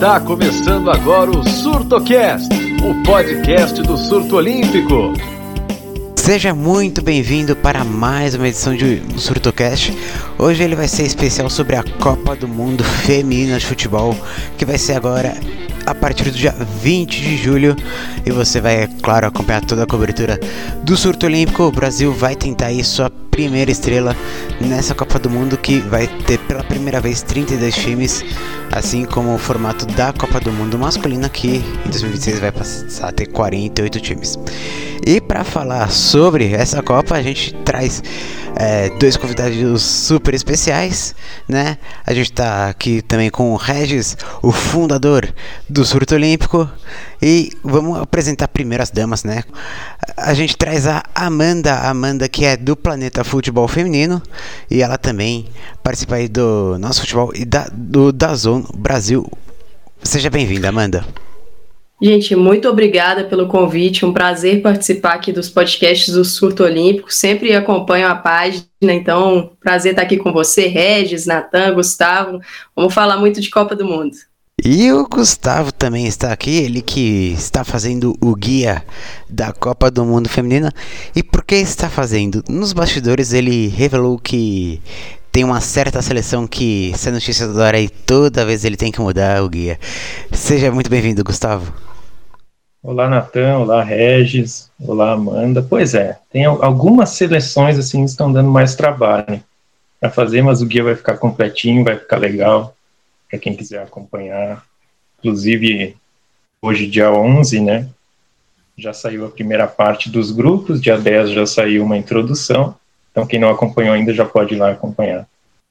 Está 0.00 0.18
começando 0.18 0.90
agora 0.90 1.30
o 1.30 1.46
SurtoCast, 1.46 2.48
o 2.82 3.02
podcast 3.02 3.82
do 3.82 3.98
Surto 3.98 4.36
Olímpico. 4.36 5.12
Seja 6.16 6.54
muito 6.54 7.02
bem-vindo 7.02 7.54
para 7.54 7.84
mais 7.84 8.34
uma 8.34 8.48
edição 8.48 8.74
de 8.74 9.02
SurtoCast. 9.20 9.94
Hoje 10.38 10.62
ele 10.62 10.74
vai 10.74 10.88
ser 10.88 11.02
especial 11.02 11.50
sobre 11.50 11.76
a 11.76 11.82
Copa 11.82 12.34
do 12.34 12.48
Mundo 12.48 12.82
Feminina 12.82 13.58
de 13.58 13.66
Futebol, 13.66 14.16
que 14.56 14.64
vai 14.64 14.78
ser 14.78 14.94
agora 14.94 15.34
a 15.90 15.94
partir 15.94 16.24
do 16.24 16.30
dia 16.30 16.54
20 16.82 17.20
de 17.20 17.36
julho. 17.36 17.76
E 18.24 18.30
você 18.30 18.60
vai, 18.60 18.84
é 18.84 18.88
claro, 19.02 19.26
acompanhar 19.26 19.64
toda 19.64 19.82
a 19.82 19.86
cobertura 19.86 20.38
do 20.82 20.96
surto 20.96 21.26
olímpico. 21.26 21.64
O 21.64 21.72
Brasil 21.72 22.12
vai 22.12 22.36
tentar 22.36 22.66
aí 22.66 22.82
sua 22.84 23.10
primeira 23.30 23.70
estrela 23.70 24.16
nessa 24.60 24.94
Copa 24.94 25.18
do 25.18 25.30
Mundo 25.30 25.56
que 25.56 25.80
vai 25.80 26.06
ter 26.26 26.38
pela 26.40 26.62
primeira 26.62 27.00
vez 27.00 27.22
32 27.22 27.74
times, 27.74 28.24
assim 28.70 29.04
como 29.04 29.34
o 29.34 29.38
formato 29.38 29.86
da 29.86 30.12
Copa 30.12 30.40
do 30.40 30.52
Mundo 30.52 30.78
masculina 30.78 31.28
que 31.28 31.56
em 31.86 31.90
2026 31.90 32.38
vai 32.38 32.52
passar 32.52 33.08
a 33.08 33.12
ter 33.12 33.26
48 33.26 34.00
times. 34.00 34.38
E 35.06 35.20
para 35.20 35.44
falar 35.44 35.90
sobre 35.90 36.52
essa 36.52 36.82
Copa, 36.82 37.14
a 37.14 37.22
gente 37.22 37.54
traz 37.64 38.02
é, 38.54 38.90
dois 38.90 39.16
convidados 39.16 39.82
super 39.82 40.34
especiais, 40.34 41.14
né? 41.48 41.78
A 42.06 42.12
gente 42.12 42.32
tá 42.32 42.68
aqui 42.68 43.00
também 43.00 43.30
com 43.30 43.52
o 43.52 43.56
Regis, 43.56 44.16
o 44.42 44.52
fundador 44.52 45.32
do 45.68 45.84
Surto 45.84 46.14
Olímpico. 46.14 46.68
E 47.22 47.50
vamos 47.62 47.98
apresentar 47.98 48.48
primeiro 48.48 48.82
as 48.82 48.90
damas, 48.90 49.24
né? 49.24 49.42
A 50.16 50.34
gente 50.34 50.56
traz 50.56 50.86
a 50.86 51.02
Amanda, 51.14 51.74
Amanda 51.80 52.28
que 52.28 52.44
é 52.44 52.56
do 52.56 52.76
Planeta 52.76 53.24
Futebol 53.24 53.68
Feminino 53.68 54.22
e 54.70 54.82
ela 54.82 54.98
também 54.98 55.48
participa 55.82 56.16
aí 56.16 56.28
do 56.28 56.78
nosso 56.78 57.00
futebol 57.00 57.32
e 57.34 57.44
da, 57.44 57.68
do 57.72 58.12
da 58.12 58.34
Zone 58.34 58.66
Brasil. 58.74 59.30
Seja 60.02 60.30
bem-vinda, 60.30 60.68
Amanda. 60.68 61.04
Gente, 62.02 62.34
muito 62.34 62.66
obrigada 62.66 63.24
pelo 63.24 63.46
convite. 63.46 64.06
Um 64.06 64.12
prazer 64.12 64.62
participar 64.62 65.14
aqui 65.14 65.32
dos 65.32 65.50
podcasts 65.50 66.14
do 66.14 66.24
Surto 66.24 66.64
Olímpico. 66.64 67.12
Sempre 67.12 67.54
acompanho 67.54 68.08
a 68.08 68.14
página, 68.14 68.64
então 68.82 69.50
prazer 69.60 69.92
estar 69.92 70.02
aqui 70.02 70.16
com 70.16 70.32
você, 70.32 70.66
Regis, 70.66 71.26
Natan, 71.26 71.74
Gustavo. 71.74 72.40
Vamos 72.74 72.94
falar 72.94 73.18
muito 73.18 73.38
de 73.38 73.50
Copa 73.50 73.76
do 73.76 73.84
Mundo. 73.84 74.16
E 74.64 74.90
o 74.92 75.06
Gustavo 75.06 75.72
também 75.72 76.06
está 76.06 76.32
aqui, 76.32 76.56
ele 76.58 76.80
que 76.80 77.32
está 77.32 77.64
fazendo 77.64 78.14
o 78.20 78.34
guia 78.34 78.82
da 79.28 79.52
Copa 79.52 79.90
do 79.90 80.04
Mundo 80.04 80.28
Feminina. 80.28 80.72
E 81.14 81.22
por 81.22 81.44
que 81.44 81.56
está 81.56 81.90
fazendo? 81.90 82.42
Nos 82.48 82.72
bastidores 82.72 83.34
ele 83.34 83.68
revelou 83.68 84.18
que 84.18 84.80
tem 85.30 85.44
uma 85.44 85.60
certa 85.60 86.00
seleção 86.00 86.46
que, 86.46 86.92
se 86.96 87.08
a 87.08 87.12
notícia 87.12 87.46
da 87.46 87.62
hora 87.62 87.76
aí, 87.76 87.88
toda 87.88 88.44
vez 88.44 88.64
ele 88.64 88.76
tem 88.76 88.90
que 88.90 89.00
mudar 89.00 89.42
o 89.42 89.48
guia. 89.48 89.78
Seja 90.32 90.72
muito 90.72 90.90
bem-vindo, 90.90 91.22
Gustavo. 91.22 91.89
Olá, 92.82 93.10
Natan. 93.10 93.58
Olá, 93.58 93.82
Regis. 93.82 94.70
Olá, 94.80 95.12
Amanda. 95.12 95.62
Pois 95.62 95.92
é, 95.92 96.18
tem 96.32 96.46
algumas 96.46 97.10
seleções 97.10 97.78
assim 97.78 98.04
que 98.04 98.10
estão 98.10 98.32
dando 98.32 98.50
mais 98.50 98.74
trabalho 98.74 99.42
para 100.00 100.08
fazer, 100.10 100.40
mas 100.40 100.62
o 100.62 100.66
guia 100.66 100.82
vai 100.82 100.94
ficar 100.94 101.18
completinho, 101.18 101.84
vai 101.84 101.98
ficar 101.98 102.16
legal 102.16 102.74
para 103.28 103.38
quem 103.38 103.54
quiser 103.54 103.82
acompanhar. 103.82 104.64
Inclusive, 105.18 105.94
hoje, 106.62 106.86
dia 106.86 107.12
11, 107.12 107.60
né? 107.60 107.86
Já 108.78 108.94
saiu 108.94 109.26
a 109.26 109.30
primeira 109.30 109.66
parte 109.66 110.08
dos 110.08 110.30
grupos, 110.30 110.80
dia 110.80 110.96
10 110.96 111.32
já 111.32 111.44
saiu 111.44 111.84
uma 111.84 111.98
introdução. 111.98 112.74
Então, 113.10 113.26
quem 113.26 113.38
não 113.38 113.50
acompanhou 113.50 113.92
ainda 113.92 114.14
já 114.14 114.24
pode 114.24 114.54
ir 114.54 114.58
lá 114.58 114.70
acompanhar. 114.70 115.28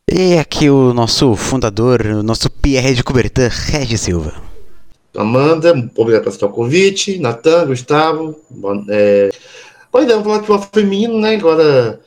E 0.08 0.38
aqui 0.38 0.70
o 0.70 0.94
nosso 0.94 1.36
fundador, 1.36 2.02
o 2.02 2.22
nosso 2.22 2.52
Pierre 2.52 2.94
de 2.94 3.04
Coubertin, 3.04 3.48
Regis 3.50 4.02
Silva. 4.02 4.49
Amanda, 5.16 5.72
obrigado 5.96 6.24
por 6.24 6.30
aceitar 6.30 6.46
o 6.46 6.52
convite. 6.52 7.20
Natan, 7.20 7.68
Gustavo. 7.68 8.40
É... 8.90 9.30
Pois 9.92 10.06
é, 10.06 10.10
vamos 10.10 10.24
falar 10.24 10.40
de 10.40 10.46
futebol 10.46 10.70
feminino, 10.72 11.20
né? 11.20 11.36
Agora 11.36 12.00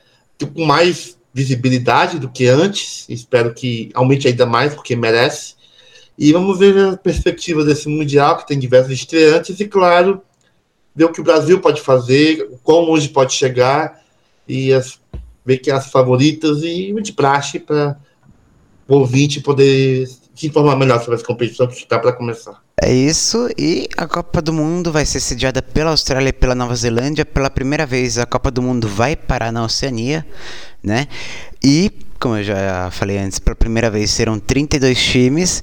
com 0.47 0.65
mais 0.65 1.17
visibilidade 1.33 2.19
do 2.19 2.29
que 2.29 2.47
antes. 2.47 3.07
Espero 3.09 3.55
que 3.55 3.91
aumente 3.95 4.29
ainda 4.29 4.47
mais, 4.47 4.75
porque 4.75 4.95
merece. 4.95 5.55
E 6.19 6.33
vamos 6.33 6.59
ver 6.59 6.79
a 6.79 6.97
perspectiva 6.97 7.65
desse 7.65 7.89
Mundial, 7.89 8.39
que 8.39 8.47
tem 8.47 8.59
diversos 8.59 8.93
estreantes, 8.93 9.59
e 9.59 9.67
claro, 9.67 10.23
ver 10.95 11.05
o 11.05 11.13
que 11.13 11.21
o 11.21 11.25
Brasil 11.25 11.61
pode 11.61 11.81
fazer, 11.81 12.51
como 12.63 12.93
hoje 12.93 13.09
pode 13.09 13.33
chegar, 13.33 14.01
e 14.47 14.73
as, 14.73 15.01
ver 15.45 15.59
que 15.59 15.71
as 15.71 15.91
favoritas 15.91 16.63
e 16.63 16.93
de 17.01 17.13
praxe 17.13 17.59
para 17.59 17.99
o 18.87 18.97
ouvinte 18.97 19.41
poder 19.41 20.07
se 20.35 20.47
informar 20.47 20.77
melhor 20.77 20.99
sobre 21.01 21.15
as 21.15 21.23
competições 21.23 21.75
que 21.75 21.83
está 21.83 21.99
para 21.99 22.13
começar. 22.13 22.63
É 22.85 22.93
isso, 22.93 23.49
e 23.57 23.89
a 23.97 24.09
Copa 24.09 24.43
do 24.43 24.53
Mundo 24.53 24.91
vai 24.91 25.07
ser 25.07 25.21
sediada 25.21 25.63
pela 25.63 25.93
Austrália 25.93 26.31
e 26.31 26.33
pela 26.33 26.53
Nova 26.53 26.75
Zelândia. 26.75 27.25
Pela 27.25 27.49
primeira 27.49 27.87
vez, 27.87 28.19
a 28.19 28.27
Copa 28.27 28.51
do 28.51 28.61
Mundo 28.61 28.89
vai 28.89 29.15
parar 29.15 29.53
na 29.53 29.63
Oceania, 29.63 30.27
né? 30.83 31.07
E, 31.63 31.93
como 32.19 32.39
eu 32.39 32.43
já 32.43 32.91
falei 32.91 33.19
antes, 33.19 33.39
pela 33.39 33.55
primeira 33.55 33.89
vez 33.89 34.11
serão 34.11 34.37
32 34.37 35.01
times. 35.01 35.63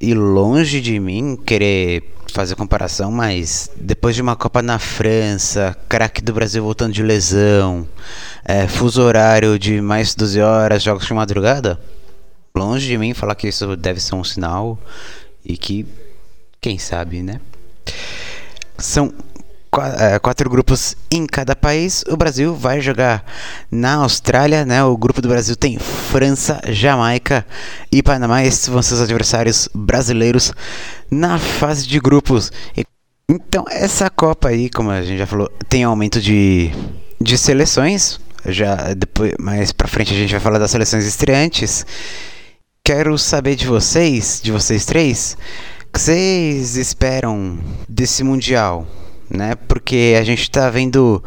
E 0.00 0.14
longe 0.14 0.80
de 0.80 1.00
mim 1.00 1.36
querer 1.44 2.14
fazer 2.32 2.54
comparação, 2.54 3.10
mas 3.10 3.68
depois 3.74 4.14
de 4.14 4.22
uma 4.22 4.36
Copa 4.36 4.62
na 4.62 4.78
França, 4.78 5.76
craque 5.88 6.22
do 6.22 6.32
Brasil 6.32 6.62
voltando 6.62 6.92
de 6.92 7.02
lesão, 7.02 7.84
é, 8.44 8.68
fuso 8.68 9.02
horário 9.02 9.58
de 9.58 9.80
mais 9.80 10.14
12 10.14 10.40
horas, 10.40 10.84
jogos 10.84 11.04
de 11.04 11.14
madrugada, 11.14 11.80
longe 12.56 12.86
de 12.86 12.96
mim 12.96 13.12
falar 13.12 13.34
que 13.34 13.48
isso 13.48 13.76
deve 13.76 13.98
ser 13.98 14.14
um 14.14 14.22
sinal 14.22 14.78
e 15.44 15.56
que 15.56 15.84
quem 16.64 16.78
sabe, 16.78 17.22
né? 17.22 17.42
São 18.78 19.12
é, 19.98 20.18
quatro 20.18 20.48
grupos 20.48 20.96
em 21.10 21.26
cada 21.26 21.54
país. 21.54 22.02
O 22.08 22.16
Brasil 22.16 22.54
vai 22.54 22.80
jogar 22.80 23.22
na 23.70 23.96
Austrália, 23.96 24.64
né? 24.64 24.82
O 24.82 24.96
grupo 24.96 25.20
do 25.20 25.28
Brasil 25.28 25.54
tem 25.56 25.78
França, 25.78 26.62
Jamaica 26.68 27.44
e 27.92 28.02
Panamá. 28.02 28.42
Esses 28.42 28.66
vão 28.66 28.80
ser 28.80 28.94
os 28.94 29.02
adversários 29.02 29.68
brasileiros 29.74 30.54
na 31.10 31.38
fase 31.38 31.86
de 31.86 32.00
grupos. 32.00 32.50
Então, 33.28 33.66
essa 33.68 34.08
Copa 34.08 34.48
aí, 34.48 34.70
como 34.70 34.88
a 34.90 35.02
gente 35.02 35.18
já 35.18 35.26
falou, 35.26 35.52
tem 35.68 35.84
aumento 35.84 36.18
de, 36.18 36.70
de 37.20 37.36
seleções. 37.36 38.18
Já 38.46 38.94
depois, 38.94 39.34
mais 39.38 39.70
para 39.70 39.86
frente 39.86 40.14
a 40.14 40.16
gente 40.16 40.30
vai 40.30 40.40
falar 40.40 40.58
das 40.58 40.70
seleções 40.70 41.04
estreantes. 41.04 41.84
Quero 42.82 43.18
saber 43.18 43.54
de 43.54 43.66
vocês, 43.66 44.40
de 44.42 44.50
vocês 44.50 44.86
três, 44.86 45.36
que 45.94 46.00
vocês 46.00 46.76
esperam 46.76 47.56
desse 47.88 48.24
Mundial? 48.24 48.84
Né? 49.30 49.54
Porque 49.68 50.16
a 50.18 50.24
gente 50.24 50.42
está 50.42 50.68
vendo 50.68 51.22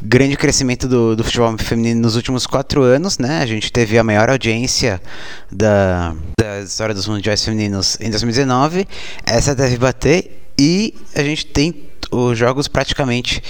grande 0.00 0.36
crescimento 0.36 0.86
do, 0.86 1.16
do, 1.16 1.24
futebol 1.24 1.58
feminino 1.58 2.02
nos 2.02 2.14
últimos 2.14 2.46
quatro 2.46 2.82
anos, 2.82 3.18
né? 3.18 3.40
A 3.40 3.46
gente 3.46 3.72
teve 3.72 3.98
a 3.98 4.04
maior 4.04 4.30
audiência 4.30 5.02
da, 5.50 6.14
da 6.38 6.60
história 6.60 6.94
dos 6.94 7.08
mundiais 7.08 7.44
femininos 7.44 7.98
em 8.00 8.08
2019. 8.08 8.86
Essa 9.26 9.56
deve 9.56 9.76
bater 9.76 10.50
e 10.56 10.94
a 11.12 11.22
gente 11.24 11.44
tem 11.46 11.74
os 12.10 12.38
jogos 12.38 12.68
praticamente 12.68 13.42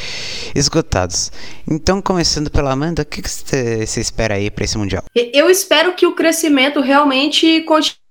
esgotados. 0.55 1.31
Então, 1.71 2.01
começando 2.01 2.51
pela 2.51 2.73
Amanda, 2.73 3.03
o 3.03 3.05
que 3.05 3.21
você 3.21 3.85
espera 4.01 4.35
aí 4.35 4.51
para 4.51 4.65
esse 4.65 4.79
Mundial? 4.79 5.05
Eu 5.15 5.51
espero 5.51 5.95
que 5.95 6.07
o 6.07 6.15
crescimento 6.15 6.81
realmente 6.81 7.61
continue. 7.63 8.06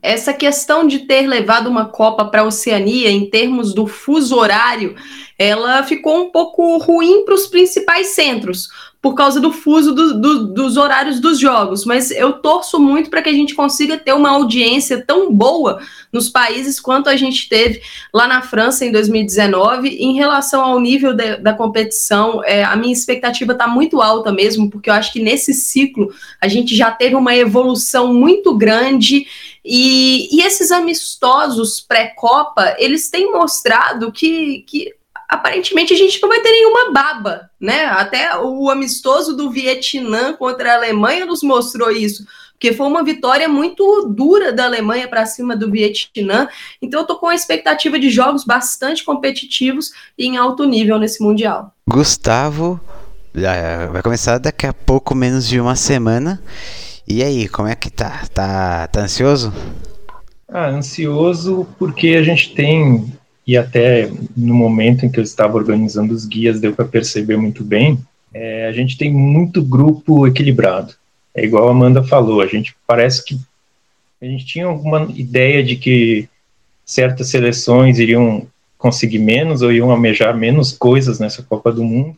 Essa 0.00 0.32
questão 0.32 0.86
de 0.86 1.00
ter 1.00 1.26
levado 1.26 1.68
uma 1.68 1.86
Copa 1.86 2.24
para 2.24 2.42
a 2.42 2.46
Oceania, 2.46 3.10
em 3.10 3.28
termos 3.28 3.74
do 3.74 3.86
fuso 3.86 4.36
horário, 4.36 4.94
ela 5.38 5.82
ficou 5.82 6.22
um 6.22 6.30
pouco 6.30 6.78
ruim 6.78 7.24
para 7.24 7.34
os 7.34 7.46
principais 7.46 8.08
centros 8.08 8.68
por 9.04 9.14
causa 9.14 9.38
do 9.38 9.52
fuso 9.52 9.92
do, 9.92 10.18
do, 10.18 10.46
dos 10.46 10.78
horários 10.78 11.20
dos 11.20 11.38
jogos, 11.38 11.84
mas 11.84 12.10
eu 12.10 12.32
torço 12.32 12.80
muito 12.80 13.10
para 13.10 13.20
que 13.20 13.28
a 13.28 13.34
gente 13.34 13.54
consiga 13.54 13.98
ter 13.98 14.14
uma 14.14 14.30
audiência 14.30 15.04
tão 15.06 15.30
boa 15.30 15.78
nos 16.10 16.30
países 16.30 16.80
quanto 16.80 17.10
a 17.10 17.14
gente 17.14 17.46
teve 17.46 17.82
lá 18.14 18.26
na 18.26 18.40
França 18.40 18.82
em 18.82 18.90
2019. 18.90 19.90
Em 19.90 20.14
relação 20.14 20.64
ao 20.64 20.80
nível 20.80 21.12
de, 21.12 21.36
da 21.36 21.52
competição, 21.52 22.42
é, 22.46 22.64
a 22.64 22.74
minha 22.76 22.94
expectativa 22.94 23.52
está 23.52 23.68
muito 23.68 24.00
alta 24.00 24.32
mesmo, 24.32 24.70
porque 24.70 24.88
eu 24.88 24.94
acho 24.94 25.12
que 25.12 25.20
nesse 25.20 25.52
ciclo 25.52 26.10
a 26.40 26.48
gente 26.48 26.74
já 26.74 26.90
teve 26.90 27.14
uma 27.14 27.36
evolução 27.36 28.14
muito 28.14 28.56
grande. 28.56 29.26
E, 29.64 30.28
e 30.36 30.42
esses 30.42 30.70
amistosos 30.70 31.80
pré-Copa, 31.80 32.76
eles 32.78 33.08
têm 33.08 33.32
mostrado 33.32 34.12
que, 34.12 34.64
que 34.66 34.92
aparentemente 35.28 35.94
a 35.94 35.96
gente 35.96 36.20
não 36.20 36.28
vai 36.28 36.40
ter 36.40 36.50
nenhuma 36.50 36.92
baba, 36.92 37.50
né? 37.58 37.86
Até 37.86 38.36
o 38.38 38.68
amistoso 38.70 39.34
do 39.36 39.50
Vietnã 39.50 40.34
contra 40.34 40.72
a 40.72 40.76
Alemanha 40.76 41.24
nos 41.24 41.42
mostrou 41.42 41.90
isso, 41.90 42.26
porque 42.52 42.72
foi 42.72 42.86
uma 42.86 43.02
vitória 43.02 43.48
muito 43.48 44.06
dura 44.08 44.52
da 44.52 44.64
Alemanha 44.64 45.08
para 45.08 45.26
cima 45.26 45.56
do 45.56 45.70
Vietnã. 45.70 46.46
Então 46.80 47.00
eu 47.00 47.06
tô 47.06 47.16
com 47.16 47.28
a 47.28 47.34
expectativa 47.34 47.98
de 47.98 48.10
jogos 48.10 48.44
bastante 48.44 49.02
competitivos 49.02 49.92
e 50.16 50.26
em 50.26 50.36
alto 50.36 50.64
nível 50.64 50.98
nesse 50.98 51.22
mundial. 51.22 51.74
Gustavo 51.88 52.80
vai 53.90 54.02
começar 54.02 54.38
daqui 54.38 54.66
a 54.66 54.72
pouco 54.72 55.14
menos 55.14 55.48
de 55.48 55.58
uma 55.58 55.74
semana. 55.74 56.40
E 57.06 57.22
aí, 57.22 57.48
como 57.48 57.68
é 57.68 57.74
que 57.74 57.90
tá? 57.90 58.26
Tá, 58.32 58.86
tá 58.88 59.00
ansioso? 59.00 59.52
Ah, 60.48 60.68
ansioso 60.68 61.66
porque 61.78 62.08
a 62.08 62.22
gente 62.22 62.54
tem, 62.54 63.12
e 63.46 63.56
até 63.56 64.10
no 64.36 64.54
momento 64.54 65.04
em 65.04 65.10
que 65.10 65.20
eu 65.20 65.24
estava 65.24 65.56
organizando 65.56 66.14
os 66.14 66.24
guias 66.24 66.60
deu 66.60 66.72
para 66.72 66.86
perceber 66.86 67.36
muito 67.36 67.62
bem, 67.62 67.98
é, 68.32 68.66
a 68.66 68.72
gente 68.72 68.96
tem 68.96 69.12
muito 69.12 69.62
grupo 69.62 70.26
equilibrado. 70.26 70.94
É 71.34 71.44
igual 71.44 71.68
a 71.68 71.72
Amanda 71.72 72.02
falou, 72.02 72.40
a 72.40 72.46
gente 72.46 72.74
parece 72.86 73.24
que 73.24 73.38
a 74.22 74.24
gente 74.24 74.46
tinha 74.46 74.66
alguma 74.66 75.08
ideia 75.14 75.62
de 75.62 75.76
que 75.76 76.28
certas 76.86 77.28
seleções 77.28 77.98
iriam 77.98 78.46
conseguir 78.78 79.18
menos 79.18 79.60
ou 79.60 79.72
iam 79.72 79.90
almejar 79.90 80.36
menos 80.36 80.72
coisas 80.72 81.18
nessa 81.18 81.42
Copa 81.42 81.70
do 81.70 81.84
Mundo, 81.84 82.16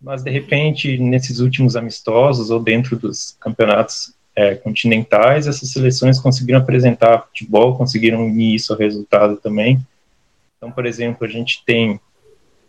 mas 0.00 0.22
de 0.22 0.30
repente, 0.30 0.96
nesses 0.98 1.40
últimos 1.40 1.76
amistosos 1.76 2.50
ou 2.50 2.60
dentro 2.60 2.96
dos 2.96 3.36
campeonatos 3.40 4.14
é, 4.34 4.54
continentais, 4.54 5.48
essas 5.48 5.70
seleções 5.70 6.20
conseguiram 6.20 6.60
apresentar 6.60 7.26
futebol, 7.26 7.76
conseguiram 7.76 8.24
unir 8.24 8.54
isso 8.54 8.72
ao 8.72 8.78
resultado 8.78 9.36
também. 9.36 9.84
Então, 10.56 10.70
por 10.70 10.86
exemplo, 10.86 11.26
a 11.26 11.28
gente 11.28 11.64
tem 11.66 12.00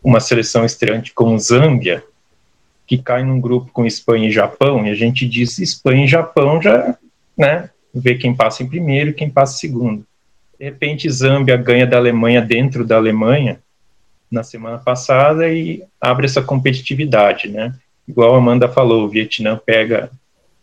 uma 0.03 0.19
seleção 0.19 0.65
estreante 0.65 1.13
como 1.13 1.37
Zâmbia, 1.37 2.03
que 2.87 2.97
cai 2.97 3.23
num 3.23 3.39
grupo 3.39 3.71
com 3.71 3.85
Espanha 3.85 4.27
e 4.27 4.31
Japão, 4.31 4.85
e 4.87 4.89
a 4.89 4.95
gente 4.95 5.27
diz 5.27 5.59
Espanha 5.59 6.05
e 6.05 6.07
Japão 6.07 6.59
já, 6.59 6.97
né, 7.37 7.69
vê 7.93 8.15
quem 8.15 8.35
passa 8.35 8.63
em 8.63 8.67
primeiro 8.67 9.11
e 9.11 9.13
quem 9.13 9.29
passa 9.29 9.55
em 9.55 9.59
segundo. 9.59 10.05
De 10.57 10.65
repente, 10.65 11.09
Zâmbia 11.09 11.55
ganha 11.55 11.85
da 11.85 11.97
Alemanha 11.97 12.41
dentro 12.41 12.83
da 12.83 12.95
Alemanha 12.95 13.59
na 14.31 14.43
semana 14.43 14.77
passada 14.77 15.47
e 15.51 15.83
abre 15.99 16.25
essa 16.25 16.41
competitividade, 16.41 17.47
né? 17.47 17.73
Igual 18.07 18.35
a 18.35 18.37
Amanda 18.37 18.67
falou, 18.67 19.05
o 19.05 19.09
Vietnã 19.09 19.59
pega 19.63 20.11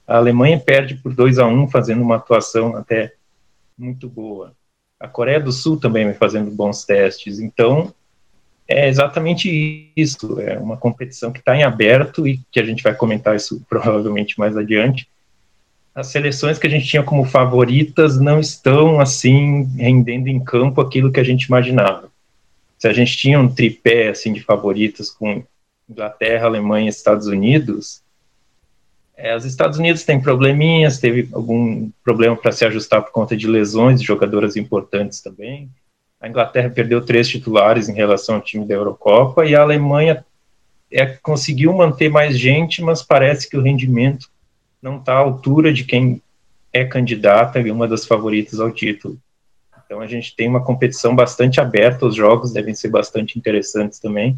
a 0.07 0.17
Alemanha 0.17 0.59
perde 0.59 0.95
por 0.95 1.13
2 1.13 1.39
a 1.39 1.47
1 1.47 1.63
um, 1.63 1.69
fazendo 1.69 2.01
uma 2.01 2.17
atuação 2.17 2.77
até 2.77 3.13
muito 3.77 4.09
boa. 4.09 4.53
A 5.01 5.09
Coreia 5.09 5.41
do 5.41 5.51
Sul 5.51 5.79
também 5.79 6.05
vem 6.07 6.15
fazendo 6.15 6.51
bons 6.51 6.85
testes. 6.85 7.41
Então, 7.41 7.93
é 8.69 8.89
exatamente 8.89 9.93
isso. 9.97 10.41
É 10.41 10.59
uma 10.59 10.77
competição 10.77 11.33
que 11.33 11.41
está 11.41 11.57
em 11.57 11.65
aberto 11.65 12.27
e 12.27 12.41
que 12.51 12.61
a 12.61 12.65
gente 12.65 12.83
vai 12.83 12.95
comentar 12.95 13.35
isso 13.35 13.61
provavelmente 13.69 14.39
mais 14.39 14.57
adiante. 14.57 15.09
As 15.93 16.09
seleções 16.09 16.59
que 16.59 16.67
a 16.67 16.71
gente 16.71 16.87
tinha 16.87 17.03
como 17.03 17.25
favoritas 17.25 18.21
não 18.21 18.39
estão 18.39 19.01
assim 19.01 19.65
rendendo 19.77 20.29
em 20.29 20.39
campo 20.39 20.81
aquilo 20.81 21.11
que 21.11 21.19
a 21.19 21.25
gente 21.25 21.45
imaginava. 21.45 22.11
Se 22.87 22.91
a 22.91 22.93
gente 22.93 23.17
tinha 23.17 23.41
um 23.41 23.53
tripé 23.53 24.11
assim 24.11 24.33
de 24.33 24.45
favoritas 24.45 25.11
com 25.11 25.43
Inglaterra, 25.91 26.47
Alemanha 26.47 26.89
Estados 26.89 27.27
Unidos, 27.27 28.01
é, 29.17 29.35
os 29.35 29.45
Estados 29.45 29.77
Unidos 29.77 30.05
têm 30.05 30.21
probleminhas, 30.21 31.01
teve 31.01 31.29
algum 31.33 31.91
problema 32.05 32.37
para 32.37 32.53
se 32.53 32.65
ajustar 32.65 33.03
por 33.03 33.11
conta 33.11 33.37
de 33.37 33.49
lesões 33.49 34.01
de 34.01 34.07
jogadoras 34.07 34.55
importantes 34.55 35.21
também. 35.21 35.69
A 36.21 36.29
Inglaterra 36.29 36.71
perdeu 36.71 37.05
três 37.05 37.29
titulares 37.29 37.89
em 37.89 37.95
relação 37.95 38.37
ao 38.37 38.41
time 38.41 38.65
da 38.65 38.75
Eurocopa 38.75 39.45
e 39.45 39.57
a 39.57 39.63
Alemanha 39.63 40.25
é, 40.89 41.07
conseguiu 41.07 41.73
manter 41.73 42.09
mais 42.09 42.39
gente, 42.39 42.81
mas 42.83 43.03
parece 43.03 43.51
que 43.51 43.57
o 43.57 43.63
rendimento 43.63 44.31
não 44.81 44.99
está 44.99 45.15
à 45.15 45.19
altura 45.19 45.73
de 45.73 45.83
quem 45.83 46.23
é 46.73 46.85
candidata 46.85 47.59
e 47.59 47.69
uma 47.69 47.89
das 47.89 48.07
favoritas 48.07 48.61
ao 48.61 48.71
título. 48.71 49.19
Então 49.87 50.01
a 50.01 50.07
gente 50.07 50.35
tem 50.37 50.49
uma 50.49 50.63
competição 50.63 51.15
bastante 51.15 51.61
aberta, 51.61 52.07
os 52.07 52.15
jogos 52.15 52.53
devem 52.53 52.75
ser 52.75 52.89
bastante 52.89 53.39
interessantes 53.39 53.99
também, 53.99 54.37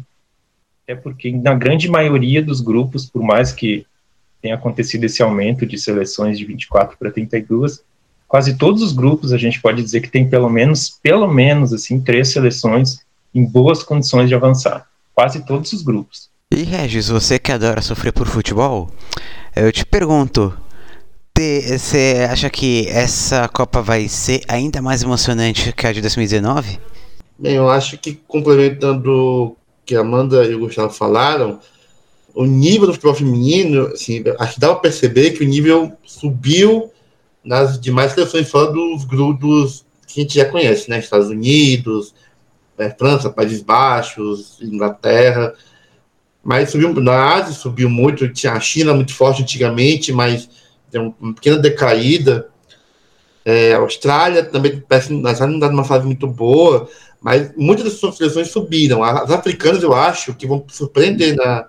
até 0.83 0.95
porque 0.95 1.31
na 1.31 1.55
grande 1.55 1.89
maioria 1.89 2.41
dos 2.41 2.61
grupos, 2.61 3.05
por 3.09 3.21
mais 3.21 3.51
que 3.51 3.85
tem 4.41 4.51
acontecido 4.51 5.03
esse 5.03 5.21
aumento 5.21 5.65
de 5.65 5.77
seleções 5.77 6.37
de 6.37 6.45
24 6.45 6.97
para 6.97 7.11
32. 7.11 7.81
Quase 8.27 8.57
todos 8.57 8.81
os 8.81 8.93
grupos 8.93 9.33
a 9.33 9.37
gente 9.37 9.61
pode 9.61 9.81
dizer 9.81 10.01
que 10.01 10.09
tem 10.09 10.29
pelo 10.29 10.49
menos, 10.49 10.89
pelo 11.01 11.27
menos 11.27 11.73
assim, 11.73 11.99
três 11.99 12.29
seleções 12.29 12.99
em 13.33 13.45
boas 13.45 13.83
condições 13.83 14.29
de 14.29 14.35
avançar. 14.35 14.87
Quase 15.13 15.45
todos 15.45 15.73
os 15.73 15.81
grupos. 15.81 16.29
E 16.53 16.63
Regis, 16.63 17.09
você 17.09 17.37
que 17.37 17.51
adora 17.51 17.81
sofrer 17.81 18.13
por 18.13 18.27
futebol, 18.27 18.89
eu 19.55 19.71
te 19.71 19.85
pergunto, 19.85 20.55
você 21.35 22.27
acha 22.29 22.49
que 22.49 22.87
essa 22.87 23.47
Copa 23.47 23.81
vai 23.81 24.07
ser 24.07 24.41
ainda 24.47 24.81
mais 24.81 25.03
emocionante 25.03 25.71
que 25.73 25.87
a 25.87 25.93
de 25.93 26.01
2019? 26.01 26.79
Bem, 27.37 27.55
eu 27.55 27.69
acho 27.69 27.97
que 27.97 28.19
complementando 28.27 29.11
o 29.11 29.55
que 29.85 29.95
a 29.95 30.01
Amanda 30.01 30.45
e 30.45 30.53
o 30.53 30.59
Gustavo 30.59 30.93
falaram, 30.93 31.59
o 32.33 32.45
nível 32.45 32.87
do 32.87 32.93
futebol 32.93 33.15
feminino, 33.15 33.87
assim, 33.87 34.23
acho 34.39 34.53
que 34.55 34.59
dá 34.59 34.67
para 34.69 34.81
perceber 34.81 35.31
que 35.31 35.43
o 35.43 35.47
nível 35.47 35.91
subiu 36.03 36.91
nas 37.43 37.79
demais 37.79 38.11
seleções 38.11 38.49
fora 38.49 38.71
dos 38.71 39.05
grupos 39.05 39.85
que 40.07 40.19
a 40.19 40.23
gente 40.23 40.35
já 40.35 40.45
conhece, 40.45 40.89
né? 40.89 40.99
Estados 40.99 41.29
Unidos, 41.29 42.13
é, 42.77 42.89
França, 42.89 43.29
Países 43.29 43.61
Baixos, 43.61 44.57
Inglaterra. 44.61 45.53
Mas 46.43 46.71
subiu 46.71 46.93
na 46.93 47.35
Ásia, 47.35 47.53
subiu 47.53 47.89
muito. 47.89 48.27
Tinha 48.29 48.53
a 48.53 48.59
China 48.59 48.93
muito 48.93 49.13
forte 49.13 49.41
antigamente, 49.41 50.11
mas 50.11 50.49
deu 50.91 51.13
uma 51.19 51.33
pequena 51.33 51.57
decaída. 51.57 52.49
É, 53.45 53.73
a 53.73 53.79
Austrália 53.79 54.43
também 54.43 54.83
parece 54.87 55.13
não 55.13 55.29
está 55.31 55.47
numa 55.47 55.83
fase 55.83 56.05
muito 56.05 56.27
boa, 56.27 56.87
mas 57.21 57.51
muitas 57.55 57.85
das 57.85 57.93
suas 57.93 58.17
seleções 58.17 58.49
subiram. 58.49 59.03
As 59.03 59.31
africanas, 59.31 59.81
eu 59.81 59.93
acho, 59.93 60.33
que 60.33 60.47
vão 60.47 60.63
surpreender 60.67 61.35
na, 61.35 61.67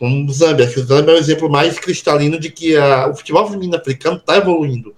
o 0.00 0.32
Zâmbia. 0.32 0.66
Acho 0.66 0.74
que 0.74 0.80
o 0.80 0.84
Zâmbia 0.86 1.12
é 1.12 1.14
o 1.14 1.18
exemplo 1.18 1.50
mais 1.50 1.78
cristalino 1.78 2.38
de 2.38 2.50
que 2.50 2.76
a, 2.76 3.08
o 3.08 3.14
futebol 3.14 3.46
feminino 3.48 3.76
africano 3.76 4.16
está 4.16 4.36
evoluindo. 4.36 4.94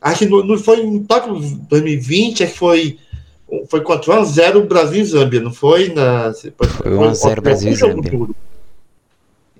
Acho 0.00 0.20
que 0.20 0.26
não 0.26 0.58
foi 0.58 0.80
em 0.80 1.02
Tóquio 1.04 1.38
2020, 1.68 2.44
acho 2.44 2.52
que 2.52 2.58
foi 2.58 2.98
foi 3.68 3.80
4x0 3.80 4.66
Brasil 4.66 5.02
e 5.02 5.04
Zâmbia, 5.04 5.40
não 5.40 5.52
foi? 5.52 5.92
Na, 5.92 6.32
foi 6.32 6.90
1x0 6.90 7.40
Brasil 7.40 7.72
e 7.72 7.76
Zâmbia. 7.76 8.28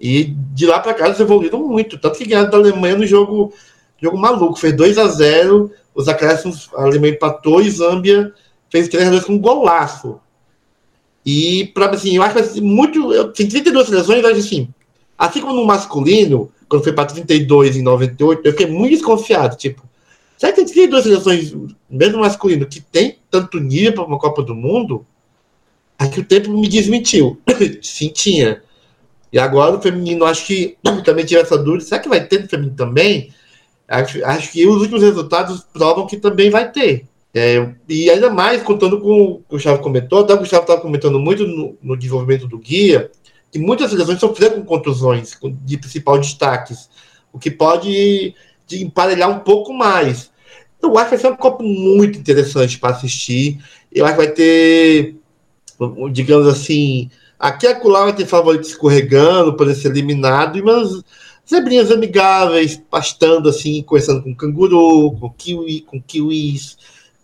E 0.01 0.25
de 0.25 0.67
lá 0.67 0.79
para 0.81 0.95
cá 0.95 1.07
eles 1.07 1.21
evoluíram 1.21 1.67
muito, 1.67 1.99
tanto 1.99 2.19
que 2.19 2.27
ganharam 2.27 2.51
da 2.51 2.59
Alemanha 2.59 2.97
no 2.97 3.07
jogo, 3.07 3.53
jogo 4.01 4.19
maluco, 4.19 4.59
fez 4.59 4.75
2x0, 4.75 5.71
os 5.95 6.09
acréscimos, 6.09 6.69
a 6.75 6.83
Alemanha 6.83 7.15
empatou 7.15 7.63
e 7.63 7.71
Zâmbia 7.71 8.33
fez 8.71 8.89
3x2 8.89 9.25
com 9.25 9.33
um 9.35 9.39
golaço. 9.39 10.21
E, 11.25 11.73
para 11.75 11.91
assim, 11.91 12.15
eu 12.15 12.23
acho 12.23 12.35
que 12.35 12.43
ser 12.45 12.61
muito. 12.61 13.13
Eu, 13.13 13.33
tem 13.33 13.49
32 13.49 13.89
seleções, 13.89 14.23
mas 14.23 14.39
assim, 14.39 14.69
assim 15.19 15.41
como 15.41 15.55
no 15.55 15.65
masculino, 15.65 16.53
quando 16.69 16.85
foi 16.85 16.93
para 16.93 17.07
32 17.07 17.77
em 17.77 17.83
98, 17.83 18.43
eu 18.45 18.53
fiquei 18.53 18.67
muito 18.67 18.93
desconfiado. 18.93 19.57
Tipo, 19.57 19.83
será 20.39 20.53
que 20.53 20.65
tem 20.65 20.73
32 20.73 21.03
seleções, 21.03 21.55
mesmo 21.91 22.21
masculino, 22.21 22.67
que 22.67 22.81
tem 22.81 23.19
tanto 23.29 23.59
nível 23.59 23.95
para 23.95 24.05
uma 24.05 24.19
Copa 24.19 24.43
do 24.43 24.55
Mundo? 24.55 25.05
Aqui 25.99 26.21
o 26.21 26.25
tempo 26.25 26.51
me 26.51 26.69
desmentiu. 26.69 27.41
Sim, 27.83 28.09
tinha. 28.09 28.63
E 29.37 29.39
agora 29.39 29.77
o 29.77 29.83
feminino, 29.83 30.25
acho 30.25 30.47
que 30.47 30.79
também 31.05 31.27
tinha 31.27 31.41
essa 31.41 31.59
dúvida. 31.59 31.85
Será 31.85 32.01
que 32.01 32.09
vai 32.09 32.25
ter 32.25 32.41
no 32.41 32.49
feminino 32.49 32.75
também? 32.75 33.35
Acho, 33.87 34.25
acho 34.25 34.51
que 34.51 34.67
os 34.67 34.81
últimos 34.81 35.03
resultados 35.03 35.61
provam 35.75 36.07
que 36.07 36.17
também 36.17 36.49
vai 36.49 36.73
ter. 36.73 37.05
É, 37.35 37.71
e 37.87 38.09
ainda 38.09 38.31
mais 38.31 38.63
contando 38.63 38.99
com 38.99 39.25
o 39.25 39.35
que 39.41 39.43
o 39.43 39.45
Gustavo 39.51 39.83
comentou, 39.83 40.21
até 40.21 40.33
o 40.33 40.39
Gustavo 40.39 40.63
estava 40.63 40.81
comentando 40.81 41.19
muito 41.19 41.47
no, 41.47 41.77
no, 41.83 41.95
desenvolvimento 41.99 42.49
do 42.49 42.59
guia, 42.59 43.11
que 43.53 43.59
muitas 43.59 43.91
seleções 43.91 44.19
sofreram 44.19 44.57
com 44.57 44.65
contusões 44.65 45.39
de 45.43 45.77
principal 45.77 46.17
destaques, 46.17 46.89
o 47.31 47.39
que 47.39 47.51
pode 47.51 48.35
de 48.67 48.83
emparelhar 48.83 49.29
um 49.29 49.41
pouco 49.41 49.71
mais. 49.75 50.31
Eu 50.83 50.97
acho 50.97 51.11
que 51.11 51.11
vai 51.11 51.19
ser 51.19 51.27
uma 51.27 51.37
Copa 51.37 51.63
muito 51.63 52.19
interessante 52.19 52.79
para 52.79 52.97
assistir. 52.97 53.63
Eu 53.93 54.07
acho 54.07 54.15
que 54.15 54.25
vai 54.25 54.33
ter, 54.33 55.17
digamos 56.11 56.47
assim, 56.47 57.11
aqui 57.39 57.67
e 57.67 57.69
acolá 57.69 58.05
vai 58.05 58.13
ter 58.15 58.27
favorito 58.27 58.65
escorregando, 58.65 59.57
poder 59.57 59.75
ser 59.75 59.89
eliminado, 59.89 60.63
mas 60.65 61.03
zebrinhas 61.49 61.91
amigáveis, 61.91 62.81
pastando 62.91 63.49
assim, 63.49 63.83
conversando 63.83 64.23
com 64.23 64.35
canguru, 64.35 65.13
com 65.13 65.31
kiwi, 65.31 65.83
com 65.83 66.01
kiwis 66.01 66.77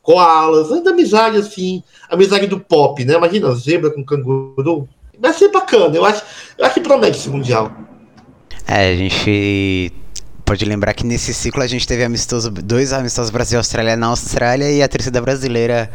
koalas, 0.03 0.73
ainda 0.73 0.91
amizade 0.91 1.37
assim, 1.37 1.83
amizade 2.11 2.47
do 2.47 2.59
pop, 2.59 3.05
né? 3.05 3.15
Imagina 3.15 3.55
zebra 3.55 3.91
com 3.91 4.05
canguru. 4.05 4.89
Vai 5.19 5.33
ser 5.33 5.49
bacana, 5.49 5.95
eu 5.95 6.05
acho, 6.05 6.23
eu 6.59 6.65
acho 6.65 6.75
que 6.75 6.81
promete 6.81 7.19
esse 7.19 7.31
Mundial. 7.31 7.73
É, 8.67 8.93
a 8.93 8.97
gente 8.97 9.93
pode 10.45 10.65
lembrar 10.65 10.93
que 10.95 11.07
nesse 11.07 11.33
ciclo 11.33 11.63
a 11.63 11.67
gente 11.67 11.87
teve 11.87 12.03
amistoso, 12.03 12.51
dois 12.51 12.93
amistosos 12.93 13.31
Brasil 13.31 13.57
e 13.57 13.59
Austrália 13.59 13.97
na 13.97 14.09
Austrália 14.09 14.71
e 14.73 14.83
a 14.83 14.89
torcida 14.89 15.21
brasileira 15.21 15.91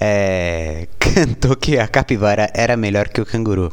é, 0.00 0.86
cantou 0.98 1.56
que 1.56 1.78
a 1.78 1.88
capivara 1.88 2.50
era 2.54 2.76
melhor 2.76 3.08
que 3.08 3.20
o 3.20 3.26
canguru. 3.26 3.72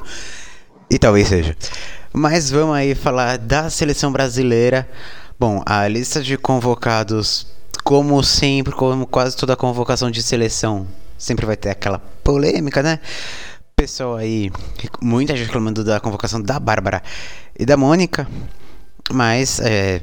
E 0.89 0.97
talvez 0.97 1.27
seja. 1.27 1.55
Mas 2.13 2.49
vamos 2.49 2.75
aí 2.75 2.95
falar 2.95 3.37
da 3.37 3.69
seleção 3.69 4.11
brasileira. 4.11 4.87
Bom, 5.39 5.61
a 5.65 5.87
lista 5.87 6.21
de 6.21 6.37
convocados 6.37 7.47
como 7.83 8.23
sempre, 8.23 8.73
como 8.73 9.05
quase 9.05 9.37
toda 9.37 9.55
convocação 9.55 10.09
de 10.09 10.23
seleção, 10.23 10.87
sempre 11.17 11.45
vai 11.45 11.55
ter 11.55 11.69
aquela 11.69 11.99
polêmica, 12.23 12.81
né? 12.81 12.99
Pessoal 13.75 14.15
aí, 14.15 14.51
muita 15.01 15.35
gente 15.35 15.47
reclamando 15.47 15.83
da 15.83 15.99
convocação 15.99 16.41
da 16.41 16.59
Bárbara 16.59 17.03
e 17.59 17.65
da 17.65 17.77
Mônica, 17.77 18.27
mas 19.11 19.59
é, 19.59 20.01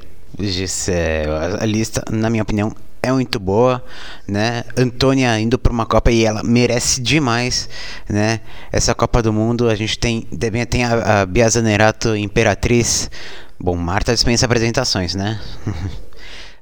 a 1.58 1.64
lista, 1.64 2.04
na 2.10 2.30
minha 2.30 2.42
opinião, 2.42 2.72
é 3.02 3.12
muito 3.12 3.40
boa, 3.40 3.84
né? 4.28 4.62
Antônia 4.76 5.38
indo 5.40 5.58
para 5.58 5.72
uma 5.72 5.84
Copa 5.84 6.10
e 6.12 6.24
ela 6.24 6.42
merece 6.42 7.00
demais, 7.00 7.68
né? 8.08 8.40
Essa 8.70 8.94
Copa 8.94 9.20
do 9.20 9.32
Mundo, 9.32 9.68
a 9.68 9.74
gente 9.74 9.98
tem 9.98 10.22
também 10.22 10.64
tem 10.64 10.84
a, 10.84 11.22
a 11.22 11.26
Bia 11.26 11.48
Zanerato 11.48 12.14
Imperatriz. 12.14 13.10
Bom, 13.58 13.76
Marta 13.76 14.12
dispensa 14.12 14.46
apresentações, 14.46 15.14
né? 15.14 15.40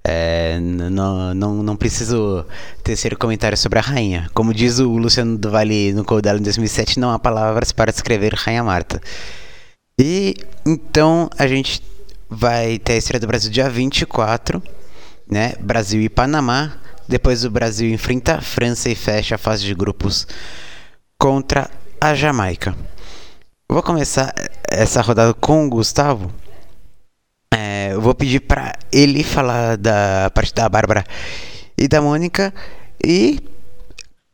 É, 0.02 0.58
não, 0.60 1.34
não, 1.34 1.62
não 1.62 1.76
preciso 1.76 2.46
tecer 2.82 3.18
comentário 3.18 3.56
sobre 3.58 3.78
a 3.78 3.82
rainha. 3.82 4.30
Como 4.32 4.54
diz 4.54 4.78
o 4.78 4.88
Luciano 4.96 5.36
do 5.36 5.50
Vale 5.50 5.92
no 5.92 6.06
Codelo 6.06 6.38
em 6.38 6.42
2007, 6.42 6.98
não 6.98 7.10
há 7.10 7.18
palavras 7.18 7.70
para 7.70 7.92
descrever 7.92 8.32
Rainha 8.34 8.64
Marta. 8.64 8.98
E 9.98 10.34
então 10.64 11.28
a 11.38 11.46
gente 11.46 11.82
vai 12.30 12.78
ter 12.78 12.94
a 12.94 12.96
estreia 12.96 13.20
do 13.20 13.26
Brasil 13.26 13.50
dia 13.50 13.68
24, 13.68 14.62
né? 15.30 15.54
Brasil 15.60 16.00
e 16.00 16.08
Panamá. 16.08 16.72
Depois 17.08 17.44
o 17.44 17.50
Brasil 17.50 17.90
enfrenta 17.90 18.36
a 18.36 18.40
França 18.40 18.88
e 18.88 18.94
fecha 18.94 19.34
a 19.34 19.38
fase 19.38 19.64
de 19.64 19.74
grupos 19.74 20.26
contra 21.18 21.70
a 22.00 22.14
Jamaica. 22.14 22.74
Vou 23.68 23.82
começar 23.82 24.34
essa 24.68 25.00
rodada 25.00 25.34
com 25.34 25.66
o 25.66 25.70
Gustavo. 25.70 26.30
É, 27.52 27.94
vou 27.96 28.14
pedir 28.14 28.40
para 28.40 28.74
ele 28.92 29.22
falar 29.22 29.76
da 29.76 30.30
parte 30.34 30.54
da 30.54 30.68
Bárbara 30.68 31.04
e 31.76 31.88
da 31.88 32.00
Mônica 32.00 32.52
e 33.04 33.40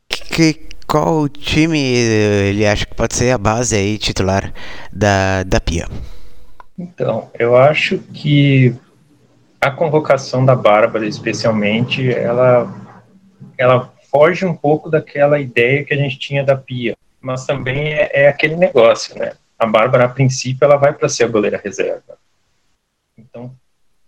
que, 0.07 0.67
qual 0.87 1.27
time 1.27 1.79
ele 1.79 2.65
acha 2.65 2.85
que 2.85 2.95
pode 2.95 3.15
ser 3.15 3.31
a 3.31 3.37
base 3.37 3.75
aí 3.75 3.97
titular 3.97 4.53
da, 4.91 5.43
da 5.43 5.59
Pia. 5.59 5.87
Então, 6.77 7.29
eu 7.37 7.55
acho 7.55 7.97
que 8.13 8.75
a 9.59 9.71
convocação 9.71 10.45
da 10.45 10.55
Bárbara, 10.55 11.05
especialmente, 11.05 12.11
ela, 12.11 12.71
ela 13.57 13.93
foge 14.09 14.45
um 14.45 14.55
pouco 14.55 14.89
daquela 14.89 15.39
ideia 15.39 15.83
que 15.83 15.93
a 15.93 15.97
gente 15.97 16.17
tinha 16.17 16.43
da 16.43 16.55
Pia, 16.55 16.95
mas 17.19 17.45
também 17.45 17.93
é, 17.93 18.09
é 18.13 18.27
aquele 18.27 18.55
negócio, 18.55 19.17
né? 19.17 19.33
A 19.57 19.65
Bárbara, 19.65 20.05
a 20.05 20.09
princípio, 20.09 20.63
ela 20.65 20.77
vai 20.77 20.93
para 20.93 21.09
ser 21.09 21.23
a 21.23 21.27
goleira 21.27 21.59
reserva. 21.63 22.17
Então, 23.17 23.51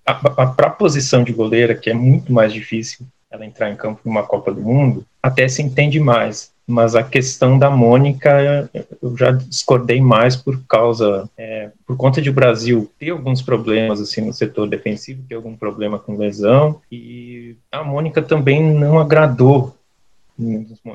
para 0.03 0.67
a 0.67 0.71
posição 0.71 1.23
de 1.23 1.33
goleira, 1.33 1.75
que 1.75 1.89
é 1.89 1.93
muito 1.93 2.31
mais 2.31 2.53
difícil 2.53 3.05
ela 3.31 3.45
entrar 3.45 3.69
em 3.69 3.75
campo 3.75 4.01
numa 4.05 4.23
Copa 4.23 4.51
do 4.51 4.61
Mundo, 4.61 5.05
até 5.21 5.47
se 5.47 5.61
entende 5.61 5.99
mais 5.99 6.51
mas 6.69 6.95
a 6.95 7.03
questão 7.03 7.57
da 7.57 7.69
Mônica 7.69 8.69
eu 9.01 9.17
já 9.17 9.31
discordei 9.31 9.99
mais 9.99 10.35
por 10.35 10.61
causa, 10.67 11.27
é, 11.35 11.71
por 11.85 11.97
conta 11.97 12.21
de 12.21 12.29
o 12.29 12.33
Brasil 12.33 12.89
ter 12.99 13.09
alguns 13.09 13.41
problemas 13.41 13.99
assim 13.99 14.21
no 14.21 14.31
setor 14.31 14.69
defensivo, 14.69 15.25
ter 15.27 15.33
algum 15.33 15.55
problema 15.55 15.97
com 15.97 16.15
lesão, 16.15 16.79
e 16.91 17.55
a 17.71 17.83
Mônica 17.83 18.21
também 18.21 18.61
não 18.61 18.99
agradou 18.99 19.75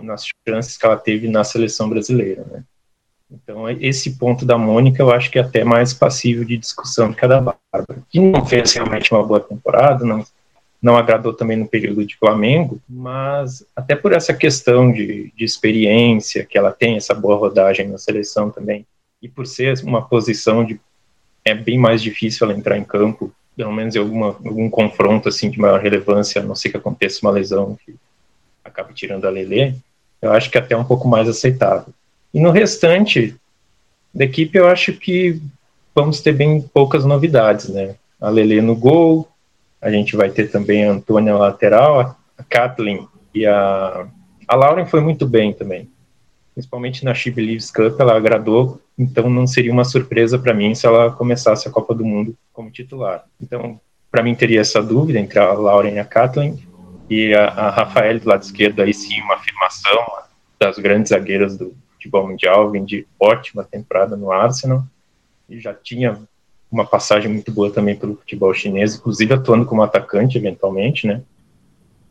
nas 0.02 0.26
chances 0.49 0.78
que 0.78 0.87
ela 0.87 0.97
teve 0.97 1.28
na 1.28 1.43
seleção 1.43 1.88
brasileira, 1.88 2.47
né? 2.50 2.62
Então, 3.31 3.69
esse 3.69 4.16
ponto 4.16 4.47
da 4.47 4.57
Mônica 4.57 5.02
eu 5.02 5.11
acho 5.11 5.28
que 5.28 5.38
é 5.38 5.43
até 5.43 5.64
mais 5.64 5.93
passível 5.93 6.45
de 6.45 6.57
discussão 6.57 7.12
que 7.12 7.25
a 7.25 7.28
da 7.28 7.40
Bárbara, 7.40 8.00
que 8.09 8.21
não 8.21 8.47
fez 8.47 8.73
realmente 8.75 9.12
uma 9.12 9.25
boa 9.25 9.40
temporada, 9.40 10.04
não 10.04 10.25
não 10.84 10.98
agradou 10.98 11.32
também 11.32 11.56
no 11.56 11.66
período 11.66 12.04
de 12.04 12.14
Flamengo, 12.14 12.78
mas 12.86 13.64
até 13.74 13.96
por 13.96 14.12
essa 14.12 14.34
questão 14.34 14.92
de, 14.92 15.32
de 15.34 15.42
experiência 15.42 16.44
que 16.44 16.58
ela 16.58 16.70
tem, 16.70 16.96
essa 16.96 17.14
boa 17.14 17.36
rodagem 17.36 17.88
na 17.88 17.96
seleção 17.96 18.50
também, 18.50 18.86
e 19.22 19.26
por 19.26 19.46
ser 19.46 19.82
uma 19.82 20.06
posição 20.06 20.62
de 20.62 20.78
é 21.42 21.54
bem 21.54 21.78
mais 21.78 22.02
difícil 22.02 22.46
ela 22.46 22.56
entrar 22.56 22.76
em 22.76 22.84
campo, 22.84 23.32
pelo 23.56 23.72
menos 23.72 23.96
em 23.96 23.98
alguma, 23.98 24.26
algum 24.26 24.68
confronto 24.68 25.26
assim 25.26 25.48
de 25.48 25.58
maior 25.58 25.80
relevância, 25.80 26.42
a 26.42 26.44
não 26.44 26.54
ser 26.54 26.68
que 26.68 26.76
aconteça 26.76 27.20
uma 27.22 27.32
lesão 27.32 27.78
que 27.82 27.94
acabe 28.62 28.92
tirando 28.92 29.26
a 29.26 29.30
Lelê, 29.30 29.72
eu 30.20 30.32
acho 30.32 30.50
que 30.50 30.58
é 30.58 30.60
até 30.60 30.76
um 30.76 30.84
pouco 30.84 31.08
mais 31.08 31.26
aceitável. 31.26 31.94
E 32.32 32.38
no 32.38 32.50
restante 32.50 33.34
da 34.12 34.26
equipe, 34.26 34.58
eu 34.58 34.68
acho 34.68 34.92
que 34.92 35.40
vamos 35.94 36.20
ter 36.20 36.32
bem 36.32 36.60
poucas 36.60 37.06
novidades, 37.06 37.70
né? 37.70 37.94
A 38.20 38.28
Lelê 38.28 38.60
no 38.60 38.76
gol, 38.76 39.26
a 39.84 39.90
gente 39.90 40.16
vai 40.16 40.30
ter 40.30 40.50
também 40.50 40.86
a 40.86 40.92
Antônia 40.92 41.36
lateral, 41.36 42.16
a 42.38 42.42
Kathleen 42.42 43.06
e 43.34 43.44
a, 43.44 44.06
a 44.48 44.56
Lauren 44.56 44.86
foi 44.86 45.02
muito 45.02 45.26
bem 45.26 45.52
também. 45.52 45.90
Principalmente 46.54 47.04
na 47.04 47.12
She 47.12 47.30
Believes 47.30 47.70
Cup, 47.70 48.00
ela 48.00 48.16
agradou, 48.16 48.80
então 48.98 49.28
não 49.28 49.46
seria 49.46 49.70
uma 49.70 49.84
surpresa 49.84 50.38
para 50.38 50.54
mim 50.54 50.74
se 50.74 50.86
ela 50.86 51.10
começasse 51.10 51.68
a 51.68 51.70
Copa 51.70 51.94
do 51.94 52.02
Mundo 52.02 52.34
como 52.50 52.70
titular. 52.70 53.26
Então, 53.38 53.78
para 54.10 54.22
mim 54.22 54.34
teria 54.34 54.62
essa 54.62 54.82
dúvida 54.82 55.18
entre 55.18 55.38
a 55.38 55.52
Lauren 55.52 55.92
e 55.92 55.98
a 55.98 56.04
Kathleen, 56.04 56.58
e 57.10 57.34
a, 57.34 57.48
a 57.48 57.70
Rafael 57.70 58.18
do 58.18 58.26
lado 58.26 58.42
esquerdo, 58.42 58.80
aí 58.80 58.94
sim, 58.94 59.20
uma 59.20 59.34
afirmação 59.34 60.02
das 60.58 60.78
grandes 60.78 61.10
zagueiras 61.10 61.58
do 61.58 61.76
futebol 61.92 62.26
mundial, 62.26 62.70
vem 62.70 62.86
de 62.86 63.06
ótima 63.20 63.64
temporada 63.64 64.16
no 64.16 64.32
Arsenal, 64.32 64.82
e 65.46 65.60
já 65.60 65.74
tinha 65.74 66.18
uma 66.75 66.85
passagem 66.85 67.31
muito 67.31 67.52
boa 67.52 67.71
também 67.71 67.95
pelo 67.95 68.16
futebol 68.16 68.52
chinês, 68.52 68.97
inclusive 68.97 69.33
atuando 69.33 69.64
como 69.64 69.83
atacante 69.83 70.37
eventualmente, 70.37 71.07
né? 71.07 71.23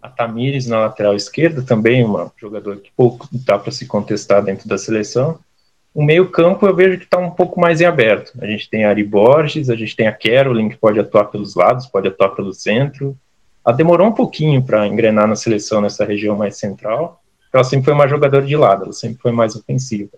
A 0.02 0.08
Tamires 0.08 0.68
na 0.68 0.80
lateral 0.80 1.16
esquerda 1.16 1.62
também 1.62 2.04
uma 2.04 2.32
jogadora 2.38 2.78
que 2.78 2.92
pouco 2.96 3.28
dá 3.32 3.60
para 3.60 3.72
se 3.72 3.86
contestar 3.86 4.42
dentro 4.42 4.68
da 4.68 4.78
seleção. 4.78 5.40
O 5.94 6.04
meio 6.04 6.30
campo 6.30 6.66
eu 6.66 6.76
vejo 6.76 6.98
que 6.98 7.04
está 7.04 7.18
um 7.18 7.30
pouco 7.30 7.60
mais 7.60 7.82
em 7.82 7.86
aberto. 7.86 8.34
A 8.42 8.46
gente 8.48 8.70
tem 8.70 8.86
a 8.86 8.90
Ari 8.90 9.04
Borges, 9.04 9.70
a 9.70 9.76
gente 9.76 9.96
tem 9.96 10.08
a 10.08 10.14
Carolyn 10.14 10.70
que 10.70 10.78
pode 10.78 11.00
atuar 11.00 11.26
pelos 11.26 11.56
lados, 11.56 11.86
pode 11.86 12.08
atuar 12.08 12.30
pelo 12.30 12.54
centro. 12.54 13.18
Ela 13.66 13.76
demorou 13.76 14.08
um 14.08 14.14
pouquinho 14.14 14.64
para 14.64 14.88
engrenar 14.88 15.28
na 15.28 15.36
seleção 15.36 15.82
nessa 15.82 16.04
região 16.04 16.38
mais 16.38 16.58
central. 16.58 17.22
Ela 17.54 17.64
sempre 17.64 17.86
foi 17.86 17.94
uma 17.94 18.08
jogadora 18.08 18.46
de 18.46 18.56
lado, 18.56 18.84
ela 18.84 18.94
sempre 18.94 19.22
foi 19.22 19.32
mais 19.32 19.56
ofensiva. 19.56 20.12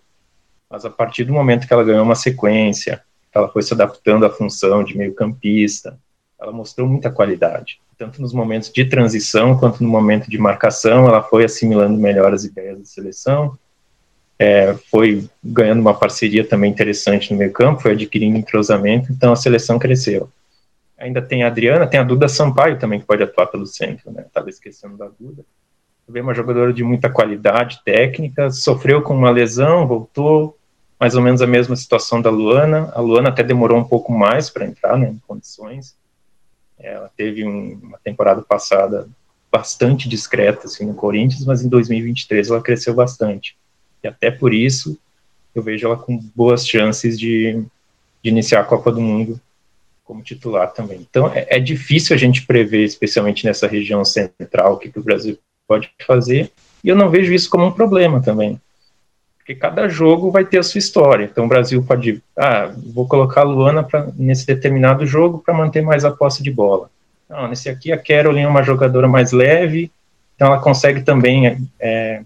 Mas 0.69 0.85
a 0.85 0.89
partir 0.89 1.25
do 1.25 1.33
momento 1.33 1.67
que 1.67 1.73
ela 1.73 1.83
ganhou 1.83 2.03
uma 2.03 2.15
sequência, 2.15 3.01
ela 3.35 3.49
foi 3.49 3.61
se 3.61 3.73
adaptando 3.73 4.25
à 4.25 4.29
função 4.29 4.83
de 4.83 4.97
meio-campista, 4.97 5.99
ela 6.39 6.51
mostrou 6.51 6.87
muita 6.87 7.11
qualidade, 7.11 7.79
tanto 7.97 8.21
nos 8.21 8.33
momentos 8.33 8.71
de 8.71 8.85
transição 8.85 9.57
quanto 9.57 9.83
no 9.83 9.89
momento 9.89 10.29
de 10.29 10.37
marcação, 10.37 11.07
ela 11.07 11.21
foi 11.21 11.43
assimilando 11.43 11.97
melhor 11.97 12.33
as 12.33 12.45
ideias 12.45 12.79
da 12.79 12.85
seleção, 12.85 13.57
é, 14.37 14.73
foi 14.89 15.29
ganhando 15.43 15.79
uma 15.79 15.93
parceria 15.93 16.45
também 16.45 16.71
interessante 16.71 17.31
no 17.31 17.39
meio-campo, 17.39 17.81
foi 17.81 17.91
adquirindo 17.91 18.37
entrosamento, 18.37 19.11
então 19.11 19.31
a 19.31 19.35
seleção 19.35 19.79
cresceu. 19.79 20.29
Ainda 20.97 21.21
tem 21.21 21.43
a 21.43 21.47
Adriana, 21.47 21.87
tem 21.87 21.99
a 21.99 22.03
Duda 22.03 22.27
Sampaio 22.27 22.79
também, 22.79 22.99
que 22.99 23.05
pode 23.05 23.23
atuar 23.23 23.47
pelo 23.47 23.65
centro, 23.65 24.11
né? 24.11 24.23
Estava 24.25 24.49
esquecendo 24.49 24.97
da 24.97 25.07
Duda. 25.19 25.43
Também 26.07 26.21
uma 26.21 26.33
jogadora 26.33 26.71
de 26.71 26.83
muita 26.83 27.09
qualidade 27.09 27.81
técnica, 27.83 28.49
sofreu 28.49 29.01
com 29.01 29.15
uma 29.15 29.29
lesão, 29.29 29.87
voltou, 29.87 30.54
mais 30.99 31.15
ou 31.15 31.21
menos 31.21 31.41
a 31.41 31.47
mesma 31.47 31.75
situação 31.75 32.21
da 32.21 32.29
Luana. 32.29 32.91
A 32.93 33.01
Luana 33.01 33.29
até 33.29 33.43
demorou 33.43 33.77
um 33.77 33.83
pouco 33.83 34.11
mais 34.11 34.49
para 34.49 34.65
entrar 34.65 34.97
né, 34.97 35.09
em 35.09 35.21
condições. 35.27 35.95
Ela 36.79 37.09
teve 37.15 37.45
um, 37.45 37.79
uma 37.83 37.97
temporada 37.99 38.41
passada 38.41 39.07
bastante 39.51 40.09
discreta 40.09 40.67
assim, 40.67 40.85
no 40.85 40.93
Corinthians, 40.93 41.45
mas 41.45 41.63
em 41.63 41.69
2023 41.69 42.49
ela 42.49 42.61
cresceu 42.61 42.93
bastante. 42.93 43.55
E 44.03 44.07
até 44.07 44.29
por 44.29 44.53
isso 44.53 44.97
eu 45.53 45.63
vejo 45.63 45.87
ela 45.87 45.95
com 45.95 46.17
boas 46.35 46.67
chances 46.67 47.17
de, 47.17 47.63
de 48.21 48.29
iniciar 48.29 48.61
a 48.61 48.65
Copa 48.65 48.91
do 48.91 48.99
Mundo 48.99 49.39
como 50.03 50.21
titular 50.21 50.71
também. 50.73 51.05
Então 51.09 51.31
é, 51.33 51.47
é 51.49 51.59
difícil 51.59 52.13
a 52.15 52.19
gente 52.19 52.45
prever, 52.45 52.83
especialmente 52.83 53.45
nessa 53.45 53.67
região 53.67 54.03
central, 54.03 54.73
o 54.73 54.77
que, 54.77 54.91
que 54.91 54.99
o 54.99 55.03
Brasil 55.03 55.37
pode 55.67 55.89
fazer. 56.05 56.51
E 56.83 56.89
eu 56.89 56.95
não 56.95 57.09
vejo 57.09 57.33
isso 57.33 57.49
como 57.49 57.65
um 57.65 57.71
problema 57.71 58.21
também 58.21 58.59
porque 59.45 59.53
cada 59.53 59.87
jogo 59.87 60.31
vai 60.31 60.43
ter 60.43 60.57
a 60.57 60.63
sua 60.63 60.79
história. 60.79 61.25
Então 61.31 61.45
o 61.45 61.47
Brasil 61.47 61.83
pode, 61.83 62.19
ah, 62.35 62.73
vou 62.91 63.07
colocar 63.07 63.41
a 63.41 63.43
Luana 63.43 63.83
pra, 63.83 64.07
nesse 64.15 64.43
determinado 64.47 65.05
jogo 65.05 65.37
para 65.37 65.53
manter 65.53 65.83
mais 65.83 66.03
a 66.03 66.09
posse 66.09 66.41
de 66.41 66.49
bola. 66.49 66.89
Não, 67.29 67.47
nesse 67.47 67.69
aqui 67.69 67.91
a 67.91 67.97
Carolyn 67.97 68.41
é 68.41 68.47
uma 68.47 68.63
jogadora 68.63 69.07
mais 69.07 69.31
leve, 69.31 69.91
então 70.35 70.47
ela 70.47 70.59
consegue 70.59 71.03
também 71.03 71.69
é, 71.79 72.23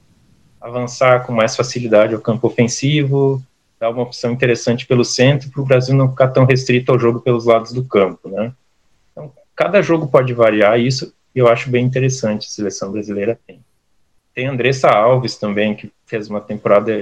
avançar 0.62 1.26
com 1.26 1.34
mais 1.34 1.58
facilidade 1.58 2.16
ao 2.16 2.22
campo 2.22 2.48
ofensivo, 2.48 3.44
dar 3.78 3.90
uma 3.90 4.04
opção 4.04 4.32
interessante 4.32 4.88
pelo 4.88 5.04
centro 5.04 5.50
para 5.52 5.62
o 5.62 5.66
Brasil 5.66 5.94
não 5.94 6.10
ficar 6.10 6.30
tão 6.30 6.46
restrito 6.46 6.90
ao 6.90 7.00
jogo 7.00 7.20
pelos 7.20 7.46
lados 7.46 7.74
do 7.74 7.84
campo, 7.84 8.30
né? 8.30 8.54
Então 9.12 9.30
cada 9.54 9.82
jogo 9.82 10.08
pode 10.08 10.34
variar, 10.34 10.80
isso 10.80 11.14
eu 11.36 11.50
acho 11.50 11.70
bem 11.70 11.86
interessante 11.86 12.48
a 12.48 12.50
seleção 12.50 12.94
brasileira 12.94 13.38
tem. 13.46 13.60
Tem 14.40 14.48
Andressa 14.48 14.88
Alves 14.88 15.36
também, 15.36 15.76
que 15.76 15.92
fez 16.06 16.30
uma 16.30 16.40
temporada 16.40 16.94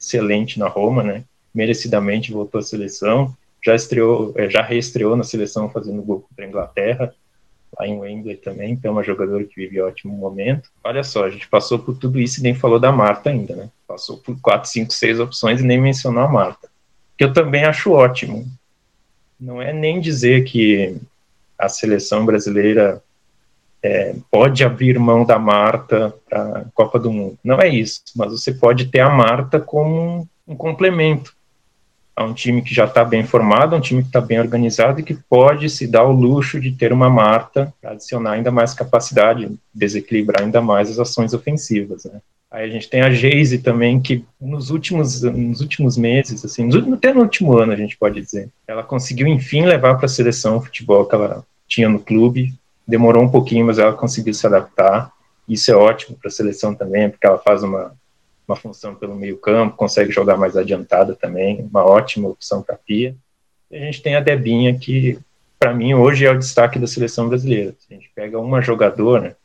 excelente 0.00 0.58
na 0.58 0.66
Roma, 0.66 1.02
né? 1.02 1.24
Merecidamente 1.54 2.32
voltou 2.32 2.58
à 2.58 2.62
seleção. 2.62 3.36
Já 3.62 3.74
estreou, 3.74 4.32
é, 4.34 4.48
já 4.48 4.62
reestreou 4.62 5.14
na 5.14 5.22
seleção 5.22 5.68
fazendo 5.68 6.00
gol 6.00 6.20
contra 6.26 6.42
a 6.42 6.48
Inglaterra, 6.48 7.14
lá 7.78 7.86
em 7.86 7.98
Wembley 7.98 8.36
também, 8.36 8.72
então 8.72 8.88
é 8.88 8.92
uma 8.92 9.02
jogadora 9.02 9.44
que 9.44 9.56
vive 9.56 9.78
ótimo 9.78 10.16
momento. 10.16 10.70
Olha 10.82 11.04
só, 11.04 11.26
a 11.26 11.28
gente 11.28 11.46
passou 11.48 11.78
por 11.78 11.98
tudo 11.98 12.18
isso 12.18 12.40
e 12.40 12.42
nem 12.42 12.54
falou 12.54 12.80
da 12.80 12.90
Marta 12.90 13.28
ainda, 13.28 13.54
né? 13.54 13.68
Passou 13.86 14.16
por 14.16 14.40
quatro, 14.40 14.66
cinco, 14.70 14.94
seis 14.94 15.20
opções 15.20 15.60
e 15.60 15.64
nem 15.64 15.78
mencionou 15.78 16.24
a 16.24 16.28
Marta. 16.28 16.70
Que 17.18 17.24
eu 17.24 17.30
também 17.30 17.64
acho 17.64 17.92
ótimo. 17.92 18.50
Não 19.38 19.60
é 19.60 19.70
nem 19.70 20.00
dizer 20.00 20.44
que 20.44 20.96
a 21.58 21.68
seleção 21.68 22.24
brasileira 22.24 23.02
é, 23.82 24.14
pode 24.30 24.62
abrir 24.62 24.98
mão 24.98 25.24
da 25.24 25.38
Marta 25.38 26.14
para 26.28 26.42
a 26.42 26.64
Copa 26.74 26.98
do 26.98 27.10
Mundo. 27.10 27.38
Não 27.42 27.60
é 27.60 27.68
isso, 27.68 28.02
mas 28.16 28.32
você 28.32 28.52
pode 28.52 28.86
ter 28.86 29.00
a 29.00 29.10
Marta 29.10 29.58
como 29.58 30.26
um, 30.46 30.52
um 30.52 30.56
complemento 30.56 31.34
a 32.14 32.24
um 32.24 32.34
time 32.34 32.60
que 32.60 32.74
já 32.74 32.84
está 32.84 33.02
bem 33.02 33.24
formado, 33.24 33.74
um 33.74 33.80
time 33.80 34.02
que 34.02 34.08
está 34.08 34.20
bem 34.20 34.38
organizado 34.38 35.00
e 35.00 35.02
que 35.02 35.14
pode 35.14 35.70
se 35.70 35.86
dar 35.86 36.04
o 36.04 36.12
luxo 36.12 36.60
de 36.60 36.72
ter 36.72 36.92
uma 36.92 37.08
Marta 37.08 37.72
para 37.80 37.92
adicionar 37.92 38.32
ainda 38.32 38.50
mais 38.50 38.74
capacidade, 38.74 39.50
desequilibrar 39.72 40.42
ainda 40.42 40.60
mais 40.60 40.90
as 40.90 40.98
ações 40.98 41.32
ofensivas. 41.32 42.04
Né? 42.04 42.20
Aí 42.50 42.68
a 42.68 42.68
gente 42.68 42.90
tem 42.90 43.00
a 43.00 43.10
Geise 43.10 43.58
também, 43.58 44.00
que 44.00 44.24
nos 44.40 44.70
últimos, 44.70 45.22
nos 45.22 45.60
últimos 45.60 45.96
meses, 45.96 46.44
assim, 46.44 46.68
até 46.92 47.14
no 47.14 47.22
último 47.22 47.56
ano, 47.56 47.72
a 47.72 47.76
gente 47.76 47.96
pode 47.96 48.20
dizer, 48.20 48.50
ela 48.66 48.82
conseguiu, 48.82 49.28
enfim, 49.28 49.64
levar 49.64 49.94
para 49.94 50.06
a 50.06 50.08
seleção 50.08 50.56
o 50.56 50.60
futebol 50.60 51.06
que 51.06 51.14
ela 51.14 51.44
tinha 51.68 51.88
no 51.88 52.00
clube. 52.00 52.52
Demorou 52.90 53.22
um 53.22 53.28
pouquinho, 53.28 53.66
mas 53.66 53.78
ela 53.78 53.92
conseguiu 53.92 54.34
se 54.34 54.46
adaptar. 54.46 55.12
Isso 55.48 55.70
é 55.70 55.74
ótimo 55.74 56.16
para 56.16 56.28
a 56.28 56.32
seleção 56.32 56.74
também, 56.74 57.08
porque 57.08 57.26
ela 57.26 57.38
faz 57.38 57.62
uma, 57.62 57.94
uma 58.46 58.56
função 58.56 58.94
pelo 58.94 59.14
meio 59.14 59.38
campo, 59.38 59.76
consegue 59.76 60.10
jogar 60.10 60.36
mais 60.36 60.56
adiantada 60.56 61.14
também, 61.14 61.66
uma 61.70 61.84
ótima 61.84 62.28
opção 62.28 62.62
para 62.62 62.74
a 62.74 62.78
Pia. 62.78 63.14
E 63.70 63.76
a 63.76 63.80
gente 63.80 64.02
tem 64.02 64.16
a 64.16 64.20
Debinha, 64.20 64.76
que 64.76 65.18
para 65.58 65.72
mim 65.72 65.94
hoje 65.94 66.26
é 66.26 66.30
o 66.30 66.38
destaque 66.38 66.78
da 66.78 66.86
seleção 66.86 67.28
brasileira. 67.28 67.74
Se 67.78 67.94
a 67.94 67.96
gente 67.96 68.10
pega 68.14 68.38
uma 68.40 68.60
jogadora, 68.60 69.36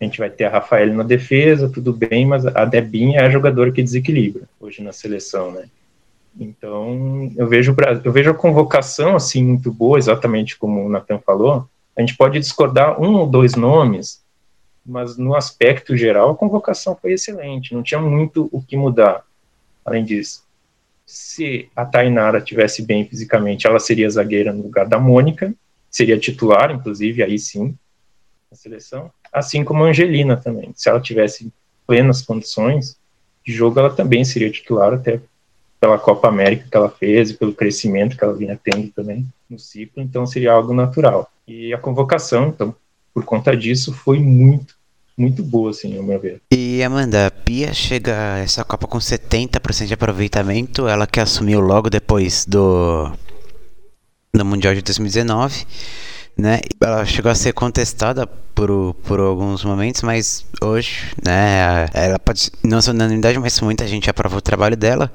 a 0.00 0.04
gente 0.04 0.18
vai 0.18 0.30
ter 0.30 0.44
a 0.44 0.50
Rafaela 0.50 0.94
na 0.94 1.02
defesa, 1.02 1.68
tudo 1.68 1.92
bem, 1.92 2.24
mas 2.24 2.46
a 2.46 2.64
Debinha 2.64 3.20
é 3.20 3.26
a 3.26 3.30
jogadora 3.30 3.70
que 3.70 3.82
desequilibra 3.82 4.44
hoje 4.58 4.82
na 4.82 4.92
seleção, 4.92 5.50
né? 5.50 5.68
Então, 6.38 7.30
eu 7.36 7.48
vejo, 7.48 7.74
eu 8.04 8.12
vejo 8.12 8.30
a 8.30 8.34
convocação 8.34 9.16
assim 9.16 9.42
muito 9.42 9.72
boa, 9.72 9.98
exatamente 9.98 10.56
como 10.56 10.86
o 10.86 10.88
Nathan 10.88 11.18
falou. 11.18 11.68
A 11.98 12.00
gente 12.00 12.16
pode 12.16 12.38
discordar 12.38 13.00
um 13.02 13.16
ou 13.16 13.26
dois 13.26 13.56
nomes, 13.56 14.22
mas 14.86 15.18
no 15.18 15.34
aspecto 15.34 15.96
geral 15.96 16.30
a 16.30 16.36
convocação 16.36 16.96
foi 16.96 17.12
excelente, 17.12 17.74
não 17.74 17.82
tinha 17.82 18.00
muito 18.00 18.48
o 18.52 18.62
que 18.62 18.76
mudar. 18.76 19.24
Além 19.84 20.04
disso, 20.04 20.44
se 21.04 21.68
a 21.74 21.84
Tainara 21.84 22.40
tivesse 22.40 22.82
bem 22.82 23.04
fisicamente, 23.04 23.66
ela 23.66 23.80
seria 23.80 24.08
zagueira 24.08 24.52
no 24.52 24.62
lugar 24.62 24.86
da 24.86 24.98
Mônica, 24.98 25.52
seria 25.90 26.18
titular, 26.18 26.70
inclusive, 26.70 27.22
aí 27.22 27.38
sim, 27.38 27.76
na 28.50 28.56
seleção 28.56 29.10
assim 29.32 29.64
como 29.64 29.84
a 29.84 29.88
Angelina 29.88 30.36
também. 30.36 30.72
Se 30.74 30.88
ela 30.88 31.00
tivesse 31.00 31.52
plenas 31.86 32.22
condições 32.22 32.98
de 33.44 33.52
jogo, 33.52 33.78
ela 33.78 33.94
também 33.94 34.24
seria 34.24 34.50
titular, 34.50 34.92
até 34.92 35.20
pela 35.80 35.98
Copa 35.98 36.28
América 36.28 36.66
que 36.70 36.76
ela 36.76 36.88
fez 36.88 37.30
e 37.30 37.34
pelo 37.34 37.52
crescimento 37.52 38.16
que 38.16 38.24
ela 38.24 38.34
vinha 38.34 38.58
tendo 38.62 38.88
também 38.88 39.26
no 39.48 39.58
ciclo, 39.58 40.02
então 40.02 40.26
seria 40.26 40.52
algo 40.52 40.74
natural. 40.74 41.30
E 41.46 41.72
a 41.72 41.78
convocação, 41.78 42.48
então, 42.48 42.74
por 43.14 43.24
conta 43.24 43.56
disso, 43.56 43.92
foi 43.92 44.18
muito, 44.18 44.74
muito 45.16 45.42
boa, 45.42 45.70
assim, 45.70 45.96
ao 45.96 46.02
meu 46.02 46.20
ver. 46.20 46.42
E 46.52 46.82
Amanda, 46.82 47.26
a 47.26 47.30
Pia 47.30 47.72
chega 47.72 48.34
a 48.34 48.38
essa 48.38 48.64
Copa 48.64 48.86
com 48.86 48.98
70% 48.98 49.86
de 49.86 49.94
aproveitamento, 49.94 50.86
ela 50.86 51.06
que 51.06 51.20
assumiu 51.20 51.60
logo 51.60 51.88
depois 51.88 52.44
do, 52.44 53.10
do 54.34 54.44
Mundial 54.44 54.74
de 54.74 54.82
2019 54.82 55.66
né? 56.38 56.60
Ela 56.80 57.04
chegou 57.04 57.32
a 57.32 57.34
ser 57.34 57.52
contestada 57.52 58.24
por, 58.26 58.94
por 59.02 59.18
alguns 59.18 59.64
momentos, 59.64 60.02
mas 60.02 60.44
hoje, 60.62 61.12
né, 61.24 61.88
ela 61.92 62.18
pode 62.18 62.50
não 62.62 62.80
ser 62.80 62.90
unanimidade, 62.90 63.38
mas 63.40 63.60
muita 63.60 63.86
gente 63.88 64.08
aprova 64.08 64.36
o 64.36 64.40
trabalho 64.40 64.76
dela 64.76 65.12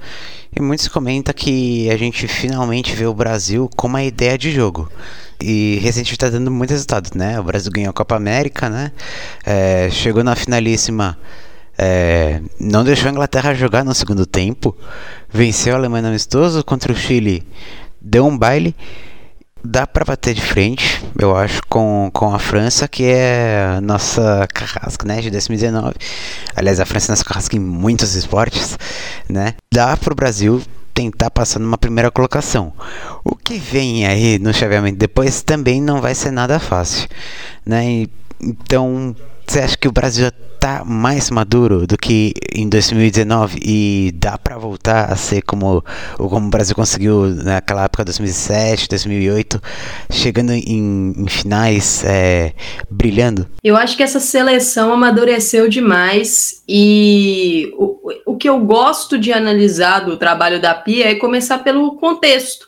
e 0.53 0.61
muitos 0.61 0.87
comentam 0.89 1.33
que 1.33 1.89
a 1.89 1.97
gente 1.97 2.27
finalmente 2.27 2.93
vê 2.93 3.05
o 3.05 3.13
Brasil 3.13 3.69
com 3.75 3.87
uma 3.87 4.03
ideia 4.03 4.37
de 4.37 4.51
jogo. 4.51 4.91
E 5.41 5.79
recentemente 5.81 6.13
está 6.13 6.29
dando 6.29 6.51
muito 6.51 6.71
resultado, 6.71 7.09
né? 7.15 7.39
O 7.39 7.43
Brasil 7.43 7.71
ganhou 7.71 7.89
a 7.89 7.93
Copa 7.93 8.15
América, 8.15 8.69
né? 8.69 8.91
É, 9.45 9.89
chegou 9.91 10.23
na 10.23 10.35
finalíssima, 10.35 11.17
é, 11.77 12.41
não 12.59 12.83
deixou 12.83 13.07
a 13.07 13.11
Inglaterra 13.11 13.53
jogar 13.53 13.83
no 13.83 13.93
segundo 13.93 14.25
tempo, 14.25 14.75
venceu 15.29 15.73
a 15.73 15.77
Alemanha 15.77 16.07
amistoso 16.07 16.63
contra 16.63 16.93
o 16.93 16.95
Chile, 16.95 17.45
deu 17.99 18.25
um 18.25 18.37
baile 18.37 18.75
dá 19.63 19.87
para 19.87 20.03
bater 20.03 20.33
de 20.33 20.41
frente, 20.41 21.03
eu 21.17 21.35
acho, 21.35 21.61
com, 21.69 22.09
com 22.13 22.33
a 22.33 22.39
França, 22.39 22.87
que 22.87 23.05
é 23.05 23.79
nossa 23.81 24.47
carrasca, 24.53 25.07
né, 25.07 25.21
de 25.21 25.31
2019. 25.31 25.95
Aliás, 26.55 26.79
a 26.79 26.85
França 26.85 27.07
é 27.07 27.13
nossa 27.13 27.23
carrasca 27.23 27.55
em 27.55 27.59
muitos 27.59 28.15
esportes, 28.15 28.77
né? 29.29 29.55
Dá 29.73 29.95
pro 29.95 30.15
Brasil 30.15 30.61
tentar 30.93 31.31
passar 31.31 31.59
numa 31.59 31.77
primeira 31.77 32.11
colocação. 32.11 32.73
O 33.23 33.35
que 33.35 33.57
vem 33.57 34.05
aí 34.05 34.37
no 34.37 34.53
chaveamento 34.53 34.97
depois 34.97 35.41
também 35.41 35.81
não 35.81 36.01
vai 36.01 36.13
ser 36.13 36.31
nada 36.31 36.59
fácil, 36.59 37.07
né? 37.65 37.85
E, 37.85 38.09
então, 38.41 39.15
você 39.45 39.59
acha 39.59 39.77
que 39.77 39.87
o 39.87 39.91
Brasil 39.91 40.27
está 40.63 40.85
mais 40.85 41.29
maduro 41.29 41.85
do 41.85 41.97
que 41.97 42.33
em 42.55 42.69
2019 42.69 43.59
e 43.61 44.13
dá 44.15 44.37
para 44.37 44.57
voltar 44.57 45.11
a 45.11 45.15
ser 45.17 45.41
como, 45.41 45.83
como 46.17 46.47
o 46.47 46.49
Brasil 46.49 46.73
conseguiu 46.73 47.25
naquela 47.27 47.83
época 47.83 48.05
2007, 48.05 48.87
2008, 48.87 49.61
chegando 50.09 50.53
em, 50.53 51.13
em 51.17 51.27
finais, 51.27 52.03
é, 52.05 52.53
brilhando? 52.89 53.45
Eu 53.61 53.75
acho 53.75 53.97
que 53.97 54.03
essa 54.03 54.21
seleção 54.21 54.93
amadureceu 54.93 55.67
demais 55.67 56.63
e 56.67 57.73
o, 57.77 57.97
o 58.25 58.37
que 58.37 58.47
eu 58.47 58.59
gosto 58.59 59.17
de 59.17 59.33
analisar 59.33 59.99
do 59.99 60.15
trabalho 60.15 60.61
da 60.61 60.73
Pia 60.73 61.11
é 61.11 61.15
começar 61.15 61.59
pelo 61.59 61.97
contexto 61.97 62.65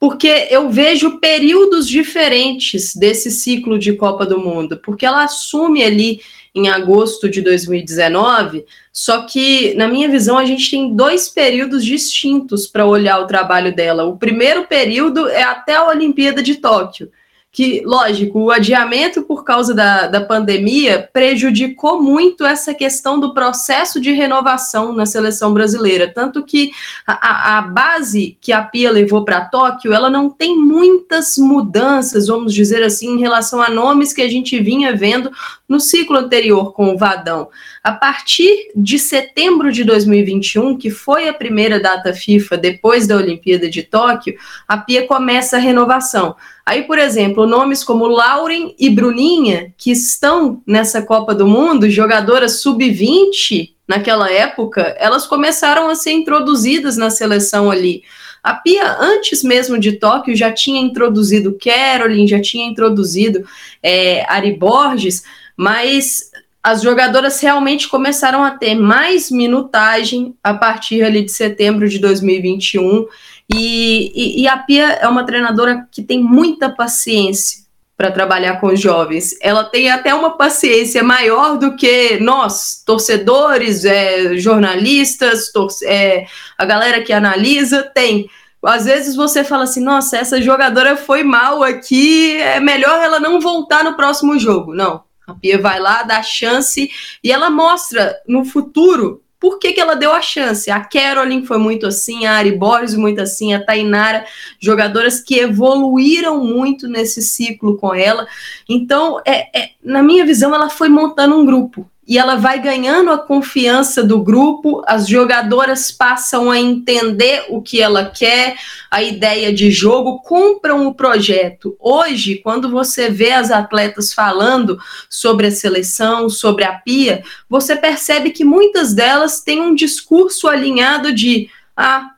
porque 0.00 0.48
eu 0.50 0.70
vejo 0.70 1.18
períodos 1.18 1.86
diferentes 1.86 2.96
desse 2.96 3.30
ciclo 3.30 3.78
de 3.78 3.92
Copa 3.92 4.24
do 4.24 4.40
Mundo, 4.40 4.80
porque 4.82 5.04
ela 5.04 5.24
assume 5.24 5.84
ali 5.84 6.22
em 6.54 6.70
agosto 6.70 7.28
de 7.28 7.42
2019, 7.42 8.64
só 8.90 9.22
que, 9.26 9.74
na 9.74 9.86
minha 9.86 10.08
visão, 10.08 10.38
a 10.38 10.44
gente 10.46 10.70
tem 10.70 10.96
dois 10.96 11.28
períodos 11.28 11.84
distintos 11.84 12.66
para 12.66 12.86
olhar 12.86 13.20
o 13.20 13.26
trabalho 13.26 13.76
dela. 13.76 14.04
O 14.04 14.16
primeiro 14.16 14.64
período 14.66 15.28
é 15.28 15.42
até 15.42 15.76
a 15.76 15.86
Olimpíada 15.86 16.42
de 16.42 16.56
Tóquio 16.56 17.12
que, 17.52 17.82
lógico, 17.84 18.38
o 18.38 18.50
adiamento 18.50 19.22
por 19.22 19.42
causa 19.42 19.74
da, 19.74 20.06
da 20.06 20.20
pandemia 20.20 21.08
prejudicou 21.12 22.00
muito 22.00 22.44
essa 22.44 22.72
questão 22.72 23.18
do 23.18 23.34
processo 23.34 24.00
de 24.00 24.12
renovação 24.12 24.92
na 24.92 25.04
seleção 25.04 25.52
brasileira. 25.52 26.12
Tanto 26.12 26.44
que 26.44 26.70
a, 27.04 27.58
a 27.58 27.62
base 27.62 28.38
que 28.40 28.52
a 28.52 28.62
Pia 28.62 28.90
levou 28.92 29.24
para 29.24 29.46
Tóquio, 29.46 29.92
ela 29.92 30.08
não 30.08 30.30
tem 30.30 30.56
muitas 30.56 31.36
mudanças, 31.38 32.28
vamos 32.28 32.54
dizer 32.54 32.84
assim, 32.84 33.14
em 33.14 33.20
relação 33.20 33.60
a 33.60 33.68
nomes 33.68 34.12
que 34.12 34.22
a 34.22 34.28
gente 34.28 34.58
vinha 34.60 34.94
vendo 34.94 35.30
no 35.68 35.80
ciclo 35.80 36.16
anterior 36.16 36.72
com 36.72 36.94
o 36.94 36.98
Vadão. 36.98 37.48
A 37.82 37.92
partir 37.92 38.70
de 38.76 38.98
setembro 38.98 39.72
de 39.72 39.84
2021, 39.84 40.76
que 40.76 40.90
foi 40.90 41.28
a 41.28 41.32
primeira 41.32 41.80
data 41.80 42.12
FIFA 42.12 42.58
depois 42.58 43.06
da 43.06 43.16
Olimpíada 43.16 43.70
de 43.70 43.82
Tóquio, 43.82 44.36
a 44.68 44.76
Pia 44.76 45.06
começa 45.06 45.56
a 45.56 45.60
renovação. 45.60 46.36
Aí, 46.66 46.82
por 46.82 46.98
exemplo, 46.98 47.46
nomes 47.46 47.82
como 47.82 48.06
Lauren 48.06 48.74
e 48.78 48.90
Bruninha, 48.90 49.72
que 49.78 49.90
estão 49.90 50.62
nessa 50.66 51.00
Copa 51.00 51.34
do 51.34 51.46
Mundo, 51.46 51.88
jogadoras 51.88 52.60
sub-20 52.60 53.70
naquela 53.88 54.30
época, 54.30 54.94
elas 54.98 55.26
começaram 55.26 55.88
a 55.88 55.94
ser 55.94 56.12
introduzidas 56.12 56.98
na 56.98 57.08
seleção 57.08 57.70
ali. 57.70 58.02
A 58.42 58.54
Pia, 58.54 58.98
antes 59.00 59.42
mesmo 59.42 59.78
de 59.78 59.92
Tóquio, 59.92 60.36
já 60.36 60.52
tinha 60.52 60.80
introduzido 60.80 61.56
Caroline, 61.58 62.28
já 62.28 62.40
tinha 62.40 62.68
introduzido 62.68 63.42
é, 63.82 64.30
Ari 64.30 64.52
Borges, 64.52 65.24
mas 65.56 66.30
as 66.62 66.82
jogadoras 66.82 67.40
realmente 67.40 67.88
começaram 67.88 68.44
a 68.44 68.50
ter 68.50 68.74
mais 68.74 69.30
minutagem 69.30 70.34
a 70.42 70.52
partir 70.52 71.02
ali 71.02 71.24
de 71.24 71.32
setembro 71.32 71.88
de 71.88 71.98
2021 71.98 73.06
e, 73.52 74.12
e, 74.14 74.42
e 74.42 74.48
a 74.48 74.56
Pia 74.58 74.92
é 74.92 75.08
uma 75.08 75.24
treinadora 75.24 75.88
que 75.90 76.02
tem 76.02 76.22
muita 76.22 76.68
paciência 76.68 77.60
para 77.96 78.10
trabalhar 78.10 78.60
com 78.60 78.68
os 78.68 78.80
jovens. 78.80 79.36
Ela 79.42 79.64
tem 79.64 79.90
até 79.90 80.14
uma 80.14 80.30
paciência 80.30 81.02
maior 81.02 81.58
do 81.58 81.76
que 81.76 82.18
nós, 82.18 82.82
torcedores, 82.86 83.84
é, 83.84 84.38
jornalistas, 84.38 85.50
é, 85.82 86.24
a 86.56 86.64
galera 86.64 87.02
que 87.02 87.12
analisa, 87.12 87.82
tem. 87.82 88.30
Às 88.64 88.84
vezes 88.84 89.16
você 89.16 89.44
fala 89.44 89.64
assim, 89.64 89.82
nossa, 89.82 90.16
essa 90.16 90.40
jogadora 90.40 90.96
foi 90.96 91.22
mal 91.22 91.62
aqui, 91.62 92.36
é 92.36 92.60
melhor 92.60 93.02
ela 93.02 93.20
não 93.20 93.40
voltar 93.40 93.84
no 93.84 93.96
próximo 93.96 94.38
jogo. 94.38 94.74
Não, 94.74 95.02
a 95.30 95.34
Pia 95.34 95.58
vai 95.58 95.80
lá, 95.80 96.02
dá 96.02 96.22
chance 96.22 96.90
e 97.22 97.32
ela 97.32 97.50
mostra 97.50 98.16
no 98.26 98.44
futuro 98.44 99.22
por 99.40 99.58
que, 99.58 99.72
que 99.72 99.80
ela 99.80 99.94
deu 99.94 100.12
a 100.12 100.20
chance? 100.20 100.70
A 100.70 100.80
Caroline 100.80 101.46
foi 101.46 101.56
muito 101.56 101.86
assim, 101.86 102.26
a 102.26 102.34
Ari 102.34 102.52
Borges 102.52 102.94
muito 102.94 103.22
assim, 103.22 103.54
a 103.54 103.64
Tainara, 103.64 104.26
jogadoras 104.60 105.18
que 105.18 105.36
evoluíram 105.36 106.44
muito 106.44 106.86
nesse 106.86 107.22
ciclo 107.22 107.78
com 107.78 107.94
ela. 107.94 108.28
Então, 108.68 109.18
é, 109.24 109.58
é, 109.58 109.70
na 109.82 110.02
minha 110.02 110.26
visão, 110.26 110.54
ela 110.54 110.68
foi 110.68 110.90
montando 110.90 111.36
um 111.36 111.46
grupo. 111.46 111.90
E 112.10 112.18
ela 112.18 112.34
vai 112.34 112.60
ganhando 112.60 113.12
a 113.12 113.18
confiança 113.18 114.02
do 114.02 114.20
grupo, 114.20 114.82
as 114.84 115.06
jogadoras 115.06 115.92
passam 115.92 116.50
a 116.50 116.58
entender 116.58 117.46
o 117.50 117.62
que 117.62 117.80
ela 117.80 118.04
quer, 118.04 118.56
a 118.90 119.00
ideia 119.00 119.52
de 119.52 119.70
jogo, 119.70 120.20
compram 120.20 120.88
o 120.88 120.94
projeto. 120.94 121.76
Hoje, 121.78 122.40
quando 122.42 122.68
você 122.68 123.08
vê 123.08 123.30
as 123.30 123.52
atletas 123.52 124.12
falando 124.12 124.76
sobre 125.08 125.46
a 125.46 125.52
seleção, 125.52 126.28
sobre 126.28 126.64
a 126.64 126.72
pia, 126.72 127.22
você 127.48 127.76
percebe 127.76 128.30
que 128.30 128.44
muitas 128.44 128.92
delas 128.92 129.40
têm 129.40 129.60
um 129.60 129.72
discurso 129.72 130.48
alinhado 130.48 131.12
de 131.12 131.48
ah, 131.76 132.10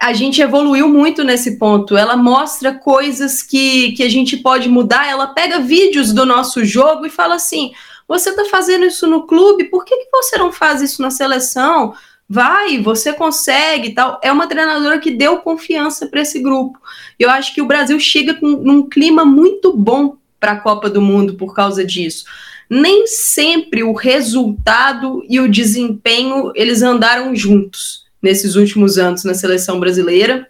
a 0.00 0.14
gente 0.14 0.40
evoluiu 0.40 0.88
muito 0.88 1.22
nesse 1.22 1.58
ponto. 1.58 1.98
Ela 1.98 2.16
mostra 2.16 2.72
coisas 2.72 3.42
que, 3.42 3.92
que 3.92 4.02
a 4.02 4.08
gente 4.08 4.38
pode 4.38 4.70
mudar. 4.70 5.06
Ela 5.06 5.26
pega 5.28 5.58
vídeos 5.58 6.14
do 6.14 6.24
nosso 6.24 6.64
jogo 6.64 7.04
e 7.04 7.10
fala 7.10 7.34
assim: 7.34 7.72
você 8.08 8.30
está 8.30 8.46
fazendo 8.46 8.86
isso 8.86 9.06
no 9.06 9.26
clube, 9.26 9.64
por 9.64 9.84
que, 9.84 9.94
que 9.94 10.08
você 10.10 10.38
não 10.38 10.50
faz 10.50 10.80
isso 10.80 11.02
na 11.02 11.10
seleção? 11.10 11.94
Vai, 12.26 12.80
você 12.80 13.12
consegue 13.12 13.90
tal. 13.90 14.18
É 14.22 14.32
uma 14.32 14.46
treinadora 14.46 14.98
que 14.98 15.10
deu 15.10 15.38
confiança 15.38 16.06
para 16.06 16.22
esse 16.22 16.40
grupo. 16.40 16.80
Eu 17.18 17.30
acho 17.30 17.54
que 17.54 17.60
o 17.62 17.66
Brasil 17.66 17.98
chega 18.00 18.34
com 18.34 18.48
num 18.48 18.88
clima 18.88 19.24
muito 19.24 19.76
bom 19.76 20.16
para 20.40 20.52
a 20.52 20.60
Copa 20.60 20.88
do 20.88 21.00
Mundo 21.00 21.34
por 21.34 21.54
causa 21.54 21.84
disso. 21.84 22.24
Nem 22.68 23.06
sempre 23.06 23.82
o 23.82 23.92
resultado 23.92 25.22
e 25.28 25.40
o 25.40 25.50
desempenho 25.50 26.52
eles 26.54 26.82
andaram 26.82 27.34
juntos 27.34 28.06
nesses 28.22 28.56
últimos 28.56 28.98
anos 28.98 29.24
na 29.24 29.34
seleção 29.34 29.80
brasileira. 29.80 30.48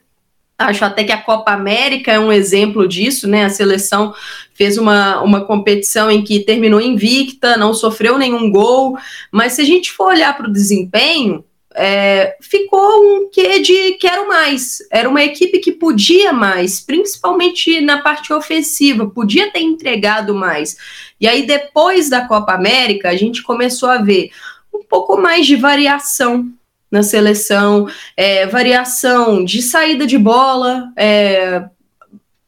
Acho 0.58 0.84
até 0.84 1.04
que 1.04 1.12
a 1.12 1.22
Copa 1.22 1.52
América 1.52 2.10
é 2.10 2.18
um 2.18 2.32
exemplo 2.32 2.88
disso, 2.88 3.28
né? 3.28 3.44
A 3.44 3.50
seleção 3.50 4.12
fez 4.52 4.76
uma, 4.76 5.22
uma 5.22 5.44
competição 5.44 6.10
em 6.10 6.24
que 6.24 6.40
terminou 6.40 6.80
invicta, 6.80 7.56
não 7.56 7.72
sofreu 7.72 8.18
nenhum 8.18 8.50
gol, 8.50 8.98
mas 9.30 9.52
se 9.52 9.62
a 9.62 9.64
gente 9.64 9.92
for 9.92 10.08
olhar 10.08 10.36
para 10.36 10.48
o 10.48 10.52
desempenho, 10.52 11.44
é, 11.76 12.36
ficou 12.40 12.80
um 12.80 13.30
quê 13.30 13.60
de 13.60 13.92
quero 14.00 14.26
mais. 14.26 14.78
Era 14.90 15.08
uma 15.08 15.22
equipe 15.22 15.60
que 15.60 15.70
podia 15.70 16.32
mais, 16.32 16.80
principalmente 16.80 17.80
na 17.80 18.02
parte 18.02 18.32
ofensiva, 18.32 19.08
podia 19.08 19.52
ter 19.52 19.60
entregado 19.60 20.34
mais. 20.34 20.76
E 21.20 21.28
aí, 21.28 21.46
depois 21.46 22.10
da 22.10 22.26
Copa 22.26 22.52
América, 22.52 23.10
a 23.10 23.16
gente 23.16 23.44
começou 23.44 23.88
a 23.88 23.98
ver 23.98 24.30
um 24.74 24.82
pouco 24.82 25.16
mais 25.16 25.46
de 25.46 25.54
variação 25.54 26.52
na 26.90 27.02
seleção, 27.02 27.86
é, 28.16 28.46
variação 28.46 29.44
de 29.44 29.60
saída 29.60 30.06
de 30.06 30.18
bola, 30.18 30.90
é, 30.96 31.64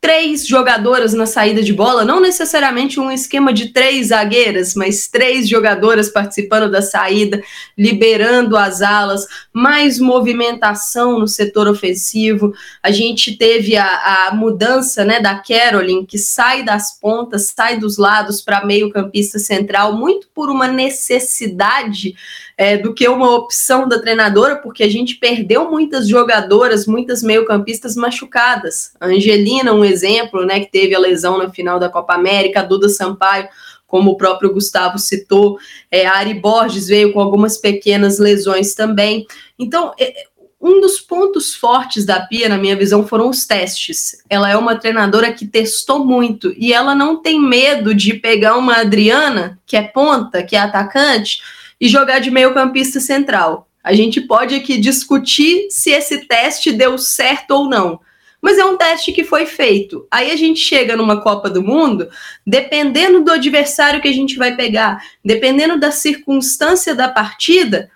três 0.00 0.46
jogadoras 0.46 1.12
na 1.12 1.26
saída 1.26 1.62
de 1.62 1.74
bola, 1.74 2.04
não 2.04 2.20
necessariamente 2.20 2.98
um 2.98 3.12
esquema 3.12 3.52
de 3.52 3.68
três 3.68 4.06
zagueiras, 4.08 4.74
mas 4.74 5.08
três 5.08 5.46
jogadoras 5.46 6.08
participando 6.08 6.70
da 6.70 6.80
saída, 6.80 7.42
liberando 7.76 8.56
as 8.56 8.80
alas, 8.80 9.26
mais 9.52 9.98
movimentação 9.98 11.18
no 11.18 11.28
setor 11.28 11.68
ofensivo. 11.68 12.54
A 12.82 12.90
gente 12.90 13.36
teve 13.36 13.76
a, 13.76 14.28
a 14.28 14.34
mudança 14.34 15.04
né, 15.04 15.20
da 15.20 15.34
Caroline, 15.34 16.06
que 16.06 16.16
sai 16.16 16.62
das 16.62 16.98
pontas, 16.98 17.52
sai 17.54 17.78
dos 17.78 17.98
lados 17.98 18.40
para 18.40 18.64
meio-campista 18.64 19.38
central, 19.38 19.94
muito 19.94 20.28
por 20.34 20.48
uma 20.48 20.66
necessidade 20.66 22.14
é, 22.60 22.76
do 22.76 22.92
que 22.92 23.08
uma 23.08 23.34
opção 23.36 23.88
da 23.88 23.98
treinadora, 23.98 24.56
porque 24.56 24.82
a 24.82 24.88
gente 24.90 25.14
perdeu 25.14 25.70
muitas 25.70 26.06
jogadoras, 26.06 26.86
muitas 26.86 27.22
meio-campistas 27.22 27.96
machucadas. 27.96 28.92
A 29.00 29.06
Angelina, 29.06 29.72
um 29.72 29.82
exemplo, 29.82 30.44
né, 30.44 30.60
que 30.60 30.70
teve 30.70 30.94
a 30.94 30.98
lesão 30.98 31.38
na 31.38 31.48
final 31.48 31.78
da 31.78 31.88
Copa 31.88 32.12
América, 32.12 32.60
a 32.60 32.64
Duda 32.64 32.90
Sampaio, 32.90 33.48
como 33.86 34.10
o 34.10 34.16
próprio 34.18 34.52
Gustavo 34.52 34.98
citou, 34.98 35.58
é, 35.90 36.04
a 36.04 36.16
Ari 36.16 36.34
Borges 36.34 36.88
veio 36.88 37.14
com 37.14 37.20
algumas 37.20 37.56
pequenas 37.56 38.18
lesões 38.18 38.74
também. 38.74 39.26
Então, 39.58 39.94
é, 39.98 40.12
um 40.60 40.82
dos 40.82 41.00
pontos 41.00 41.54
fortes 41.54 42.04
da 42.04 42.20
Pia, 42.20 42.46
na 42.46 42.58
minha 42.58 42.76
visão, 42.76 43.06
foram 43.06 43.30
os 43.30 43.46
testes. 43.46 44.22
Ela 44.28 44.50
é 44.50 44.56
uma 44.58 44.76
treinadora 44.76 45.32
que 45.32 45.46
testou 45.46 46.04
muito 46.04 46.52
e 46.58 46.74
ela 46.74 46.94
não 46.94 47.22
tem 47.22 47.40
medo 47.40 47.94
de 47.94 48.12
pegar 48.12 48.58
uma 48.58 48.80
Adriana, 48.80 49.58
que 49.64 49.78
é 49.78 49.82
ponta, 49.82 50.42
que 50.42 50.54
é 50.54 50.58
atacante, 50.58 51.40
e 51.80 51.88
jogar 51.88 52.18
de 52.18 52.30
meio-campista 52.30 53.00
central. 53.00 53.68
A 53.82 53.94
gente 53.94 54.20
pode 54.20 54.54
aqui 54.54 54.78
discutir 54.78 55.68
se 55.70 55.90
esse 55.90 56.26
teste 56.26 56.70
deu 56.70 56.98
certo 56.98 57.52
ou 57.52 57.68
não. 57.68 58.00
Mas 58.42 58.58
é 58.58 58.64
um 58.64 58.76
teste 58.76 59.12
que 59.12 59.24
foi 59.24 59.46
feito. 59.46 60.06
Aí 60.10 60.30
a 60.30 60.36
gente 60.36 60.60
chega 60.60 60.96
numa 60.96 61.20
Copa 61.20 61.50
do 61.50 61.62
Mundo, 61.62 62.08
dependendo 62.46 63.22
do 63.22 63.32
adversário 63.32 64.00
que 64.00 64.08
a 64.08 64.12
gente 64.12 64.36
vai 64.36 64.56
pegar, 64.56 65.02
dependendo 65.24 65.78
da 65.78 65.90
circunstância 65.90 66.94
da 66.94 67.08
partida, 67.08 67.90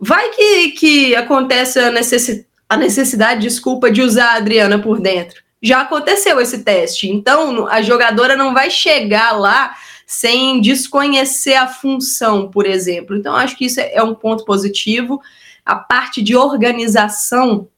vai 0.00 0.30
que, 0.30 0.70
que 0.70 1.16
acontece 1.16 1.78
a, 1.78 1.90
necessi 1.90 2.46
a 2.68 2.76
necessidade, 2.76 3.40
desculpa, 3.40 3.90
de 3.90 4.00
usar 4.00 4.34
a 4.34 4.36
Adriana 4.36 4.78
por 4.78 5.00
dentro. 5.00 5.42
Já 5.60 5.80
aconteceu 5.80 6.40
esse 6.40 6.62
teste. 6.62 7.08
Então, 7.08 7.66
a 7.66 7.82
jogadora 7.82 8.36
não 8.36 8.54
vai 8.54 8.70
chegar 8.70 9.32
lá 9.32 9.74
sem 10.10 10.60
desconhecer 10.60 11.54
a 11.54 11.68
função, 11.68 12.50
por 12.50 12.66
exemplo. 12.66 13.16
Então, 13.16 13.32
acho 13.36 13.56
que 13.56 13.66
isso 13.66 13.78
é, 13.78 13.94
é 13.94 14.02
um 14.02 14.12
ponto 14.12 14.44
positivo. 14.44 15.20
A 15.64 15.76
parte 15.76 16.20
de 16.20 16.34
organização 16.34 17.68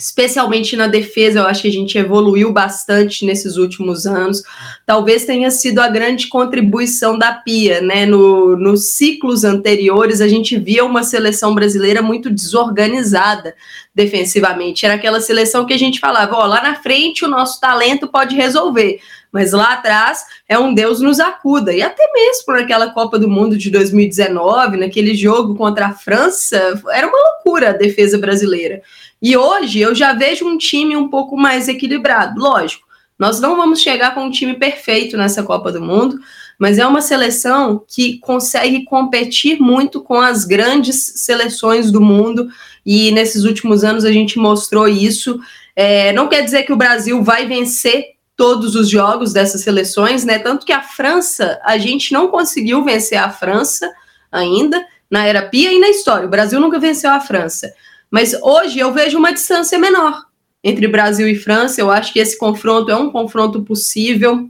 especialmente 0.00 0.76
na 0.76 0.86
defesa, 0.86 1.40
eu 1.40 1.46
acho 1.46 1.62
que 1.62 1.68
a 1.68 1.72
gente 1.72 1.98
evoluiu 1.98 2.50
bastante 2.50 3.26
nesses 3.26 3.56
últimos 3.56 4.06
anos. 4.06 4.42
Talvez 4.86 5.26
tenha 5.26 5.50
sido 5.50 5.78
a 5.78 5.88
grande 5.88 6.28
contribuição 6.28 7.18
da 7.18 7.32
Pia, 7.32 7.82
né? 7.82 8.06
No, 8.06 8.56
nos 8.56 8.92
ciclos 8.92 9.44
anteriores, 9.44 10.22
a 10.22 10.28
gente 10.28 10.58
via 10.58 10.86
uma 10.86 11.02
seleção 11.02 11.54
brasileira 11.54 12.00
muito 12.00 12.30
desorganizada 12.30 13.54
defensivamente. 13.94 14.86
Era 14.86 14.94
aquela 14.94 15.20
seleção 15.20 15.66
que 15.66 15.74
a 15.74 15.78
gente 15.78 16.00
falava: 16.00 16.34
ó, 16.34 16.46
lá 16.46 16.62
na 16.62 16.76
frente 16.76 17.24
o 17.24 17.28
nosso 17.28 17.60
talento 17.60 18.08
pode 18.08 18.34
resolver 18.34 19.00
mas 19.32 19.52
lá 19.52 19.74
atrás 19.74 20.24
é 20.48 20.58
um 20.58 20.74
Deus 20.74 21.00
nos 21.00 21.20
acuda. 21.20 21.72
E 21.72 21.82
até 21.82 22.10
mesmo 22.12 22.52
naquela 22.52 22.90
Copa 22.90 23.18
do 23.18 23.28
Mundo 23.28 23.56
de 23.56 23.70
2019, 23.70 24.76
naquele 24.76 25.14
jogo 25.14 25.54
contra 25.54 25.86
a 25.86 25.92
França, 25.92 26.80
era 26.90 27.06
uma 27.06 27.18
loucura 27.18 27.70
a 27.70 27.74
defesa 27.74 28.18
brasileira. 28.18 28.82
E 29.22 29.36
hoje 29.36 29.80
eu 29.80 29.94
já 29.94 30.12
vejo 30.12 30.46
um 30.46 30.56
time 30.56 30.96
um 30.96 31.08
pouco 31.08 31.36
mais 31.36 31.68
equilibrado. 31.68 32.40
Lógico, 32.40 32.86
nós 33.18 33.38
não 33.38 33.54
vamos 33.56 33.82
chegar 33.82 34.14
com 34.14 34.24
um 34.24 34.30
time 34.30 34.54
perfeito 34.54 35.16
nessa 35.16 35.42
Copa 35.42 35.70
do 35.70 35.80
Mundo, 35.80 36.18
mas 36.58 36.78
é 36.78 36.86
uma 36.86 37.02
seleção 37.02 37.84
que 37.86 38.18
consegue 38.18 38.84
competir 38.84 39.60
muito 39.60 40.00
com 40.00 40.18
as 40.18 40.44
grandes 40.44 41.14
seleções 41.16 41.90
do 41.90 42.00
mundo, 42.00 42.48
e 42.84 43.10
nesses 43.12 43.44
últimos 43.44 43.84
anos 43.84 44.04
a 44.04 44.12
gente 44.12 44.38
mostrou 44.38 44.88
isso. 44.88 45.38
É, 45.76 46.12
não 46.12 46.28
quer 46.28 46.42
dizer 46.42 46.62
que 46.62 46.72
o 46.72 46.76
Brasil 46.76 47.22
vai 47.22 47.46
vencer 47.46 48.14
todos 48.40 48.74
os 48.74 48.88
jogos 48.88 49.34
dessas 49.34 49.60
seleções, 49.60 50.24
né? 50.24 50.38
Tanto 50.38 50.64
que 50.64 50.72
a 50.72 50.80
França, 50.80 51.60
a 51.62 51.76
gente 51.76 52.10
não 52.10 52.28
conseguiu 52.28 52.82
vencer 52.82 53.18
a 53.18 53.28
França 53.28 53.92
ainda, 54.32 54.82
na 55.10 55.26
era 55.26 55.42
Pia 55.42 55.70
e 55.70 55.78
na 55.78 55.90
história. 55.90 56.26
O 56.26 56.30
Brasil 56.30 56.58
nunca 56.58 56.78
venceu 56.78 57.10
a 57.10 57.20
França. 57.20 57.70
Mas 58.10 58.32
hoje 58.32 58.78
eu 58.78 58.94
vejo 58.94 59.18
uma 59.18 59.30
distância 59.30 59.78
menor 59.78 60.24
entre 60.64 60.88
Brasil 60.88 61.28
e 61.28 61.34
França. 61.34 61.82
Eu 61.82 61.90
acho 61.90 62.14
que 62.14 62.18
esse 62.18 62.38
confronto 62.38 62.90
é 62.90 62.96
um 62.96 63.10
confronto 63.10 63.60
possível 63.62 64.48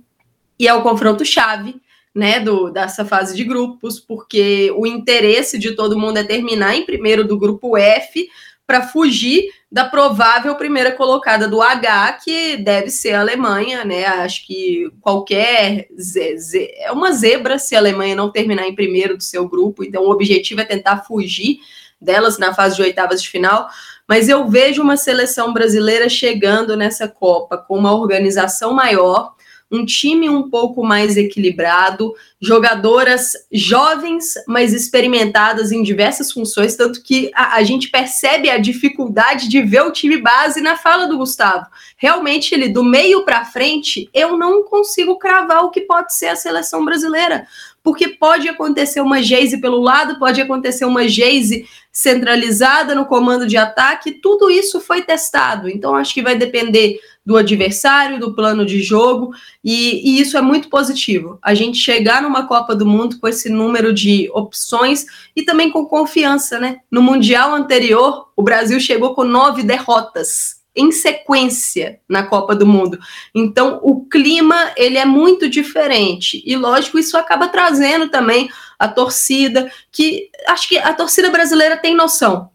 e 0.56 0.68
é 0.68 0.72
o 0.72 0.82
confronto 0.82 1.24
chave, 1.24 1.74
né, 2.14 2.38
do, 2.38 2.70
dessa 2.70 3.04
fase 3.04 3.36
de 3.36 3.42
grupos, 3.42 3.98
porque 3.98 4.72
o 4.76 4.86
interesse 4.86 5.58
de 5.58 5.74
todo 5.74 5.98
mundo 5.98 6.18
é 6.18 6.22
terminar 6.22 6.76
em 6.76 6.86
primeiro 6.86 7.26
do 7.26 7.36
grupo 7.36 7.76
F 7.76 8.28
para 8.64 8.86
fugir 8.86 9.50
da 9.70 9.84
provável 9.84 10.56
primeira 10.56 10.90
colocada 10.92 11.46
do 11.46 11.62
H, 11.62 12.18
que 12.24 12.56
deve 12.56 12.90
ser 12.90 13.12
a 13.12 13.20
Alemanha, 13.20 13.84
né? 13.84 14.04
Acho 14.04 14.44
que 14.44 14.90
qualquer 15.00 15.86
ze 15.98 16.36
ze 16.38 16.70
é 16.76 16.90
uma 16.90 17.12
zebra 17.12 17.58
se 17.58 17.76
a 17.76 17.78
Alemanha 17.78 18.16
não 18.16 18.32
terminar 18.32 18.66
em 18.66 18.74
primeiro 18.74 19.16
do 19.16 19.22
seu 19.22 19.48
grupo. 19.48 19.84
Então, 19.84 20.02
o 20.02 20.10
objetivo 20.10 20.60
é 20.60 20.64
tentar 20.64 21.04
fugir 21.04 21.60
delas 22.00 22.36
na 22.36 22.52
fase 22.52 22.76
de 22.76 22.82
oitavas 22.82 23.22
de 23.22 23.28
final. 23.28 23.68
Mas 24.08 24.28
eu 24.28 24.48
vejo 24.48 24.82
uma 24.82 24.96
seleção 24.96 25.52
brasileira 25.52 26.08
chegando 26.08 26.76
nessa 26.76 27.06
Copa 27.06 27.56
com 27.56 27.78
uma 27.78 27.94
organização 27.94 28.72
maior, 28.72 29.34
um 29.70 29.84
time 29.84 30.28
um 30.28 30.50
pouco 30.50 30.82
mais 30.84 31.16
equilibrado, 31.16 32.12
jogadoras 32.40 33.32
jovens, 33.52 34.34
mas 34.46 34.72
experimentadas 34.72 35.70
em 35.70 35.82
diversas 35.82 36.32
funções, 36.32 36.74
tanto 36.74 37.02
que 37.02 37.30
a, 37.34 37.56
a, 37.56 37.62
gente 37.62 37.90
percebe 37.90 38.50
a 38.50 38.58
dificuldade 38.58 39.48
de 39.48 39.62
ver 39.62 39.82
o 39.82 39.92
time 39.92 40.16
base 40.16 40.60
na 40.60 40.76
fala 40.76 41.06
do 41.06 41.18
Gustavo. 41.18 41.66
Realmente, 41.96 42.54
ele 42.54 42.68
do 42.68 42.82
meio 42.82 43.24
para 43.24 43.44
frente, 43.44 44.08
eu 44.12 44.36
não 44.36 44.64
consigo 44.64 45.18
cravar 45.18 45.64
o 45.64 45.70
que 45.70 45.82
pode 45.82 46.14
ser 46.14 46.28
a 46.28 46.36
seleção 46.36 46.84
brasileira, 46.84 47.46
porque 47.82 48.08
pode 48.08 48.48
acontecer 48.48 49.00
uma 49.00 49.22
Geise 49.22 49.58
pelo 49.58 49.80
lado, 49.80 50.18
pode 50.18 50.40
acontecer 50.40 50.84
uma 50.84 51.08
Geise 51.08 51.66
centralizada 51.92 52.94
no 52.94 53.06
comando 53.06 53.46
de 53.46 53.56
ataque, 53.56 54.12
tudo 54.12 54.50
isso 54.50 54.80
foi 54.80 55.02
testado. 55.02 55.68
Então, 55.68 55.94
acho 55.94 56.14
que 56.14 56.22
vai 56.22 56.36
depender 56.36 57.00
do 57.24 57.36
adversário, 57.36 58.18
do 58.18 58.34
plano 58.34 58.64
de 58.64 58.82
jogo, 58.82 59.32
e, 59.62 60.10
e, 60.10 60.20
isso 60.20 60.36
é 60.36 60.40
muito 60.40 60.68
positivo. 60.68 61.38
A 61.42 61.54
gente 61.54 61.78
chegar 61.78 62.22
numa 62.22 62.46
Copa 62.46 62.74
do 62.74 62.86
Mundo 62.86 63.18
com 63.18 63.28
esse 63.28 63.48
número 63.48 63.92
de 63.92 64.30
opções 64.32 65.04
e 65.34 65.42
também 65.42 65.70
com 65.70 65.86
confiança, 65.86 66.58
né? 66.58 66.78
No 66.90 67.02
Mundial 67.02 67.54
anterior, 67.54 68.28
o 68.36 68.42
Brasil 68.42 68.80
chegou 68.80 69.14
com 69.14 69.24
nove 69.24 69.62
derrotas 69.62 70.59
em 70.74 70.92
sequência 70.92 72.00
na 72.08 72.22
Copa 72.22 72.54
do 72.54 72.66
Mundo. 72.66 72.98
Então, 73.34 73.80
o 73.82 74.04
clima 74.06 74.72
ele 74.76 74.98
é 74.98 75.04
muito 75.04 75.48
diferente 75.48 76.42
e 76.46 76.56
lógico 76.56 76.98
isso 76.98 77.16
acaba 77.16 77.48
trazendo 77.48 78.08
também 78.08 78.48
a 78.78 78.88
torcida, 78.88 79.70
que 79.90 80.30
acho 80.48 80.68
que 80.68 80.78
a 80.78 80.94
torcida 80.94 81.30
brasileira 81.30 81.76
tem 81.76 81.94
noção. 81.94 82.50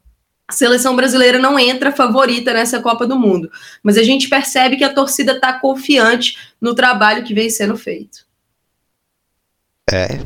A 0.47 0.53
seleção 0.53 0.95
brasileira 0.95 1.39
não 1.39 1.57
entra 1.57 1.91
favorita 1.91 2.53
nessa 2.53 2.79
Copa 2.79 3.07
do 3.07 3.17
Mundo, 3.17 3.49
mas 3.81 3.97
a 3.97 4.03
gente 4.03 4.29
percebe 4.29 4.77
que 4.77 4.83
a 4.83 4.93
torcida 4.93 5.33
está 5.33 5.59
confiante 5.59 6.37
no 6.61 6.75
trabalho 6.75 7.23
que 7.23 7.33
vem 7.33 7.49
sendo 7.49 7.75
feito. 7.75 8.25
É, 9.91 10.19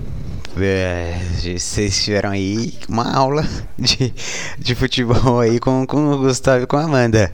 vocês 0.56 2.04
tiveram 2.04 2.32
aí 2.32 2.74
uma 2.88 3.16
aula 3.16 3.44
de, 3.78 4.14
de 4.58 4.76
futebol 4.76 5.40
aí 5.40 5.60
com, 5.60 5.86
com 5.86 6.12
o 6.12 6.18
Gustavo 6.18 6.64
e 6.64 6.68
com 6.68 6.78
a 6.78 6.84
Amanda. 6.84 7.34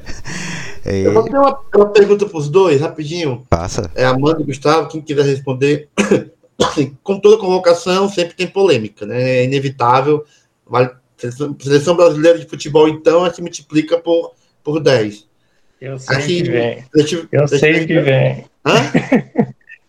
É... 0.86 1.08
Eu 1.08 1.14
vou 1.14 1.24
ter 1.24 1.38
uma, 1.38 1.60
uma 1.76 1.88
pergunta 1.88 2.26
para 2.26 2.38
os 2.38 2.50
dois, 2.50 2.80
rapidinho. 2.80 3.46
Passa. 3.50 3.90
É 3.96 4.06
Amanda 4.06 4.42
e 4.42 4.46
Gustavo, 4.46 4.88
quem 4.88 5.02
quiser 5.02 5.26
responder. 5.26 5.90
Assim, 6.62 6.96
com 7.04 7.20
toda 7.20 7.38
convocação 7.38 8.08
sempre 8.08 8.36
tem 8.36 8.48
polêmica, 8.48 9.06
né? 9.06 9.40
É 9.40 9.44
inevitável. 9.46 10.24
Vale, 10.68 10.92
seleção, 11.18 11.56
seleção 11.60 11.96
brasileira 11.96 12.38
de 12.38 12.46
futebol, 12.46 12.88
então, 12.88 13.32
se 13.34 13.42
multiplica 13.42 13.98
por, 13.98 14.34
por 14.64 14.80
10. 14.80 15.26
Eu 15.82 16.00
sei 16.00 16.18
Aqui, 16.18 16.44
que 16.44 16.52
vem. 16.52 16.86
Eu, 16.94 17.28
eu 17.32 17.48
sei 17.48 17.86
que 17.86 18.00
vem. 18.00 18.46
Hã? 18.66 18.74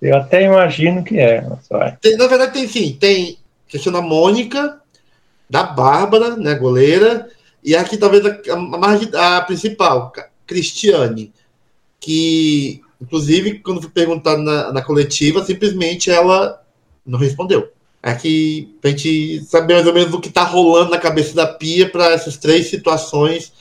Eu 0.09 0.17
até 0.17 0.45
imagino 0.45 1.03
que 1.03 1.19
é. 1.19 1.45
Tem, 2.01 2.17
na 2.17 2.27
verdade, 2.27 2.53
tem 2.53 2.69
sim. 2.69 2.97
Tem 2.99 3.39
questão 3.69 3.93
da 3.93 4.01
Mônica, 4.01 4.81
da 5.49 5.63
Bárbara, 5.63 6.37
né, 6.37 6.55
goleira, 6.55 7.29
e 7.63 7.75
aqui 7.75 7.97
talvez 7.97 8.25
a, 8.25 8.39
a, 9.19 9.37
a 9.37 9.41
principal, 9.43 10.13
Cristiane, 10.47 11.33
que, 12.01 12.81
inclusive, 13.01 13.59
quando 13.59 13.81
foi 13.81 13.91
perguntada 13.91 14.39
na, 14.39 14.73
na 14.73 14.83
coletiva, 14.83 15.45
simplesmente 15.45 16.11
ela 16.11 16.63
não 17.05 17.19
respondeu. 17.19 17.69
Aqui, 18.03 18.77
pra 18.81 18.91
gente 18.91 19.43
saber 19.45 19.75
mais 19.75 19.87
ou 19.87 19.93
menos 19.93 20.15
o 20.15 20.21
que 20.21 20.31
tá 20.31 20.45
rolando 20.45 20.93
na 20.93 20.99
cabeça 20.99 21.35
da 21.35 21.47
Pia 21.47 21.91
para 21.91 22.13
essas 22.13 22.37
três 22.37 22.71
situações 22.71 23.53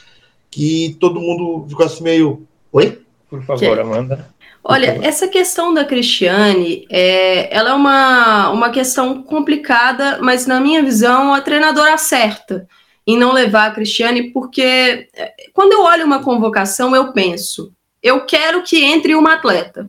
que 0.52 0.96
todo 1.00 1.20
mundo 1.20 1.66
ficou 1.68 1.86
assim 1.86 2.04
meio. 2.04 2.48
Oi? 2.72 3.02
Por 3.28 3.44
favor, 3.44 3.80
Amanda. 3.80 4.30
Olha, 4.68 5.00
essa 5.04 5.28
questão 5.28 5.72
da 5.72 5.86
Cristiane, 5.86 6.88
é, 6.90 7.56
ela 7.56 7.70
é 7.70 7.74
uma, 7.74 8.50
uma 8.50 8.72
questão 8.72 9.22
complicada, 9.22 10.18
mas 10.24 10.48
na 10.48 10.60
minha 10.60 10.82
visão, 10.82 11.36
a 11.36 11.40
treinadora 11.40 11.94
acerta 11.94 12.68
em 13.06 13.16
não 13.16 13.32
levar 13.32 13.68
a 13.68 13.72
Cristiane, 13.72 14.32
porque 14.32 15.08
é, 15.14 15.34
quando 15.54 15.74
eu 15.74 15.84
olho 15.84 16.04
uma 16.04 16.24
convocação, 16.24 16.96
eu 16.96 17.14
penso, 17.14 17.72
eu 18.02 18.26
quero 18.26 18.64
que 18.64 18.84
entre 18.84 19.14
uma 19.14 19.36
atleta. 19.36 19.88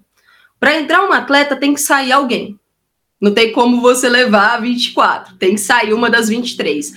Para 0.60 0.78
entrar 0.78 1.06
uma 1.06 1.16
atleta, 1.16 1.56
tem 1.56 1.72
que 1.72 1.80
sair 1.80 2.12
alguém. 2.12 2.60
Não 3.18 3.32
tem 3.32 3.52
como 3.52 3.80
você 3.80 4.10
levar 4.10 4.60
24, 4.60 5.36
tem 5.36 5.54
que 5.54 5.60
sair 5.60 5.94
uma 5.94 6.10
das 6.10 6.28
23. 6.28 6.92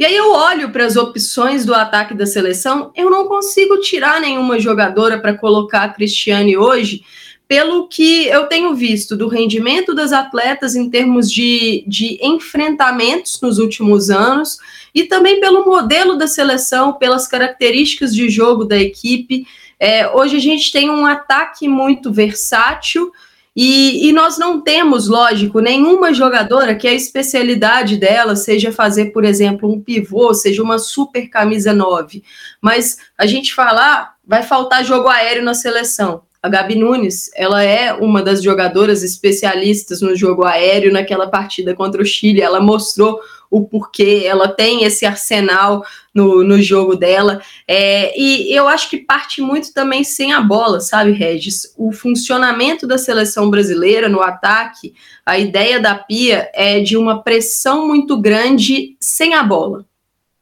E 0.00 0.04
aí 0.04 0.16
eu 0.16 0.32
olho 0.32 0.72
para 0.72 0.84
as 0.84 0.96
opções 0.96 1.64
do 1.64 1.74
ataque 1.74 2.12
da 2.12 2.26
seleção, 2.26 2.90
eu 2.96 3.08
não 3.08 3.28
consigo 3.28 3.78
tirar 3.78 4.20
nenhuma 4.20 4.58
jogadora 4.58 5.20
para 5.20 5.38
colocar 5.38 5.84
a 5.84 5.88
Cristiane 5.90 6.56
hoje, 6.56 7.02
pelo 7.50 7.88
que 7.88 8.28
eu 8.28 8.46
tenho 8.46 8.76
visto 8.76 9.16
do 9.16 9.26
rendimento 9.26 9.92
das 9.92 10.12
atletas 10.12 10.76
em 10.76 10.88
termos 10.88 11.28
de, 11.28 11.82
de 11.84 12.16
enfrentamentos 12.22 13.40
nos 13.40 13.58
últimos 13.58 14.08
anos, 14.08 14.58
e 14.94 15.02
também 15.02 15.40
pelo 15.40 15.64
modelo 15.64 16.16
da 16.16 16.28
seleção, 16.28 16.92
pelas 16.92 17.26
características 17.26 18.14
de 18.14 18.30
jogo 18.30 18.64
da 18.64 18.78
equipe. 18.78 19.48
É, 19.80 20.08
hoje 20.10 20.36
a 20.36 20.40
gente 20.40 20.70
tem 20.70 20.88
um 20.88 21.04
ataque 21.04 21.66
muito 21.66 22.12
versátil. 22.12 23.10
E, 23.56 24.08
e, 24.08 24.12
nós 24.12 24.38
não 24.38 24.60
temos, 24.60 25.08
lógico, 25.08 25.58
nenhuma 25.58 26.14
jogadora 26.14 26.76
que 26.76 26.86
a 26.86 26.94
especialidade 26.94 27.96
dela 27.96 28.36
seja 28.36 28.70
fazer, 28.70 29.06
por 29.06 29.24
exemplo, 29.24 29.68
um 29.68 29.80
pivô, 29.80 30.32
seja 30.32 30.62
uma 30.62 30.78
super 30.78 31.26
camisa 31.28 31.72
9. 31.72 32.22
Mas 32.60 32.98
a 33.18 33.26
gente 33.26 33.52
falar, 33.52 34.14
vai 34.24 34.44
faltar 34.44 34.84
jogo 34.84 35.08
aéreo 35.08 35.42
na 35.42 35.52
seleção. 35.52 36.29
A 36.42 36.48
Gabi 36.48 36.74
Nunes, 36.74 37.30
ela 37.34 37.62
é 37.62 37.92
uma 37.92 38.22
das 38.22 38.42
jogadoras 38.42 39.02
especialistas 39.02 40.00
no 40.00 40.16
jogo 40.16 40.42
aéreo 40.42 40.90
naquela 40.90 41.28
partida 41.28 41.74
contra 41.74 42.00
o 42.00 42.04
Chile. 42.04 42.40
Ela 42.40 42.60
mostrou 42.60 43.20
o 43.50 43.66
porquê, 43.66 44.22
ela 44.24 44.48
tem 44.48 44.84
esse 44.84 45.04
arsenal 45.04 45.84
no, 46.14 46.42
no 46.42 46.62
jogo 46.62 46.96
dela. 46.96 47.42
É, 47.68 48.18
e 48.18 48.54
eu 48.54 48.68
acho 48.68 48.88
que 48.88 48.96
parte 48.96 49.42
muito 49.42 49.74
também 49.74 50.02
sem 50.02 50.32
a 50.32 50.40
bola, 50.40 50.80
sabe, 50.80 51.10
Regis? 51.10 51.74
O 51.76 51.92
funcionamento 51.92 52.86
da 52.86 52.96
seleção 52.96 53.50
brasileira 53.50 54.08
no 54.08 54.22
ataque, 54.22 54.94
a 55.26 55.38
ideia 55.38 55.78
da 55.78 55.94
Pia 55.94 56.48
é 56.54 56.80
de 56.80 56.96
uma 56.96 57.22
pressão 57.22 57.86
muito 57.86 58.16
grande 58.16 58.96
sem 58.98 59.34
a 59.34 59.42
bola. 59.42 59.84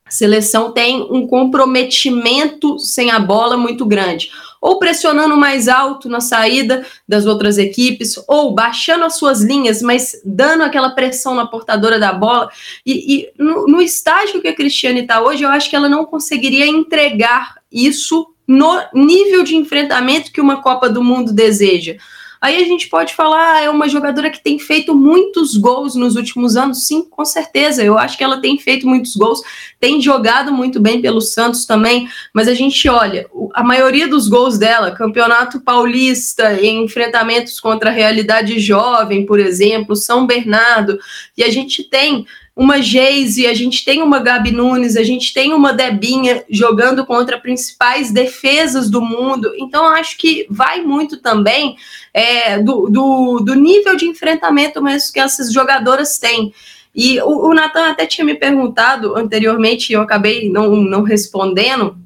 A 0.09 0.11
seleção 0.11 0.73
tem 0.73 1.07
um 1.11 1.27
comprometimento 1.27 2.79
sem 2.79 3.11
a 3.11 3.19
bola 3.19 3.59
muito 3.59 3.85
grande, 3.85 4.31
ou 4.61 4.79
pressionando 4.79 5.37
mais 5.37 5.69
alto 5.69 6.09
na 6.09 6.21
saída 6.21 6.85
das 7.07 7.27
outras 7.27 7.59
equipes, 7.59 8.19
ou 8.27 8.55
baixando 8.55 9.05
as 9.05 9.17
suas 9.17 9.43
linhas, 9.43 9.83
mas 9.83 10.21
dando 10.25 10.63
aquela 10.63 10.91
pressão 10.91 11.35
na 11.35 11.47
portadora 11.47 11.99
da 11.99 12.13
bola. 12.13 12.51
E, 12.85 13.17
e 13.17 13.31
no, 13.39 13.67
no 13.67 13.81
estágio 13.81 14.41
que 14.41 14.49
a 14.49 14.55
Cristiane 14.55 15.01
está 15.01 15.23
hoje, 15.23 15.45
eu 15.45 15.49
acho 15.49 15.71
que 15.71 15.77
ela 15.77 15.89
não 15.89 16.05
conseguiria 16.05 16.67
entregar 16.67 17.57
isso 17.71 18.27
no 18.47 18.81
nível 18.95 19.45
de 19.45 19.57
enfrentamento 19.57 20.33
que 20.33 20.41
uma 20.41 20.63
Copa 20.63 20.89
do 20.89 21.05
Mundo 21.05 21.33
deseja. 21.33 21.97
Aí 22.41 22.63
a 22.63 22.65
gente 22.65 22.89
pode 22.89 23.15
falar, 23.15 23.55
ah, 23.55 23.61
é 23.63 23.71
uma 23.71 23.89
jogadora 23.89 24.31
que 24.31 24.43
tem 24.43 24.59
feito 24.59 24.95
muitos 24.95 25.57
gols 25.57 25.95
nos 25.95 26.17
últimos 26.17 26.57
anos. 26.57 26.87
Sim, 26.87 27.03
com 27.03 27.25
certeza. 27.25 27.83
Eu 27.83 27.99
acho 27.99 28.17
que 28.17 28.25
ela 28.25 28.41
tem 28.41 28.59
feito 28.59 28.87
muitos 28.87 29.17
gols, 29.17 29.41
tem 29.81 30.01
jogado 30.01 30.53
muito 30.53 30.81
bem 30.81 31.01
pelo 31.01 31.21
Santos 31.21 31.67
também. 31.67 32.09
Mas 32.33 32.49
a 32.49 32.55
gente 32.55 32.89
olha, 32.89 33.27
a 33.55 33.63
maioria 33.63 34.07
dos 34.07 34.29
gols 34.29 34.59
dela, 34.59 34.93
Campeonato 34.93 35.61
Paulista, 35.61 36.55
em 36.55 36.85
enfrentamentos 36.85 37.59
contra 37.59 37.91
a 37.91 37.93
realidade 37.93 38.59
jovem, 38.61 39.27
por 39.27 39.41
exemplo, 39.41 39.97
São 39.97 40.27
Bernardo, 40.27 40.99
e 41.37 41.43
a 41.43 41.51
gente 41.51 41.83
tem 41.83 42.27
uma 42.59 42.83
Geise, 42.83 43.47
a 43.47 43.55
gente 43.55 43.85
tem 43.85 44.03
uma 44.03 44.19
Gabi 44.19 44.51
Nunes, 44.51 44.97
a 44.97 45.05
gente 45.05 45.33
tem 45.33 45.55
uma 45.55 45.73
Debinha 45.73 46.43
jogando 46.51 47.07
contra 47.07 47.39
principais 47.39 48.11
defesas 48.11 48.91
do 48.91 49.01
mundo. 49.01 49.53
Então, 49.57 49.87
acho 49.87 50.19
que 50.19 50.45
vai 50.51 50.83
muito 50.83 51.19
também 51.19 51.77
é, 52.13 52.59
do, 52.59 52.91
do, 52.91 53.39
do, 53.39 53.55
nível 53.55 53.95
de 53.95 54.07
enfrentamento 54.07 54.83
mesmo 54.83 55.13
que 55.13 55.21
essas 55.21 55.53
jogadoras 55.53 56.19
têm. 56.19 56.53
E 56.93 57.21
o, 57.21 57.49
o 57.49 57.55
Natan 57.55 57.91
até 57.91 58.07
tinha 58.07 58.25
me 58.25 58.35
perguntado 58.35 59.17
anteriormente, 59.17 59.91
e 59.91 59.93
eu 59.93 60.03
acabei 60.03 60.51
não, 60.51 60.75
não 60.75 61.03
respondendo, 61.05 61.97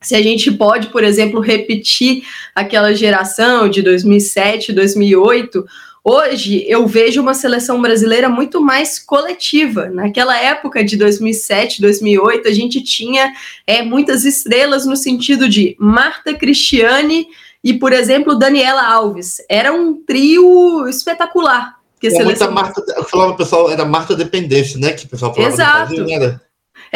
se 0.00 0.14
a 0.14 0.22
gente 0.22 0.52
pode, 0.52 0.86
por 0.86 1.02
exemplo, 1.02 1.40
repetir 1.40 2.22
aquela 2.54 2.94
geração 2.94 3.68
de 3.68 3.82
2007, 3.82 4.72
2008 4.72 5.66
Hoje 6.08 6.64
eu 6.68 6.86
vejo 6.86 7.20
uma 7.20 7.34
seleção 7.34 7.82
brasileira 7.82 8.28
muito 8.28 8.60
mais 8.60 8.96
coletiva. 8.96 9.88
Naquela 9.88 10.38
época 10.38 10.84
de 10.84 10.96
2007, 10.96 11.80
2008, 11.80 12.46
a 12.46 12.52
gente 12.52 12.80
tinha 12.80 13.32
é, 13.66 13.82
muitas 13.82 14.24
estrelas 14.24 14.86
no 14.86 14.96
sentido 14.96 15.48
de 15.48 15.74
Marta 15.80 16.32
Cristiane 16.32 17.26
e, 17.64 17.74
por 17.74 17.92
exemplo, 17.92 18.38
Daniela 18.38 18.86
Alves. 18.86 19.38
Era 19.48 19.72
um 19.72 19.94
trio 19.94 20.86
espetacular. 20.86 21.74
Que 21.98 22.06
a 22.06 22.10
seleção... 22.12 22.52
Marta, 22.52 22.84
eu 22.96 23.02
falava 23.02 23.34
pessoal, 23.34 23.68
era 23.68 23.84
Marta 23.84 24.14
Dependência, 24.14 24.78
né? 24.78 24.92
Que 24.92 25.06
o 25.06 25.08
pessoal 25.08 25.34
falava 25.34 25.52
Exato. 25.52 25.96
Brasil, 25.96 26.20
né? 26.20 26.40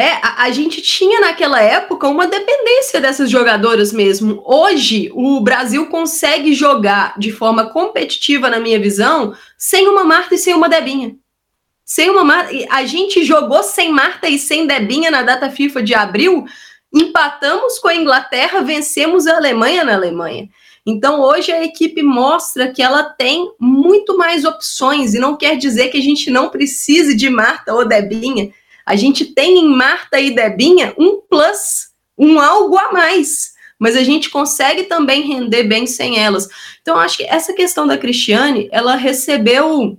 É, 0.00 0.18
a, 0.22 0.44
a, 0.44 0.50
gente 0.50 0.80
tinha 0.80 1.20
naquela 1.20 1.60
época 1.60 2.08
uma 2.08 2.26
dependência 2.26 3.02
dessas 3.02 3.30
jogadoras 3.30 3.92
mesmo. 3.92 4.42
Hoje, 4.46 5.10
o 5.12 5.38
Brasil 5.40 5.88
consegue 5.88 6.54
jogar 6.54 7.12
de 7.18 7.30
forma 7.30 7.66
competitiva, 7.66 8.48
na 8.48 8.58
minha 8.58 8.80
visão, 8.80 9.34
sem 9.58 9.86
uma 9.86 10.02
Marta 10.02 10.36
e 10.36 10.38
sem 10.38 10.54
uma 10.54 10.70
Debinha. 10.70 11.16
Sem 11.84 12.08
uma 12.08 12.24
Marta. 12.24 12.50
A 12.70 12.86
gente 12.86 13.22
jogou 13.24 13.62
sem 13.62 13.92
Marta 13.92 14.26
e 14.26 14.38
sem 14.38 14.66
Debinha 14.66 15.10
na 15.10 15.22
data 15.22 15.50
FIFA 15.50 15.82
de 15.82 15.92
abril, 15.92 16.46
empatamos 16.90 17.78
com 17.78 17.88
a 17.88 17.94
Inglaterra, 17.94 18.62
vencemos 18.62 19.26
a 19.26 19.36
Alemanha 19.36 19.84
na 19.84 19.96
Alemanha. 19.96 20.48
Então, 20.86 21.20
hoje 21.20 21.52
a 21.52 21.62
equipe 21.62 22.02
mostra 22.02 22.72
que 22.72 22.80
ela 22.80 23.02
tem 23.02 23.52
muito 23.60 24.16
mais 24.16 24.46
opções, 24.46 25.12
e 25.12 25.18
não 25.18 25.36
quer 25.36 25.58
dizer 25.58 25.88
que 25.90 25.98
a 25.98 26.02
gente 26.02 26.30
não 26.30 26.48
precise 26.48 27.14
de 27.14 27.28
Marta 27.28 27.74
ou 27.74 27.86
Debinha. 27.86 28.50
A 28.84 28.96
gente 28.96 29.24
tem 29.26 29.58
em 29.58 29.68
Marta 29.68 30.20
e 30.20 30.34
Debinha 30.34 30.94
um 30.98 31.20
plus, 31.20 31.90
um 32.16 32.40
algo 32.40 32.76
a 32.76 32.92
mais, 32.92 33.52
mas 33.78 33.96
a 33.96 34.02
gente 34.02 34.28
consegue 34.30 34.84
também 34.84 35.22
render 35.22 35.64
bem 35.64 35.86
sem 35.86 36.18
elas. 36.18 36.48
Então, 36.82 36.98
acho 36.98 37.18
que 37.18 37.24
essa 37.24 37.52
questão 37.52 37.86
da 37.86 37.96
Cristiane, 37.96 38.68
ela 38.70 38.94
recebeu 38.94 39.96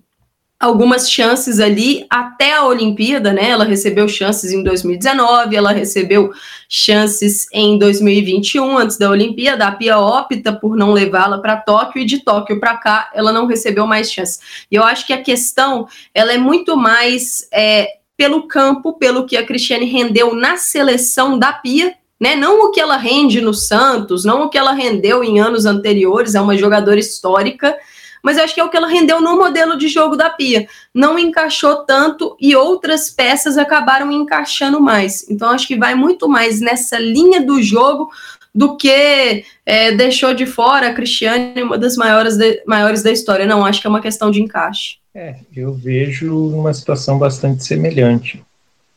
algumas 0.61 1.09
chances 1.09 1.59
ali 1.59 2.05
até 2.07 2.53
a 2.53 2.63
Olimpíada, 2.63 3.33
né? 3.33 3.49
Ela 3.49 3.65
recebeu 3.65 4.07
chances 4.07 4.51
em 4.51 4.63
2019, 4.63 5.55
ela 5.55 5.71
recebeu 5.71 6.31
chances 6.69 7.47
em 7.51 7.79
2021, 7.79 8.77
antes 8.77 8.95
da 8.95 9.09
Olimpíada. 9.09 9.65
A 9.65 9.71
Pia 9.71 9.97
opta 9.97 10.53
por 10.53 10.77
não 10.77 10.93
levá-la 10.93 11.39
para 11.39 11.57
Tóquio 11.57 12.03
e 12.03 12.05
de 12.05 12.19
Tóquio 12.19 12.59
para 12.59 12.77
cá 12.77 13.09
ela 13.15 13.33
não 13.33 13.47
recebeu 13.47 13.87
mais 13.87 14.11
chances. 14.11 14.39
E 14.69 14.75
eu 14.75 14.83
acho 14.83 15.07
que 15.07 15.13
a 15.13 15.23
questão 15.23 15.87
ela 16.13 16.31
é 16.31 16.37
muito 16.37 16.77
mais 16.77 17.47
é, 17.51 17.97
pelo 18.21 18.43
campo, 18.43 18.93
pelo 18.93 19.25
que 19.25 19.35
a 19.35 19.43
Cristiane 19.43 19.87
rendeu 19.87 20.35
na 20.35 20.55
seleção 20.55 21.39
da 21.39 21.51
Pia. 21.51 21.95
Né? 22.19 22.35
Não 22.35 22.67
o 22.67 22.71
que 22.71 22.79
ela 22.79 22.95
rende 22.95 23.41
no 23.41 23.51
Santos, 23.51 24.23
não 24.23 24.43
o 24.43 24.49
que 24.49 24.59
ela 24.59 24.73
rendeu 24.73 25.23
em 25.23 25.39
anos 25.39 25.65
anteriores, 25.65 26.35
é 26.35 26.39
uma 26.39 26.55
jogadora 26.55 26.99
histórica, 26.99 27.75
mas 28.21 28.37
acho 28.37 28.53
que 28.53 28.61
é 28.61 28.63
o 28.63 28.69
que 28.69 28.77
ela 28.77 28.87
rendeu 28.87 29.19
no 29.19 29.35
modelo 29.35 29.75
de 29.75 29.87
jogo 29.87 30.15
da 30.15 30.29
Pia. 30.29 30.67
Não 30.93 31.17
encaixou 31.17 31.77
tanto 31.77 32.37
e 32.39 32.55
outras 32.55 33.09
peças 33.09 33.57
acabaram 33.57 34.11
encaixando 34.11 34.79
mais. 34.79 35.27
Então 35.27 35.49
acho 35.49 35.67
que 35.67 35.75
vai 35.75 35.95
muito 35.95 36.29
mais 36.29 36.61
nessa 36.61 36.99
linha 36.99 37.41
do 37.41 37.59
jogo 37.59 38.11
do 38.53 38.77
que 38.77 39.43
é, 39.65 39.93
deixou 39.93 40.35
de 40.35 40.45
fora 40.45 40.89
a 40.89 40.93
Cristiane, 40.93 41.63
uma 41.63 41.75
das 41.75 41.95
maiores, 41.95 42.37
de, 42.37 42.61
maiores 42.67 43.01
da 43.01 43.11
história. 43.11 43.47
Não, 43.47 43.65
acho 43.65 43.81
que 43.81 43.87
é 43.87 43.89
uma 43.89 43.99
questão 43.99 44.29
de 44.29 44.43
encaixe. 44.43 45.00
É, 45.13 45.35
eu 45.53 45.73
vejo 45.73 46.33
uma 46.49 46.73
situação 46.73 47.19
bastante 47.19 47.65
semelhante. 47.65 48.41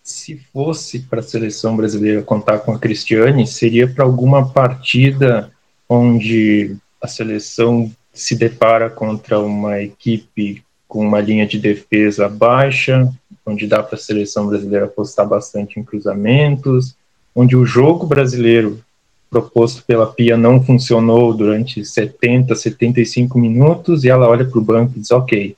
Se 0.03 0.37
fosse 0.53 1.01
para 1.01 1.21
a 1.21 1.23
seleção 1.23 1.77
brasileira 1.77 2.23
contar 2.23 2.61
com 2.61 2.73
a 2.73 2.79
Cristiane, 2.79 3.47
seria 3.47 3.89
para 3.89 4.05
alguma 4.05 4.49
partida 4.53 5.51
onde 5.89 6.77
a 7.03 7.09
seleção 7.09 7.91
se 8.13 8.37
depara 8.37 8.89
contra 8.89 9.41
uma 9.41 9.81
equipe 9.81 10.63
com 10.87 11.05
uma 11.05 11.21
linha 11.21 11.47
de 11.47 11.59
defesa 11.59 12.29
baixa, 12.29 13.13
onde 13.45 13.67
dá 13.67 13.83
para 13.83 13.97
a 13.97 14.01
seleção 14.01 14.47
brasileira 14.47 14.85
apostar 14.85 15.27
bastante 15.27 15.81
em 15.81 15.83
cruzamentos, 15.83 16.95
onde 17.35 17.57
o 17.57 17.67
jogo 17.67 18.07
brasileiro 18.07 18.81
proposto 19.29 19.83
pela 19.85 20.07
Pia 20.07 20.37
não 20.37 20.63
funcionou 20.63 21.35
durante 21.35 21.85
70, 21.85 22.55
75 22.55 23.37
minutos 23.37 24.05
e 24.05 24.09
ela 24.09 24.29
olha 24.29 24.45
para 24.45 24.59
o 24.59 24.65
banco 24.65 24.93
e 24.95 25.01
diz: 25.01 25.11
Ok, 25.11 25.57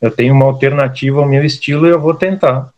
eu 0.00 0.10
tenho 0.10 0.34
uma 0.34 0.46
alternativa 0.46 1.20
ao 1.20 1.28
meu 1.28 1.44
estilo 1.44 1.86
e 1.86 1.90
eu 1.90 2.00
vou 2.00 2.14
tentar 2.14 2.72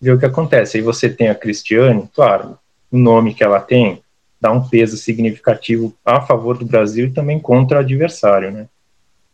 ver 0.00 0.12
o 0.12 0.18
que 0.18 0.26
acontece. 0.26 0.76
Aí 0.76 0.82
você 0.82 1.08
tem 1.08 1.28
a 1.28 1.34
Cristiane, 1.34 2.08
claro, 2.14 2.58
o 2.90 2.98
nome 2.98 3.34
que 3.34 3.44
ela 3.44 3.60
tem 3.60 4.02
dá 4.40 4.52
um 4.52 4.68
peso 4.68 4.98
significativo 4.98 5.94
a 6.04 6.20
favor 6.20 6.58
do 6.58 6.66
Brasil 6.66 7.06
e 7.06 7.10
também 7.10 7.38
contra 7.38 7.78
o 7.78 7.80
adversário, 7.80 8.50
né? 8.50 8.68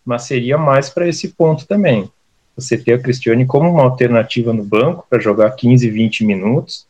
Mas 0.04 0.22
seria 0.22 0.56
mais 0.56 0.88
para 0.88 1.08
esse 1.08 1.28
ponto 1.28 1.66
também. 1.66 2.08
Você 2.54 2.78
ter 2.78 2.92
a 2.92 2.98
Cristiane 2.98 3.44
como 3.44 3.68
uma 3.68 3.82
alternativa 3.82 4.52
no 4.52 4.62
banco 4.62 5.04
para 5.10 5.18
jogar 5.18 5.50
15, 5.50 5.90
20 5.90 6.24
minutos, 6.24 6.86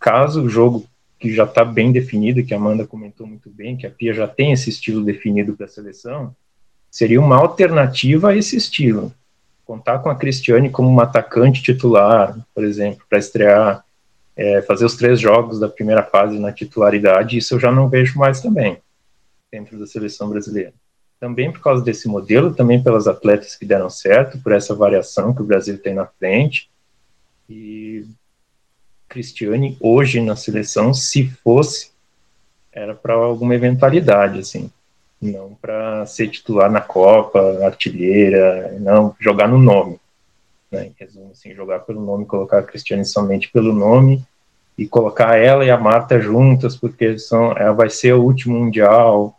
caso 0.00 0.42
o 0.42 0.48
jogo 0.48 0.84
que 1.20 1.32
já 1.32 1.44
está 1.44 1.64
bem 1.64 1.92
definido, 1.92 2.42
que 2.42 2.54
a 2.54 2.56
Amanda 2.56 2.86
comentou 2.86 3.26
muito 3.26 3.48
bem, 3.50 3.76
que 3.76 3.86
a 3.86 3.90
Pia 3.90 4.14
já 4.14 4.26
tem 4.26 4.52
esse 4.52 4.70
estilo 4.70 5.04
definido 5.04 5.52
para 5.52 5.66
a 5.66 5.68
seleção, 5.68 6.34
seria 6.90 7.20
uma 7.20 7.36
alternativa 7.36 8.30
a 8.30 8.36
esse 8.36 8.56
estilo. 8.56 9.12
Contar 9.70 10.00
com 10.00 10.10
a 10.10 10.16
Cristiane 10.16 10.68
como 10.68 10.88
uma 10.88 11.04
atacante 11.04 11.62
titular, 11.62 12.36
por 12.52 12.64
exemplo, 12.64 13.04
para 13.08 13.20
estrear 13.20 13.84
é, 14.36 14.60
fazer 14.62 14.84
os 14.84 14.96
três 14.96 15.20
jogos 15.20 15.60
da 15.60 15.68
primeira 15.68 16.02
fase 16.02 16.36
na 16.40 16.50
titularidade, 16.50 17.38
isso 17.38 17.54
eu 17.54 17.60
já 17.60 17.70
não 17.70 17.88
vejo 17.88 18.18
mais 18.18 18.40
também 18.40 18.78
dentro 19.48 19.78
da 19.78 19.86
seleção 19.86 20.28
brasileira. 20.28 20.72
Também 21.20 21.52
por 21.52 21.60
causa 21.60 21.84
desse 21.84 22.08
modelo, 22.08 22.52
também 22.52 22.82
pelas 22.82 23.06
atletas 23.06 23.54
que 23.54 23.64
deram 23.64 23.88
certo, 23.88 24.40
por 24.40 24.50
essa 24.50 24.74
variação 24.74 25.32
que 25.32 25.40
o 25.40 25.46
Brasil 25.46 25.80
tem 25.80 25.94
na 25.94 26.06
frente. 26.06 26.68
E 27.48 28.04
Cristiane, 29.08 29.76
hoje 29.80 30.20
na 30.20 30.34
seleção, 30.34 30.92
se 30.92 31.30
fosse, 31.44 31.92
era 32.72 32.92
para 32.92 33.14
alguma 33.14 33.54
eventualidade, 33.54 34.40
assim. 34.40 34.68
Não 35.20 35.54
para 35.60 36.06
ser 36.06 36.28
titular 36.28 36.70
na 36.70 36.80
Copa, 36.80 37.40
artilheira, 37.64 38.76
não 38.80 39.14
jogar 39.20 39.48
no 39.48 39.58
nome. 39.58 39.98
Né? 40.70 40.86
Em 40.86 40.94
resumo, 40.98 41.30
assim, 41.32 41.54
jogar 41.54 41.80
pelo 41.80 42.00
nome, 42.00 42.24
colocar 42.24 42.58
a 42.58 42.62
Cristiane 42.62 43.04
somente 43.04 43.50
pelo 43.50 43.72
nome 43.74 44.24
e 44.78 44.86
colocar 44.86 45.36
ela 45.36 45.64
e 45.64 45.70
a 45.70 45.76
Marta 45.76 46.18
juntas, 46.20 46.74
porque 46.74 47.18
são, 47.18 47.52
ela 47.52 47.72
vai 47.72 47.90
ser 47.90 48.14
o 48.14 48.22
último 48.22 48.58
mundial, 48.58 49.38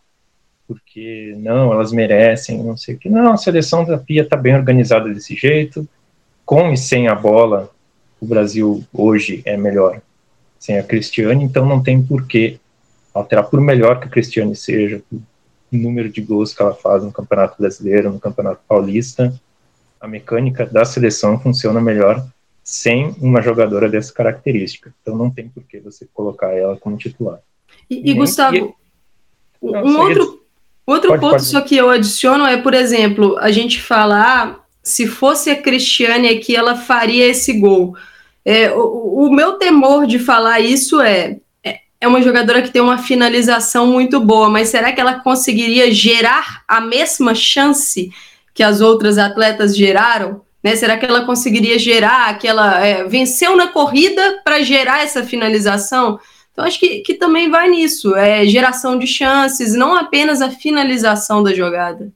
porque 0.68 1.34
não, 1.38 1.72
elas 1.72 1.90
merecem, 1.90 2.62
não 2.62 2.76
sei 2.76 2.94
o 2.94 2.98
que. 2.98 3.08
Não, 3.08 3.32
a 3.32 3.36
seleção 3.36 3.84
da 3.84 3.98
Pia 3.98 4.22
está 4.22 4.36
bem 4.36 4.54
organizada 4.54 5.12
desse 5.12 5.34
jeito, 5.34 5.88
com 6.46 6.72
e 6.72 6.76
sem 6.76 7.08
a 7.08 7.14
bola, 7.14 7.70
o 8.20 8.26
Brasil 8.26 8.84
hoje 8.92 9.42
é 9.44 9.56
melhor 9.56 10.00
sem 10.60 10.78
a 10.78 10.82
Cristiane, 10.84 11.42
então 11.42 11.66
não 11.66 11.82
tem 11.82 12.00
por 12.00 12.24
que 12.24 12.60
alterar, 13.12 13.44
por 13.50 13.60
melhor 13.60 13.98
que 13.98 14.06
a 14.06 14.10
Cristiane 14.10 14.54
seja, 14.54 15.02
o 15.10 15.20
número 15.78 16.08
de 16.08 16.20
gols 16.20 16.54
que 16.54 16.62
ela 16.62 16.74
faz 16.74 17.02
no 17.02 17.12
Campeonato 17.12 17.56
Brasileiro, 17.58 18.12
no 18.12 18.20
Campeonato 18.20 18.60
Paulista, 18.68 19.32
a 20.00 20.08
mecânica 20.08 20.66
da 20.66 20.84
seleção 20.84 21.38
funciona 21.38 21.80
melhor 21.80 22.26
sem 22.62 23.14
uma 23.20 23.40
jogadora 23.42 23.88
dessa 23.88 24.12
característica. 24.12 24.92
Então 25.00 25.16
não 25.16 25.30
tem 25.30 25.48
por 25.48 25.62
que 25.64 25.80
você 25.80 26.06
colocar 26.12 26.52
ela 26.52 26.76
como 26.76 26.96
titular. 26.96 27.40
E, 27.88 28.10
e 28.10 28.14
Gustavo, 28.14 28.56
e... 28.56 28.74
Não, 29.62 29.84
um 29.84 29.98
outro, 30.00 30.42
outro 30.84 31.08
pode, 31.10 31.20
ponto 31.20 31.30
pode. 31.32 31.44
só 31.44 31.60
que 31.60 31.76
eu 31.76 31.88
adiciono 31.88 32.44
é, 32.44 32.56
por 32.56 32.74
exemplo, 32.74 33.36
a 33.38 33.50
gente 33.50 33.80
falar 33.80 34.48
ah, 34.48 34.62
se 34.82 35.06
fosse 35.06 35.50
a 35.50 35.62
Cristiane 35.62 36.28
aqui, 36.28 36.56
ela 36.56 36.74
faria 36.74 37.26
esse 37.26 37.52
gol. 37.52 37.96
É, 38.44 38.72
o, 38.72 39.26
o, 39.26 39.32
meu 39.32 39.52
temor 39.52 40.06
de 40.06 40.18
falar 40.18 40.58
isso 40.58 41.00
é, 41.00 41.38
é, 42.02 42.08
uma 42.08 42.20
jogadora 42.20 42.60
que 42.60 42.70
tem 42.70 42.82
uma 42.82 42.98
finalização 42.98 43.86
muito 43.86 44.18
boa, 44.20 44.48
mas 44.48 44.68
será 44.68 44.92
que 44.92 45.00
ela 45.00 45.20
conseguiria 45.20 45.92
gerar 45.92 46.64
a 46.66 46.80
mesma 46.80 47.32
chance 47.32 48.10
que 48.52 48.60
as 48.60 48.80
outras 48.80 49.18
atletas 49.18 49.76
geraram? 49.76 50.40
Né? 50.64 50.74
Será 50.74 50.96
que 50.98 51.06
ela 51.06 51.24
conseguiria 51.24 51.78
gerar 51.78 52.28
aquela. 52.28 52.84
É, 52.84 53.04
venceu 53.04 53.56
na 53.56 53.68
corrida 53.68 54.40
para 54.42 54.62
gerar 54.62 55.04
essa 55.04 55.22
finalização? 55.22 56.18
Então, 56.50 56.64
acho 56.64 56.80
que, 56.80 57.00
que 57.02 57.14
também 57.14 57.48
vai 57.48 57.68
nisso, 57.70 58.16
é 58.16 58.44
geração 58.46 58.98
de 58.98 59.06
chances, 59.06 59.72
não 59.72 59.94
apenas 59.94 60.42
a 60.42 60.50
finalização 60.50 61.40
da 61.40 61.54
jogada. 61.54 62.12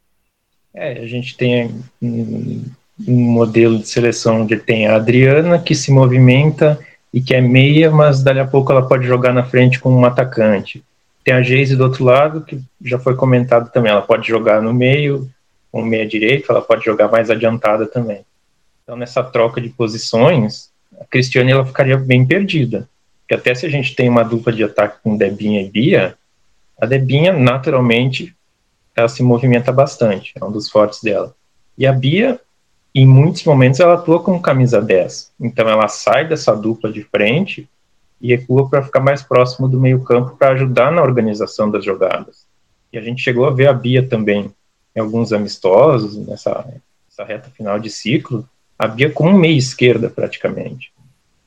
É, 0.74 0.98
a 1.00 1.06
gente 1.06 1.36
tem 1.36 1.72
um 2.02 2.64
modelo 3.06 3.78
de 3.78 3.88
seleção 3.88 4.42
onde 4.42 4.56
tem 4.56 4.88
a 4.88 4.96
Adriana, 4.96 5.60
que 5.60 5.76
se 5.76 5.92
movimenta 5.92 6.78
e 7.16 7.20
que 7.22 7.34
é 7.34 7.40
meia, 7.40 7.90
mas 7.90 8.22
dali 8.22 8.38
a 8.38 8.46
pouco 8.46 8.70
ela 8.70 8.86
pode 8.86 9.06
jogar 9.06 9.32
na 9.32 9.42
frente 9.42 9.80
como 9.80 9.96
um 9.96 10.04
atacante. 10.04 10.84
Tem 11.24 11.32
a 11.32 11.40
Geise 11.40 11.74
do 11.74 11.84
outro 11.84 12.04
lado, 12.04 12.42
que 12.42 12.60
já 12.84 12.98
foi 12.98 13.16
comentado 13.16 13.72
também, 13.72 13.90
ela 13.90 14.02
pode 14.02 14.28
jogar 14.28 14.60
no 14.60 14.74
meio, 14.74 15.26
com 15.72 15.82
meia 15.82 16.06
direita, 16.06 16.52
ela 16.52 16.60
pode 16.60 16.84
jogar 16.84 17.10
mais 17.10 17.30
adiantada 17.30 17.86
também. 17.86 18.20
Então, 18.82 18.98
nessa 18.98 19.22
troca 19.24 19.62
de 19.62 19.70
posições, 19.70 20.68
a 21.00 21.06
Cristiane 21.06 21.52
ela 21.52 21.64
ficaria 21.64 21.96
bem 21.96 22.26
perdida. 22.26 22.86
Porque 23.22 23.34
até 23.34 23.54
se 23.54 23.64
a 23.64 23.70
gente 23.70 23.96
tem 23.96 24.10
uma 24.10 24.22
dupla 24.22 24.52
de 24.52 24.62
ataque 24.62 24.98
com 25.02 25.16
Debinha 25.16 25.62
e 25.62 25.70
Bia, 25.70 26.14
a 26.78 26.84
Debinha, 26.84 27.32
naturalmente, 27.32 28.36
ela 28.94 29.08
se 29.08 29.22
movimenta 29.22 29.72
bastante, 29.72 30.34
é 30.38 30.44
um 30.44 30.52
dos 30.52 30.68
fortes 30.68 31.02
dela. 31.02 31.34
E 31.78 31.86
a 31.86 31.92
Bia, 31.94 32.38
em 33.00 33.06
muitos 33.06 33.44
momentos, 33.44 33.78
ela 33.78 33.94
atua 33.94 34.22
com 34.22 34.40
camisa 34.40 34.80
10. 34.80 35.32
Então, 35.38 35.68
ela 35.68 35.86
sai 35.86 36.26
dessa 36.26 36.56
dupla 36.56 36.90
de 36.90 37.02
frente 37.02 37.68
e 38.18 38.34
recua 38.34 38.70
para 38.70 38.82
ficar 38.82 39.00
mais 39.00 39.22
próximo 39.22 39.68
do 39.68 39.78
meio-campo 39.78 40.34
para 40.36 40.52
ajudar 40.52 40.90
na 40.90 41.02
organização 41.02 41.70
das 41.70 41.84
jogadas. 41.84 42.46
E 42.90 42.96
a 42.96 43.02
gente 43.02 43.22
chegou 43.22 43.44
a 43.44 43.50
ver 43.50 43.68
a 43.68 43.72
Bia 43.74 44.02
também 44.02 44.50
em 44.94 45.00
alguns 45.00 45.30
amistosos, 45.30 46.16
nessa, 46.26 46.66
nessa 47.06 47.22
reta 47.22 47.50
final 47.50 47.78
de 47.78 47.90
ciclo, 47.90 48.48
a 48.78 48.88
Bia 48.88 49.10
como 49.10 49.36
meia 49.36 49.58
esquerda 49.58 50.08
praticamente. 50.08 50.90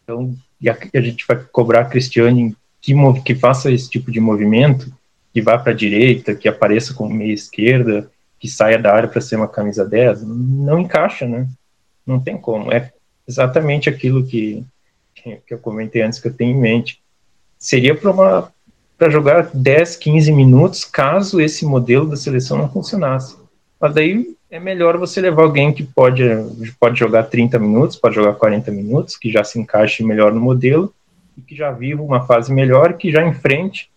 Então, 0.03 0.35
a, 0.67 0.97
a 0.97 1.01
gente 1.01 1.25
vai 1.27 1.37
cobrar 1.51 1.81
a 1.81 1.85
Cristiane 1.85 2.55
que, 2.79 2.93
que 3.25 3.33
faça 3.33 3.71
esse 3.71 3.89
tipo 3.89 4.11
de 4.11 4.19
movimento, 4.19 4.93
que 5.33 5.41
vá 5.41 5.57
para 5.57 5.71
a 5.71 5.75
direita, 5.75 6.35
que 6.35 6.47
apareça 6.47 6.93
como 6.93 7.13
meia 7.13 7.33
esquerda, 7.33 8.07
que 8.39 8.47
saia 8.47 8.79
da 8.79 8.93
área 8.93 9.09
para 9.09 9.21
ser 9.21 9.35
uma 9.35 9.47
camisa 9.47 9.85
10, 9.85 10.23
não 10.23 10.79
encaixa, 10.79 11.27
né? 11.27 11.47
Não 12.05 12.19
tem 12.19 12.37
como. 12.37 12.71
É 12.71 12.91
exatamente 13.27 13.89
aquilo 13.89 14.25
que, 14.25 14.63
que 15.13 15.53
eu 15.53 15.59
comentei 15.59 16.01
antes 16.01 16.19
que 16.19 16.27
eu 16.27 16.33
tenho 16.33 16.55
em 16.55 16.59
mente. 16.59 17.01
Seria 17.57 17.93
para 17.93 18.11
uma 18.11 18.51
para 18.97 19.09
jogar 19.09 19.49
10, 19.53 19.95
15 19.95 20.29
minutos, 20.33 20.83
caso 20.83 21.39
esse 21.39 21.65
modelo 21.65 22.05
da 22.05 22.17
seleção 22.17 22.57
não 22.57 22.69
funcionasse. 22.69 23.37
Mas 23.79 23.93
daí 23.93 24.35
é 24.51 24.59
melhor 24.59 24.97
você 24.97 25.21
levar 25.21 25.43
alguém 25.43 25.71
que 25.71 25.83
pode, 25.83 26.21
pode 26.77 26.99
jogar 26.99 27.23
30 27.23 27.57
minutos, 27.59 27.95
pode 27.95 28.15
jogar 28.15 28.33
40 28.33 28.69
minutos, 28.71 29.15
que 29.15 29.31
já 29.31 29.41
se 29.41 29.57
encaixe 29.57 30.03
melhor 30.03 30.33
no 30.33 30.41
modelo, 30.41 30.93
e 31.37 31.41
que 31.41 31.55
já 31.55 31.71
viva 31.71 32.03
uma 32.03 32.25
fase 32.25 32.51
melhor, 32.51 32.93
que 32.93 33.09
já 33.09 33.25
enfrente 33.25 33.89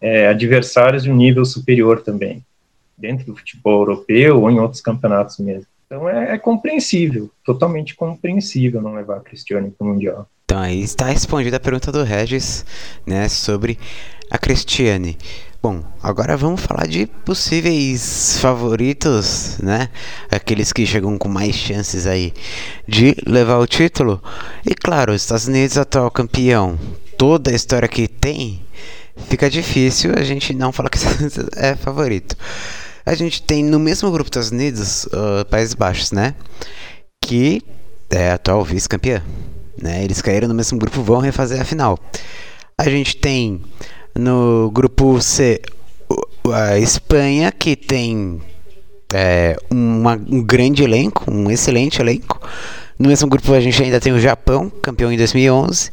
é, 0.00 0.28
adversários 0.28 1.02
de 1.02 1.10
um 1.10 1.16
nível 1.16 1.44
superior 1.44 2.00
também, 2.00 2.42
dentro 2.98 3.26
do 3.26 3.36
futebol 3.36 3.80
europeu 3.80 4.40
ou 4.40 4.50
em 4.50 4.58
outros 4.58 4.80
campeonatos 4.80 5.38
mesmo. 5.38 5.66
Então 5.86 6.08
é, 6.08 6.34
é 6.34 6.38
compreensível, 6.38 7.30
totalmente 7.44 7.94
compreensível 7.94 8.82
não 8.82 8.94
levar 8.94 9.16
a 9.16 9.20
Cristiane 9.20 9.70
para 9.70 9.86
o 9.86 9.90
Mundial. 9.90 10.28
Então 10.44 10.60
aí 10.60 10.80
está 10.80 11.06
respondida 11.06 11.56
a 11.56 11.60
pergunta 11.60 11.92
do 11.92 12.02
Regis, 12.02 12.64
né, 13.06 13.28
sobre 13.28 13.78
a 14.30 14.38
Cristiane. 14.38 15.16
Bom, 15.60 15.82
agora 16.00 16.36
vamos 16.36 16.60
falar 16.60 16.86
de 16.86 17.06
possíveis 17.06 18.38
favoritos, 18.40 19.58
né? 19.58 19.88
Aqueles 20.30 20.72
que 20.72 20.86
chegam 20.86 21.18
com 21.18 21.28
mais 21.28 21.56
chances 21.56 22.06
aí 22.06 22.32
de 22.86 23.16
levar 23.26 23.58
o 23.58 23.66
título. 23.66 24.22
E 24.64 24.72
claro, 24.72 25.12
os 25.12 25.22
Estados 25.22 25.48
Unidos 25.48 25.76
atual 25.76 26.12
campeão. 26.12 26.78
Toda 27.16 27.50
a 27.50 27.54
história 27.54 27.88
que 27.88 28.06
tem, 28.06 28.62
fica 29.28 29.50
difícil 29.50 30.12
a 30.16 30.22
gente 30.22 30.54
não 30.54 30.70
falar 30.70 30.90
que 30.90 30.98
é 31.56 31.74
favorito. 31.74 32.36
A 33.08 33.14
gente 33.14 33.42
tem 33.42 33.64
no 33.64 33.78
mesmo 33.78 34.10
grupo 34.10 34.28
dos 34.28 34.44
Estados 34.44 34.50
Unidos, 34.50 35.06
uh, 35.06 35.42
Países 35.46 35.72
Baixos, 35.72 36.12
né? 36.12 36.34
Que 37.22 37.62
é 38.10 38.32
atual 38.32 38.62
vice-campeã. 38.62 39.22
Né? 39.80 40.04
Eles 40.04 40.20
caíram 40.20 40.46
no 40.46 40.54
mesmo 40.54 40.78
grupo, 40.78 41.02
vão 41.02 41.18
refazer 41.18 41.58
a 41.58 41.64
final. 41.64 41.98
A 42.76 42.86
gente 42.90 43.16
tem 43.16 43.62
no 44.14 44.70
grupo 44.70 45.22
C 45.22 45.58
a 46.52 46.78
Espanha, 46.78 47.50
que 47.50 47.76
tem 47.76 48.42
é, 49.14 49.56
uma, 49.70 50.12
um 50.12 50.42
grande 50.42 50.82
elenco, 50.82 51.32
um 51.32 51.50
excelente 51.50 52.02
elenco. 52.02 52.38
No 52.98 53.08
mesmo 53.08 53.26
grupo 53.26 53.54
a 53.54 53.60
gente 53.60 53.82
ainda 53.82 53.98
tem 53.98 54.12
o 54.12 54.20
Japão, 54.20 54.68
campeão 54.68 55.10
em 55.10 55.16
2011. 55.16 55.92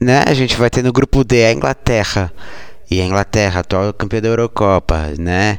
Né? 0.00 0.24
A 0.26 0.32
gente 0.32 0.56
vai 0.56 0.70
ter 0.70 0.82
no 0.82 0.94
grupo 0.94 1.22
D 1.24 1.44
a 1.44 1.52
Inglaterra. 1.52 2.32
E 2.90 3.02
a 3.02 3.04
Inglaterra, 3.04 3.60
atual 3.60 3.92
campeã 3.92 4.18
da 4.22 4.28
Eurocopa, 4.28 5.12
né? 5.18 5.58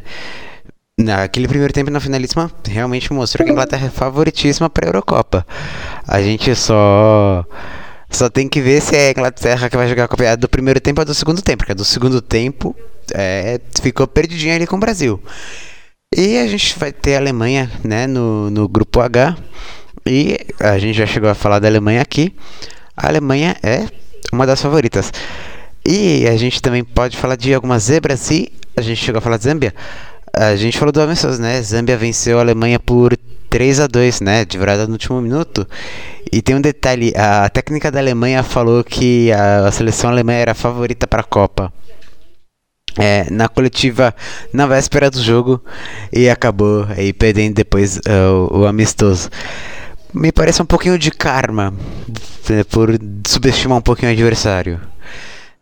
Naquele 0.99 1.47
primeiro 1.47 1.71
tempo 1.71 1.89
na 1.89 2.01
finalíssima, 2.01 2.51
realmente 2.67 3.13
mostrou 3.13 3.45
que 3.45 3.49
a 3.49 3.53
Inglaterra 3.53 3.87
é 3.87 3.89
favoritíssima 3.89 4.69
para 4.69 4.85
a 4.85 4.89
Eurocopa. 4.89 5.47
A 6.05 6.21
gente 6.21 6.53
só 6.55 7.45
só 8.11 8.29
tem 8.29 8.49
que 8.49 8.59
ver 8.59 8.81
se 8.81 8.97
é 8.97 9.07
a 9.07 9.11
Inglaterra 9.11 9.69
que 9.69 9.77
vai 9.77 9.87
jogar 9.87 10.03
a 10.03 10.07
Copa 10.09 10.35
do 10.35 10.49
primeiro 10.49 10.81
tempo 10.81 10.99
ou 10.99 11.05
do 11.05 11.13
segundo 11.13 11.41
tempo, 11.41 11.59
porque 11.59 11.73
do 11.73 11.85
segundo 11.85 12.21
tempo 12.21 12.75
é, 13.13 13.61
ficou 13.81 14.05
perdidinha 14.07 14.55
ali 14.55 14.67
com 14.67 14.75
o 14.75 14.79
Brasil. 14.79 15.23
E 16.13 16.37
a 16.37 16.45
gente 16.47 16.77
vai 16.77 16.91
ter 16.91 17.15
a 17.15 17.19
Alemanha, 17.19 17.71
né, 17.81 18.05
no, 18.05 18.49
no 18.49 18.67
grupo 18.67 18.99
H. 18.99 19.37
E 20.05 20.37
a 20.59 20.77
gente 20.77 20.97
já 20.97 21.05
chegou 21.05 21.29
a 21.29 21.35
falar 21.35 21.59
da 21.59 21.67
Alemanha 21.69 22.01
aqui. 22.01 22.35
A 22.97 23.07
Alemanha 23.07 23.55
é 23.63 23.85
uma 24.33 24.45
das 24.45 24.61
favoritas. 24.61 25.13
E 25.85 26.27
a 26.27 26.35
gente 26.35 26.61
também 26.61 26.83
pode 26.83 27.15
falar 27.15 27.37
de 27.37 27.53
algumas 27.53 27.83
zebras 27.83 28.29
e 28.31 28.51
a 28.75 28.81
gente 28.81 29.03
chegou 29.03 29.19
a 29.19 29.21
falar 29.21 29.37
de 29.37 29.45
Zâmbia. 29.45 29.73
A 30.33 30.55
gente 30.55 30.77
falou 30.77 30.91
do 30.91 31.01
amistoso, 31.01 31.41
né? 31.41 31.61
Zâmbia 31.61 31.97
venceu 31.97 32.37
a 32.37 32.41
Alemanha 32.41 32.79
por 32.79 33.17
3 33.49 33.79
a 33.79 33.87
2 33.87 34.21
né? 34.21 34.45
De 34.45 34.57
virada 34.57 34.85
no 34.85 34.93
último 34.93 35.21
minuto. 35.21 35.67
E 36.31 36.41
tem 36.41 36.55
um 36.55 36.61
detalhe: 36.61 37.13
a 37.15 37.49
técnica 37.49 37.91
da 37.91 37.99
Alemanha 37.99 38.43
falou 38.43 38.83
que 38.83 39.31
a, 39.31 39.71
seleção 39.71 40.09
alemã 40.09 40.33
era 40.33 40.51
a 40.51 40.55
favorita 40.55 41.07
para 41.07 41.21
a 41.21 41.23
Copa. 41.23 41.73
É, 42.97 43.29
na 43.29 43.47
coletiva 43.47 44.13
na 44.51 44.65
véspera 44.65 45.11
do 45.11 45.21
jogo 45.21 45.63
e 46.11 46.27
acabou 46.27 46.85
aí 46.89 47.13
perdendo 47.13 47.53
depois 47.53 47.97
uh, 47.97 48.49
o, 48.51 48.65
amistoso. 48.65 49.29
Me 50.13 50.31
parece 50.31 50.61
um 50.61 50.65
pouquinho 50.65 50.97
de 50.97 51.11
karma 51.11 51.71
né, 52.49 52.63
por 52.63 52.89
subestimar 53.25 53.77
um 53.77 53.81
pouquinho 53.81 54.11
o 54.11 54.13
adversário 54.13 54.81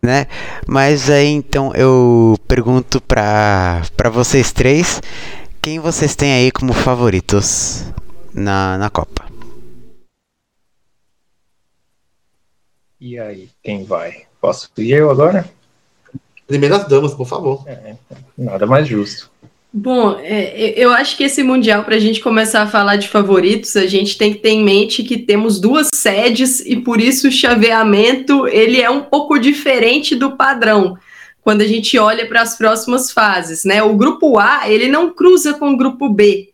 né? 0.02 0.26
Mas 0.66 1.10
aí 1.10 1.28
então 1.28 1.72
eu 1.74 2.36
pergunto 2.46 3.00
para 3.00 3.82
para 3.96 4.10
vocês 4.10 4.52
três, 4.52 5.00
quem 5.60 5.78
vocês 5.78 6.14
têm 6.14 6.32
aí 6.32 6.50
como 6.50 6.72
favoritos 6.72 7.84
na, 8.32 8.78
na 8.78 8.90
Copa? 8.90 9.26
E 13.00 13.18
aí, 13.18 13.48
quem 13.62 13.84
vai? 13.84 14.26
Posso 14.40 14.70
ir 14.78 14.90
eu 14.90 15.10
agora? 15.10 15.48
Primeiras 16.48 16.88
damas, 16.88 17.14
por 17.14 17.26
favor. 17.26 17.62
É, 17.68 17.94
nada 18.36 18.66
mais 18.66 18.88
justo. 18.88 19.30
Bom, 19.72 20.18
é, 20.20 20.72
eu 20.76 20.90
acho 20.92 21.16
que 21.16 21.24
esse 21.24 21.42
Mundial, 21.42 21.84
para 21.84 21.96
a 21.96 21.98
gente 21.98 22.20
começar 22.20 22.62
a 22.62 22.66
falar 22.66 22.96
de 22.96 23.08
favoritos, 23.08 23.76
a 23.76 23.86
gente 23.86 24.16
tem 24.16 24.32
que 24.32 24.40
ter 24.40 24.50
em 24.50 24.64
mente 24.64 25.02
que 25.02 25.18
temos 25.18 25.60
duas 25.60 25.88
sedes 25.94 26.60
e 26.60 26.76
por 26.76 27.00
isso 27.00 27.28
o 27.28 27.32
chaveamento 27.32 28.48
ele 28.48 28.80
é 28.80 28.88
um 28.88 29.02
pouco 29.02 29.38
diferente 29.38 30.16
do 30.16 30.32
padrão 30.32 30.96
quando 31.42 31.60
a 31.60 31.66
gente 31.66 31.98
olha 31.98 32.26
para 32.26 32.42
as 32.42 32.56
próximas 32.56 33.12
fases, 33.12 33.64
né? 33.64 33.82
O 33.82 33.94
grupo 33.94 34.38
A 34.38 34.68
ele 34.68 34.88
não 34.88 35.10
cruza 35.10 35.54
com 35.54 35.72
o 35.72 35.76
grupo 35.76 36.08
B. 36.08 36.50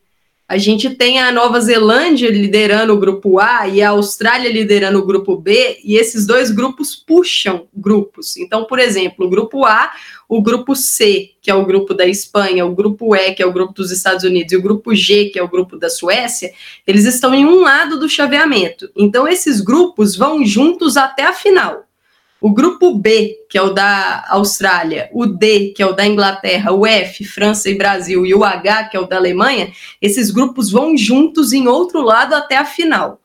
A 0.47 0.59
gente 0.59 0.91
tem 0.91 1.19
a 1.19 1.33
Nova 1.33 1.59
Zelândia 1.59 2.31
liderando 2.31 2.93
o 2.93 2.99
grupo 2.99 3.41
A 3.41 3.67
e 3.67 3.81
a 3.81 3.91
Austrália 3.91 4.53
liderando 4.53 4.99
o 4.99 5.07
grupo 5.07 5.37
B, 5.37 5.79
e 5.83 5.97
esses 5.97 6.27
dois 6.27 6.51
grupos 6.51 6.95
puxam 6.95 7.67
grupos. 7.75 8.37
Então, 8.37 8.67
por 8.67 8.79
exemplo, 8.79 9.25
o 9.25 9.31
grupo 9.31 9.65
A, 9.65 9.91
o 10.29 10.43
grupo 10.43 10.77
C, 10.77 11.31
que 11.41 11.51
é 11.51 11.55
o 11.55 11.65
grupo 11.65 11.95
da 11.95 12.07
Espanha, 12.07 12.67
o 12.67 12.75
grupo 12.75 13.17
E, 13.17 13.33
que 13.33 13.43
é 13.43 13.47
o 13.47 13.53
grupo 13.53 13.73
dos 13.73 13.91
Estados 13.91 14.23
Unidos, 14.23 14.53
e 14.53 14.57
o 14.57 14.63
grupo 14.63 14.95
G, 14.95 15.31
que 15.31 15.39
é 15.39 15.43
o 15.43 15.49
grupo 15.49 15.79
da 15.79 15.89
Suécia, 15.89 16.53
eles 16.87 17.07
estão 17.07 17.35
em 17.35 17.47
um 17.47 17.61
lado 17.61 17.99
do 17.99 18.09
chaveamento. 18.09 18.91
Então, 18.95 19.27
esses 19.27 19.63
grupos 19.63 20.15
vão 20.15 20.45
juntos 20.45 20.99
até 20.99 21.23
a 21.25 21.33
final. 21.33 21.84
O 22.45 22.53
grupo 22.53 22.95
B, 22.95 23.39
que 23.49 23.57
é 23.57 23.63
o 23.63 23.71
da 23.71 24.27
Austrália, 24.29 25.09
o 25.15 25.25
D, 25.25 25.73
que 25.75 25.83
é 25.83 25.87
o 25.87 25.95
da 25.95 26.07
Inglaterra, 26.07 26.73
o 26.73 26.87
F, 26.87 27.25
França 27.25 27.71
e 27.71 27.75
Brasil, 27.75 28.27
e 28.27 28.35
o 28.35 28.45
H, 28.45 28.91
que 28.91 28.99
é 28.99 29.01
o 29.01 29.07
da 29.07 29.17
Alemanha, 29.17 29.73
esses 29.99 30.31
grupos 30.31 30.71
vão 30.71 30.95
juntos 30.95 31.55
em 31.55 31.67
outro 31.67 32.03
lado 32.03 32.35
até 32.35 32.59
a 32.59 32.67
final. 32.67 33.19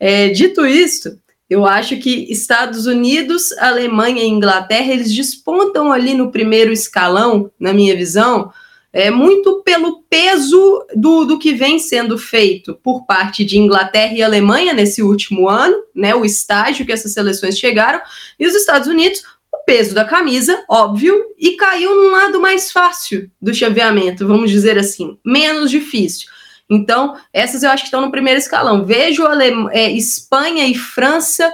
É, 0.00 0.30
dito 0.30 0.64
isto, 0.64 1.18
eu 1.50 1.66
acho 1.66 1.98
que 1.98 2.32
Estados 2.32 2.86
Unidos, 2.86 3.52
Alemanha 3.58 4.22
e 4.22 4.26
Inglaterra, 4.26 4.90
eles 4.90 5.14
despontam 5.14 5.92
ali 5.92 6.14
no 6.14 6.32
primeiro 6.32 6.72
escalão, 6.72 7.50
na 7.60 7.74
minha 7.74 7.94
visão, 7.94 8.50
é, 8.96 9.10
muito 9.10 9.62
pelo 9.62 10.02
peso 10.08 10.82
do, 10.94 11.26
do 11.26 11.38
que 11.38 11.52
vem 11.52 11.78
sendo 11.78 12.16
feito 12.16 12.80
por 12.82 13.04
parte 13.04 13.44
de 13.44 13.58
Inglaterra 13.58 14.14
e 14.14 14.22
Alemanha 14.22 14.72
nesse 14.72 15.02
último 15.02 15.50
ano, 15.50 15.76
né, 15.94 16.14
o 16.14 16.24
estágio 16.24 16.86
que 16.86 16.92
essas 16.92 17.12
seleções 17.12 17.58
chegaram, 17.58 18.00
e 18.40 18.46
os 18.46 18.54
Estados 18.54 18.88
Unidos, 18.88 19.22
o 19.52 19.58
peso 19.66 19.94
da 19.94 20.02
camisa, 20.02 20.64
óbvio, 20.66 21.14
e 21.38 21.52
caiu 21.58 21.94
num 21.94 22.10
lado 22.10 22.40
mais 22.40 22.72
fácil 22.72 23.30
do 23.40 23.52
chaveamento, 23.52 24.26
vamos 24.26 24.50
dizer 24.50 24.78
assim, 24.78 25.18
menos 25.22 25.70
difícil. 25.70 26.30
Então, 26.68 27.18
essas 27.34 27.62
eu 27.62 27.70
acho 27.70 27.82
que 27.82 27.88
estão 27.88 28.00
no 28.00 28.10
primeiro 28.10 28.38
escalão. 28.38 28.86
Vejo 28.86 29.24
é, 29.72 29.90
Espanha 29.90 30.66
e 30.66 30.74
França 30.74 31.52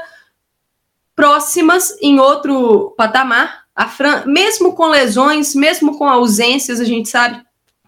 próximas 1.17 1.97
em 2.01 2.21
outro 2.21 2.95
patamar, 2.97 3.62
a 3.75 3.87
Fran... 3.87 4.25
Mesmo 4.27 4.75
com 4.75 4.87
lesões, 4.87 5.55
mesmo 5.55 5.97
com 5.97 6.09
ausências, 6.09 6.81
a 6.81 6.85
gente 6.85 7.09
sabe 7.09 7.43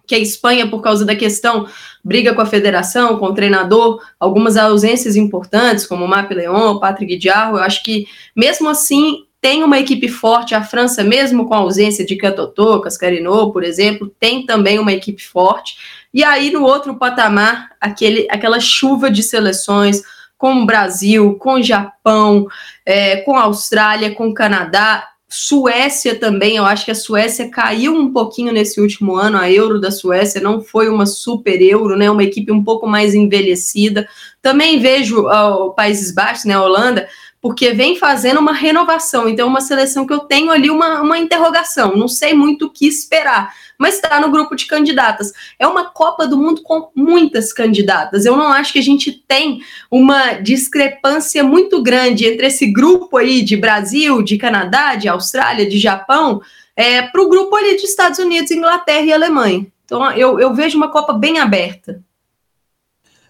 que 0.07 0.15
a 0.15 0.19
Espanha, 0.19 0.67
por 0.67 0.81
causa 0.81 1.03
da 1.03 1.15
questão, 1.15 1.67
briga 2.03 2.33
com 2.33 2.41
a 2.41 2.45
federação, 2.45 3.17
com 3.17 3.27
o 3.27 3.33
treinador, 3.33 4.01
algumas 4.19 4.55
ausências 4.55 5.15
importantes, 5.15 5.85
como 5.85 6.05
o 6.05 6.07
Map 6.07 6.31
Leon, 6.31 6.77
Patrick 6.79 7.17
Diarro, 7.17 7.57
eu 7.57 7.63
acho 7.63 7.83
que, 7.83 8.07
mesmo 8.35 8.69
assim, 8.69 9.25
tem 9.41 9.63
uma 9.63 9.79
equipe 9.79 10.07
forte. 10.07 10.55
A 10.55 10.63
França, 10.63 11.03
mesmo 11.03 11.47
com 11.47 11.53
a 11.53 11.57
ausência 11.57 12.05
de 12.05 12.15
Catotô, 12.15 12.81
Cascarino, 12.81 13.51
por 13.51 13.63
exemplo, 13.63 14.11
tem 14.19 14.45
também 14.45 14.79
uma 14.79 14.93
equipe 14.93 15.23
forte. 15.23 15.77
E 16.13 16.23
aí, 16.23 16.51
no 16.51 16.63
outro 16.63 16.95
patamar, 16.95 17.69
aquele, 17.79 18.27
aquela 18.29 18.59
chuva 18.59 19.09
de 19.09 19.21
seleções, 19.21 20.01
com 20.37 20.61
o 20.61 20.65
Brasil, 20.65 21.35
com 21.35 21.53
o 21.53 21.63
Japão, 21.63 22.47
é, 22.85 23.17
com 23.17 23.35
a 23.35 23.43
Austrália, 23.43 24.13
com 24.13 24.27
o 24.27 24.33
Canadá, 24.33 25.07
Suécia 25.27 26.19
também, 26.19 26.57
eu 26.57 26.65
acho 26.65 26.85
que 26.85 26.91
a 26.91 26.95
Suécia 26.95 27.49
caiu 27.49 27.93
um 27.93 28.13
pouquinho 28.13 28.53
nesse 28.53 28.79
último 28.79 29.15
ano, 29.15 29.37
a 29.37 29.51
Euro 29.51 29.81
da 29.81 29.89
Suécia 29.89 30.39
não 30.39 30.61
foi 30.61 30.87
uma 30.87 31.05
super 31.05 31.61
Euro, 31.61 31.97
né, 31.97 32.09
uma 32.09 32.23
equipe 32.23 32.51
um 32.51 32.63
pouco 32.63 32.87
mais 32.87 33.15
envelhecida. 33.15 34.07
Também 34.41 34.79
vejo 34.79 35.27
uh, 35.27 35.73
Países 35.73 36.13
Baixos, 36.13 36.45
né, 36.45 36.53
a 36.53 36.61
Holanda, 36.61 37.07
porque 37.41 37.71
vem 37.71 37.97
fazendo 37.97 38.39
uma 38.39 38.53
renovação, 38.53 39.27
então 39.27 39.47
uma 39.47 39.61
seleção 39.61 40.05
que 40.05 40.13
eu 40.13 40.19
tenho 40.19 40.51
ali 40.51 40.69
uma, 40.69 41.01
uma 41.01 41.17
interrogação, 41.17 41.95
não 41.95 42.07
sei 42.07 42.33
muito 42.33 42.67
o 42.67 42.71
que 42.71 42.87
esperar 42.87 43.53
mas 43.79 43.95
está 43.95 44.19
no 44.19 44.31
grupo 44.31 44.55
de 44.55 44.65
candidatas. 44.65 45.31
É 45.59 45.67
uma 45.67 45.85
Copa 45.85 46.27
do 46.27 46.37
Mundo 46.37 46.61
com 46.61 46.89
muitas 46.95 47.51
candidatas. 47.53 48.25
Eu 48.25 48.35
não 48.35 48.47
acho 48.47 48.73
que 48.73 48.79
a 48.79 48.83
gente 48.83 49.11
tem 49.11 49.61
uma 49.89 50.33
discrepância 50.33 51.43
muito 51.43 51.81
grande 51.81 52.25
entre 52.25 52.47
esse 52.47 52.67
grupo 52.67 53.17
aí 53.17 53.41
de 53.41 53.57
Brasil, 53.57 54.21
de 54.21 54.37
Canadá, 54.37 54.95
de 54.95 55.07
Austrália, 55.07 55.67
de 55.67 55.77
Japão. 55.79 56.41
é, 56.75 57.03
para 57.03 57.21
o 57.21 57.29
grupo 57.29 57.55
ali 57.55 57.77
de 57.77 57.85
Estados 57.85 58.19
Unidos, 58.19 58.51
Inglaterra 58.51 59.05
e 59.05 59.13
Alemanha. 59.13 59.65
Então 59.85 60.11
eu, 60.11 60.39
eu 60.39 60.53
vejo 60.53 60.77
uma 60.77 60.91
Copa 60.91 61.13
bem 61.13 61.39
aberta. 61.39 62.03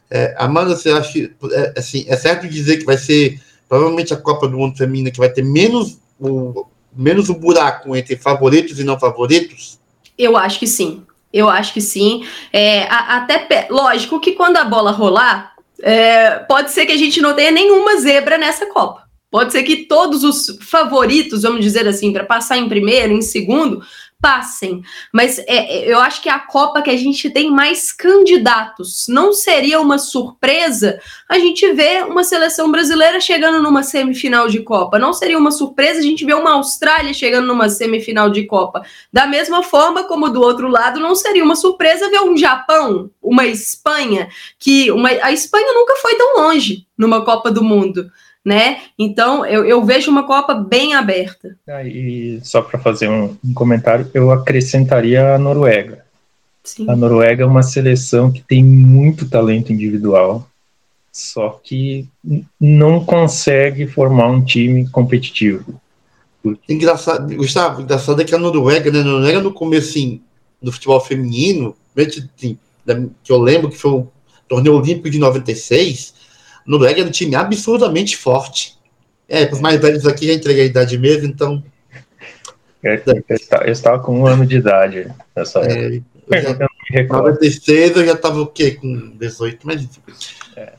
É, 0.10 0.36
Amanda, 0.38 0.76
você 0.76 0.90
acha 0.90 1.12
que 1.12 1.32
é, 1.52 1.74
assim, 1.78 2.06
é 2.08 2.16
certo 2.16 2.48
dizer 2.48 2.78
que 2.78 2.86
vai 2.86 2.98
ser 2.98 3.40
provavelmente 3.68 4.14
a 4.14 4.18
Copa 4.18 4.48
do 4.48 4.58
Mundo 4.58 4.78
Feminina 4.78 5.12
que 5.12 5.18
vai 5.18 5.30
ter 5.30 5.44
menos 5.44 6.00
o, 6.20 6.66
menos 6.96 7.30
o 7.30 7.36
buraco 7.36 7.96
entre 7.96 8.16
favoritos 8.16 8.80
e 8.80 8.84
não 8.84 9.00
favoritos? 9.00 9.80
Eu 10.18 10.38
acho 10.38 10.60
que 10.60 10.68
sim. 10.68 11.04
Eu 11.32 11.50
acho 11.50 11.74
que 11.74 11.82
sim. 11.82 12.26
É, 12.52 12.84
a, 12.84 13.18
até 13.18 13.68
lógico 13.70 14.20
que 14.20 14.32
quando 14.32 14.58
a 14.58 14.64
bola 14.64 14.92
rolar, 14.92 15.54
é, 15.82 16.40
pode 16.40 16.72
ser 16.72 16.86
que 16.86 16.94
a 16.94 16.98
gente 16.98 17.22
não 17.22 17.34
tenha 17.34 17.52
nenhuma 17.52 17.98
zebra 17.98 18.38
nessa 18.38 18.68
Copa. 18.68 19.04
Pode 19.30 19.52
ser 19.52 19.64
que 19.64 19.86
todos 19.86 20.24
os 20.24 20.58
favoritos, 20.62 21.42
vamos 21.42 21.60
dizer 21.60 21.86
assim, 21.88 22.14
para 22.14 22.24
passar 22.24 22.58
em 22.58 22.70
primeiro, 22.70 23.12
em 23.12 23.22
segundo, 23.22 23.82
passem. 24.22 24.82
Mas 25.14 25.40
é, 25.40 25.46
é, 25.48 25.92
eu 25.92 26.00
acho 26.00 26.22
que 26.22 26.30
a 26.30 26.40
Copa 26.40 26.82
que 26.82 26.90
a 26.90 26.98
gente 26.98 27.30
tem 27.30 27.52
mais 27.52 27.92
candidatos. 27.92 29.06
Não 29.08 29.34
seria 29.34 29.80
uma 29.80 29.98
surpresa 29.98 31.00
a 31.30 31.38
gente 31.38 31.72
ver 31.74 32.06
uma 32.06 32.24
seleção 32.24 32.72
brasileira 32.72 33.20
chegando 33.20 33.62
numa 33.62 33.84
semifinal 33.84 34.48
de 34.48 34.62
Copa. 34.62 34.98
Não 34.98 35.14
seria 35.14 35.38
uma 35.38 35.52
surpresa 35.52 36.00
a 36.00 36.04
gente 36.04 36.26
ver 36.26 36.36
uma 36.36 36.54
Austrália 36.54 37.14
chegando 37.14 37.48
numa 37.48 37.70
semifinal 37.70 38.30
de 38.30 38.46
Copa. 38.46 38.84
Da 39.12 39.28
mesma 39.28 39.62
forma 39.62 40.04
como 40.04 40.30
do 40.30 40.42
outro 40.42 40.68
lado, 40.68 41.00
não 41.00 41.16
seria 41.16 41.44
uma 41.44 41.56
surpresa 41.56 42.10
ver 42.10 42.22
um 42.22 42.38
Japão, 42.38 43.10
uma 43.22 43.46
Espanha, 43.46 44.30
que 44.58 44.92
uma, 44.92 45.10
a 45.10 45.32
Espanha 45.32 45.74
nunca 45.74 45.96
foi 45.98 46.16
tão 46.16 46.38
longe 46.38 46.88
numa 46.98 47.24
Copa 47.24 47.52
do 47.52 47.64
Mundo 47.64 48.10
né? 48.46 48.82
Então 48.98 49.44
eu, 49.44 49.66
eu 49.66 49.84
vejo 49.84 50.12
uma 50.12 50.28
Copa 50.28 50.54
bem 50.54 50.94
aberta. 50.94 51.58
Ah, 51.68 51.84
e 51.84 52.40
só 52.44 52.62
para 52.62 52.80
fazer 52.80 53.10
um, 53.10 53.36
um, 53.44 53.54
comentário, 53.54 54.10
eu 54.14 54.32
acrescentaria 54.32 55.34
a 55.34 55.40
Noruega. 55.40 56.06
Sim. 56.64 56.90
A 56.90 56.96
Noruega 56.96 57.44
é 57.44 57.48
uma 57.48 57.64
seleção 57.64 58.32
que 58.32 58.42
tem 58.42 58.64
muito 58.64 59.28
talento 59.28 59.74
individual, 59.74 60.48
só 61.12 61.60
que 61.64 62.08
não 62.60 63.04
consegue 63.04 63.88
formar 63.88 64.28
um 64.28 64.44
time 64.44 64.88
competitivo. 64.90 65.82
Engraçado, 66.70 67.36
Gustavo, 67.36 67.82
engraçado 67.82 68.22
é 68.22 68.26
que 68.26 68.36
a 68.36 68.38
Noruega, 68.38 68.92
né, 68.92 69.00
a 69.00 69.04
Noruega 69.04 69.42
no 69.42 69.52
começo 69.52 69.90
assim, 69.90 70.22
do 70.62 70.72
futebol 70.72 71.00
feminino, 71.00 71.76
que 71.96 73.32
eu 73.32 73.40
lembro 73.40 73.70
que 73.70 73.78
foi 73.78 73.92
o 73.92 74.08
torneio 74.48 74.76
olímpico 74.76 75.10
de 75.10 75.18
96, 75.18 76.14
Noruega 76.66 77.02
é 77.02 77.06
um 77.06 77.12
time 77.12 77.36
absurdamente 77.36 78.18
forte. 78.18 78.76
É, 79.28 79.46
para 79.46 79.56
os 79.56 79.62
mais 79.62 79.80
velhos 79.80 80.06
aqui 80.06 80.28
já 80.28 80.34
entreguei 80.34 80.64
a 80.64 80.68
idade 80.68 80.98
mesmo, 80.98 81.28
então. 81.28 81.64
Eu, 82.84 83.02
eu, 83.66 83.72
estava 83.72 84.00
com 84.00 84.20
um 84.20 84.28
ano 84.28 84.46
de 84.46 84.58
idade 84.58 85.08
nessa 85.36 85.60
é, 85.62 85.96
época. 85.98 86.06
Eu 86.30 87.08
já, 87.08 87.14
96 87.14 87.98
eu 87.98 88.06
já 88.06 88.14
estava 88.14 88.42
o 88.42 88.48
quê? 88.48 88.72
Com 88.72 89.12
18, 89.18 89.60
mas. 89.66 89.88
É. 90.56 90.74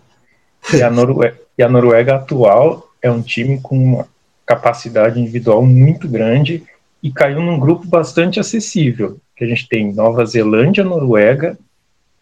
E, 0.74 0.82
a 0.82 0.90
Noruega, 0.90 1.38
e 1.58 1.62
a 1.62 1.68
Noruega 1.68 2.16
atual 2.16 2.92
é 3.02 3.10
um 3.10 3.22
time 3.22 3.60
com 3.60 3.76
uma 3.76 4.08
capacidade 4.44 5.20
individual 5.20 5.62
muito 5.64 6.08
grande 6.08 6.62
e 7.02 7.10
caiu 7.10 7.40
num 7.40 7.58
grupo 7.58 7.86
bastante 7.86 8.38
acessível. 8.38 9.18
Que 9.36 9.44
a 9.44 9.46
gente 9.46 9.68
tem 9.68 9.92
Nova 9.92 10.24
Zelândia, 10.24 10.84
Noruega, 10.84 11.58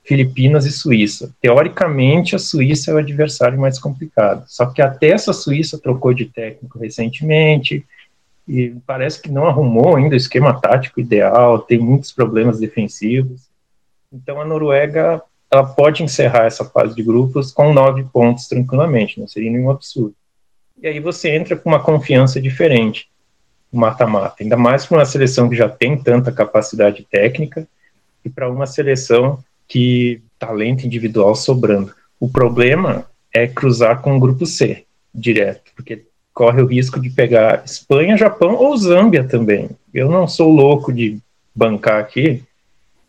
Filipinas 0.05 0.67
e 0.67 0.71
Suíça. 0.71 1.35
Teoricamente, 1.41 2.37
a 2.37 2.39
Suíça 2.39 2.91
é 2.91 2.95
o 2.95 2.99
adversário 2.99 3.59
mais 3.59 3.79
complicado. 3.79 4.45
Só 4.47 4.67
que 4.67 4.83
até 4.83 5.09
essa 5.09 5.33
Suíça 5.33 5.79
trocou 5.79 6.13
de 6.13 6.27
técnico 6.27 6.79
recentemente 6.79 7.85
e 8.47 8.77
parece 8.87 9.21
que 9.23 9.33
não 9.33 9.47
arrumou 9.47 9.97
ainda 9.97 10.15
o 10.15 10.17
esquema 10.17 10.61
tático 10.61 11.01
ideal, 11.01 11.59
tem 11.59 11.79
muitos 11.79 12.13
problemas 12.13 12.61
defensivos. 12.61 13.49
Então, 14.13 14.41
a 14.41 14.45
Noruega 14.45 15.23
ela 15.51 15.65
pode 15.65 16.03
encerrar 16.03 16.45
essa 16.45 16.65
fase 16.65 16.95
de 16.95 17.03
grupos 17.03 17.51
com 17.51 17.73
nove 17.73 18.05
pontos 18.13 18.47
tranquilamente, 18.47 19.19
não 19.19 19.29
seria 19.29 19.51
nenhum 19.51 19.71
absurdo. 19.71 20.15
E 20.83 20.87
aí 20.87 21.01
você 21.01 21.31
entra 21.31 21.57
com 21.57 21.71
uma 21.71 21.81
confiança 21.81 22.41
diferente, 22.41 23.09
mata-mata, 23.73 24.43
ainda 24.43 24.57
mais 24.57 24.85
para 24.85 24.99
uma 24.99 25.05
seleção 25.07 25.49
que 25.49 25.57
já 25.57 25.69
tem 25.69 25.97
tanta 25.97 26.31
capacidade 26.33 27.07
técnica 27.11 27.67
e 28.25 28.29
para 28.29 28.51
uma 28.51 28.67
seleção 28.67 29.39
que 29.67 30.23
talento 30.39 30.85
individual 30.85 31.35
sobrando. 31.35 31.93
O 32.21 32.29
problema 32.29 33.07
é 33.33 33.47
cruzar 33.47 34.01
com 34.01 34.17
o 34.17 34.21
grupo 34.21 34.47
C 34.47 34.85
direto, 35.15 35.73
porque 35.75 36.05
corre 36.33 36.61
o 36.61 36.67
risco 36.67 37.01
de 37.01 37.11
pegar 37.11 37.63
Espanha, 37.65 38.17
Japão 38.17 38.55
ou 38.57 38.77
Zâmbia 38.77 39.25
também. 39.25 39.71
Eu 39.93 40.11
não 40.11 40.27
sou 40.27 40.51
louco 40.51 40.93
de 40.93 41.19
bancar 41.55 42.01
aqui 42.01 42.43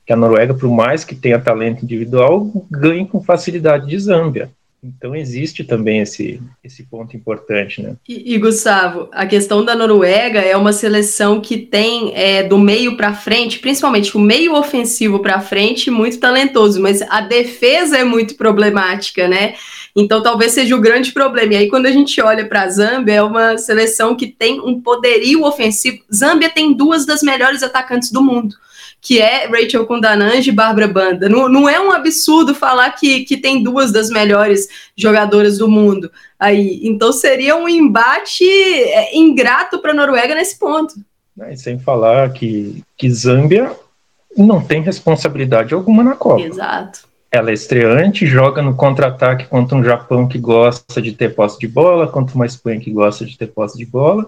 que 0.06 0.14
a 0.14 0.16
Noruega, 0.16 0.53
por 0.53 0.70
mais 0.70 1.03
que 1.03 1.16
tenha 1.16 1.39
talento 1.39 1.84
individual, 1.84 2.51
ganhe 2.70 3.08
com 3.08 3.24
facilidade 3.24 3.88
de 3.88 3.97
Zâmbia. 3.97 4.51
Então 4.86 5.15
existe 5.15 5.63
também 5.63 6.01
esse, 6.01 6.39
esse 6.63 6.83
ponto 6.83 7.17
importante, 7.17 7.81
né? 7.81 7.95
E, 8.07 8.36
e 8.36 8.38
Gustavo, 8.38 9.09
a 9.11 9.25
questão 9.25 9.65
da 9.65 9.75
Noruega 9.75 10.39
é 10.39 10.55
uma 10.55 10.71
seleção 10.71 11.41
que 11.41 11.57
tem 11.57 12.13
é, 12.13 12.43
do 12.43 12.59
meio 12.59 12.95
para 12.95 13.11
frente, 13.11 13.57
principalmente 13.57 14.15
o 14.15 14.19
meio 14.19 14.53
ofensivo 14.53 15.19
para 15.19 15.41
frente, 15.41 15.89
muito 15.89 16.19
talentoso, 16.19 16.79
mas 16.79 17.01
a 17.01 17.19
defesa 17.21 17.97
é 17.97 18.03
muito 18.03 18.36
problemática, 18.36 19.27
né? 19.27 19.55
Então 19.95 20.21
talvez 20.21 20.51
seja 20.51 20.75
o 20.75 20.81
grande 20.81 21.11
problema. 21.11 21.53
E 21.53 21.57
aí 21.57 21.67
quando 21.67 21.88
a 21.88 21.91
gente 21.91 22.21
olha 22.21 22.45
para 22.45 22.61
a 22.61 22.69
Zâmbia, 22.69 23.15
é 23.15 23.23
uma 23.23 23.57
seleção 23.57 24.15
que 24.15 24.27
tem 24.27 24.61
um 24.61 24.79
poderio 24.79 25.45
ofensivo. 25.45 25.97
Zâmbia 26.13 26.49
tem 26.49 26.73
duas 26.73 27.07
das 27.07 27.23
melhores 27.23 27.63
atacantes 27.63 28.11
do 28.11 28.21
mundo 28.21 28.55
que 29.06 29.22
é 29.22 29.45
Rachel 29.45 29.86
Kundanange 29.86 30.49
e 30.49 30.53
Bárbara 30.53 30.88
Banda. 30.88 31.30
Não, 31.30 31.47
não 31.47 31.70
é 31.70 31.80
um 31.80 31.91
absurdo 31.91 32.56
falar 32.56 32.89
que, 32.93 33.24
que 33.24 33.38
tem 33.38 33.62
duas 33.62 33.91
das 33.91 34.10
melhores 34.10 34.68
jogadoras 34.97 35.60
do 35.60 35.70
mundo 35.70 36.12
aí. 36.39 36.80
Então 36.82 37.14
seria 37.14 37.56
um 37.56 37.70
embate 37.70 38.43
é, 38.43 39.16
ingrato 39.16 39.78
para 39.78 39.91
a 39.91 39.93
Noruega 39.93 40.34
nesse 40.34 40.58
ponto. 40.58 40.95
E 41.51 41.56
sem 41.56 41.78
falar 41.78 42.34
que, 42.34 42.84
que 42.97 43.08
Zâmbia 43.12 43.72
não 44.36 44.60
tem 44.60 44.82
responsabilidade 44.82 45.76
alguma 45.76 46.03
na 46.03 46.16
Copa. 46.16 46.41
Exato. 46.41 47.01
Ela 47.32 47.51
é 47.51 47.53
estreante, 47.53 48.26
joga 48.26 48.64
no 48.64 48.76
contra-ataque 48.76 49.45
contra 49.45 49.78
um 49.78 49.84
Japão 49.84 50.28
que 50.28 50.39
gosta 50.39 50.99
de 50.99 51.12
ter 51.12 51.36
posse 51.36 51.60
de 51.60 51.68
bola, 51.68 52.08
contra 52.08 52.34
uma 52.34 52.47
Espanha 52.47 52.80
que 52.80 52.89
gosta 52.89 53.24
de 53.24 53.38
ter 53.38 53.47
posse 53.47 53.78
de 53.78 53.86
bola. 53.86 54.28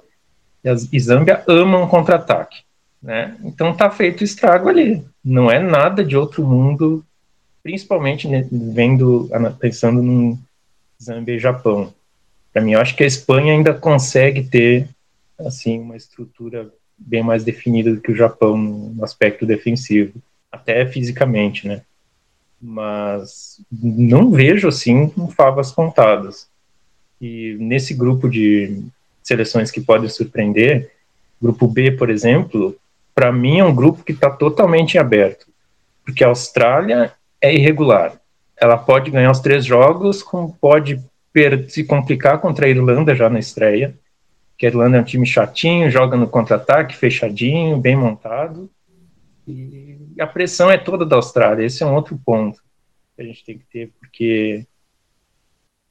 E, 0.64 0.70
as, 0.70 0.88
e 0.94 1.00
Zâmbia 1.00 1.44
ama 1.48 1.80
um 1.80 1.88
contra-ataque. 1.88 2.67
Né? 3.08 3.38
Então 3.42 3.74
tá 3.74 3.90
feito 3.90 4.22
estrago 4.22 4.68
ali. 4.68 5.02
Não 5.24 5.50
é 5.50 5.60
nada 5.60 6.04
de 6.04 6.18
outro 6.18 6.46
mundo, 6.46 7.06
principalmente 7.64 8.28
né, 8.28 8.46
vendo, 8.52 9.30
pensando 9.62 10.04
no 10.04 10.38
Zâmbia 11.02 11.36
e 11.36 11.40
Japão. 11.40 11.94
Para 12.52 12.62
mim, 12.62 12.74
eu 12.74 12.82
acho 12.82 12.98
que 12.98 13.04
a 13.04 13.08
Espanha 13.08 13.54
ainda 13.54 13.74
consegue 13.74 14.44
ter 14.44 14.90
assim 15.40 15.80
uma 15.80 15.96
estrutura 15.96 16.70
bem 16.98 17.24
mais 17.24 17.46
definida 17.46 17.94
do 17.94 18.02
que 18.02 18.12
o 18.12 18.16
Japão 18.16 18.58
no 18.58 19.06
aspecto 19.06 19.46
defensivo, 19.46 20.22
até 20.52 20.86
fisicamente, 20.86 21.66
né? 21.66 21.84
Mas 22.62 23.62
não 23.72 24.32
vejo 24.32 24.68
assim 24.68 25.14
favas 25.34 25.72
contadas. 25.72 26.50
E 27.22 27.56
nesse 27.58 27.94
grupo 27.94 28.28
de 28.28 28.84
seleções 29.24 29.72
que 29.72 29.80
podem 29.80 30.10
surpreender, 30.10 30.92
grupo 31.42 31.68
B, 31.70 31.92
por 31.92 32.10
exemplo, 32.10 32.78
para 33.18 33.32
mim 33.32 33.58
é 33.58 33.66
um 33.66 33.74
grupo 33.74 34.04
que 34.04 34.12
está 34.12 34.30
totalmente 34.30 35.00
aberto, 35.00 35.48
porque 36.06 36.24
a 36.24 36.28
Austrália 36.28 37.12
é 37.42 37.52
irregular. 37.52 38.22
Ela 38.56 38.78
pode 38.78 39.10
ganhar 39.10 39.32
os 39.32 39.40
três 39.40 39.66
jogos, 39.66 40.22
como 40.22 40.56
pode 40.62 41.04
se 41.68 41.84
complicar 41.84 42.40
contra 42.40 42.68
a 42.68 42.70
Irlanda 42.70 43.16
já 43.16 43.28
na 43.28 43.40
estreia, 43.40 43.98
que 44.56 44.68
a 44.68 44.70
Irlanda 44.70 44.98
é 44.98 45.02
um 45.02 45.04
time 45.04 45.26
chatinho, 45.26 45.90
joga 45.90 46.16
no 46.16 46.28
contra-ataque, 46.28 46.96
fechadinho, 46.96 47.80
bem 47.80 47.96
montado, 47.96 48.70
e 49.48 49.98
a 50.20 50.28
pressão 50.28 50.70
é 50.70 50.78
toda 50.78 51.04
da 51.04 51.16
Austrália. 51.16 51.66
Esse 51.66 51.82
é 51.82 51.88
um 51.88 51.96
outro 51.96 52.22
ponto 52.24 52.62
que 53.16 53.24
a 53.24 53.26
gente 53.26 53.44
tem 53.44 53.58
que 53.58 53.66
ter, 53.66 53.92
porque 54.00 54.64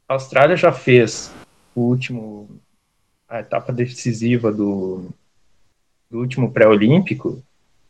a 0.09 0.14
Austrália 0.14 0.57
já 0.57 0.70
fez 0.70 1.33
o 1.74 1.81
último 1.81 2.61
a 3.29 3.41
etapa 3.41 3.72
decisiva 3.72 4.53
do 4.53 5.11
do 6.11 6.18
último 6.18 6.50
pré-olímpico, 6.50 7.42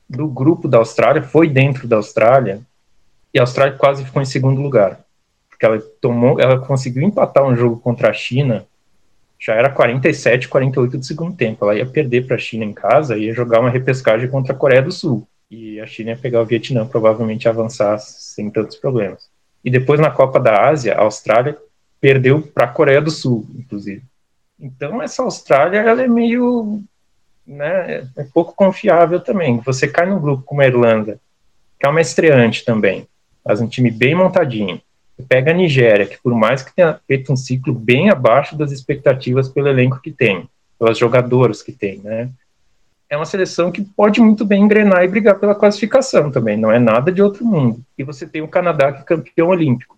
do 0.09 0.29
grupo 0.29 0.69
da 0.69 0.79
Austrália, 0.79 1.23
foi 1.23 1.49
dentro 1.49 1.87
da 1.87 1.97
Austrália, 1.97 2.61
e 3.33 3.39
a 3.39 3.43
Austrália 3.43 3.77
quase 3.77 4.05
ficou 4.05 4.23
em 4.23 4.27
segundo 4.27 4.61
lugar. 4.61 5.01
Porque 5.49 5.67
ela 5.67 5.81
tomou, 6.01 6.41
ela 6.41 6.59
conseguiu 6.59 7.03
empatar 7.03 7.45
um 7.45 7.57
jogo 7.57 7.79
contra 7.81 8.11
a 8.11 8.13
China, 8.13 8.67
já 9.39 9.55
era 9.55 9.71
47, 9.71 10.49
48 10.49 10.99
do 10.99 11.05
segundo 11.05 11.37
tempo. 11.37 11.65
Ela 11.65 11.77
ia 11.77 11.87
perder 11.87 12.27
para 12.27 12.37
a 12.37 12.39
China 12.39 12.65
em 12.65 12.73
casa, 12.73 13.19
ia 13.19 13.35
jogar 13.35 13.61
uma 13.61 13.71
repescagem 13.71 14.29
contra 14.29 14.53
a 14.53 14.57
Coreia 14.57 14.83
do 14.83 14.91
Sul. 14.91 15.27
E 15.51 15.79
a 15.81 15.87
China 15.87 16.11
ia 16.11 16.17
pegar 16.17 16.41
o 16.41 16.47
Vietnã, 16.47 16.87
provavelmente 16.87 17.49
avançar 17.49 17.99
sem 17.99 18.51
tantos 18.51 18.77
problemas. 18.77 19.29
E 19.65 19.71
depois 19.71 20.01
na 20.01 20.11
Copa 20.11 20.41
da 20.41 20.69
Ásia, 20.69 20.95
a 20.95 21.03
Austrália 21.03 21.57
perdeu 22.01 22.43
para 22.43 22.65
a 22.65 22.69
Coreia 22.69 23.01
do 23.01 23.11
Sul, 23.11 23.47
inclusive. 23.55 24.03
Então 24.59 25.03
essa 25.03 25.23
Austrália 25.23 25.81
ela 25.81 26.03
é 26.03 26.09
meio 26.09 26.83
né, 27.47 28.09
é 28.17 28.25
pouco 28.35 28.55
confiável 28.55 29.21
também. 29.21 29.61
Você 29.61 29.87
cai 29.87 30.07
num 30.07 30.21
grupo 30.21 30.43
como 30.43 30.61
a 30.61 30.67
Irlanda, 30.67 31.21
que 31.79 31.87
é 31.87 31.89
uma 31.89 32.01
estreante 32.01 32.65
também, 32.65 33.07
faz 33.45 33.61
um 33.61 33.69
time 33.69 33.91
bem 33.91 34.15
montadinho. 34.15 34.81
Pega 35.29 35.51
a 35.51 35.55
Nigéria, 35.55 36.07
que 36.07 36.19
por 36.23 36.35
mais 36.35 36.63
que 36.63 36.75
tenha 36.75 36.99
feito 37.07 37.33
um 37.33 37.37
ciclo 37.37 37.73
bem 37.73 38.11
abaixo 38.11 38.57
das 38.57 38.71
expectativas 38.71 39.49
pelo 39.49 39.69
elenco 39.69 40.01
que 40.01 40.11
tem, 40.11 40.49
pelas 40.79 40.99
jogadoras 40.99 41.63
que 41.63 41.73
tem, 41.73 41.99
né? 42.01 42.29
É 43.09 43.17
uma 43.17 43.25
seleção 43.25 43.71
que 43.71 43.83
pode 43.83 44.21
muito 44.21 44.45
bem 44.45 44.65
engrenar 44.65 45.05
e 45.05 45.09
brigar 45.09 45.39
pela 45.39 45.55
classificação 45.55 46.31
também, 46.31 46.57
não 46.57 46.73
é 46.73 46.79
nada 46.79 47.13
de 47.13 47.23
outro 47.23 47.47
mundo. 47.47 47.81
E 47.97 48.03
você 48.03 48.27
tem 48.27 48.43
o 48.43 48.49
Canadá, 48.49 48.93
que 48.93 49.01
é 49.01 49.05
campeão 49.05 49.49
olímpico. 49.49 49.97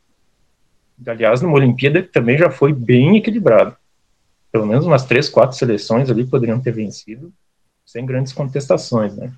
Aliás, 1.07 1.41
numa 1.41 1.55
Olimpíada 1.55 2.03
que 2.03 2.09
também 2.09 2.37
já 2.37 2.51
foi 2.51 2.73
bem 2.73 3.17
equilibrado. 3.17 3.75
Pelo 4.51 4.67
menos 4.67 4.87
umas 4.87 5.05
três, 5.05 5.29
quatro 5.29 5.57
seleções 5.57 6.11
ali 6.11 6.25
poderiam 6.25 6.61
ter 6.61 6.73
vencido, 6.73 7.33
sem 7.85 8.05
grandes 8.05 8.33
contestações, 8.33 9.17
né? 9.17 9.33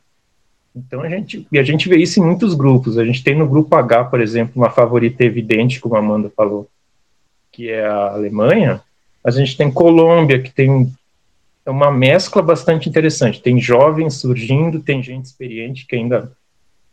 Então 0.75 1.01
a 1.03 1.09
gente, 1.09 1.47
e 1.51 1.59
a 1.59 1.63
gente 1.63 1.89
vê 1.89 1.97
isso 1.97 2.21
em 2.21 2.25
muitos 2.25 2.55
grupos. 2.55 2.97
A 2.97 3.05
gente 3.05 3.25
tem 3.25 3.37
no 3.37 3.49
grupo 3.49 3.75
H, 3.75 4.05
por 4.05 4.21
exemplo, 4.21 4.53
uma 4.57 4.71
favorita 4.71 5.25
evidente, 5.25 5.81
como 5.81 5.97
a 5.97 5.99
Amanda 5.99 6.31
falou, 6.35 6.69
que 7.51 7.69
é 7.69 7.85
a 7.85 8.13
Alemanha. 8.13 8.81
A 9.25 9.31
gente 9.31 9.57
tem 9.57 9.71
Colômbia, 9.71 10.41
que 10.41 10.51
tem 10.51 10.93
uma 11.67 11.91
mescla 11.91 12.41
bastante 12.41 12.89
interessante. 12.89 13.43
Tem 13.43 13.61
jovens 13.61 14.15
surgindo, 14.15 14.81
tem 14.81 15.03
gente 15.03 15.27
experiente 15.27 15.87
que 15.87 15.97
ainda 15.97 16.33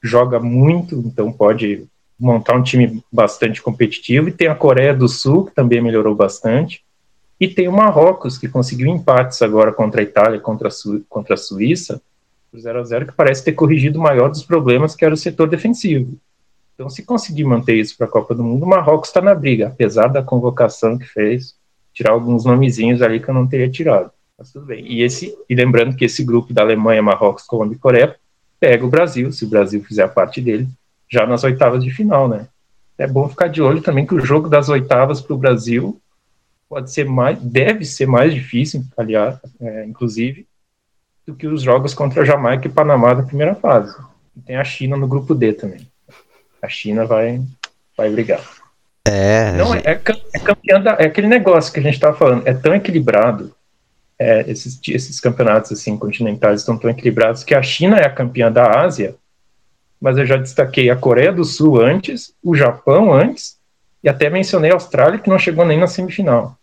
joga 0.01 0.39
muito, 0.39 0.95
então 1.05 1.31
pode 1.31 1.85
montar 2.19 2.55
um 2.55 2.63
time 2.63 3.03
bastante 3.11 3.61
competitivo. 3.61 4.29
E 4.29 4.33
tem 4.33 4.47
a 4.47 4.55
Coreia 4.55 4.93
do 4.93 5.07
Sul, 5.07 5.45
que 5.45 5.55
também 5.55 5.81
melhorou 5.81 6.15
bastante. 6.15 6.83
E 7.39 7.47
tem 7.47 7.67
o 7.67 7.71
Marrocos, 7.71 8.37
que 8.37 8.49
conseguiu 8.49 8.87
empates 8.87 9.41
agora 9.41 9.71
contra 9.71 10.01
a 10.01 10.03
Itália, 10.03 10.39
contra 10.39 10.69
a, 10.69 10.71
Su 10.71 11.05
contra 11.07 11.35
a 11.35 11.37
Suíça, 11.37 12.01
0 12.55 12.79
a 12.79 12.83
0 12.83 13.07
que 13.07 13.13
parece 13.13 13.43
ter 13.43 13.53
corrigido 13.53 13.99
o 13.99 14.01
maior 14.01 14.29
dos 14.29 14.43
problemas, 14.43 14.95
que 14.95 15.05
era 15.05 15.13
o 15.13 15.17
setor 15.17 15.47
defensivo. 15.47 16.17
Então, 16.73 16.89
se 16.89 17.03
conseguir 17.03 17.43
manter 17.43 17.75
isso 17.75 17.97
para 17.97 18.07
a 18.07 18.09
Copa 18.09 18.33
do 18.35 18.43
Mundo, 18.43 18.63
o 18.63 18.67
Marrocos 18.67 19.09
está 19.09 19.21
na 19.21 19.33
briga, 19.33 19.67
apesar 19.67 20.07
da 20.07 20.21
convocação 20.21 20.97
que 20.97 21.05
fez, 21.05 21.55
tirar 21.93 22.11
alguns 22.11 22.45
nomezinhos 22.45 23.01
ali 23.01 23.19
que 23.19 23.29
eu 23.29 23.33
não 23.33 23.47
teria 23.47 23.69
tirado. 23.69 24.11
Mas 24.37 24.51
tudo 24.51 24.67
bem. 24.67 24.85
E, 24.85 25.01
esse, 25.01 25.35
e 25.49 25.55
lembrando 25.55 25.95
que 25.95 26.05
esse 26.05 26.23
grupo 26.23 26.53
da 26.53 26.61
Alemanha, 26.61 27.01
Marrocos, 27.01 27.45
Colômbia 27.45 27.75
e 27.75 27.79
Coreia 27.79 28.15
pega 28.59 28.85
o 28.85 28.89
Brasil, 28.89 29.31
se 29.31 29.45
o 29.45 29.47
Brasil 29.47 29.83
fizer 29.83 30.03
a 30.03 30.07
parte 30.07 30.39
dele, 30.39 30.67
já 31.09 31.25
nas 31.25 31.43
oitavas 31.43 31.83
de 31.83 31.89
final, 31.89 32.27
né? 32.27 32.47
É 32.97 33.07
bom 33.07 33.27
ficar 33.27 33.47
de 33.47 33.61
olho 33.61 33.81
também 33.81 34.05
que 34.05 34.13
o 34.13 34.23
jogo 34.23 34.49
das 34.49 34.69
oitavas 34.69 35.21
para 35.21 35.33
o 35.33 35.37
Brasil 35.37 35.99
pode 36.69 36.91
ser 36.91 37.05
mais, 37.05 37.39
deve 37.41 37.85
ser 37.85 38.07
mais 38.07 38.33
difícil, 38.33 38.83
aliás, 38.97 39.37
é, 39.59 39.85
inclusive, 39.85 40.47
do 41.25 41.35
que 41.35 41.47
os 41.47 41.61
jogos 41.61 41.93
contra 41.93 42.25
Jamaica 42.25 42.67
e 42.67 42.71
Panamá 42.71 43.13
da 43.13 43.23
primeira 43.23 43.55
fase. 43.55 43.95
E 44.35 44.41
tem 44.41 44.55
a 44.55 44.63
China 44.63 44.95
no 44.95 45.07
grupo 45.07 45.33
D 45.33 45.53
também. 45.53 45.87
A 46.61 46.67
China 46.67 47.05
vai, 47.05 47.41
vai 47.95 48.09
brigar. 48.09 48.41
É, 49.05 49.53
Não, 49.53 49.73
é, 49.73 49.81
é 49.85 50.39
campeão 50.39 50.83
da, 50.83 50.91
é 50.99 51.05
aquele 51.05 51.27
negócio 51.27 51.71
que 51.71 51.79
a 51.79 51.83
gente 51.83 51.93
estava 51.93 52.17
falando, 52.17 52.45
é 52.45 52.53
tão 52.53 52.75
equilibrado, 52.75 53.55
é, 54.19 54.49
esses, 54.49 54.79
esses 54.87 55.19
campeonatos 55.19 55.71
assim 55.71 55.97
continentais 55.97 56.61
estão 56.61 56.77
tão 56.77 56.89
equilibrados 56.89 57.43
que 57.43 57.53
a 57.53 57.61
China 57.61 57.97
é 57.97 58.05
a 58.05 58.13
campeã 58.13 58.51
da 58.51 58.81
Ásia, 58.81 59.15
mas 60.01 60.17
eu 60.17 60.25
já 60.25 60.37
destaquei 60.37 60.89
a 60.89 60.95
Coreia 60.95 61.31
do 61.31 61.43
Sul 61.43 61.79
antes, 61.79 62.33
o 62.43 62.55
Japão 62.55 63.13
antes, 63.13 63.56
e 64.03 64.09
até 64.09 64.29
mencionei 64.29 64.71
a 64.71 64.75
Austrália, 64.75 65.19
que 65.19 65.29
não 65.29 65.39
chegou 65.39 65.65
nem 65.65 65.79
na 65.79 65.87
semifinal. 65.87 66.57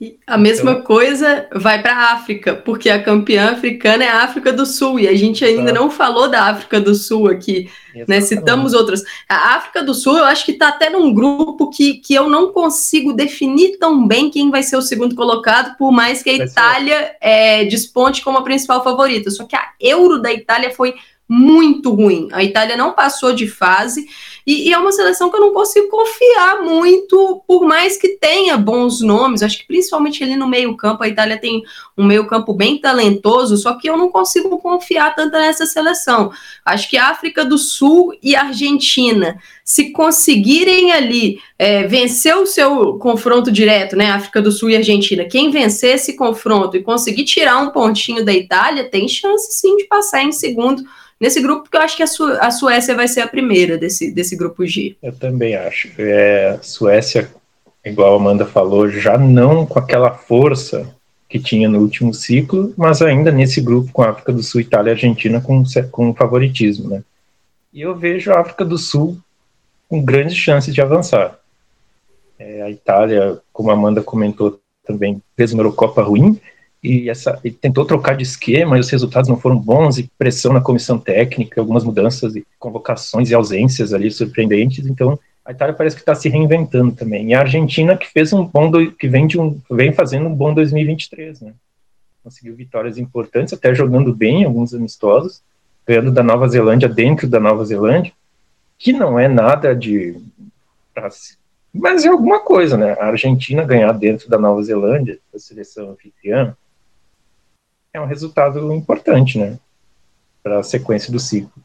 E 0.00 0.16
a 0.24 0.38
mesma 0.38 0.72
então, 0.72 0.84
coisa 0.84 1.48
vai 1.52 1.82
para 1.82 1.92
a 1.92 2.12
África, 2.12 2.54
porque 2.54 2.88
a 2.88 3.02
campeã 3.02 3.50
africana 3.50 4.04
é 4.04 4.08
a 4.08 4.22
África 4.22 4.52
do 4.52 4.64
Sul, 4.64 5.00
e 5.00 5.08
a 5.08 5.16
gente 5.16 5.44
ainda 5.44 5.72
não 5.72 5.90
falou 5.90 6.30
da 6.30 6.44
África 6.44 6.80
do 6.80 6.94
Sul 6.94 7.26
aqui, 7.28 7.68
né? 8.06 8.20
Citamos 8.20 8.74
outras. 8.74 9.02
A 9.28 9.56
África 9.56 9.82
do 9.82 9.92
Sul, 9.92 10.16
eu 10.16 10.24
acho 10.24 10.44
que 10.44 10.52
está 10.52 10.68
até 10.68 10.88
num 10.88 11.12
grupo 11.12 11.68
que, 11.68 11.94
que 11.94 12.14
eu 12.14 12.30
não 12.30 12.52
consigo 12.52 13.12
definir 13.12 13.76
tão 13.78 14.06
bem 14.06 14.30
quem 14.30 14.52
vai 14.52 14.62
ser 14.62 14.76
o 14.76 14.82
segundo 14.82 15.16
colocado, 15.16 15.76
por 15.76 15.90
mais 15.90 16.22
que 16.22 16.30
a 16.30 16.44
Itália 16.44 17.16
é, 17.20 17.64
desponte 17.64 18.22
como 18.22 18.38
a 18.38 18.44
principal 18.44 18.84
favorita. 18.84 19.32
Só 19.32 19.46
que 19.46 19.56
a 19.56 19.72
Euro 19.80 20.22
da 20.22 20.32
Itália 20.32 20.70
foi 20.70 20.94
muito 21.28 21.92
ruim. 21.92 22.28
A 22.32 22.42
Itália 22.42 22.76
não 22.76 22.92
passou 22.92 23.34
de 23.34 23.46
fase 23.48 24.06
e, 24.48 24.70
e, 24.70 24.72
é 24.72 24.78
uma 24.78 24.92
seleção 24.92 25.28
que 25.28 25.36
eu 25.36 25.42
não 25.42 25.52
consigo 25.52 25.88
confiar 25.88 26.62
muito, 26.62 27.42
por 27.46 27.66
mais 27.66 27.98
que 27.98 28.16
tenha 28.16 28.56
bons 28.56 29.02
nomes. 29.02 29.42
Acho 29.42 29.58
que 29.58 29.66
principalmente 29.66 30.24
ali 30.24 30.36
no 30.36 30.48
meio-campo, 30.48 31.02
a 31.02 31.08
Itália 31.08 31.36
tem 31.36 31.62
um 31.94 32.06
meio-campo 32.06 32.54
bem 32.54 32.78
talentoso, 32.80 33.58
só 33.58 33.74
que 33.76 33.90
eu 33.90 33.98
não 33.98 34.08
consigo 34.10 34.56
confiar 34.56 35.14
tanto 35.14 35.32
nessa 35.32 35.66
seleção. 35.66 36.32
Acho 36.64 36.88
que 36.88 36.96
a 36.96 37.10
África 37.10 37.44
do 37.44 37.58
Sul 37.58 38.16
e 38.22 38.34
a 38.34 38.44
Argentina, 38.44 39.36
se 39.62 39.92
conseguirem 39.92 40.92
ali 40.92 41.38
é, 41.58 41.86
vencer 41.86 42.34
o 42.34 42.46
seu 42.46 42.94
confronto 42.94 43.52
direto, 43.52 43.96
né? 43.96 44.10
África 44.12 44.40
do 44.40 44.50
Sul 44.50 44.70
e 44.70 44.76
Argentina, 44.76 45.26
quem 45.26 45.50
vencer 45.50 45.96
esse 45.96 46.16
confronto 46.16 46.74
e 46.74 46.82
conseguir 46.82 47.24
tirar 47.24 47.58
um 47.58 47.68
pontinho 47.68 48.24
da 48.24 48.32
Itália, 48.32 48.88
tem 48.88 49.06
chance 49.06 49.52
sim 49.52 49.76
de 49.76 49.84
passar 49.84 50.22
em 50.22 50.32
segundo 50.32 50.82
nesse 51.20 51.40
grupo, 51.40 51.62
porque 51.62 51.76
eu 51.76 51.82
acho 51.82 51.96
que 51.96 52.02
a, 52.02 52.06
Su 52.06 52.24
a 52.24 52.50
Suécia 52.50 52.94
vai 52.94 53.08
ser 53.08 53.20
a 53.20 53.28
primeira 53.28 53.76
desse, 53.76 54.10
desse 54.10 54.36
grupo 54.36 54.66
G. 54.66 54.96
Eu 55.02 55.12
também 55.12 55.54
acho. 55.54 55.90
É, 55.98 56.58
Suécia, 56.62 57.30
igual 57.84 58.14
a 58.14 58.16
Amanda 58.16 58.46
falou, 58.46 58.88
já 58.88 59.18
não 59.18 59.66
com 59.66 59.78
aquela 59.78 60.10
força 60.10 60.94
que 61.28 61.38
tinha 61.38 61.68
no 61.68 61.80
último 61.80 62.14
ciclo, 62.14 62.72
mas 62.76 63.02
ainda 63.02 63.30
nesse 63.30 63.60
grupo 63.60 63.92
com 63.92 64.02
a 64.02 64.10
África 64.10 64.32
do 64.32 64.42
Sul, 64.42 64.62
Itália 64.62 64.90
e 64.90 64.94
Argentina 64.94 65.40
com, 65.40 65.62
com 65.90 66.14
favoritismo, 66.14 66.88
né? 66.88 67.02
E 67.72 67.82
eu 67.82 67.94
vejo 67.94 68.32
a 68.32 68.40
África 68.40 68.64
do 68.64 68.78
Sul 68.78 69.18
com 69.88 70.02
grandes 70.02 70.36
chances 70.36 70.74
de 70.74 70.80
avançar. 70.80 71.38
É, 72.38 72.62
a 72.62 72.70
Itália, 72.70 73.38
como 73.52 73.70
a 73.70 73.74
Amanda 73.74 74.02
comentou 74.02 74.58
também, 74.86 75.20
fez 75.36 75.52
uma 75.52 75.60
Eurocopa 75.60 76.02
ruim, 76.02 76.40
e, 76.82 77.10
essa, 77.10 77.40
tentou 77.60 77.84
trocar 77.84 78.16
de 78.16 78.22
esquema 78.22 78.76
e 78.76 78.80
os 78.80 78.90
resultados 78.90 79.28
não 79.28 79.36
foram 79.36 79.58
bons 79.58 79.98
e 79.98 80.10
pressão 80.16 80.52
na 80.52 80.60
comissão 80.60 80.98
técnica, 80.98 81.60
algumas 81.60 81.84
mudanças 81.84 82.36
e 82.36 82.46
convocações 82.58 83.30
e 83.30 83.34
ausências 83.34 83.92
ali 83.92 84.10
surpreendentes. 84.10 84.86
Então 84.86 85.18
a 85.44 85.50
Itália 85.50 85.74
parece 85.74 85.96
que 85.96 86.02
está 86.02 86.14
se 86.14 86.28
reinventando 86.28 86.92
também. 86.92 87.30
E 87.30 87.34
a 87.34 87.40
Argentina 87.40 87.96
que 87.96 88.06
fez 88.06 88.32
um 88.32 88.44
bom 88.44 88.70
do, 88.70 88.92
que 88.92 89.08
vem 89.08 89.26
de 89.26 89.40
um 89.40 89.58
vem 89.70 89.92
fazendo 89.92 90.28
um 90.28 90.34
bom 90.34 90.54
2023, 90.54 91.40
né? 91.40 91.52
Conseguiu 92.22 92.54
vitórias 92.54 92.98
importantes, 92.98 93.54
até 93.54 93.74
jogando 93.74 94.14
bem 94.14 94.44
alguns 94.44 94.74
amistosos, 94.74 95.40
ganhando 95.86 96.12
da 96.12 96.22
Nova 96.22 96.46
Zelândia 96.48 96.88
dentro 96.88 97.26
da 97.26 97.40
Nova 97.40 97.64
Zelândia, 97.64 98.12
que 98.78 98.92
não 98.92 99.18
é 99.18 99.26
nada 99.26 99.74
de 99.74 100.16
mas 101.72 102.04
é 102.04 102.08
alguma 102.08 102.40
coisa, 102.40 102.76
né? 102.76 102.96
A 102.98 103.06
Argentina 103.06 103.64
ganhar 103.64 103.92
dentro 103.92 104.28
da 104.28 104.38
Nova 104.38 104.62
Zelândia, 104.62 105.18
a 105.34 105.38
seleção 105.38 105.90
anfitriã, 105.90 106.56
é 107.92 108.00
um 108.00 108.06
resultado 108.06 108.72
importante, 108.72 109.38
né? 109.38 109.58
Para 110.42 110.60
a 110.60 110.62
sequência 110.62 111.12
do 111.12 111.18
ciclo. 111.18 111.62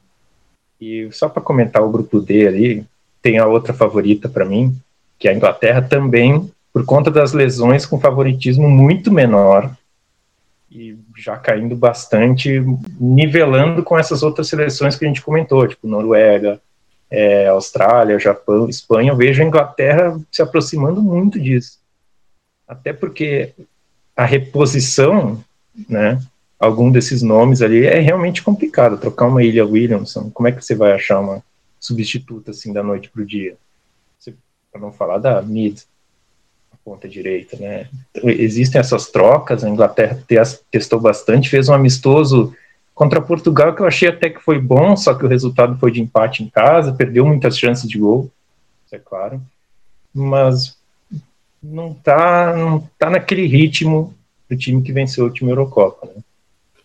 E 0.79 1.09
só 1.11 1.29
para 1.29 1.41
comentar 1.41 1.81
o 1.81 1.91
grupo 1.91 2.19
D 2.19 2.47
ali, 2.47 2.85
tem 3.21 3.37
a 3.37 3.47
outra 3.47 3.73
favorita 3.73 4.27
para 4.27 4.45
mim, 4.45 4.75
que 5.17 5.27
é 5.27 5.31
a 5.31 5.35
Inglaterra 5.35 5.81
também, 5.81 6.51
por 6.73 6.85
conta 6.85 7.09
das 7.09 7.33
lesões 7.33 7.85
com 7.85 7.99
favoritismo 7.99 8.69
muito 8.69 9.11
menor 9.11 9.75
e 10.73 10.97
já 11.15 11.37
caindo 11.37 11.75
bastante, 11.75 12.59
nivelando 12.99 13.83
com 13.83 13.97
essas 13.97 14.23
outras 14.23 14.47
seleções 14.47 14.95
que 14.95 15.05
a 15.05 15.07
gente 15.07 15.21
comentou, 15.21 15.67
tipo 15.67 15.87
Noruega, 15.87 16.59
é, 17.11 17.47
Austrália, 17.47 18.19
Japão, 18.19 18.67
Espanha. 18.67 19.11
Eu 19.11 19.15
vejo 19.15 19.41
a 19.41 19.45
Inglaterra 19.45 20.19
se 20.31 20.41
aproximando 20.41 20.99
muito 20.99 21.39
disso. 21.39 21.77
Até 22.67 22.91
porque 22.91 23.53
a 24.15 24.25
reposição 24.25 25.43
né? 25.87 26.21
Algum 26.59 26.91
desses 26.91 27.21
nomes 27.21 27.61
ali 27.61 27.85
é 27.85 27.99
realmente 27.99 28.41
complicado. 28.41 28.97
Trocar 28.97 29.27
uma 29.27 29.43
Ilha 29.43 29.65
Williamson, 29.65 30.29
como 30.29 30.47
é 30.47 30.51
que 30.51 30.63
você 30.63 30.75
vai 30.75 30.93
achar 30.93 31.19
uma 31.19 31.43
substituta 31.79 32.51
assim 32.51 32.71
da 32.71 32.81
noite 32.81 33.09
para 33.09 33.21
o 33.21 33.25
dia? 33.25 33.57
Para 34.71 34.81
não 34.81 34.91
falar 34.91 35.19
da 35.19 35.41
mid, 35.41 35.81
a 36.71 36.77
ponta 36.83 37.07
direita, 37.07 37.57
né? 37.57 37.87
Existem 38.23 38.79
essas 38.79 39.11
trocas. 39.11 39.63
A 39.63 39.69
Inglaterra 39.69 40.17
testou 40.71 40.99
bastante, 40.99 41.49
fez 41.49 41.69
um 41.69 41.73
amistoso 41.73 42.55
contra 42.93 43.21
Portugal 43.21 43.75
que 43.75 43.81
eu 43.81 43.87
achei 43.87 44.09
até 44.09 44.29
que 44.29 44.39
foi 44.39 44.59
bom, 44.59 44.95
só 44.95 45.13
que 45.13 45.25
o 45.25 45.27
resultado 45.27 45.77
foi 45.77 45.91
de 45.91 46.01
empate 46.01 46.43
em 46.43 46.49
casa, 46.49 46.93
perdeu 46.93 47.25
muitas 47.25 47.57
chances 47.57 47.89
de 47.89 47.97
gol, 47.97 48.31
isso 48.85 48.95
é 48.95 48.99
claro, 48.99 49.41
mas 50.13 50.77
não 51.61 51.93
tá, 51.93 52.55
não 52.55 52.87
tá 52.99 53.09
naquele 53.09 53.47
ritmo 53.47 54.13
do 54.53 54.59
time 54.59 54.81
que 54.81 54.91
venceu 54.91 55.25
o 55.25 55.29
time 55.29 55.51
Eurocopa. 55.51 56.07
Né? 56.07 56.21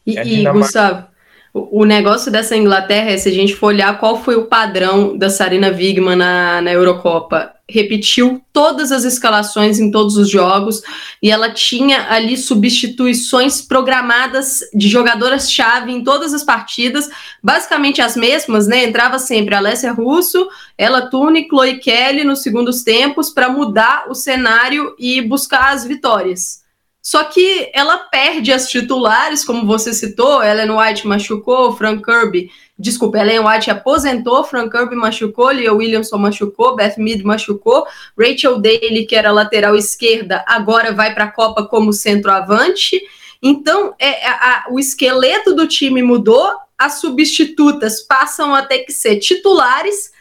E, 0.07 0.41
e 0.41 0.51
Gustavo, 0.51 1.07
o, 1.53 1.85
negócio 1.85 2.31
dessa 2.31 2.57
Inglaterra 2.57 3.11
é 3.11 3.17
se 3.17 3.29
a 3.29 3.33
gente 3.33 3.55
for 3.55 3.69
olhar 3.69 3.99
qual 3.99 4.23
foi 4.23 4.37
o 4.37 4.47
padrão 4.47 5.17
da 5.17 5.31
Sarina 5.31 5.69
Wigman 5.69 6.17
na, 6.17 6.61
na 6.61 6.73
Eurocopa. 6.73 7.53
repetiu 7.69 8.43
todas 8.53 8.93
as 8.93 9.05
escalações 9.05 9.79
em 9.79 9.91
todos 9.91 10.17
os 10.17 10.31
jogos 10.31 10.83
e 11.23 11.31
ela 11.31 11.51
tinha 11.51 12.11
ali 12.11 12.37
substituições 12.37 13.61
programadas 13.61 14.61
de 14.75 14.89
jogadoras-chave 14.89 15.93
em 15.93 16.05
todas 16.05 16.33
as 16.33 16.45
partidas, 16.45 17.11
basicamente 17.43 18.01
as 18.01 18.17
mesmas, 18.17 18.67
né? 18.67 18.85
Entrava 18.85 19.19
sempre 19.19 19.55
a 19.55 19.59
Alessia 19.59 19.93
Russo, 19.93 20.49
ela 20.77 21.11
Tune, 21.11 21.47
Chloe 21.49 21.79
Kelly 21.79 22.25
nos 22.25 22.43
segundos 22.43 22.83
tempos 22.83 23.31
para 23.31 23.49
mudar 23.49 24.07
o 24.09 24.15
cenário 24.15 24.95
e 24.99 25.21
buscar 25.23 25.75
as 25.75 25.85
vitórias. 25.85 26.68
Só 27.09 27.25
que 27.25 27.71
ela 27.73 27.97
perde 27.97 28.53
as 28.53 28.69
titulares, 28.69 29.43
como 29.43 29.67
você 29.67 29.95
citou, 29.95 30.45
Ellen 30.45 30.73
White 30.73 31.07
machucou, 31.07 31.75
Frank 31.75 32.05
Kirby, 32.05 32.51
desculpa, 32.79 33.17
Ellen 33.17 33.47
White 33.47 33.71
aposentou, 33.71 34.45
Frank 34.45 34.71
Kirby 34.71 34.95
machucou, 34.95 35.49
Leah 35.49 35.73
Williamson 35.73 36.19
machucou, 36.19 36.77
Beth 36.77 36.99
Mead 36.99 37.25
machucou, 37.25 37.87
Rachel 38.15 38.59
Daly, 38.61 39.07
que 39.07 39.17
era 39.17 39.33
lateral 39.33 39.75
esquerda, 39.75 40.45
agora 40.47 40.93
vai 40.93 41.15
para 41.15 41.25
a 41.25 41.33
Copa 41.33 41.65
como 41.65 41.95
centroavante. 41.95 43.01
Então, 43.43 43.95
é, 43.99 44.29
a, 44.29 44.67
o 44.71 44.79
esqueleto 44.79 45.55
do 45.55 45.67
time 45.67 46.03
mudou, 46.03 46.47
as 46.77 47.01
substitutas 47.01 48.03
passam 48.03 48.55
a 48.55 48.61
ter 48.61 48.81
que 48.81 48.93
ser 48.93 49.17
titulares, 49.17 50.13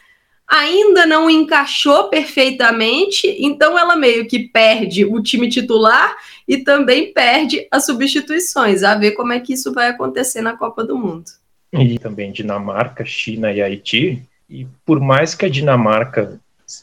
ainda 0.47 1.05
não 1.05 1.29
encaixou 1.29 2.05
perfeitamente, 2.05 3.35
então 3.39 3.77
ela 3.77 3.97
meio 3.97 4.25
que 4.25 4.39
perde 4.39 5.03
o 5.03 5.21
time 5.21 5.49
titular 5.49 6.15
e 6.47 6.57
também 6.57 7.11
perde 7.11 7.67
as 7.69 7.85
substituições. 7.85 8.83
A 8.83 8.95
ver 8.95 9.11
como 9.11 9.33
é 9.33 9.39
que 9.39 9.53
isso 9.53 9.73
vai 9.73 9.89
acontecer 9.89 10.41
na 10.41 10.55
Copa 10.55 10.83
do 10.83 10.97
Mundo. 10.97 11.25
E 11.73 11.99
também 11.99 12.31
Dinamarca, 12.31 13.03
China 13.03 13.51
e 13.51 13.61
Haiti. 13.61 14.23
E 14.49 14.65
por 14.85 14.99
mais 14.99 15.35
que 15.35 15.45
a 15.45 15.49
Dinamarca 15.49 16.39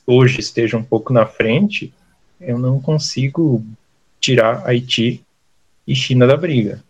hoje 0.06 0.40
esteja 0.40 0.76
um 0.76 0.82
pouco 0.82 1.12
na 1.12 1.24
frente, 1.24 1.92
eu 2.40 2.58
não 2.58 2.80
consigo 2.80 3.64
tirar 4.20 4.66
Haiti 4.66 5.24
e 5.86 5.94
China 5.94 6.26
da 6.26 6.36
briga. 6.36 6.82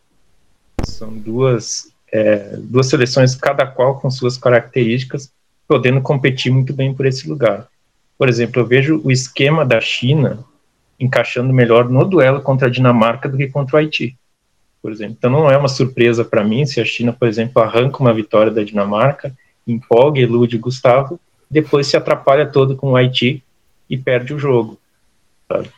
São 0.84 1.12
duas, 1.16 1.92
é, 2.12 2.56
duas 2.56 2.88
seleções, 2.88 3.36
cada 3.36 3.66
qual 3.66 4.00
com 4.00 4.10
suas 4.10 4.36
características, 4.36 5.30
podendo 5.66 6.00
competir 6.00 6.52
muito 6.52 6.72
bem 6.72 6.92
por 6.92 7.06
esse 7.06 7.28
lugar. 7.28 7.68
Por 8.18 8.28
exemplo, 8.28 8.60
eu 8.60 8.66
vejo 8.66 9.00
o 9.04 9.10
esquema 9.10 9.64
da 9.64 9.80
China 9.80 10.44
encaixando 10.98 11.52
melhor 11.52 11.88
no 11.88 12.04
duelo 12.04 12.40
contra 12.40 12.68
a 12.68 12.70
Dinamarca 12.70 13.28
do 13.28 13.36
que 13.36 13.48
contra 13.48 13.76
o 13.76 13.78
Haiti, 13.78 14.16
por 14.82 14.92
exemplo. 14.92 15.16
Então 15.18 15.30
não 15.30 15.50
é 15.50 15.56
uma 15.56 15.68
surpresa 15.68 16.24
para 16.24 16.44
mim 16.44 16.64
se 16.66 16.80
a 16.80 16.84
China, 16.84 17.12
por 17.12 17.28
exemplo, 17.28 17.62
arranca 17.62 17.98
uma 18.00 18.12
vitória 18.12 18.52
da 18.52 18.62
Dinamarca, 18.62 19.34
empolga, 19.66 20.20
elude 20.20 20.58
Gustavo, 20.58 21.18
depois 21.50 21.86
se 21.86 21.96
atrapalha 21.96 22.46
todo 22.46 22.76
com 22.76 22.92
o 22.92 22.96
Haiti 22.96 23.42
e 23.88 23.96
perde 23.96 24.34
o 24.34 24.38
jogo. 24.38 24.78
Sabe? 25.48 25.70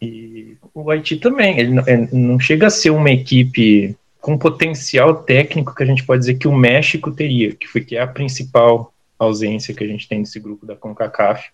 E 0.00 0.56
o 0.74 0.90
Haiti 0.90 1.16
também, 1.16 1.58
ele 1.58 1.74
não, 1.74 1.84
ele 1.86 2.08
não 2.12 2.38
chega 2.38 2.66
a 2.66 2.70
ser 2.70 2.90
uma 2.90 3.10
equipe 3.10 3.96
com 4.20 4.38
potencial 4.38 5.14
técnico 5.14 5.74
que 5.74 5.82
a 5.82 5.86
gente 5.86 6.04
pode 6.04 6.20
dizer 6.20 6.34
que 6.34 6.48
o 6.48 6.56
México 6.56 7.10
teria, 7.10 7.54
que 7.54 7.66
foi 7.66 7.82
que 7.82 7.96
é 7.96 8.00
a 8.00 8.06
principal 8.06 8.92
ausência 9.18 9.74
que 9.74 9.84
a 9.84 9.86
gente 9.86 10.08
tem 10.08 10.20
nesse 10.20 10.40
grupo 10.40 10.64
da 10.66 10.74
CONCACAF, 10.74 11.50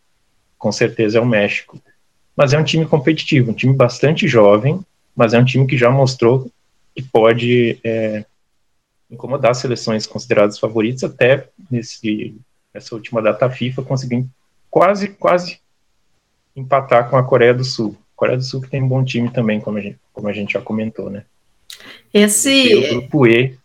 com 0.57 0.71
certeza 0.71 1.19
é 1.19 1.21
o 1.21 1.27
México 1.27 1.81
mas 2.41 2.55
é 2.55 2.59
um 2.59 2.65
time 2.65 2.87
competitivo, 2.87 3.51
um 3.51 3.55
time 3.55 3.75
bastante 3.75 4.27
jovem, 4.27 4.81
mas 5.15 5.35
é 5.35 5.39
um 5.39 5.45
time 5.45 5.67
que 5.67 5.77
já 5.77 5.91
mostrou 5.91 6.51
que 6.97 7.03
pode 7.03 7.79
é, 7.85 8.25
incomodar 9.11 9.55
seleções 9.55 10.07
consideradas 10.07 10.59
favoritas 10.59 11.05
até 11.05 11.47
nesse, 11.71 12.35
nessa 12.73 12.95
última 12.95 13.21
data 13.21 13.51
FIFA, 13.51 13.83
conseguindo 13.83 14.27
quase, 14.71 15.09
quase 15.09 15.61
empatar 16.57 17.11
com 17.11 17.19
a 17.19 17.23
Coreia 17.23 17.53
do 17.53 17.63
Sul. 17.63 17.95
A 18.15 18.17
Coreia 18.17 18.39
do 18.39 18.43
Sul 18.43 18.63
que 18.63 18.71
tem 18.71 18.83
um 18.83 18.89
bom 18.89 19.05
time 19.05 19.31
também, 19.31 19.61
como 19.61 19.77
a 19.77 19.83
gente, 19.83 19.99
como 20.11 20.27
a 20.27 20.33
gente 20.33 20.55
já 20.55 20.63
comentou, 20.63 21.11
né? 21.11 21.25
Esse... 22.11 22.75
o 22.75 22.89
grupo 22.89 23.27
E 23.27 23.59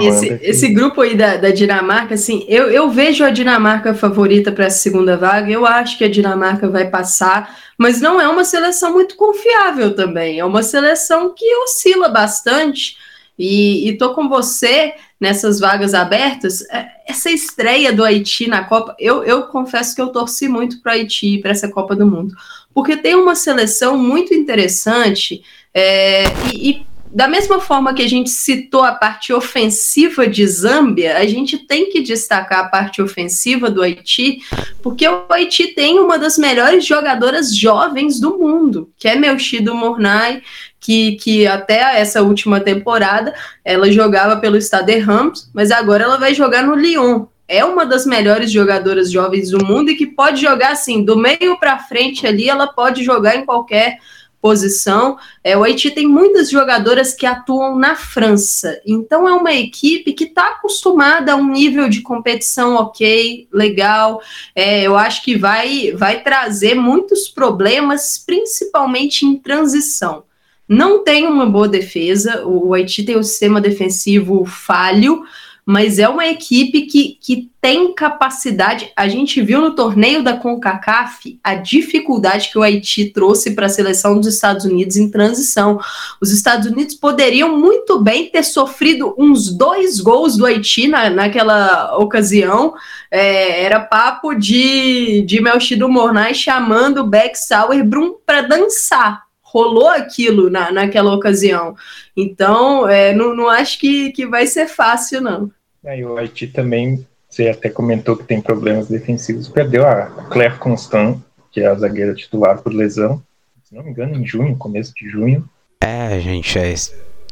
esse, 0.00 0.38
esse 0.42 0.68
grupo 0.68 1.02
aí 1.02 1.14
da, 1.14 1.36
da 1.36 1.50
Dinamarca, 1.50 2.14
assim, 2.14 2.44
eu, 2.48 2.70
eu 2.70 2.88
vejo 2.88 3.22
a 3.22 3.30
Dinamarca 3.30 3.92
favorita 3.92 4.50
para 4.50 4.64
essa 4.64 4.78
segunda 4.78 5.16
vaga. 5.16 5.50
Eu 5.50 5.66
acho 5.66 5.98
que 5.98 6.04
a 6.04 6.10
Dinamarca 6.10 6.68
vai 6.70 6.88
passar, 6.88 7.54
mas 7.76 8.00
não 8.00 8.18
é 8.18 8.26
uma 8.26 8.44
seleção 8.44 8.92
muito 8.92 9.14
confiável 9.14 9.94
também. 9.94 10.38
É 10.38 10.44
uma 10.44 10.62
seleção 10.62 11.34
que 11.34 11.44
oscila 11.56 12.08
bastante. 12.08 12.96
E, 13.38 13.88
e 13.88 13.98
tô 13.98 14.14
com 14.14 14.28
você 14.28 14.94
nessas 15.20 15.60
vagas 15.60 15.92
abertas. 15.92 16.62
É, 16.70 16.88
essa 17.06 17.30
estreia 17.30 17.92
do 17.92 18.02
Haiti 18.02 18.48
na 18.48 18.64
Copa, 18.64 18.96
eu, 18.98 19.22
eu 19.22 19.42
confesso 19.44 19.94
que 19.94 20.00
eu 20.00 20.08
torci 20.08 20.48
muito 20.48 20.80
para 20.80 20.92
o 20.92 20.94
Haiti, 20.94 21.38
para 21.38 21.50
essa 21.50 21.68
Copa 21.68 21.94
do 21.94 22.06
Mundo, 22.06 22.34
porque 22.74 22.96
tem 22.96 23.14
uma 23.14 23.34
seleção 23.34 23.98
muito 23.98 24.32
interessante. 24.32 25.42
É, 25.74 26.24
e, 26.52 26.70
e 26.70 26.86
da 27.10 27.26
mesma 27.26 27.60
forma 27.60 27.94
que 27.94 28.02
a 28.02 28.08
gente 28.08 28.28
citou 28.28 28.84
a 28.84 28.92
parte 28.92 29.32
ofensiva 29.32 30.26
de 30.26 30.46
Zâmbia, 30.46 31.16
a 31.16 31.26
gente 31.26 31.58
tem 31.58 31.90
que 31.90 32.02
destacar 32.02 32.60
a 32.60 32.68
parte 32.68 33.00
ofensiva 33.00 33.70
do 33.70 33.82
Haiti, 33.82 34.40
porque 34.82 35.08
o 35.08 35.24
Haiti 35.30 35.68
tem 35.68 35.98
uma 35.98 36.18
das 36.18 36.36
melhores 36.36 36.84
jogadoras 36.84 37.54
jovens 37.54 38.20
do 38.20 38.38
mundo, 38.38 38.90
que 38.98 39.08
é 39.08 39.16
Melchido 39.16 39.74
Mornay, 39.74 40.42
que, 40.78 41.16
que 41.16 41.46
até 41.46 42.00
essa 42.00 42.22
última 42.22 42.60
temporada 42.60 43.34
ela 43.64 43.90
jogava 43.90 44.36
pelo 44.36 44.60
Stade 44.60 44.98
Rams, 44.98 45.50
mas 45.54 45.70
agora 45.70 46.04
ela 46.04 46.18
vai 46.18 46.34
jogar 46.34 46.62
no 46.62 46.74
Lyon. 46.74 47.26
É 47.46 47.64
uma 47.64 47.86
das 47.86 48.04
melhores 48.04 48.52
jogadoras 48.52 49.10
jovens 49.10 49.50
do 49.50 49.64
mundo 49.64 49.90
e 49.90 49.96
que 49.96 50.06
pode 50.06 50.42
jogar 50.42 50.72
assim, 50.72 51.02
do 51.02 51.16
meio 51.16 51.58
para 51.58 51.78
frente 51.78 52.26
ali, 52.26 52.48
ela 52.48 52.66
pode 52.66 53.02
jogar 53.02 53.36
em 53.36 53.46
qualquer 53.46 53.98
posição. 54.40 55.18
É, 55.42 55.56
o 55.56 55.64
Haiti 55.64 55.90
tem 55.90 56.06
muitas 56.06 56.50
jogadoras 56.50 57.12
que 57.12 57.26
atuam 57.26 57.76
na 57.76 57.94
França, 57.94 58.80
então 58.86 59.28
é 59.28 59.32
uma 59.32 59.52
equipe 59.52 60.12
que 60.12 60.24
está 60.24 60.48
acostumada 60.48 61.32
a 61.32 61.36
um 61.36 61.50
nível 61.50 61.88
de 61.88 62.02
competição 62.02 62.76
ok, 62.76 63.48
legal. 63.52 64.22
É, 64.54 64.82
eu 64.82 64.96
acho 64.96 65.22
que 65.22 65.36
vai, 65.36 65.92
vai 65.92 66.22
trazer 66.22 66.74
muitos 66.74 67.28
problemas, 67.28 68.22
principalmente 68.24 69.26
em 69.26 69.36
transição. 69.36 70.22
Não 70.68 71.02
tem 71.02 71.26
uma 71.26 71.46
boa 71.46 71.66
defesa, 71.66 72.44
o 72.46 72.74
Haiti 72.74 73.02
tem 73.02 73.16
um 73.16 73.22
sistema 73.22 73.58
defensivo 73.58 74.44
falho, 74.44 75.24
mas 75.70 75.98
é 75.98 76.08
uma 76.08 76.26
equipe 76.26 76.86
que, 76.86 77.18
que 77.20 77.50
tem 77.60 77.92
capacidade. 77.92 78.90
A 78.96 79.06
gente 79.06 79.42
viu 79.42 79.60
no 79.60 79.74
torneio 79.74 80.22
da 80.22 80.34
CONCACAF 80.34 81.38
a 81.44 81.56
dificuldade 81.56 82.48
que 82.48 82.56
o 82.56 82.62
Haiti 82.62 83.10
trouxe 83.10 83.50
para 83.50 83.66
a 83.66 83.68
seleção 83.68 84.16
dos 84.16 84.26
Estados 84.32 84.64
Unidos 84.64 84.96
em 84.96 85.10
transição. 85.10 85.78
Os 86.22 86.32
Estados 86.32 86.70
Unidos 86.70 86.94
poderiam 86.94 87.54
muito 87.58 88.00
bem 88.00 88.30
ter 88.30 88.44
sofrido 88.44 89.14
uns 89.18 89.54
dois 89.54 90.00
gols 90.00 90.38
do 90.38 90.46
Haiti 90.46 90.88
na, 90.88 91.10
naquela 91.10 91.98
ocasião. 91.98 92.72
É, 93.10 93.62
era 93.62 93.78
papo 93.78 94.32
de, 94.32 95.20
de 95.26 95.38
Melchido 95.38 95.86
Mornay 95.86 96.32
chamando 96.32 97.02
o 97.02 97.06
Beck 97.06 97.36
Sauerbrum 97.36 98.14
para 98.24 98.40
dançar 98.40 99.28
rolou 99.42 99.88
aquilo 99.88 100.50
na, 100.50 100.70
naquela 100.70 101.14
ocasião. 101.14 101.74
Então, 102.14 102.86
é, 102.86 103.14
não, 103.14 103.34
não 103.34 103.48
acho 103.48 103.78
que, 103.78 104.12
que 104.12 104.26
vai 104.26 104.46
ser 104.46 104.66
fácil, 104.66 105.22
não. 105.22 105.50
É, 105.84 105.98
e 105.98 106.04
o 106.04 106.16
Haiti 106.16 106.46
também, 106.46 107.06
você 107.28 107.48
até 107.48 107.68
comentou 107.68 108.16
que 108.16 108.24
tem 108.24 108.40
problemas 108.40 108.88
defensivos, 108.88 109.48
perdeu 109.48 109.86
a 109.86 110.06
Claire 110.30 110.58
Constant, 110.58 111.18
que 111.50 111.60
é 111.60 111.66
a 111.66 111.74
zagueira 111.74 112.14
titular 112.14 112.60
por 112.62 112.72
lesão, 112.72 113.22
se 113.64 113.74
não 113.74 113.82
me 113.82 113.90
engano, 113.90 114.16
em 114.16 114.26
junho, 114.26 114.56
começo 114.56 114.92
de 114.94 115.08
junho. 115.08 115.48
É, 115.80 116.18
gente, 116.20 116.58
é, 116.58 116.74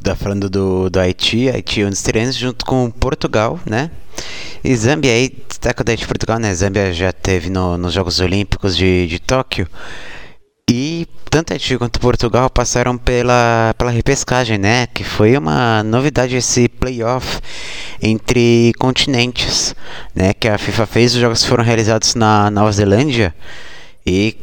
tá 0.03 0.15
falando 0.15 0.49
do, 0.49 0.89
do 0.91 1.01
Haiti, 1.01 1.49
Haiti 1.49 1.85
um 1.85 1.91
dos 1.91 2.03
treinos 2.03 2.37
junto 2.37 2.65
com 2.65 2.91
Portugal, 2.91 3.59
né? 3.67 3.91
E 4.63 4.75
Zâmbia 4.75 5.13
aí, 5.13 5.29
destaca 5.49 5.83
da 5.83 5.93
Haiti 5.93 6.07
Portugal, 6.07 6.39
né? 6.39 6.55
Zâmbia 6.55 6.93
já 6.93 7.13
teve 7.13 7.51
no, 7.51 7.77
nos 7.77 7.93
Jogos 7.93 8.21
Olímpicos 8.21 8.77
de, 8.77 9.07
de 9.07 9.19
Tóquio. 9.19 9.67
E 10.71 11.07
tanto 11.37 11.53
Haiti 11.53 11.77
quanto 11.77 12.01
Portugal 12.01 12.49
passaram 12.49 12.97
pela, 12.97 13.75
pela 13.77 13.91
repescagem, 13.91 14.57
né? 14.57 14.87
Que 14.87 15.05
foi 15.05 15.37
uma 15.37 15.83
novidade 15.83 16.35
esse 16.35 16.67
playoff 16.67 17.41
entre 18.01 18.73
continentes, 18.79 19.75
né? 20.15 20.33
Que 20.33 20.49
a 20.49 20.57
FIFA 20.57 20.87
fez, 20.87 21.15
os 21.15 21.21
jogos 21.21 21.45
foram 21.45 21.63
realizados 21.63 22.15
na 22.15 22.51
Nova 22.51 22.73
Zelândia 22.73 23.35
e 24.07 24.35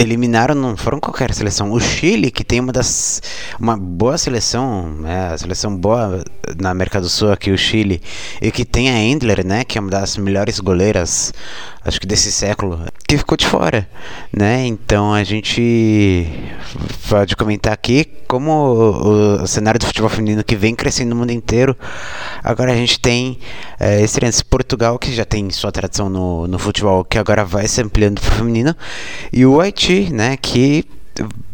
eliminaram, 0.00 0.54
não 0.54 0.76
foram 0.76 0.98
qualquer 0.98 1.32
seleção. 1.34 1.70
O 1.70 1.78
Chile, 1.78 2.30
que 2.30 2.42
tem 2.42 2.58
uma 2.58 2.72
das. 2.72 3.22
uma 3.60 3.76
boa 3.76 4.18
seleção, 4.18 4.90
né, 4.90 5.28
a 5.34 5.38
seleção 5.38 5.76
boa 5.76 6.24
na 6.58 6.70
América 6.70 7.00
do 7.00 7.08
Sul 7.08 7.30
aqui, 7.30 7.50
o 7.52 7.58
Chile, 7.58 8.02
e 8.40 8.50
que 8.50 8.64
tem 8.64 8.90
a 8.90 8.98
Endler, 8.98 9.46
né? 9.46 9.62
Que 9.62 9.78
é 9.78 9.80
uma 9.80 9.90
das 9.90 10.16
melhores 10.16 10.58
goleiras, 10.58 11.32
acho 11.84 12.00
que 12.00 12.06
desse 12.06 12.30
século, 12.30 12.84
que 13.06 13.16
ficou 13.16 13.36
de 13.36 13.46
fora, 13.46 13.88
né? 14.36 14.66
Então 14.66 15.12
a 15.12 15.24
gente 15.24 16.26
pode 17.08 17.34
comentar 17.36 17.72
aqui 17.72 18.04
como 18.28 18.50
o, 18.50 19.42
o, 19.42 19.46
cenário 19.46 19.80
do 19.80 19.86
futebol 19.86 20.08
feminino 20.08 20.44
que 20.44 20.56
vem 20.56 20.74
crescendo 20.74 21.10
no 21.10 21.16
mundo 21.16 21.32
inteiro, 21.32 21.76
agora 22.42 22.72
a 22.72 22.76
gente 22.76 23.00
tem 23.00 23.38
é, 23.78 24.04
Portugal, 24.48 24.98
que 24.98 25.12
já 25.12 25.24
tem 25.24 25.50
sua 25.50 25.72
tradição 25.72 26.08
no, 26.08 26.46
no 26.46 26.58
futebol, 26.58 27.04
que 27.04 27.18
agora 27.18 27.44
vai 27.44 27.66
se 27.66 27.80
ampliando 27.80 28.20
para 28.20 28.32
o 28.32 28.36
feminino, 28.36 28.76
e 29.32 29.46
o 29.46 29.60
Haiti, 29.60 30.12
né, 30.12 30.36
que 30.36 30.84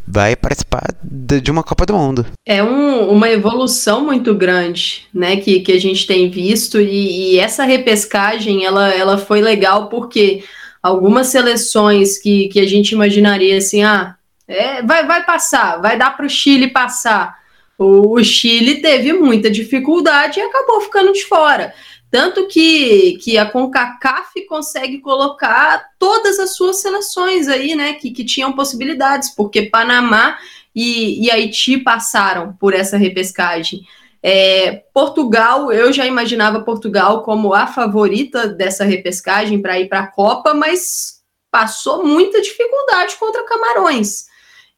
vai 0.07 0.37
participar 0.37 0.95
de, 1.03 1.51
uma 1.51 1.63
Copa 1.63 1.85
do 1.85 1.95
Mundo. 1.95 2.27
É 2.47 2.63
um, 2.63 3.11
uma 3.11 3.29
evolução 3.29 4.05
muito 4.05 4.35
grande, 4.35 5.07
né, 5.13 5.37
que, 5.37 5.61
que 5.61 5.73
a 5.73 5.81
gente 5.81 6.07
tem 6.07 6.31
visto, 6.31 6.81
e, 6.81 7.35
e 7.35 7.39
essa 7.39 7.65
repescagem, 7.65 8.65
ela, 8.65 8.93
ela 8.95 9.19
foi 9.19 9.41
legal 9.41 9.89
porque 9.89 10.45
algumas 10.83 11.27
seleções 11.27 12.19
que, 12.19 12.49
que 12.49 12.61
a 12.61 12.69
gente 12.69 12.93
imaginaria 12.93 13.59
assim, 13.59 13.83
ah, 13.83 14.15
é, 14.47 14.83
vai, 14.83 15.05
vai 15.05 15.25
passar, 15.25 15.81
vai 15.81 15.99
dar 15.99 16.17
para 16.17 16.27
o 16.27 16.31
Chile 16.31 16.69
passar. 16.69 17.37
O, 17.79 18.19
o 18.19 18.25
Chile 18.25 18.81
teve 18.81 19.13
muita 19.13 19.51
dificuldade 19.51 20.39
e 20.39 20.43
acabou 20.43 20.81
ficando 20.81 21.13
de 21.13 21.25
fora. 21.25 21.75
Tanto 22.17 22.47
que, 22.47 23.19
que 23.19 23.37
a 23.37 23.45
CONCACAF 23.45 24.47
consegue 24.49 25.01
colocar 25.03 25.91
todas 25.99 26.39
as 26.39 26.57
suas 26.57 26.81
seleções 26.81 27.47
aí, 27.47 27.75
né, 27.75 27.93
que, 27.93 28.11
que 28.11 28.25
tinham 28.25 28.55
possibilidades, 28.55 29.29
porque 29.29 29.69
Panamá 29.69 30.39
e, 30.75 31.23
e 31.23 31.31
Haiti 31.31 31.77
passaram 31.77 32.55
por 32.55 32.73
essa 32.73 32.97
repescagem. 32.97 33.83
É, 34.23 34.85
Portugal, 34.95 35.71
eu 35.71 35.93
já 35.93 36.07
imaginava 36.07 36.63
Portugal 36.63 37.23
como 37.23 37.53
a 37.53 37.67
favorita 37.67 38.49
dessa 38.49 38.83
repescagem 38.83 39.61
para 39.61 39.79
ir 39.79 39.87
para 39.87 40.01
a 40.01 40.07
Copa, 40.07 40.55
mas 40.55 41.21
passou 41.51 42.03
muita 42.03 42.41
dificuldade 42.41 43.15
contra 43.17 43.45
Camarões. 43.45 44.25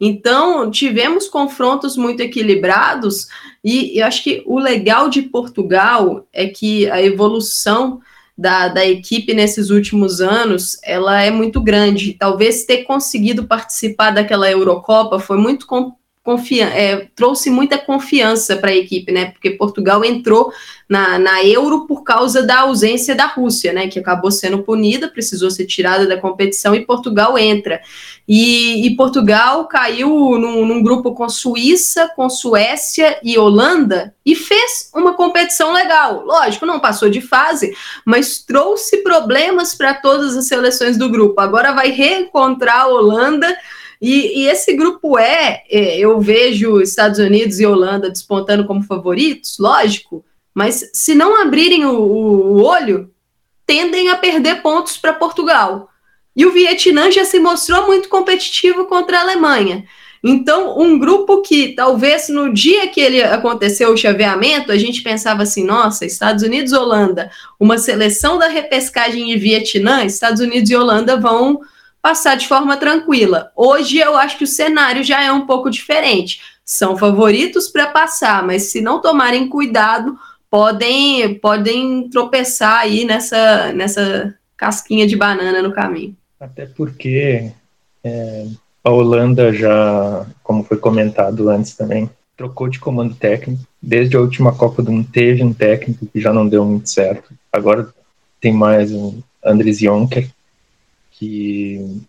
Então, 0.01 0.71
tivemos 0.71 1.29
confrontos 1.29 1.97
muito 1.97 2.21
equilibrados, 2.21 3.29
e 3.65 3.99
eu 3.99 4.07
acho 4.07 4.23
que 4.23 4.43
o 4.47 4.59
legal 4.59 5.09
de 5.09 5.23
Portugal 5.23 6.27
é 6.33 6.47
que 6.47 6.89
a 6.91 7.03
evolução 7.03 8.01
da, 8.39 8.69
da 8.69 8.87
equipe 8.87 9.35
nesses 9.35 9.69
últimos 9.71 10.21
anos 10.21 10.79
ela 10.85 11.21
é 11.21 11.31
muito 11.31 11.61
grande. 11.61 12.15
Talvez 12.15 12.65
ter 12.65 12.85
conseguido 12.85 13.49
participar 13.49 14.13
daquela 14.13 14.49
Eurocopa 14.49 15.19
foi 15.19 15.37
muito 15.37 15.67
é, 16.61 17.09
trouxe 17.15 17.51
muita 17.51 17.79
confiança 17.79 18.57
para 18.57 18.71
a 18.71 18.77
equipe, 18.77 19.13
né? 19.13 19.27
Porque 19.27 19.51
Portugal 19.51 20.05
entrou 20.05 20.53
na, 20.89 21.19
na 21.19 21.45
Euro 21.45 21.87
por 21.87 22.03
causa 22.03 22.43
da 22.43 22.61
ausência 22.61 23.15
da 23.15 23.27
Rússia, 23.27 23.73
né? 23.73 23.89
Que 23.89 23.99
acabou 23.99 24.31
sendo 24.31 24.63
punida, 24.63 25.09
precisou 25.09 25.51
ser 25.51 25.67
tirada 25.67 26.07
da 26.07 26.17
competição 26.17 26.75
e 26.75 26.85
Portugal 26.85 27.39
entra. 27.39 27.81
E, 28.27 28.87
e 28.87 28.97
Portugal 28.97 29.67
caiu 29.67 30.09
num, 30.39 30.67
num, 30.67 30.83
grupo 30.83 31.15
com 31.15 31.29
Suíça, 31.29 32.11
com 32.15 32.29
Suécia 32.29 33.19
e 33.23 33.39
Holanda 33.39 34.15
e 34.25 34.35
fez 34.35 34.91
uma 34.95 35.15
competição 35.15 35.73
legal. 35.73 36.25
Lógico, 36.25 36.67
não 36.67 36.81
passou 36.81 37.09
de 37.09 37.23
fase, 37.23 37.75
mas 38.05 38.43
trouxe 38.43 38.99
problemas 38.99 39.75
para 39.75 39.95
todas 39.95 40.37
as 40.37 40.47
seleções 40.47 40.99
do 40.99 41.09
grupo. 41.09 41.41
Agora 41.41 41.73
vai 41.73 41.91
reencontrar 41.91 42.81
a 42.81 42.89
Holanda 42.89 43.57
e, 44.01 44.43
e, 44.43 44.47
esse 44.49 44.75
grupo 44.75 45.19
é, 45.19 45.65
é, 45.69 45.99
eu 45.99 46.21
vejo 46.21 46.81
Estados 46.81 47.19
Unidos 47.19 47.59
e 47.59 47.67
Holanda 47.67 48.09
despontando 48.09 48.65
como 48.65 48.83
favoritos, 48.83 49.59
lógico, 49.59 50.25
mas 50.55 50.91
se 50.93 51.15
não 51.15 51.41
abrirem 51.41 51.85
o, 51.85 51.99
o 51.99 52.63
olho, 52.63 53.11
tendem 53.67 54.09
a 54.09 54.17
perder 54.17 54.63
pontos 54.63 54.97
para 54.97 55.13
Portugal. 55.13 55.89
E 56.35 56.47
o 56.47 56.53
Vietnã 56.53 57.11
já 57.11 57.25
se 57.25 57.41
mostrou 57.41 57.87
muito 57.87 58.09
competitivo 58.09 58.87
contra 58.87 59.19
a 59.19 59.23
Alemanha. 59.23 59.85
Então, 60.23 60.79
um 60.79 60.99
grupo 60.99 61.43
que 61.43 61.69
talvez 61.75 62.29
no 62.29 62.53
dia 62.53 62.89
que 62.89 63.01
ele 63.01 63.23
aconteceu 63.23 63.93
o 63.93 63.97
chaveamento, 63.97 64.73
a 64.73 64.77
gente 64.77 65.03
pensava 65.03 65.43
assim: 65.43 65.65
nossa, 65.65 66.05
Estados 66.05 66.43
Unidos 66.43 66.73
Holanda, 66.73 67.31
uma 67.59 67.79
seleção 67.79 68.39
da 68.39 68.49
repescagem 68.49 69.27
de 69.27 69.37
Vietnã, 69.37 70.05
Estados 70.05 70.41
Unidos 70.41 70.71
e 70.71 70.77
Holanda 70.77 71.17
vão 71.17 71.61
passar 72.03 72.37
de 72.37 72.47
forma 72.47 72.77
tranquila. 72.77 73.51
Hoje 73.57 73.99
eu 73.99 74.17
acho 74.17 74.39
que 74.39 74.45
o 74.45 74.49
cenário 74.49 75.03
já 75.03 75.23
é 75.23 75.33
um 75.33 75.47
pouco 75.47 75.71
diferente. 75.71 76.41
São 76.65 76.97
favoritos 76.97 77.69
para 77.69 77.87
passar, 77.87 78.47
mas 78.47 78.65
se 78.65 78.81
não 78.81 79.01
tomarem 79.01 79.49
cuidado, 79.49 80.19
podem 80.51 81.35
podem 81.39 82.09
tropeçar 82.09 82.81
aí 82.81 83.05
nessa 83.05 83.73
nessa 83.73 84.35
casquinha 84.57 85.07
de 85.07 85.17
banana 85.17 85.63
no 85.63 85.73
caminho. 85.73 86.17
Até 86.41 86.67
porque 86.67 87.51
é, 88.05 88.47
a 88.83 88.91
Holanda 88.91 89.53
já, 89.53 90.27
como 90.43 90.65
foi 90.65 90.77
comentado 90.77 91.49
antes 91.49 91.75
também, 91.75 92.09
trocou 92.37 92.69
de 92.69 92.79
comando 92.79 93.15
técnico. 93.15 93.63
Desde 93.83 94.17
a 94.17 94.21
última 94.21 94.55
Copa 94.55 94.83
do 94.83 94.93
Mundo 94.93 95.09
teve 95.13 95.43
um 95.43 95.53
técnico 95.53 96.07
que 96.07 96.21
já 96.21 96.33
não 96.33 96.49
deu 96.49 96.65
muito 96.65 96.89
certo. 96.89 97.33
Agora 97.53 97.89
tem 98.41 98.53
mais 98.53 98.93
um 98.93 99.21
Andres 99.45 99.79
Jonker, 99.79 100.29
que 101.19 102.01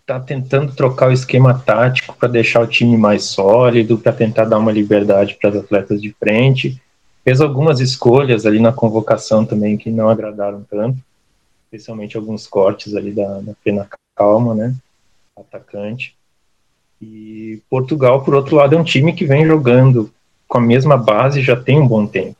está 0.00 0.20
tentando 0.20 0.74
trocar 0.74 1.08
o 1.08 1.12
esquema 1.12 1.58
tático 1.58 2.14
para 2.14 2.28
deixar 2.28 2.60
o 2.60 2.66
time 2.68 2.96
mais 2.96 3.24
sólido, 3.24 3.98
para 3.98 4.12
tentar 4.12 4.44
dar 4.44 4.58
uma 4.58 4.70
liberdade 4.70 5.36
para 5.40 5.50
os 5.50 5.56
atletas 5.56 6.00
de 6.00 6.12
frente. 6.12 6.80
Fez 7.24 7.40
algumas 7.40 7.80
escolhas 7.80 8.46
ali 8.46 8.60
na 8.60 8.72
convocação 8.72 9.44
também 9.44 9.76
que 9.76 9.90
não 9.90 10.08
agradaram 10.08 10.64
tanto, 10.70 10.98
especialmente 11.64 12.16
alguns 12.16 12.46
cortes 12.46 12.94
ali 12.94 13.10
da, 13.10 13.40
da 13.40 13.54
Pena 13.64 13.88
Calma, 14.14 14.54
né, 14.54 14.74
atacante. 15.36 16.14
E 17.02 17.60
Portugal, 17.68 18.22
por 18.22 18.34
outro 18.34 18.54
lado, 18.54 18.76
é 18.76 18.78
um 18.78 18.84
time 18.84 19.12
que 19.12 19.24
vem 19.24 19.44
jogando 19.44 20.12
com 20.46 20.58
a 20.58 20.60
mesma 20.60 20.96
base 20.96 21.42
já 21.42 21.56
tem 21.56 21.80
um 21.80 21.88
bom 21.88 22.06
tempo. 22.06 22.36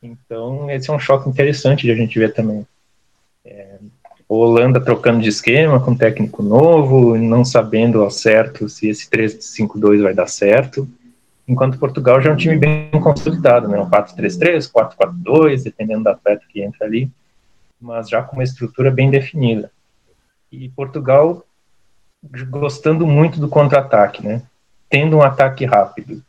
Então, 0.00 0.70
esse 0.70 0.90
é 0.90 0.92
um 0.92 0.98
choque 0.98 1.28
interessante 1.28 1.82
de 1.82 1.90
a 1.90 1.96
gente 1.96 2.18
ver 2.18 2.32
também. 2.32 2.64
Holanda 4.38 4.80
trocando 4.80 5.20
de 5.20 5.28
esquema 5.28 5.80
com 5.80 5.94
técnico 5.94 6.42
novo, 6.42 7.16
não 7.16 7.44
sabendo 7.44 8.02
ao 8.02 8.10
certo 8.10 8.68
se 8.68 8.88
esse 8.88 9.08
3-5-2 9.10 10.02
vai 10.02 10.14
dar 10.14 10.26
certo, 10.26 10.88
enquanto 11.46 11.78
Portugal 11.78 12.20
já 12.20 12.30
é 12.30 12.32
um 12.32 12.36
time 12.36 12.56
bem 12.56 12.90
consolidado, 12.92 13.68
né? 13.68 13.78
Um 13.78 13.88
4-3-3, 13.88 14.70
4-4-2, 14.70 15.62
dependendo 15.62 16.04
da 16.04 16.12
atleta 16.12 16.44
que 16.48 16.62
entra 16.62 16.86
ali, 16.86 17.10
mas 17.80 18.08
já 18.08 18.22
com 18.22 18.36
uma 18.36 18.44
estrutura 18.44 18.90
bem 18.90 19.10
definida. 19.10 19.70
E 20.50 20.68
Portugal 20.70 21.44
gostando 22.48 23.06
muito 23.06 23.38
do 23.38 23.48
contra-ataque, 23.48 24.24
né? 24.24 24.42
Tendo 24.88 25.16
um 25.16 25.22
ataque 25.22 25.64
rápido, 25.64 26.22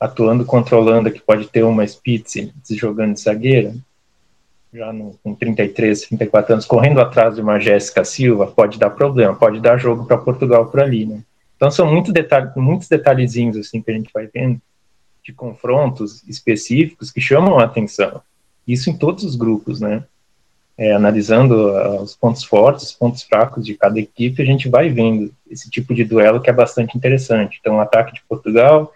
atuando 0.00 0.44
contra 0.44 0.76
a 0.76 0.78
Holanda, 0.78 1.10
que 1.10 1.20
pode 1.20 1.48
ter 1.48 1.62
uma 1.62 1.86
Spitze 1.86 2.52
jogando 2.70 3.14
de 3.14 3.20
zagueira, 3.20 3.74
já 4.74 4.92
no, 4.92 5.16
com 5.22 5.34
33, 5.34 6.02
34 6.02 6.54
anos, 6.54 6.66
correndo 6.66 7.00
atrás 7.00 7.36
de 7.36 7.40
uma 7.40 7.60
Jéssica 7.60 8.04
Silva, 8.04 8.48
pode 8.48 8.78
dar 8.78 8.90
problema, 8.90 9.34
pode 9.34 9.60
dar 9.60 9.78
jogo 9.78 10.04
para 10.04 10.18
Portugal 10.18 10.66
por 10.66 10.80
ali, 10.80 11.06
né? 11.06 11.22
Então 11.56 11.70
são 11.70 11.90
muito 11.90 12.12
detalhe, 12.12 12.50
muitos 12.56 12.88
detalhezinhos 12.88 13.56
assim 13.56 13.80
que 13.80 13.90
a 13.90 13.94
gente 13.94 14.10
vai 14.12 14.26
vendo 14.26 14.60
de 15.22 15.32
confrontos 15.32 16.22
específicos 16.28 17.12
que 17.12 17.20
chamam 17.20 17.58
a 17.58 17.64
atenção. 17.64 18.20
Isso 18.66 18.90
em 18.90 18.96
todos 18.96 19.22
os 19.22 19.36
grupos, 19.36 19.80
né? 19.80 20.04
É, 20.76 20.92
analisando 20.92 21.70
uh, 21.70 22.02
os 22.02 22.16
pontos 22.16 22.42
fortes, 22.42 22.86
os 22.86 22.92
pontos 22.92 23.22
fracos 23.22 23.64
de 23.64 23.74
cada 23.74 24.00
equipe, 24.00 24.42
a 24.42 24.44
gente 24.44 24.68
vai 24.68 24.88
vendo 24.88 25.32
esse 25.48 25.70
tipo 25.70 25.94
de 25.94 26.02
duelo 26.02 26.40
que 26.40 26.50
é 26.50 26.52
bastante 26.52 26.96
interessante. 26.98 27.58
Então, 27.60 27.76
o 27.76 27.80
ataque 27.80 28.12
de 28.12 28.22
Portugal, 28.28 28.92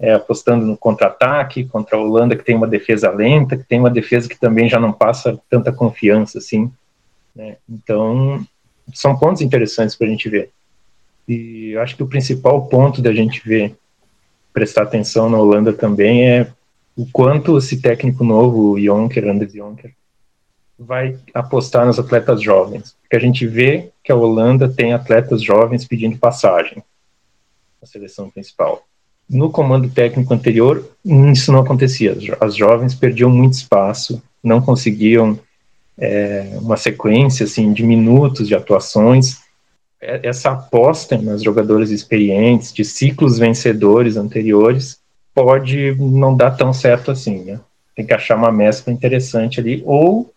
é, 0.00 0.14
apostando 0.14 0.64
no 0.64 0.76
contra-ataque 0.78 1.64
contra 1.64 1.96
a 1.96 2.00
Holanda, 2.00 2.34
que 2.34 2.42
tem 2.42 2.56
uma 2.56 2.66
defesa 2.66 3.10
lenta, 3.10 3.56
que 3.56 3.64
tem 3.64 3.78
uma 3.78 3.90
defesa 3.90 4.28
que 4.28 4.38
também 4.38 4.66
já 4.66 4.80
não 4.80 4.92
passa 4.92 5.38
tanta 5.50 5.70
confiança 5.70 6.38
assim. 6.38 6.72
Né? 7.36 7.58
Então, 7.68 8.42
são 8.94 9.16
pontos 9.16 9.42
interessantes 9.42 9.94
para 9.94 10.06
a 10.06 10.10
gente 10.10 10.28
ver. 10.30 10.50
E 11.28 11.76
acho 11.76 11.96
que 11.96 12.02
o 12.02 12.08
principal 12.08 12.66
ponto 12.66 13.02
da 13.02 13.12
gente 13.12 13.46
ver, 13.46 13.76
prestar 14.54 14.82
atenção 14.82 15.28
na 15.28 15.38
Holanda 15.38 15.72
também, 15.72 16.26
é 16.26 16.50
o 16.96 17.06
quanto 17.12 17.58
esse 17.58 17.80
técnico 17.80 18.24
novo, 18.24 18.72
o 18.72 18.80
Jonker, 18.80 19.28
Anders 19.28 19.52
Jonker, 19.52 19.92
vai 20.78 21.18
apostar 21.34 21.84
nos 21.84 21.98
atletas 21.98 22.42
jovens. 22.42 22.96
Porque 23.02 23.16
a 23.16 23.20
gente 23.20 23.46
vê 23.46 23.90
que 24.02 24.10
a 24.10 24.16
Holanda 24.16 24.66
tem 24.66 24.94
atletas 24.94 25.42
jovens 25.42 25.86
pedindo 25.86 26.18
passagem 26.18 26.82
na 27.80 27.86
seleção 27.86 28.30
principal 28.30 28.82
no 29.30 29.48
comando 29.48 29.88
técnico 29.88 30.34
anterior, 30.34 30.84
isso 31.32 31.52
não 31.52 31.60
acontecia. 31.60 32.18
As 32.40 32.56
jovens 32.56 32.96
perdiam 32.96 33.30
muito 33.30 33.52
espaço, 33.52 34.20
não 34.42 34.60
conseguiam 34.60 35.38
é, 35.96 36.58
uma 36.60 36.76
sequência 36.76 37.44
assim 37.44 37.72
de 37.72 37.84
minutos 37.84 38.48
de 38.48 38.56
atuações. 38.56 39.38
É, 40.00 40.28
essa 40.28 40.50
aposta 40.50 41.16
nas 41.16 41.44
jogadoras 41.44 41.92
experientes, 41.92 42.72
de 42.72 42.84
ciclos 42.84 43.38
vencedores 43.38 44.16
anteriores, 44.16 44.98
pode 45.32 45.94
não 45.96 46.36
dar 46.36 46.50
tão 46.50 46.72
certo 46.72 47.12
assim. 47.12 47.44
Né? 47.44 47.60
Tem 47.94 48.04
que 48.04 48.12
achar 48.12 48.36
uma 48.36 48.50
mescla 48.50 48.92
interessante 48.92 49.60
ali, 49.60 49.80
ou, 49.86 50.32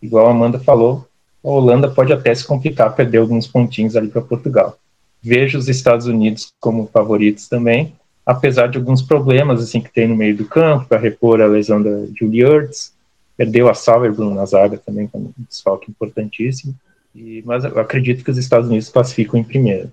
igual 0.00 0.28
a 0.28 0.30
Amanda 0.30 0.58
falou, 0.58 1.06
a 1.44 1.48
Holanda 1.48 1.90
pode 1.90 2.10
até 2.10 2.34
se 2.34 2.46
complicar, 2.46 2.94
perder 2.94 3.18
alguns 3.18 3.46
pontinhos 3.46 3.96
ali 3.96 4.08
para 4.08 4.22
Portugal. 4.22 4.78
Vejo 5.22 5.58
os 5.58 5.68
Estados 5.68 6.06
Unidos 6.06 6.52
como 6.58 6.88
favoritos 6.90 7.46
também, 7.46 7.94
apesar 8.30 8.68
de 8.68 8.78
alguns 8.78 9.02
problemas 9.02 9.60
assim 9.60 9.80
que 9.80 9.92
tem 9.92 10.06
no 10.06 10.16
meio 10.16 10.36
do 10.36 10.44
campo 10.44 10.86
para 10.86 11.00
repor 11.00 11.40
a 11.40 11.46
lesão 11.46 11.82
da 11.82 12.06
Julie 12.14 12.44
Ertz, 12.44 12.94
perdeu 13.36 13.68
a 13.68 13.74
Sauerbrunn 13.74 14.34
na 14.34 14.46
zaga 14.46 14.78
também, 14.78 15.08
que 15.08 15.16
é 15.16 15.18
um 15.18 15.32
desfalque 15.48 15.90
importantíssimo. 15.90 16.72
E, 17.12 17.42
mas 17.44 17.64
eu 17.64 17.76
acredito 17.80 18.22
que 18.22 18.30
os 18.30 18.38
Estados 18.38 18.68
Unidos 18.68 18.88
classificam 18.88 19.40
em 19.40 19.42
primeiro. 19.42 19.92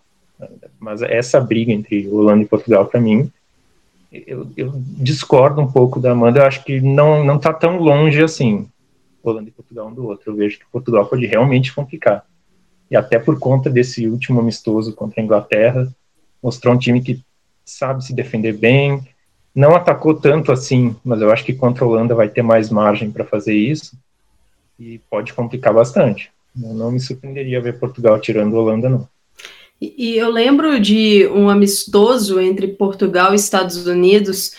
Mas 0.80 1.02
essa 1.02 1.42
briga 1.42 1.72
entre 1.72 2.08
Holanda 2.08 2.44
e 2.44 2.48
Portugal, 2.48 2.86
para 2.86 3.02
mim, 3.02 3.32
eu, 4.12 4.48
eu, 4.56 4.72
discordo 4.76 5.60
um 5.60 5.72
pouco 5.72 6.00
da 6.00 6.12
Amanda. 6.12 6.42
Eu 6.42 6.46
acho 6.46 6.64
que 6.64 6.80
não 6.80 7.24
não 7.24 7.38
está 7.38 7.52
tão 7.52 7.80
longe 7.80 8.22
assim, 8.22 8.68
Holanda 9.24 9.50
e 9.50 9.52
Portugal 9.52 9.88
um 9.88 9.94
do 9.96 10.06
outro. 10.06 10.32
Eu 10.32 10.36
vejo 10.36 10.60
que 10.60 10.66
Portugal 10.72 11.08
pode 11.08 11.26
realmente 11.26 11.74
complicar. 11.74 12.24
E 12.92 12.96
até 12.96 13.18
por 13.18 13.40
conta 13.40 13.68
desse 13.68 14.08
último 14.08 14.40
amistoso 14.40 14.94
contra 14.94 15.20
a 15.20 15.24
Inglaterra, 15.24 15.92
mostrou 16.44 16.76
um 16.76 16.78
time 16.78 17.02
que 17.02 17.26
sabe 17.68 18.04
se 18.04 18.14
defender 18.14 18.54
bem, 18.54 19.06
não 19.54 19.76
atacou 19.76 20.14
tanto 20.14 20.52
assim, 20.52 20.96
mas 21.04 21.22
eu 21.22 21.32
acho 21.32 21.44
que 21.44 21.54
contra 21.54 21.84
a 21.84 21.88
Holanda 21.88 22.16
vai 22.16 22.30
ter 22.30 22.42
mais 22.42 22.70
margem 22.70 23.12
para 23.12 23.26
fazer 23.26 23.56
isso 23.56 23.98
e 24.80 25.00
pode 25.10 25.34
complicar 25.34 25.74
bastante. 25.74 26.32
Eu 26.60 26.74
não 26.74 26.92
me 26.92 27.00
surpreenderia 27.00 27.62
ver 27.62 27.80
Portugal 27.80 28.20
tirando 28.20 28.56
a 28.56 28.60
Holanda, 28.60 28.90
não. 28.90 29.08
E, 29.80 30.18
eu 30.18 30.32
lembro 30.32 30.80
de 30.80 31.28
um 31.28 31.50
amistoso 31.50 32.40
entre 32.40 32.68
Portugal 32.68 33.34
e 33.34 33.36
Estados 33.36 33.86
Unidos. 33.86 34.54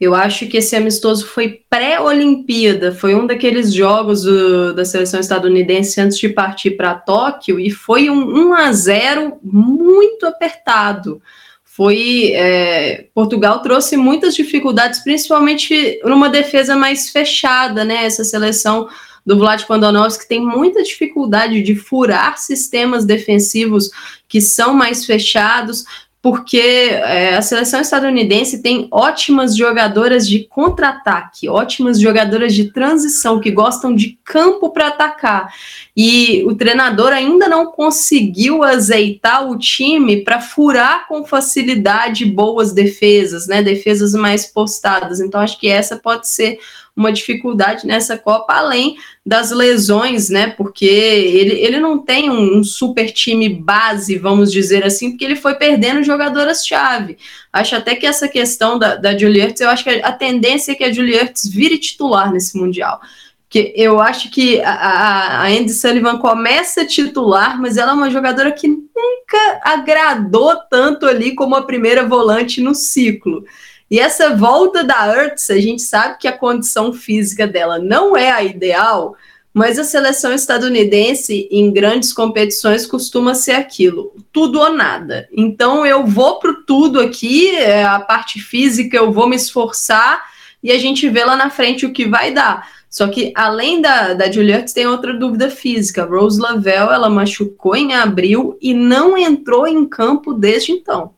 Eu 0.00 0.16
acho 0.16 0.48
que 0.48 0.56
esse 0.56 0.74
amistoso 0.74 1.26
foi 1.26 1.60
pré-Olimpíada, 1.70 2.92
foi 2.92 3.14
um 3.14 3.24
daqueles 3.24 3.72
jogos 3.72 4.22
do, 4.22 4.74
da 4.74 4.84
seleção 4.84 5.20
estadunidense 5.20 6.00
antes 6.00 6.18
de 6.18 6.28
partir 6.28 6.72
para 6.72 6.96
Tóquio, 6.96 7.60
e 7.60 7.70
foi 7.70 8.10
um 8.10 8.48
1 8.50 8.54
a 8.54 8.72
0 8.72 9.38
muito 9.44 10.26
apertado. 10.26 11.22
Foi 11.76 12.30
é, 12.34 13.08
Portugal 13.12 13.60
trouxe 13.60 13.96
muitas 13.96 14.36
dificuldades, 14.36 15.00
principalmente 15.02 16.00
numa 16.04 16.28
defesa 16.28 16.76
mais 16.76 17.10
fechada, 17.10 17.84
né? 17.84 18.04
Essa 18.04 18.22
seleção 18.22 18.88
do 19.26 19.36
Vlad 19.36 19.64
Kondonovski 19.64 20.28
tem 20.28 20.40
muita 20.40 20.84
dificuldade 20.84 21.62
de 21.62 21.74
furar 21.74 22.38
sistemas 22.38 23.04
defensivos 23.04 23.90
que 24.28 24.40
são 24.40 24.72
mais 24.72 25.04
fechados, 25.04 25.84
porque 26.24 26.56
é, 26.56 27.36
a 27.36 27.42
seleção 27.42 27.82
estadunidense 27.82 28.62
tem 28.62 28.88
ótimas 28.90 29.54
jogadoras 29.54 30.26
de 30.26 30.44
contra-ataque, 30.44 31.50
ótimas 31.50 32.00
jogadoras 32.00 32.54
de 32.54 32.72
transição 32.72 33.38
que 33.38 33.50
gostam 33.50 33.94
de 33.94 34.18
campo 34.24 34.70
para 34.70 34.88
atacar. 34.88 35.52
E 35.94 36.42
o 36.46 36.54
treinador 36.54 37.12
ainda 37.12 37.46
não 37.46 37.66
conseguiu 37.66 38.64
azeitar 38.64 39.46
o 39.46 39.58
time 39.58 40.24
para 40.24 40.40
furar 40.40 41.06
com 41.08 41.26
facilidade 41.26 42.24
boas 42.24 42.72
defesas, 42.72 43.46
né? 43.46 43.62
Defesas 43.62 44.14
mais 44.14 44.46
postadas. 44.46 45.20
Então 45.20 45.42
acho 45.42 45.60
que 45.60 45.68
essa 45.68 45.94
pode 45.94 46.26
ser 46.26 46.58
uma 46.96 47.12
dificuldade 47.12 47.86
nessa 47.86 48.16
Copa, 48.16 48.52
além 48.52 48.96
das 49.26 49.50
lesões, 49.50 50.30
né? 50.30 50.48
Porque 50.48 50.84
ele, 50.84 51.54
ele 51.54 51.80
não 51.80 51.98
tem 51.98 52.30
um, 52.30 52.58
um 52.58 52.64
super 52.64 53.10
time 53.10 53.48
base, 53.48 54.16
vamos 54.16 54.52
dizer 54.52 54.84
assim, 54.84 55.10
porque 55.10 55.24
ele 55.24 55.36
foi 55.36 55.54
perdendo 55.54 56.04
jogadoras-chave. 56.04 57.18
Acho 57.52 57.76
até 57.76 57.96
que 57.96 58.06
essa 58.06 58.28
questão 58.28 58.78
da, 58.78 58.94
da 58.94 59.16
Juliette, 59.16 59.62
eu 59.62 59.70
acho 59.70 59.82
que 59.82 59.90
a, 59.90 60.12
tendência 60.12 60.72
é 60.72 60.74
que 60.74 60.84
a 60.84 60.92
Juliette 60.92 61.48
vire 61.48 61.78
titular 61.78 62.32
nesse 62.32 62.56
Mundial. 62.56 63.00
Porque 63.42 63.72
eu 63.76 64.00
acho 64.00 64.30
que 64.30 64.60
a, 64.62 65.42
a 65.42 65.46
Andy 65.46 65.72
Sullivan 65.72 66.18
começa 66.18 66.86
titular, 66.86 67.60
mas 67.60 67.76
ela 67.76 67.92
é 67.92 67.94
uma 67.94 68.10
jogadora 68.10 68.52
que 68.52 68.68
nunca 68.68 69.60
agradou 69.62 70.56
tanto 70.70 71.06
ali 71.06 71.34
como 71.34 71.56
a 71.56 71.62
primeira 71.62 72.06
volante 72.06 72.60
no 72.60 72.74
ciclo. 72.74 73.44
E 73.94 73.98
essa 74.00 74.34
volta 74.34 74.82
da 74.82 75.06
Ertz, 75.06 75.50
a 75.50 75.60
gente 75.60 75.80
sabe 75.80 76.18
que 76.18 76.26
a 76.26 76.36
condição 76.36 76.92
física 76.92 77.46
dela 77.46 77.78
não 77.78 78.16
é 78.16 78.28
a 78.28 78.42
ideal, 78.42 79.14
mas 79.52 79.78
a 79.78 79.84
seleção 79.84 80.32
estadunidense 80.32 81.48
em 81.48 81.72
grandes 81.72 82.12
competições 82.12 82.86
costuma 82.86 83.36
ser 83.36 83.52
aquilo, 83.52 84.12
tudo 84.32 84.58
ou 84.58 84.72
nada. 84.72 85.28
Então 85.32 85.86
eu 85.86 86.04
vou 86.04 86.40
pro 86.40 86.64
tudo 86.64 86.98
aqui, 86.98 87.54
é, 87.54 87.84
a 87.84 88.00
parte 88.00 88.40
física 88.40 88.96
eu 88.96 89.12
vou 89.12 89.28
me 89.28 89.36
esforçar 89.36 90.24
e 90.60 90.72
a 90.72 90.78
gente 90.80 91.08
vê 91.08 91.24
lá 91.24 91.36
na 91.36 91.48
frente 91.48 91.86
o 91.86 91.92
que 91.92 92.04
vai 92.04 92.32
dar. 92.32 92.68
Só 92.90 93.06
que 93.06 93.32
além 93.36 93.80
da, 93.80 94.12
da 94.12 94.28
Juliette, 94.28 94.74
tem 94.74 94.88
outra 94.88 95.14
dúvida 95.14 95.48
física. 95.48 96.04
Rose 96.04 96.40
Lavelle, 96.40 96.94
ela 96.94 97.08
machucou 97.08 97.76
em 97.76 97.94
abril 97.94 98.58
e 98.60 98.74
não 98.74 99.16
entrou 99.16 99.68
em 99.68 99.86
campo 99.86 100.34
desde 100.34 100.72
então. 100.72 101.14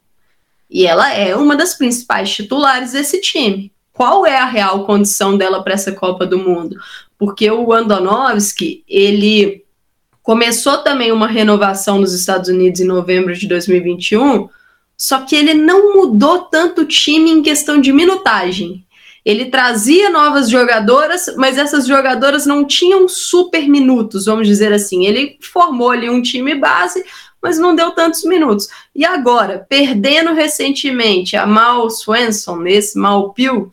E 0.70 0.86
ela 0.86 1.12
é 1.12 1.34
uma 1.36 1.56
das 1.56 1.74
principais 1.74 2.34
titulares 2.34 2.92
desse 2.92 3.20
time. 3.20 3.72
Qual 3.92 4.26
é 4.26 4.36
a 4.36 4.44
real 4.44 4.84
condição 4.84 5.38
dela 5.38 5.62
para 5.62 5.74
essa 5.74 5.92
Copa 5.92 6.26
do 6.26 6.38
Mundo? 6.38 6.76
Porque 7.18 7.50
o 7.50 7.72
Andonovski, 7.72 8.84
ele 8.86 9.64
começou 10.22 10.78
também 10.78 11.12
uma 11.12 11.26
renovação 11.26 11.98
nos 11.98 12.12
Estados 12.12 12.48
Unidos 12.50 12.80
em 12.80 12.84
novembro 12.84 13.34
de 13.34 13.46
2021, 13.46 14.48
só 14.96 15.20
que 15.20 15.36
ele 15.36 15.54
não 15.54 15.94
mudou 15.94 16.40
tanto 16.40 16.82
o 16.82 16.86
time 16.86 17.30
em 17.30 17.42
questão 17.42 17.80
de 17.80 17.92
minutagem. 17.92 18.84
Ele 19.24 19.46
trazia 19.46 20.10
novas 20.10 20.48
jogadoras, 20.48 21.26
mas 21.36 21.58
essas 21.58 21.86
jogadoras 21.86 22.46
não 22.46 22.64
tinham 22.64 23.08
super 23.08 23.68
minutos, 23.68 24.26
vamos 24.26 24.46
dizer 24.46 24.72
assim. 24.72 25.04
Ele 25.04 25.36
formou 25.40 25.90
ali 25.90 26.08
um 26.08 26.22
time 26.22 26.54
base, 26.54 27.04
mas 27.46 27.58
não 27.58 27.76
deu 27.76 27.92
tantos 27.92 28.24
minutos. 28.24 28.66
E 28.92 29.04
agora, 29.04 29.64
perdendo 29.68 30.34
recentemente 30.34 31.36
a 31.36 31.46
Mal 31.46 31.88
Swenson, 31.88 32.56
nesse 32.56 32.98
Mal 32.98 33.32
Pio, 33.32 33.70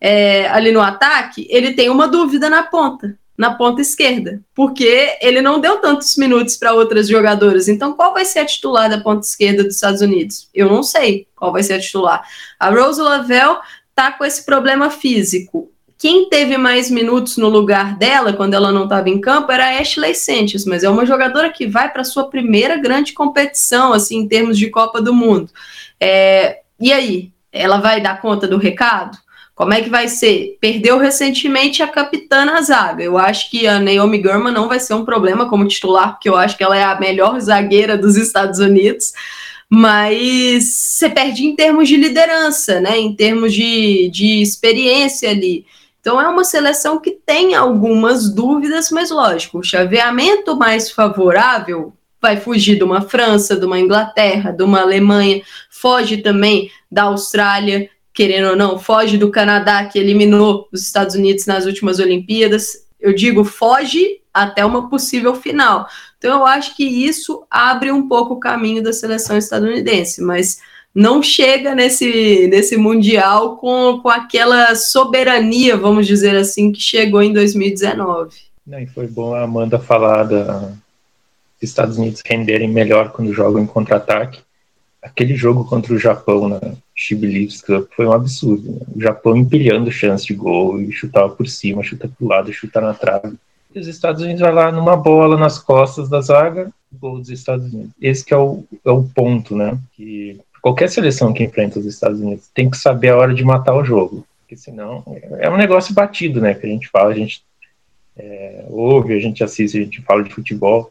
é, 0.00 0.46
ali 0.48 0.70
no 0.70 0.80
ataque, 0.80 1.44
ele 1.50 1.74
tem 1.74 1.90
uma 1.90 2.06
dúvida 2.06 2.48
na 2.48 2.62
ponta, 2.62 3.18
na 3.36 3.52
ponta 3.52 3.80
esquerda, 3.80 4.40
porque 4.54 5.18
ele 5.20 5.42
não 5.42 5.58
deu 5.60 5.78
tantos 5.78 6.16
minutos 6.16 6.56
para 6.56 6.72
outras 6.72 7.08
jogadoras. 7.08 7.66
Então, 7.66 7.94
qual 7.94 8.12
vai 8.12 8.24
ser 8.24 8.38
a 8.38 8.46
titular 8.46 8.88
da 8.88 9.00
ponta 9.00 9.26
esquerda 9.26 9.64
dos 9.64 9.74
Estados 9.74 10.02
Unidos? 10.02 10.48
Eu 10.54 10.68
não 10.68 10.84
sei 10.84 11.26
qual 11.34 11.50
vai 11.50 11.64
ser 11.64 11.72
a 11.72 11.80
titular. 11.80 12.24
A 12.60 12.70
Rose 12.70 13.00
Lavelle 13.00 13.58
tá 13.92 14.12
com 14.12 14.24
esse 14.24 14.46
problema 14.46 14.88
físico. 14.88 15.68
Quem 15.98 16.28
teve 16.28 16.58
mais 16.58 16.90
minutos 16.90 17.38
no 17.38 17.48
lugar 17.48 17.96
dela, 17.96 18.32
quando 18.32 18.54
ela 18.54 18.70
não 18.70 18.84
estava 18.84 19.08
em 19.08 19.20
campo, 19.20 19.50
era 19.50 19.66
a 19.66 19.80
Ashley 19.80 20.14
Sentes, 20.14 20.66
mas 20.66 20.84
é 20.84 20.90
uma 20.90 21.06
jogadora 21.06 21.50
que 21.50 21.66
vai 21.66 21.90
para 21.90 22.04
sua 22.04 22.28
primeira 22.28 22.76
grande 22.76 23.14
competição, 23.14 23.92
assim, 23.92 24.18
em 24.18 24.28
termos 24.28 24.58
de 24.58 24.68
Copa 24.68 25.00
do 25.00 25.14
Mundo. 25.14 25.50
É, 25.98 26.60
e 26.78 26.92
aí? 26.92 27.32
Ela 27.50 27.78
vai 27.78 28.02
dar 28.02 28.20
conta 28.20 28.46
do 28.46 28.58
recado? 28.58 29.16
Como 29.54 29.72
é 29.72 29.80
que 29.80 29.88
vai 29.88 30.06
ser? 30.06 30.58
Perdeu 30.60 30.98
recentemente 30.98 31.82
a 31.82 31.88
capitã 31.88 32.44
na 32.44 32.60
zaga. 32.60 33.02
Eu 33.02 33.16
acho 33.16 33.50
que 33.50 33.66
a 33.66 33.80
Naomi 33.80 34.18
Gurman 34.18 34.52
não 34.52 34.68
vai 34.68 34.78
ser 34.78 34.92
um 34.92 35.04
problema 35.04 35.48
como 35.48 35.66
titular, 35.66 36.12
porque 36.12 36.28
eu 36.28 36.36
acho 36.36 36.58
que 36.58 36.62
ela 36.62 36.76
é 36.76 36.84
a 36.84 37.00
melhor 37.00 37.40
zagueira 37.40 37.96
dos 37.96 38.16
Estados 38.16 38.58
Unidos. 38.58 39.14
Mas 39.68 40.64
você 40.64 41.08
perde 41.08 41.46
em 41.46 41.56
termos 41.56 41.88
de 41.88 41.96
liderança, 41.96 42.80
né? 42.80 42.98
Em 42.98 43.16
termos 43.16 43.54
de, 43.54 44.10
de 44.10 44.42
experiência 44.42 45.30
ali. 45.30 45.64
Então 46.06 46.20
é 46.20 46.28
uma 46.28 46.44
seleção 46.44 47.00
que 47.00 47.10
tem 47.10 47.56
algumas 47.56 48.32
dúvidas, 48.32 48.92
mas 48.92 49.10
lógico, 49.10 49.58
o 49.58 49.62
chaveamento 49.64 50.54
mais 50.54 50.88
favorável 50.88 51.94
vai 52.22 52.36
fugir 52.36 52.76
de 52.76 52.84
uma 52.84 53.00
França, 53.00 53.56
de 53.56 53.66
uma 53.66 53.80
Inglaterra, 53.80 54.52
de 54.52 54.62
uma 54.62 54.82
Alemanha, 54.82 55.42
foge 55.68 56.18
também 56.18 56.70
da 56.88 57.02
Austrália, 57.02 57.90
querendo 58.14 58.50
ou 58.50 58.56
não, 58.56 58.78
foge 58.78 59.18
do 59.18 59.32
Canadá, 59.32 59.84
que 59.84 59.98
eliminou 59.98 60.68
os 60.72 60.82
Estados 60.82 61.16
Unidos 61.16 61.44
nas 61.44 61.66
últimas 61.66 61.98
Olimpíadas. 61.98 62.86
Eu 63.00 63.12
digo 63.12 63.42
foge 63.42 64.20
até 64.32 64.64
uma 64.64 64.88
possível 64.88 65.34
final. 65.34 65.88
Então 66.18 66.38
eu 66.38 66.46
acho 66.46 66.76
que 66.76 66.84
isso 66.84 67.44
abre 67.50 67.90
um 67.90 68.06
pouco 68.06 68.34
o 68.34 68.40
caminho 68.40 68.80
da 68.80 68.92
seleção 68.92 69.36
estadunidense, 69.36 70.22
mas 70.22 70.58
não 70.96 71.22
chega 71.22 71.74
nesse, 71.74 72.48
nesse 72.48 72.74
Mundial 72.78 73.58
com, 73.58 74.00
com 74.02 74.08
aquela 74.08 74.74
soberania, 74.74 75.76
vamos 75.76 76.06
dizer 76.06 76.34
assim, 76.34 76.72
que 76.72 76.80
chegou 76.80 77.22
em 77.22 77.34
2019. 77.34 78.34
Não, 78.66 78.80
e 78.80 78.86
foi 78.86 79.06
bom 79.06 79.34
a 79.34 79.42
Amanda 79.42 79.78
falar 79.78 80.22
da, 80.22 80.60
dos 80.60 80.72
Estados 81.60 81.98
Unidos 81.98 82.22
renderem 82.24 82.66
melhor 82.66 83.12
quando 83.12 83.30
jogam 83.34 83.62
em 83.62 83.66
contra-ataque. 83.66 84.40
Aquele 85.02 85.36
jogo 85.36 85.66
contra 85.66 85.92
o 85.92 85.98
Japão 85.98 86.48
na 86.48 86.60
Chibi 86.94 87.26
Leaves 87.26 87.60
Cup 87.60 87.90
foi 87.94 88.06
um 88.06 88.12
absurdo. 88.12 88.72
Né? 88.72 88.78
O 88.96 89.00
Japão 89.00 89.36
empilhando 89.36 89.92
chance 89.92 90.24
de 90.24 90.32
gol 90.32 90.80
e 90.80 90.90
chutava 90.92 91.28
por 91.28 91.46
cima, 91.46 91.82
chuta 91.82 92.08
pro 92.08 92.26
lado, 92.26 92.50
chuta 92.54 92.80
na 92.80 92.94
trave. 92.94 93.36
E 93.74 93.78
os 93.78 93.86
Estados 93.86 94.22
Unidos 94.22 94.40
vai 94.40 94.52
lá 94.54 94.72
numa 94.72 94.96
bola 94.96 95.36
nas 95.36 95.58
costas 95.58 96.08
da 96.08 96.22
zaga, 96.22 96.70
gol 96.90 97.18
dos 97.18 97.28
Estados 97.28 97.70
Unidos. 97.70 97.92
Esse 98.00 98.24
que 98.24 98.32
é 98.32 98.38
o, 98.38 98.64
é 98.82 98.90
o 98.90 99.02
ponto, 99.02 99.54
né? 99.54 99.78
Que 99.94 100.40
qualquer 100.66 100.90
seleção 100.90 101.32
que 101.32 101.44
enfrenta 101.44 101.78
os 101.78 101.86
Estados 101.86 102.20
Unidos 102.20 102.50
tem 102.52 102.68
que 102.68 102.76
saber 102.76 103.10
a 103.10 103.16
hora 103.16 103.32
de 103.32 103.44
matar 103.44 103.76
o 103.76 103.84
jogo, 103.84 104.26
porque 104.40 104.56
senão 104.56 105.04
é 105.38 105.48
um 105.48 105.56
negócio 105.56 105.94
batido, 105.94 106.40
né? 106.40 106.54
Que 106.54 106.66
a 106.66 106.68
gente 106.68 106.88
fala, 106.88 107.10
a 107.10 107.14
gente 107.14 107.40
é, 108.16 108.64
ouve, 108.68 109.14
a 109.14 109.20
gente 109.20 109.44
assiste, 109.44 109.78
a 109.78 109.84
gente 109.84 110.02
fala 110.02 110.24
de 110.24 110.34
futebol. 110.34 110.90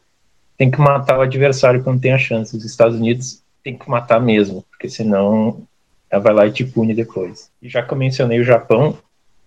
Tem 0.57 0.71
que 0.71 0.79
matar 0.79 1.19
o 1.19 1.23
adversário 1.23 1.83
quando 1.83 1.99
tem 1.99 2.13
a 2.13 2.17
chance. 2.17 2.55
Os 2.55 2.63
Estados 2.63 2.97
Unidos 2.97 3.41
tem 3.65 3.77
que 3.77 3.89
matar 3.89 4.21
mesmo, 4.21 4.63
porque 4.71 4.87
senão 4.87 5.61
ela 6.09 6.23
vai 6.23 6.33
lá 6.33 6.47
e 6.47 6.53
te 6.53 6.63
pune 6.63 6.93
depois. 6.93 7.49
E 7.61 7.67
já 7.67 7.83
que 7.83 7.91
eu 7.91 7.97
mencionei 7.97 8.39
o 8.39 8.45
Japão, 8.45 8.97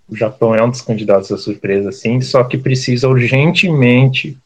o 0.07 0.15
Japão 0.15 0.55
é 0.55 0.63
um 0.63 0.69
dos 0.69 0.83
candidatos 0.83 1.33
à 1.33 1.39
surpresa, 1.39 1.91
sim, 1.91 2.21
só 2.21 2.45
que 2.45 2.59
precisa 2.59 3.09
urgentemente 3.09 4.37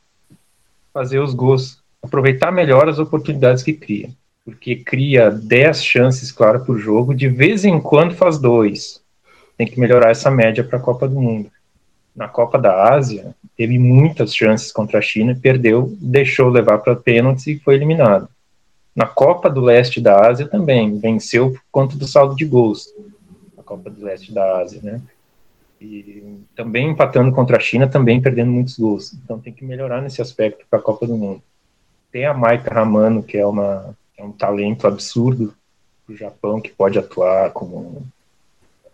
fazer 0.95 1.19
os 1.19 1.35
gols, 1.35 1.83
aproveitar 2.01 2.53
melhor 2.53 2.89
as 2.89 3.01
oportunidades 3.01 3.65
que 3.65 3.73
cria. 3.73 4.11
Porque 4.45 4.77
cria 4.77 5.31
10 5.31 5.85
chances, 5.85 6.33
claro, 6.33 6.65
por 6.65 6.79
jogo, 6.79 7.15
de 7.15 7.29
vez 7.29 7.65
em 7.65 7.81
quando 7.81 8.15
faz 8.15 8.39
dois. 8.39 9.01
Tem 9.57 9.67
que 9.67 9.79
melhorar 9.79 10.11
essa 10.11 10.31
média 10.31 10.65
para 10.65 10.79
a 10.79 10.83
Copa 10.83 11.09
do 11.09 11.21
Mundo. 11.21 11.51
Na 12.15 12.29
Copa 12.29 12.59
da 12.59 12.93
Ásia, 12.93 13.35
teve 13.57 13.79
muitas 13.79 14.35
chances 14.35 14.73
contra 14.73 14.99
a 14.99 15.03
China, 15.03 15.39
perdeu, 15.41 15.97
deixou 16.01 16.49
levar 16.49 16.79
para 16.79 16.97
pênaltis 16.97 17.47
e 17.47 17.59
foi 17.59 17.77
eliminado. 17.77 18.29
Na 18.95 19.07
Copa 19.07 19.49
do 19.49 19.61
Leste 19.61 20.01
da 20.01 20.29
Ásia 20.29 20.47
também, 20.47 20.99
venceu 20.99 21.53
por 21.53 21.63
conta 21.71 21.97
do 21.97 22.07
saldo 22.07 22.37
de 22.37 22.45
gols. 22.45 22.93
A 23.57 23.63
Copa 23.63 23.89
do 23.89 24.05
Leste 24.05 24.33
da 24.33 24.59
Ásia, 24.59 24.81
né? 24.83 25.01
E 25.81 26.23
também 26.55 26.91
empatando 26.91 27.33
contra 27.33 27.57
a 27.57 27.61
China, 27.61 27.89
também 27.89 28.21
perdendo 28.21 28.51
muitos 28.51 28.79
gols. 28.79 29.15
Então 29.15 29.39
tem 29.39 29.53
que 29.53 29.65
melhorar 29.65 30.03
nesse 30.03 30.21
aspecto 30.21 30.67
para 30.69 30.79
a 30.79 30.83
Copa 30.83 31.07
do 31.07 31.17
Mundo. 31.17 31.43
Tem 32.11 32.27
a 32.27 32.35
Maika 32.35 32.73
Ramano, 32.73 33.23
que 33.23 33.39
é, 33.39 33.47
uma, 33.47 33.97
é 34.17 34.25
um 34.25 34.33
talento 34.33 34.87
absurdo 34.87 35.55
do 36.09 36.17
Japão, 36.17 36.61
que 36.61 36.71
pode 36.71 36.99
atuar 36.99 37.51
como. 37.51 38.07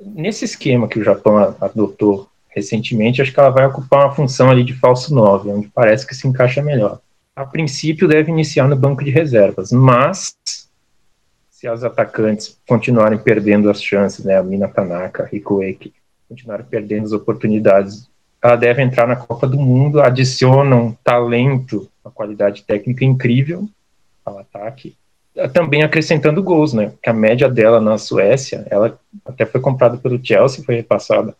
Nesse 0.00 0.44
esquema 0.44 0.88
que 0.88 0.98
o 0.98 1.04
Japão 1.04 1.56
adotou 1.60 2.28
recentemente, 2.48 3.20
acho 3.20 3.32
que 3.32 3.40
ela 3.40 3.50
vai 3.50 3.66
ocupar 3.66 4.06
uma 4.06 4.14
função 4.14 4.50
ali 4.50 4.64
de 4.64 4.74
falso 4.74 5.14
9, 5.14 5.50
onde 5.50 5.68
parece 5.68 6.06
que 6.06 6.14
se 6.14 6.26
encaixa 6.26 6.62
melhor 6.62 7.00
a 7.38 7.46
princípio 7.46 8.08
deve 8.08 8.32
iniciar 8.32 8.66
no 8.66 8.74
banco 8.74 9.04
de 9.04 9.12
reservas, 9.12 9.70
mas 9.70 10.36
se 11.48 11.68
as 11.68 11.84
atacantes 11.84 12.58
continuarem 12.66 13.16
perdendo 13.16 13.70
as 13.70 13.80
chances, 13.80 14.24
né, 14.24 14.36
a 14.36 14.42
Mina 14.42 14.66
Tanaka, 14.66 15.22
a 15.22 15.26
Rico 15.26 15.62
Eki, 15.62 15.94
continuarem 16.28 16.66
perdendo 16.66 17.04
as 17.04 17.12
oportunidades, 17.12 18.10
ela 18.42 18.56
deve 18.56 18.82
entrar 18.82 19.06
na 19.06 19.14
Copa 19.14 19.46
do 19.46 19.56
Mundo, 19.56 20.00
adiciona 20.00 20.74
um 20.74 20.92
talento, 20.92 21.88
uma 22.04 22.10
qualidade 22.10 22.64
técnica 22.64 23.04
incrível 23.04 23.68
ao 24.24 24.40
ataque, 24.40 24.96
também 25.46 25.82
acrescentando 25.82 26.42
gols, 26.42 26.72
né, 26.72 26.92
que 27.02 27.08
a 27.08 27.14
média 27.14 27.48
dela 27.48 27.80
na 27.80 27.96
Suécia, 27.98 28.66
ela 28.70 28.98
até 29.24 29.46
foi 29.46 29.60
comprada 29.60 29.96
pelo 29.96 30.20
Chelsea, 30.22 30.64
foi 30.64 30.76
repassada 30.76 31.36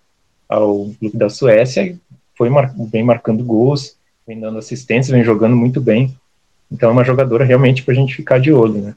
ao 0.49 0.91
clube 0.99 1.17
da 1.17 1.29
Suécia, 1.29 1.83
e 1.83 1.99
foi 2.37 2.49
mar 2.49 2.73
bem 2.77 3.03
marcando 3.03 3.43
gols, 3.43 3.97
vem 4.27 4.39
dando 4.39 4.59
assistência, 4.59 5.13
vem 5.13 5.25
jogando 5.25 5.57
muito 5.57 5.81
bem. 5.81 6.17
Então 6.71 6.91
é 6.91 6.93
uma 6.93 7.05
jogadora 7.05 7.45
realmente 7.45 7.83
para 7.83 7.93
a 7.93 7.97
gente 7.97 8.15
ficar 8.15 8.39
de 8.39 8.53
olho, 8.53 8.81
né? 8.81 8.95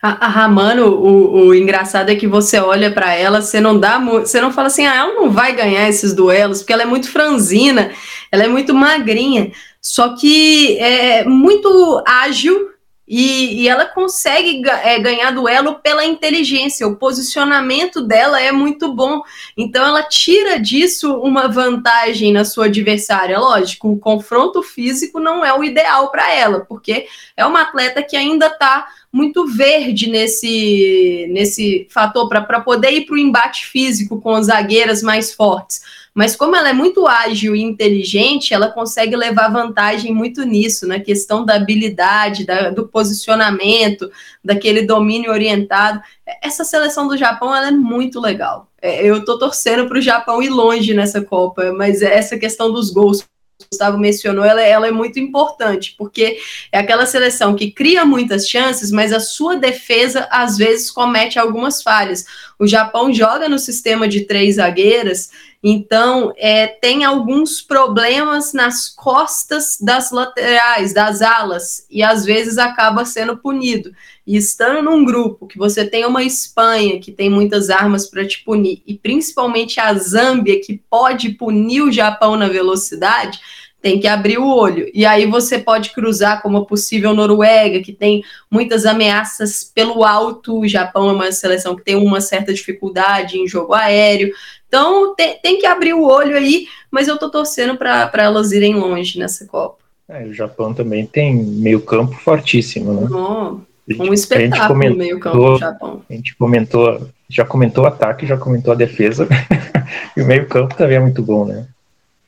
A, 0.00 0.26
a 0.26 0.28
Ramano, 0.28 0.86
o, 0.86 1.46
o, 1.46 1.54
engraçado 1.54 2.10
é 2.10 2.14
que 2.14 2.26
você 2.26 2.58
olha 2.58 2.90
para 2.90 3.14
ela, 3.14 3.42
você 3.42 3.60
não 3.60 3.78
dá, 3.78 3.98
você 3.98 4.40
não 4.40 4.52
fala 4.52 4.68
assim, 4.68 4.86
ah, 4.86 4.94
ela 4.94 5.14
não 5.14 5.30
vai 5.30 5.54
ganhar 5.54 5.88
esses 5.88 6.14
duelos, 6.14 6.60
porque 6.60 6.72
ela 6.72 6.82
é 6.82 6.86
muito 6.86 7.10
franzina, 7.10 7.90
ela 8.30 8.44
é 8.44 8.48
muito 8.48 8.72
magrinha, 8.72 9.50
só 9.80 10.14
que 10.14 10.78
é 10.78 11.24
muito 11.24 12.02
ágil 12.06 12.73
e, 13.06 13.62
e, 13.62 13.68
ela 13.68 13.84
consegue 13.84 14.62
é, 14.66 14.98
ganhar 14.98 15.30
duelo 15.30 15.74
pela 15.74 16.04
inteligência, 16.04 16.86
o 16.86 16.96
posicionamento 16.96 18.00
dela 18.00 18.40
é 18.40 18.50
muito 18.50 18.94
bom. 18.94 19.22
Então 19.56 19.84
ela 19.84 20.02
tira 20.02 20.58
disso 20.58 21.14
uma 21.18 21.46
vantagem 21.46 22.32
na 22.32 22.44
sua 22.44 22.66
adversária. 22.66 23.38
Lógico, 23.38 23.90
o 23.90 23.98
confronto 23.98 24.62
físico 24.62 25.20
não 25.20 25.44
é 25.44 25.52
o 25.52 25.62
ideal 25.62 26.10
para 26.10 26.32
ela, 26.32 26.60
porque 26.60 27.06
é 27.36 27.44
uma 27.44 27.62
atleta 27.62 28.02
que 28.02 28.16
ainda 28.16 28.46
está 28.46 28.86
muito 29.12 29.46
verde 29.46 30.08
nesse, 30.08 31.28
nesse 31.30 31.86
fator 31.90 32.28
para 32.28 32.60
poder 32.60 32.90
ir 32.90 33.06
para 33.06 33.14
o 33.14 33.18
embate 33.18 33.66
físico 33.66 34.20
com 34.20 34.34
as 34.34 34.46
zagueiras 34.46 35.02
mais 35.02 35.32
fortes. 35.32 35.82
Mas 36.14 36.36
como 36.36 36.54
ela 36.54 36.68
é 36.68 36.72
muito 36.72 37.08
ágil 37.08 37.56
e 37.56 37.60
inteligente, 37.60 38.54
ela 38.54 38.70
consegue 38.70 39.16
levar 39.16 39.48
vantagem 39.48 40.14
muito 40.14 40.44
nisso, 40.44 40.86
na 40.86 41.00
questão 41.00 41.44
da 41.44 41.56
habilidade, 41.56 42.46
da, 42.46 42.70
do 42.70 42.86
posicionamento, 42.86 44.08
daquele 44.42 44.82
domínio 44.82 45.32
orientado. 45.32 46.00
Essa 46.40 46.64
seleção 46.64 47.08
do 47.08 47.16
Japão 47.16 47.54
ela 47.54 47.68
é 47.68 47.72
muito 47.72 48.20
legal. 48.20 48.68
É, 48.80 49.04
eu 49.04 49.18
estou 49.18 49.38
torcendo 49.38 49.88
para 49.88 49.98
o 49.98 50.02
Japão 50.02 50.40
ir 50.40 50.50
longe 50.50 50.94
nessa 50.94 51.20
Copa, 51.20 51.72
mas 51.72 52.00
essa 52.00 52.38
questão 52.38 52.72
dos 52.72 52.90
gols 52.90 53.24
Gustavo 53.70 53.98
mencionou, 53.98 54.44
ela, 54.44 54.60
ela, 54.60 54.88
é 54.88 54.90
muito 54.90 55.18
importante, 55.18 55.94
porque 55.96 56.38
é 56.72 56.78
aquela 56.78 57.06
seleção 57.06 57.54
que 57.54 57.70
cria 57.70 58.04
muitas 58.04 58.48
chances, 58.48 58.90
mas 58.90 59.12
a 59.12 59.20
sua 59.20 59.56
defesa 59.56 60.28
às 60.30 60.56
vezes 60.56 60.90
comete 60.90 61.38
algumas 61.38 61.82
falhas. 61.82 62.24
O 62.58 62.66
Japão 62.66 63.12
joga 63.12 63.48
no 63.48 63.58
sistema 63.58 64.08
de 64.08 64.22
três 64.22 64.56
zagueiras, 64.56 65.30
então 65.66 66.30
é, 66.36 66.66
tem 66.66 67.04
alguns 67.04 67.62
problemas 67.62 68.52
nas 68.52 68.90
costas 68.90 69.78
das 69.80 70.10
laterais, 70.10 70.92
das 70.92 71.22
alas, 71.22 71.86
e 71.90 72.02
às 72.02 72.22
vezes 72.22 72.58
acaba 72.58 73.06
sendo 73.06 73.38
punido. 73.38 73.90
E 74.26 74.36
estando 74.36 74.82
num 74.82 75.02
grupo 75.06 75.46
que 75.46 75.56
você 75.56 75.86
tem 75.86 76.04
uma 76.04 76.22
Espanha 76.22 77.00
que 77.00 77.10
tem 77.10 77.30
muitas 77.30 77.70
armas 77.70 78.06
para 78.06 78.26
te 78.26 78.44
punir, 78.44 78.82
e 78.86 78.92
principalmente 78.92 79.80
a 79.80 79.94
Zâmbia 79.94 80.60
que 80.60 80.82
pode 80.90 81.30
punir 81.30 81.80
o 81.80 81.90
Japão 81.90 82.36
na 82.36 82.46
velocidade, 82.46 83.40
tem 83.84 84.00
que 84.00 84.06
abrir 84.06 84.38
o 84.38 84.46
olho. 84.46 84.90
E 84.94 85.04
aí 85.04 85.26
você 85.26 85.58
pode 85.58 85.90
cruzar 85.90 86.40
como 86.40 86.56
a 86.56 86.64
possível 86.64 87.12
Noruega, 87.12 87.82
que 87.82 87.92
tem 87.92 88.24
muitas 88.50 88.86
ameaças 88.86 89.62
pelo 89.62 90.02
alto. 90.02 90.60
O 90.60 90.66
Japão 90.66 91.10
é 91.10 91.12
uma 91.12 91.30
seleção 91.30 91.76
que 91.76 91.84
tem 91.84 91.94
uma 91.94 92.18
certa 92.18 92.50
dificuldade 92.50 93.38
em 93.38 93.46
jogo 93.46 93.74
aéreo. 93.74 94.32
Então 94.74 95.14
tem, 95.14 95.38
tem 95.38 95.58
que 95.60 95.66
abrir 95.66 95.94
o 95.94 96.02
olho 96.02 96.36
aí, 96.36 96.66
mas 96.90 97.06
eu 97.06 97.16
tô 97.16 97.30
torcendo 97.30 97.78
para 97.78 98.10
elas 98.16 98.50
irem 98.50 98.74
longe 98.74 99.20
nessa 99.20 99.46
Copa. 99.46 99.78
É, 100.08 100.24
o 100.24 100.34
Japão 100.34 100.74
também 100.74 101.06
tem 101.06 101.32
meio 101.32 101.80
campo 101.80 102.16
fortíssimo, 102.16 102.92
né? 102.92 103.06
Oh, 103.08 103.60
um 104.02 104.12
espetáculo 104.12 104.90
no 104.90 104.96
meio 104.96 105.20
campo 105.20 105.36
do 105.36 105.58
Japão. 105.58 106.02
A 106.10 106.12
gente 106.12 106.34
comentou, 106.34 107.08
já 107.28 107.44
comentou 107.44 107.84
o 107.84 107.86
ataque, 107.86 108.26
já 108.26 108.36
comentou 108.36 108.72
a 108.72 108.76
defesa, 108.76 109.28
e 110.16 110.22
o 110.22 110.26
meio 110.26 110.48
campo 110.48 110.74
também 110.74 110.96
é 110.96 111.00
muito 111.00 111.22
bom, 111.22 111.44
né? 111.44 111.68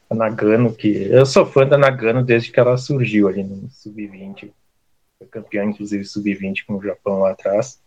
a 0.08 0.14
Nagano, 0.14 0.72
que 0.72 1.08
eu 1.10 1.26
sou 1.26 1.44
fã 1.44 1.66
da 1.66 1.76
Nagano 1.76 2.24
desde 2.24 2.52
que 2.52 2.60
ela 2.60 2.76
surgiu 2.76 3.26
ali 3.26 3.42
no 3.42 3.68
Sub-20. 3.70 4.52
Foi 5.18 5.26
campeã, 5.26 5.64
inclusive, 5.64 6.04
Sub-20 6.04 6.58
com 6.64 6.76
o 6.76 6.82
Japão 6.82 7.18
lá 7.18 7.32
atrás. 7.32 7.80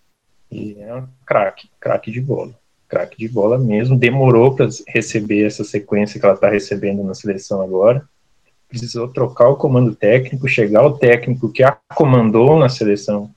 E 0.51 0.76
é 0.82 0.93
um 0.93 1.07
craque, 1.26 1.70
craque 1.80 2.12
de 2.12 2.20
bola. 2.20 2.53
Craque 2.90 3.18
de 3.18 3.30
bola 3.30 3.58
mesmo. 3.58 3.98
Demorou 3.98 4.54
para 4.54 4.68
receber 4.88 5.46
essa 5.46 5.64
sequência 5.64 6.20
que 6.20 6.26
ela 6.26 6.36
está 6.36 6.50
recebendo 6.50 7.04
na 7.04 7.14
seleção 7.14 7.62
agora. 7.62 8.04
Precisou 8.68 9.08
trocar 9.08 9.48
o 9.48 9.56
comando 9.56 9.96
técnico, 9.96 10.48
chegar 10.48 10.86
o 10.86 10.98
técnico 10.98 11.52
que 11.52 11.64
a 11.64 11.78
comandou 11.96 12.60
na 12.60 12.68
seleção 12.68 13.32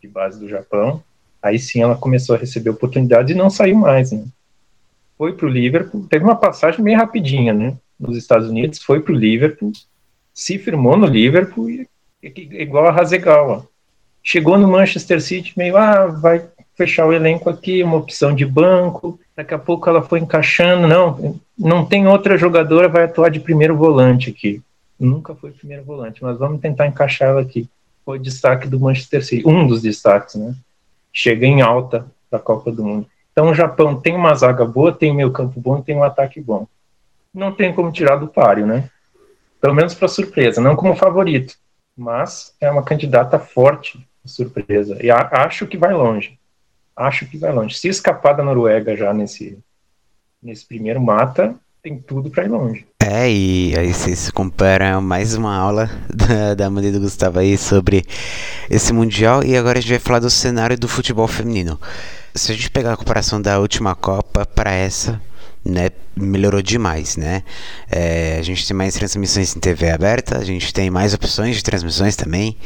de 0.00 0.06
base 0.06 0.38
do 0.38 0.48
Japão. 0.48 1.02
Aí 1.42 1.58
sim 1.58 1.82
ela 1.82 1.96
começou 1.96 2.36
a 2.36 2.38
receber 2.38 2.70
oportunidades 2.70 3.34
e 3.34 3.38
não 3.38 3.50
saiu 3.50 3.76
mais, 3.76 4.12
né? 4.12 4.24
Foi 5.18 5.32
para 5.34 5.46
o 5.46 5.50
Liverpool, 5.50 6.06
teve 6.08 6.24
uma 6.24 6.36
passagem 6.36 6.82
meio 6.82 6.96
rapidinha, 6.96 7.52
né? 7.52 7.76
nos 8.00 8.16
Estados 8.16 8.48
Unidos, 8.48 8.82
foi 8.82 9.00
para 9.00 9.12
o 9.12 9.16
Liverpool, 9.16 9.72
se 10.32 10.58
firmou 10.58 10.96
no 10.96 11.06
Liverpool, 11.06 11.68
e, 11.68 11.86
igual 12.22 12.86
a 12.86 12.98
Hasegawa. 12.98 13.68
Chegou 14.22 14.58
no 14.58 14.68
Manchester 14.68 15.20
City 15.20 15.52
meio, 15.56 15.76
ah, 15.76 16.06
vai 16.06 16.48
fechar 16.80 17.06
o 17.06 17.12
elenco 17.12 17.50
aqui, 17.50 17.82
uma 17.82 17.96
opção 17.96 18.34
de 18.34 18.46
banco, 18.46 19.18
daqui 19.36 19.52
a 19.52 19.58
pouco 19.58 19.88
ela 19.88 20.02
foi 20.02 20.20
encaixando, 20.20 20.86
não, 20.86 21.40
não 21.58 21.84
tem 21.84 22.06
outra 22.06 22.38
jogadora, 22.38 22.88
vai 22.88 23.04
atuar 23.04 23.30
de 23.30 23.40
primeiro 23.40 23.76
volante 23.76 24.30
aqui. 24.30 24.62
Nunca 24.98 25.34
foi 25.34 25.50
primeiro 25.50 25.84
volante, 25.84 26.22
mas 26.22 26.38
vamos 26.38 26.60
tentar 26.60 26.86
encaixar 26.86 27.28
ela 27.28 27.40
aqui. 27.40 27.68
Foi 28.04 28.18
destaque 28.18 28.68
do 28.68 28.80
Manchester 28.80 29.24
City, 29.24 29.48
um 29.48 29.66
dos 29.66 29.82
destaques, 29.82 30.34
né? 30.34 30.54
Chega 31.12 31.46
em 31.46 31.60
alta 31.60 32.06
da 32.30 32.38
Copa 32.38 32.70
do 32.70 32.84
Mundo. 32.84 33.06
Então 33.32 33.50
o 33.50 33.54
Japão 33.54 34.00
tem 34.00 34.14
uma 34.14 34.34
zaga 34.34 34.64
boa, 34.64 34.92
tem 34.92 35.14
meio 35.14 35.30
campo 35.30 35.60
bom, 35.60 35.80
tem 35.80 35.96
um 35.96 36.02
ataque 36.02 36.40
bom 36.40 36.66
não 37.32 37.52
tem 37.52 37.72
como 37.72 37.92
tirar 37.92 38.16
do 38.16 38.28
páreo, 38.28 38.66
né? 38.66 38.90
Pelo 39.60 39.74
menos 39.74 39.94
para 39.94 40.08
surpresa, 40.08 40.60
não 40.60 40.74
como 40.74 40.96
favorito, 40.96 41.54
mas 41.96 42.54
é 42.60 42.70
uma 42.70 42.82
candidata 42.82 43.38
forte 43.38 44.04
surpresa 44.24 44.98
e 45.00 45.10
acho 45.10 45.66
que 45.66 45.78
vai 45.78 45.92
longe. 45.92 46.38
Acho 47.00 47.24
que 47.26 47.38
vai 47.38 47.50
longe. 47.50 47.78
Se 47.78 47.88
escapar 47.88 48.34
da 48.34 48.44
Noruega 48.44 48.94
já 48.94 49.12
nesse 49.12 49.58
nesse 50.42 50.66
primeiro 50.66 51.00
mata, 51.00 51.54
tem 51.82 51.98
tudo 51.98 52.30
para 52.30 52.44
ir 52.44 52.48
longe. 52.48 52.86
É, 53.02 53.30
e 53.30 53.74
aí 53.76 53.92
vocês 53.92 54.30
comparam 54.30 55.00
mais 55.00 55.34
uma 55.34 55.56
aula 55.56 55.90
da, 56.14 56.54
da 56.54 56.70
Maria 56.70 56.92
do 56.92 57.00
Gustavo 57.00 57.38
aí 57.38 57.56
sobre 57.56 58.04
esse 58.68 58.92
Mundial 58.92 59.42
e 59.42 59.56
agora 59.56 59.78
a 59.78 59.80
gente 59.80 59.90
vai 59.90 59.98
falar 59.98 60.18
do 60.18 60.30
cenário 60.30 60.78
do 60.78 60.88
futebol 60.88 61.26
feminino. 61.26 61.80
Se 62.34 62.52
a 62.52 62.54
gente 62.54 62.70
pegar 62.70 62.92
a 62.92 62.96
comparação 62.96 63.40
da 63.40 63.58
última 63.58 63.94
Copa 63.94 64.44
para 64.46 64.70
essa, 64.70 65.20
né, 65.64 65.88
melhorou 66.14 66.62
demais, 66.62 67.16
né? 67.16 67.42
É, 67.90 68.36
a 68.38 68.42
gente 68.42 68.66
tem 68.66 68.76
mais 68.76 68.94
transmissões 68.94 69.56
em 69.56 69.60
TV 69.60 69.90
aberta, 69.90 70.38
a 70.38 70.44
gente 70.44 70.72
tem 70.72 70.90
mais 70.90 71.14
opções 71.14 71.56
de 71.56 71.62
transmissões 71.62 72.14
também. 72.14 72.56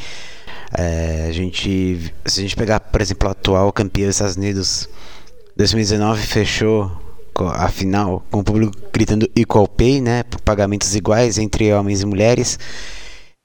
É, 0.76 1.26
a 1.28 1.32
gente, 1.32 2.12
se 2.26 2.40
a 2.40 2.42
gente 2.42 2.56
pegar, 2.56 2.80
por 2.80 3.00
exemplo, 3.00 3.28
o 3.28 3.30
atual 3.32 3.72
campeão 3.72 4.06
dos 4.06 4.16
Estados 4.16 4.36
Unidos, 4.36 4.88
2019 5.56 6.22
fechou 6.26 6.90
a 7.36 7.68
final 7.68 8.24
com 8.30 8.40
o 8.40 8.44
público 8.44 8.72
gritando 8.92 9.28
equal 9.34 9.66
pay, 9.66 10.00
né, 10.00 10.22
pagamentos 10.44 10.94
iguais 10.94 11.38
entre 11.38 11.72
homens 11.72 12.02
e 12.02 12.06
mulheres. 12.06 12.58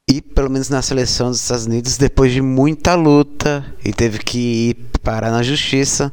E 0.10 0.22
pelo 0.22 0.50
menos 0.50 0.70
na 0.70 0.82
seleção 0.82 1.30
dos 1.30 1.42
Estados 1.42 1.66
Unidos, 1.66 1.98
depois 1.98 2.32
de 2.32 2.42
muita 2.42 2.96
luta 2.96 3.64
e 3.86 3.94
teve 3.94 4.20
que 4.20 4.70
ir 4.70 4.76
parar 5.04 5.32
na 5.32 5.44
justiça, 5.44 6.12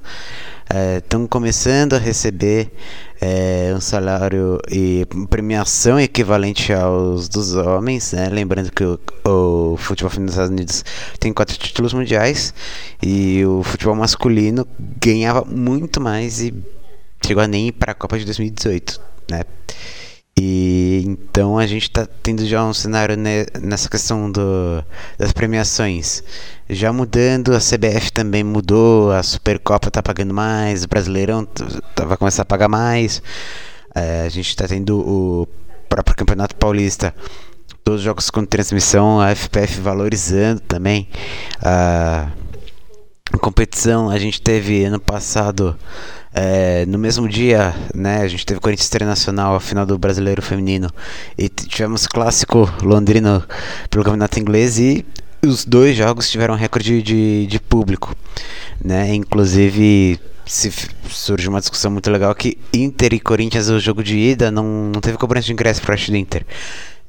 estão 0.98 1.24
é, 1.24 1.28
começando 1.28 1.94
a 1.94 1.98
receber 1.98 2.72
é, 3.20 3.72
um 3.74 3.80
salário 3.80 4.60
e 4.70 5.06
premiação 5.30 5.98
equivalente 5.98 6.72
aos 6.72 7.28
dos 7.28 7.54
homens, 7.54 8.12
né? 8.12 8.28
Lembrando 8.28 8.70
que 8.72 8.84
o, 8.84 8.98
o 9.24 9.76
futebol 9.76 10.10
feminino 10.10 10.26
dos 10.26 10.34
Estados 10.34 10.50
Unidos 10.50 10.84
tem 11.20 11.32
quatro 11.32 11.56
títulos 11.56 11.92
mundiais 11.92 12.52
e 13.02 13.44
o 13.44 13.62
futebol 13.62 13.94
masculino 13.94 14.66
ganhava 15.00 15.44
muito 15.44 16.00
mais 16.00 16.40
e 16.40 16.52
chegou 17.24 17.42
a 17.42 17.46
nem 17.46 17.72
para 17.72 17.92
a 17.92 17.94
Copa 17.94 18.18
de 18.18 18.24
2018, 18.24 19.00
né? 19.30 19.42
E 20.38 21.02
então 21.06 21.58
a 21.58 21.66
gente 21.66 21.84
está 21.84 22.06
tendo 22.22 22.44
já 22.44 22.62
um 22.64 22.74
cenário 22.74 23.16
nessa 23.16 23.88
questão 23.88 24.30
do, 24.30 24.84
das 25.18 25.32
premiações. 25.32 26.22
Já 26.68 26.92
mudando, 26.92 27.54
a 27.54 27.58
CBF 27.58 28.12
também 28.12 28.44
mudou, 28.44 29.12
a 29.12 29.22
Supercopa 29.22 29.88
está 29.88 30.02
pagando 30.02 30.34
mais, 30.34 30.84
o 30.84 30.88
Brasileirão 30.88 31.48
vai 31.96 32.16
começar 32.16 32.42
a 32.42 32.44
pagar 32.44 32.68
mais. 32.68 33.22
É, 33.94 34.22
a 34.26 34.28
gente 34.28 34.48
está 34.48 34.68
tendo 34.68 34.98
o 34.98 35.48
próprio 35.88 36.14
Campeonato 36.14 36.54
Paulista, 36.56 37.14
todos 37.82 38.00
os 38.00 38.04
jogos 38.04 38.28
com 38.28 38.44
transmissão, 38.44 39.20
a 39.20 39.34
FPF 39.34 39.80
valorizando 39.80 40.60
também 40.60 41.08
a 41.62 42.28
competição. 43.40 44.10
A 44.10 44.18
gente 44.18 44.42
teve 44.42 44.84
ano 44.84 45.00
passado 45.00 45.78
é, 46.38 46.84
no 46.84 46.98
mesmo 46.98 47.26
dia, 47.26 47.74
né, 47.94 48.18
a 48.18 48.28
gente 48.28 48.44
teve 48.44 48.60
Corinthians 48.60 48.88
Internacional, 48.88 49.56
a 49.56 49.60
final 49.60 49.86
do 49.86 49.96
Brasileiro 49.96 50.42
Feminino, 50.42 50.90
e 51.38 51.48
tivemos 51.48 52.06
clássico 52.06 52.70
londrino 52.82 53.42
pelo 53.88 54.04
Campeonato 54.04 54.38
Inglês 54.38 54.78
e 54.78 55.02
os 55.42 55.64
dois 55.64 55.96
jogos 55.96 56.30
tiveram 56.30 56.54
recorde 56.54 57.00
de, 57.02 57.46
de 57.46 57.58
público, 57.58 58.14
né? 58.84 59.14
Inclusive 59.14 60.20
se 60.44 60.70
surge 61.08 61.48
uma 61.48 61.58
discussão 61.58 61.90
muito 61.90 62.10
legal 62.10 62.34
que 62.34 62.58
Inter 62.70 63.14
e 63.14 63.20
Corinthians 63.20 63.70
o 63.70 63.80
jogo 63.80 64.04
de 64.04 64.18
ida 64.18 64.50
não, 64.50 64.90
não 64.92 65.00
teve 65.00 65.16
cobrança 65.16 65.46
de 65.46 65.54
ingresso 65.54 65.80
para 65.80 65.96
o 65.96 66.16
Inter. 66.16 66.44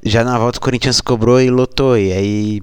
Já 0.04 0.24
na 0.24 0.38
volta 0.40 0.58
o 0.58 0.62
Corinthians 0.62 1.02
cobrou 1.02 1.42
e 1.42 1.50
lotou 1.50 1.98
e 1.98 2.14
aí 2.14 2.62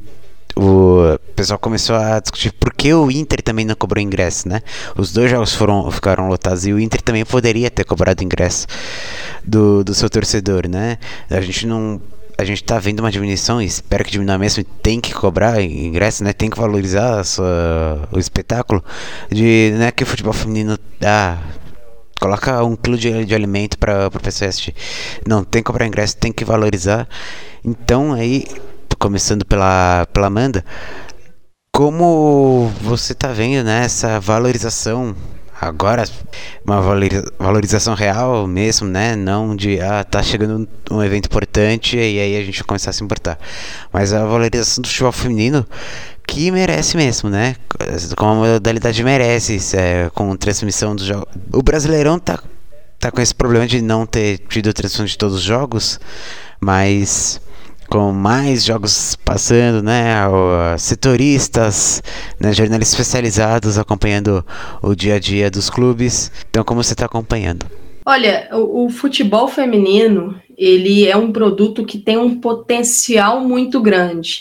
o 0.56 1.18
pessoal 1.34 1.58
começou 1.58 1.96
a 1.96 2.20
discutir 2.20 2.52
por 2.52 2.72
que 2.72 2.92
o 2.94 3.10
Inter 3.10 3.42
também 3.42 3.64
não 3.64 3.74
cobrou 3.74 4.02
ingresso, 4.02 4.48
né? 4.48 4.62
Os 4.96 5.12
dois 5.12 5.30
jogos 5.30 5.54
foram, 5.54 5.90
ficaram 5.90 6.28
lotados 6.28 6.66
e 6.66 6.72
o 6.72 6.78
Inter 6.78 7.02
também 7.02 7.24
poderia 7.24 7.70
ter 7.70 7.84
cobrado 7.84 8.22
ingresso 8.22 8.66
do, 9.44 9.82
do 9.82 9.94
seu 9.94 10.08
torcedor, 10.08 10.68
né? 10.68 10.98
A 11.28 11.40
gente 11.40 11.66
não 11.66 12.00
a 12.36 12.44
gente 12.44 12.64
tá 12.64 12.78
vendo 12.78 13.00
uma 13.00 13.12
diminuição 13.12 13.62
e 13.62 13.64
espero 13.64 14.04
que 14.04 14.10
diminua 14.10 14.36
mesmo 14.36 14.64
tem 14.82 15.00
que 15.00 15.14
cobrar 15.14 15.62
ingresso, 15.62 16.24
né? 16.24 16.32
Tem 16.32 16.50
que 16.50 16.58
valorizar 16.58 17.22
sua, 17.24 18.08
o 18.12 18.18
espetáculo 18.18 18.82
de 19.30 19.72
né, 19.76 19.90
que 19.92 20.02
o 20.02 20.06
futebol 20.06 20.32
feminino 20.32 20.78
dá 20.98 21.38
coloca 22.20 22.64
um 22.64 22.74
quilo 22.74 22.96
de, 22.96 23.24
de 23.24 23.34
alimento 23.34 23.78
para 23.78 24.06
o 24.06 24.10
pessoal 24.10 24.48
assistir. 24.48 24.74
Não, 25.26 25.44
tem 25.44 25.62
que 25.62 25.66
cobrar 25.66 25.86
ingresso, 25.86 26.16
tem 26.16 26.32
que 26.32 26.44
valorizar. 26.44 27.08
Então 27.64 28.12
aí 28.12 28.46
começando 28.98 29.44
pela, 29.44 30.06
pela 30.12 30.26
Amanda, 30.26 30.64
como 31.72 32.70
você 32.80 33.12
está 33.12 33.32
vendo 33.32 33.66
né, 33.66 33.84
essa 33.84 34.20
valorização 34.20 35.14
agora 35.60 36.04
uma 36.64 36.80
valorização 37.38 37.94
real 37.94 38.46
mesmo, 38.46 38.86
né? 38.88 39.16
Não 39.16 39.54
de 39.54 39.80
ah, 39.80 40.04
tá 40.04 40.22
chegando 40.22 40.68
um 40.90 41.02
evento 41.02 41.26
importante 41.26 41.96
e 41.96 42.20
aí 42.20 42.36
a 42.36 42.44
gente 42.44 42.58
vai 42.58 42.66
começar 42.66 42.90
a 42.90 42.92
se 42.92 43.02
importar. 43.02 43.38
Mas 43.92 44.12
a 44.12 44.24
valorização 44.24 44.82
do 44.82 44.88
futebol 44.88 45.12
feminino 45.12 45.66
que 46.26 46.50
merece 46.50 46.96
mesmo, 46.96 47.30
né? 47.30 47.56
Como 48.16 48.30
a 48.30 48.34
modalidade 48.34 49.02
merece, 49.04 49.58
é, 49.76 50.10
com 50.14 50.34
transmissão 50.36 50.94
dos 50.94 51.06
jogos. 51.06 51.28
O 51.52 51.62
Brasileirão 51.62 52.18
tá, 52.18 52.42
tá 52.98 53.10
com 53.10 53.20
esse 53.20 53.34
problema 53.34 53.66
de 53.66 53.80
não 53.80 54.06
ter 54.06 54.38
tido 54.48 54.72
transmissão 54.72 55.04
de 55.04 55.16
todos 55.16 55.36
os 55.36 55.42
jogos, 55.42 56.00
mas 56.60 57.40
com 57.88 58.12
mais 58.12 58.64
jogos 58.64 59.16
passando, 59.24 59.82
né, 59.82 60.16
setoristas, 60.78 62.02
né, 62.40 62.52
jornalistas 62.52 62.98
especializados 62.98 63.78
acompanhando 63.78 64.44
o 64.82 64.94
dia 64.94 65.14
a 65.14 65.18
dia 65.18 65.50
dos 65.50 65.70
clubes. 65.70 66.30
Então, 66.50 66.64
como 66.64 66.82
você 66.82 66.92
está 66.92 67.06
acompanhando? 67.06 67.66
Olha, 68.06 68.48
o, 68.52 68.84
o, 68.84 68.90
futebol 68.90 69.48
feminino 69.48 70.38
ele 70.58 71.08
é 71.08 71.16
um 71.16 71.32
produto 71.32 71.84
que 71.84 71.98
tem 71.98 72.18
um 72.18 72.38
potencial 72.38 73.40
muito 73.40 73.80
grande. 73.80 74.40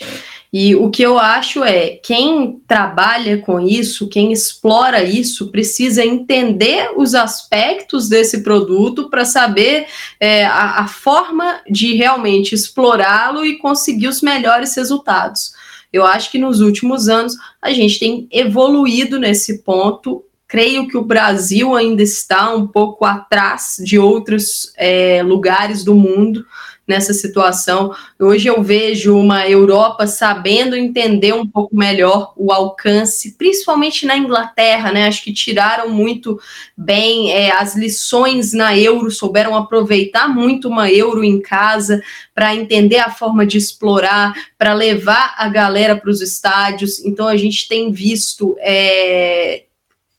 E 0.56 0.76
o 0.76 0.88
que 0.88 1.02
eu 1.02 1.18
acho 1.18 1.64
é 1.64 1.96
quem 1.96 2.60
trabalha 2.68 3.38
com 3.38 3.58
isso, 3.58 4.08
quem 4.08 4.30
explora 4.30 5.02
isso, 5.02 5.50
precisa 5.50 6.06
entender 6.06 6.92
os 6.96 7.12
aspectos 7.12 8.08
desse 8.08 8.44
produto 8.44 9.10
para 9.10 9.24
saber 9.24 9.88
é, 10.20 10.46
a, 10.46 10.82
a 10.82 10.86
forma 10.86 11.60
de 11.68 11.94
realmente 11.94 12.54
explorá-lo 12.54 13.44
e 13.44 13.58
conseguir 13.58 14.06
os 14.06 14.22
melhores 14.22 14.76
resultados. 14.76 15.54
Eu 15.92 16.06
acho 16.06 16.30
que 16.30 16.38
nos 16.38 16.60
últimos 16.60 17.08
anos 17.08 17.34
a 17.60 17.72
gente 17.72 17.98
tem 17.98 18.28
evoluído 18.30 19.18
nesse 19.18 19.58
ponto 19.64 20.24
creio 20.46 20.86
que 20.86 20.96
o 20.96 21.04
Brasil 21.04 21.74
ainda 21.74 22.00
está 22.00 22.54
um 22.54 22.64
pouco 22.64 23.04
atrás 23.04 23.74
de 23.80 23.98
outros 23.98 24.72
é, 24.76 25.20
lugares 25.20 25.82
do 25.82 25.96
mundo 25.96 26.46
nessa 26.86 27.14
situação. 27.14 27.94
Hoje 28.18 28.48
eu 28.48 28.62
vejo 28.62 29.16
uma 29.16 29.48
Europa 29.48 30.06
sabendo 30.06 30.76
entender 30.76 31.32
um 31.32 31.46
pouco 31.46 31.74
melhor 31.74 32.32
o 32.36 32.52
alcance, 32.52 33.32
principalmente 33.32 34.04
na 34.04 34.16
Inglaterra, 34.16 34.92
né? 34.92 35.06
Acho 35.06 35.24
que 35.24 35.32
tiraram 35.32 35.88
muito 35.88 36.38
bem 36.76 37.32
é, 37.32 37.52
as 37.52 37.74
lições 37.74 38.52
na 38.52 38.76
Euro, 38.76 39.10
souberam 39.10 39.56
aproveitar 39.56 40.28
muito 40.28 40.68
uma 40.68 40.90
Euro 40.90 41.24
em 41.24 41.40
casa 41.40 42.02
para 42.34 42.54
entender 42.54 42.98
a 42.98 43.10
forma 43.10 43.46
de 43.46 43.56
explorar, 43.56 44.34
para 44.58 44.74
levar 44.74 45.34
a 45.38 45.48
galera 45.48 45.96
para 45.96 46.10
os 46.10 46.20
estádios. 46.20 47.02
Então 47.04 47.26
a 47.26 47.36
gente 47.36 47.66
tem 47.66 47.90
visto. 47.90 48.56
É, 48.58 49.64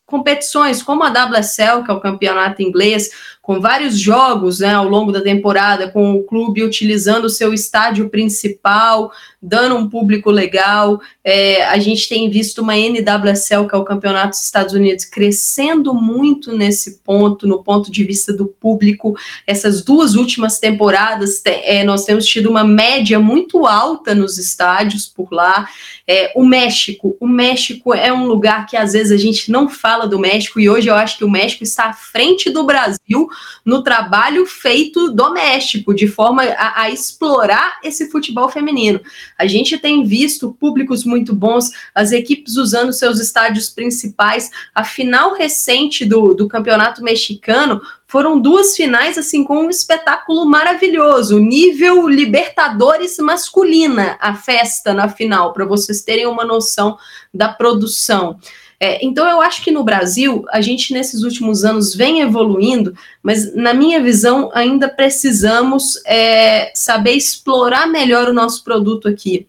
competições 0.06 0.84
como 0.84 1.04
a 1.04 1.10
WSL, 1.10 1.84
que 1.84 1.92
é 1.92 1.94
o 1.94 2.00
campeonato 2.00 2.62
inglês, 2.62 3.10
com 3.46 3.62
vários 3.62 4.00
jogos 4.00 4.60
né, 4.60 4.74
ao 4.74 4.90
longo 4.90 5.12
da 5.12 5.22
temporada, 5.22 5.88
com 5.88 6.16
o 6.16 6.24
clube 6.24 6.64
utilizando 6.64 7.26
o 7.26 7.30
seu 7.30 7.54
estádio 7.54 8.10
principal, 8.10 9.12
dando 9.40 9.76
um 9.76 9.88
público 9.88 10.32
legal. 10.32 11.00
É, 11.24 11.64
a 11.68 11.78
gente 11.78 12.10
tem 12.10 12.28
visto 12.28 12.64
uma 12.64 12.76
NWSL, 12.76 13.68
que 13.68 13.76
é 13.76 13.78
o 13.78 13.86
Campeonato 13.86 14.30
dos 14.30 14.42
Estados 14.42 14.74
Unidos, 14.74 15.06
crescendo 15.06 15.94
muito 15.94 16.58
nesse 16.58 16.98
ponto, 17.04 17.48
no 17.48 17.62
ponto 17.64 17.92
de 17.92 18.04
vista 18.04 18.34
do 18.34 18.48
público. 18.48 19.16
Essas 19.46 19.84
duas 19.84 20.16
últimas 20.16 20.58
temporadas, 20.58 21.40
é, 21.46 21.84
nós 21.84 22.04
temos 22.04 22.26
tido 22.26 22.50
uma 22.50 22.64
média 22.64 23.20
muito 23.20 23.68
alta 23.68 24.16
nos 24.16 24.40
estádios 24.40 25.06
por 25.06 25.32
lá. 25.32 25.68
É, 26.08 26.32
o 26.36 26.46
México, 26.46 27.18
o 27.20 27.28
México 27.28 27.94
é 27.94 28.14
um 28.14 28.26
lugar 28.26 28.68
que 28.68 28.78
às 28.78 28.94
vezes 28.94 29.12
a 29.12 29.18
gente 29.18 29.52
não 29.52 29.68
fala 29.68 30.08
do 30.08 30.20
México, 30.20 30.60
e 30.60 30.70
hoje 30.70 30.88
eu 30.88 30.94
acho 30.94 31.18
que 31.18 31.26
o 31.26 31.30
México 31.30 31.64
está 31.64 31.86
à 31.86 31.94
frente 31.94 32.52
do 32.52 32.64
Brasil 32.64 33.28
no 33.66 33.82
trabalho 33.82 34.46
feito 34.46 35.12
doméstico, 35.12 35.96
de 35.96 36.08
forma 36.08 36.44
a, 36.44 36.84
a 36.84 36.90
explorar 36.92 37.80
esse 37.84 38.12
futebol 38.12 38.50
feminino. 38.50 39.02
A 39.38 39.48
gente 39.48 39.80
tem 39.80 40.04
visto 40.04 40.56
públicos 40.60 41.04
muito 41.04 41.34
bons, 41.34 41.72
as 41.94 42.12
equipes 42.12 42.56
usando 42.56 42.94
seus 42.94 43.20
estádios 43.20 43.70
principais. 43.70 44.52
A 44.76 44.84
final 44.84 45.34
recente 45.34 46.06
do, 46.06 46.36
do 46.36 46.48
campeonato 46.48 47.02
mexicano 47.02 47.82
foram 48.08 48.40
duas 48.40 48.76
finais 48.76 49.18
assim 49.18 49.44
com 49.44 49.58
um 49.58 49.70
espetáculo 49.70 50.46
maravilhoso, 50.46 51.40
nível 51.40 52.08
Libertadores 52.08 53.18
masculina, 53.18 54.18
a 54.20 54.36
festa 54.36 54.94
na 54.94 55.10
final, 55.10 55.54
para 55.54 55.66
vocês 55.66 56.02
terem 56.02 56.28
uma 56.28 56.46
noção 56.46 56.98
da 57.34 57.50
produção. 57.50 58.40
É, 58.80 59.04
então, 59.04 59.28
eu 59.28 59.42
acho 59.42 59.64
que 59.64 59.72
no 59.72 59.84
Brasil, 59.84 60.44
a 60.50 60.60
gente 60.60 60.94
nesses 60.94 61.24
últimos 61.24 61.64
anos 61.64 61.96
vem 61.96 62.22
evoluindo, 62.22 62.94
mas 63.24 63.56
na 63.56 63.74
minha 63.74 64.02
visão, 64.02 64.52
ainda 64.54 64.90
precisamos 64.90 65.94
é, 66.06 66.72
saber 66.76 67.14
explorar 67.14 67.88
melhor 67.88 68.28
o 68.28 68.34
nosso 68.34 68.64
produto 68.64 69.08
aqui. 69.08 69.48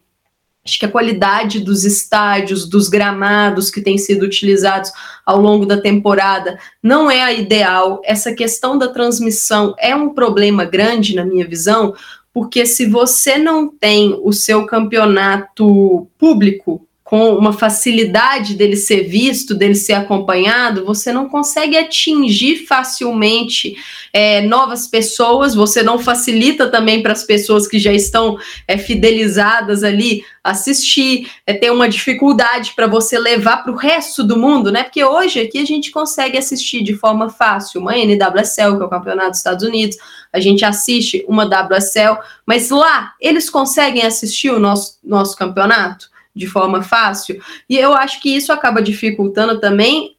Acho 0.67 0.81
que 0.81 0.87
a 0.87 0.91
qualidade 0.91 1.61
dos 1.61 1.85
estádios, 1.85 2.69
dos 2.69 2.89
gramados 2.89 3.71
que 3.71 3.81
têm 3.81 3.97
sido 3.97 4.25
utilizados 4.25 4.91
ao 5.25 5.41
longo 5.41 5.65
da 5.65 5.81
temporada 5.81 6.59
não 6.83 7.09
é 7.09 7.23
a 7.23 7.33
ideal. 7.33 8.01
Essa 8.05 8.35
questão 8.35 8.77
da 8.77 8.89
transmissão 8.89 9.77
é 9.79 9.95
um 9.95 10.13
problema 10.13 10.65
grande, 10.65 11.15
na 11.15 11.25
minha 11.25 11.47
visão, 11.47 11.95
porque 12.35 12.67
se 12.67 12.85
você 12.85 13.39
não 13.39 13.69
tem 13.69 14.19
o 14.25 14.33
seu 14.33 14.67
campeonato 14.67 16.09
público 16.19 16.87
com 17.07 17.37
uma 17.37 17.53
facilidade 17.53 18.55
dele 18.55 18.75
ser 18.75 19.05
visto, 19.05 19.55
dele 19.55 19.77
ser 19.77 19.93
acompanhado, 19.93 20.85
você 20.85 21.13
não 21.13 21.29
consegue 21.29 21.77
atingir 21.77 22.67
facilmente 22.67 23.77
é, 24.13 24.41
novas 24.43 24.89
pessoas, 24.89 25.55
você 25.55 25.85
não 25.85 26.01
facilita 26.01 26.69
também 26.69 27.05
para 27.05 27.13
as 27.13 27.23
pessoas 27.23 27.69
que 27.69 27.79
já 27.79 27.93
estão 27.93 28.37
é, 28.67 28.77
fidelizadas 28.77 29.85
ali 29.85 30.25
assistir, 30.43 31.31
é, 31.47 31.55
ter 31.55 31.71
uma 31.71 31.89
dificuldade 31.89 32.73
para 32.75 32.89
você 32.89 33.17
levar 33.21 33.59
para 33.59 33.71
o 33.71 33.77
resto 33.77 34.25
do 34.25 34.37
mundo, 34.37 34.73
né? 34.73 34.83
Porque 34.83 35.05
hoje 35.05 35.39
aqui 35.39 35.61
a 35.61 35.65
gente 35.65 35.93
consegue 35.93 36.37
assistir 36.37 36.83
de 36.83 36.95
forma 36.95 37.31
fácil 37.31 37.81
uma 37.81 37.97
NWSL, 37.97 38.77
que 38.77 38.83
é 38.83 38.87
o 38.87 38.91
Campeonato 38.91 39.31
dos 39.31 39.39
Estados 39.39 39.65
Unidos, 39.65 39.97
a 40.33 40.41
gente 40.41 40.65
assiste 40.65 41.25
uma 41.29 41.45
WSL, 41.45 42.19
mas 42.45 42.69
lá 42.69 43.13
eles 43.21 43.49
conseguem 43.49 44.03
assistir 44.03 44.51
o 44.51 44.59
nosso, 44.59 44.99
nosso 45.05 45.37
campeonato? 45.37 46.16
De 46.37 46.47
forma 46.47 46.83
fácil. 46.83 47.43
E 47.69 47.79
eu 47.79 47.95
acho 47.95 48.21
que 48.21 48.37
isso 48.37 48.53
acaba 48.53 48.83
dificultando 48.83 49.59
também 49.59 50.17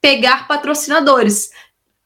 pegar 0.00 0.48
patrocinadores, 0.48 1.50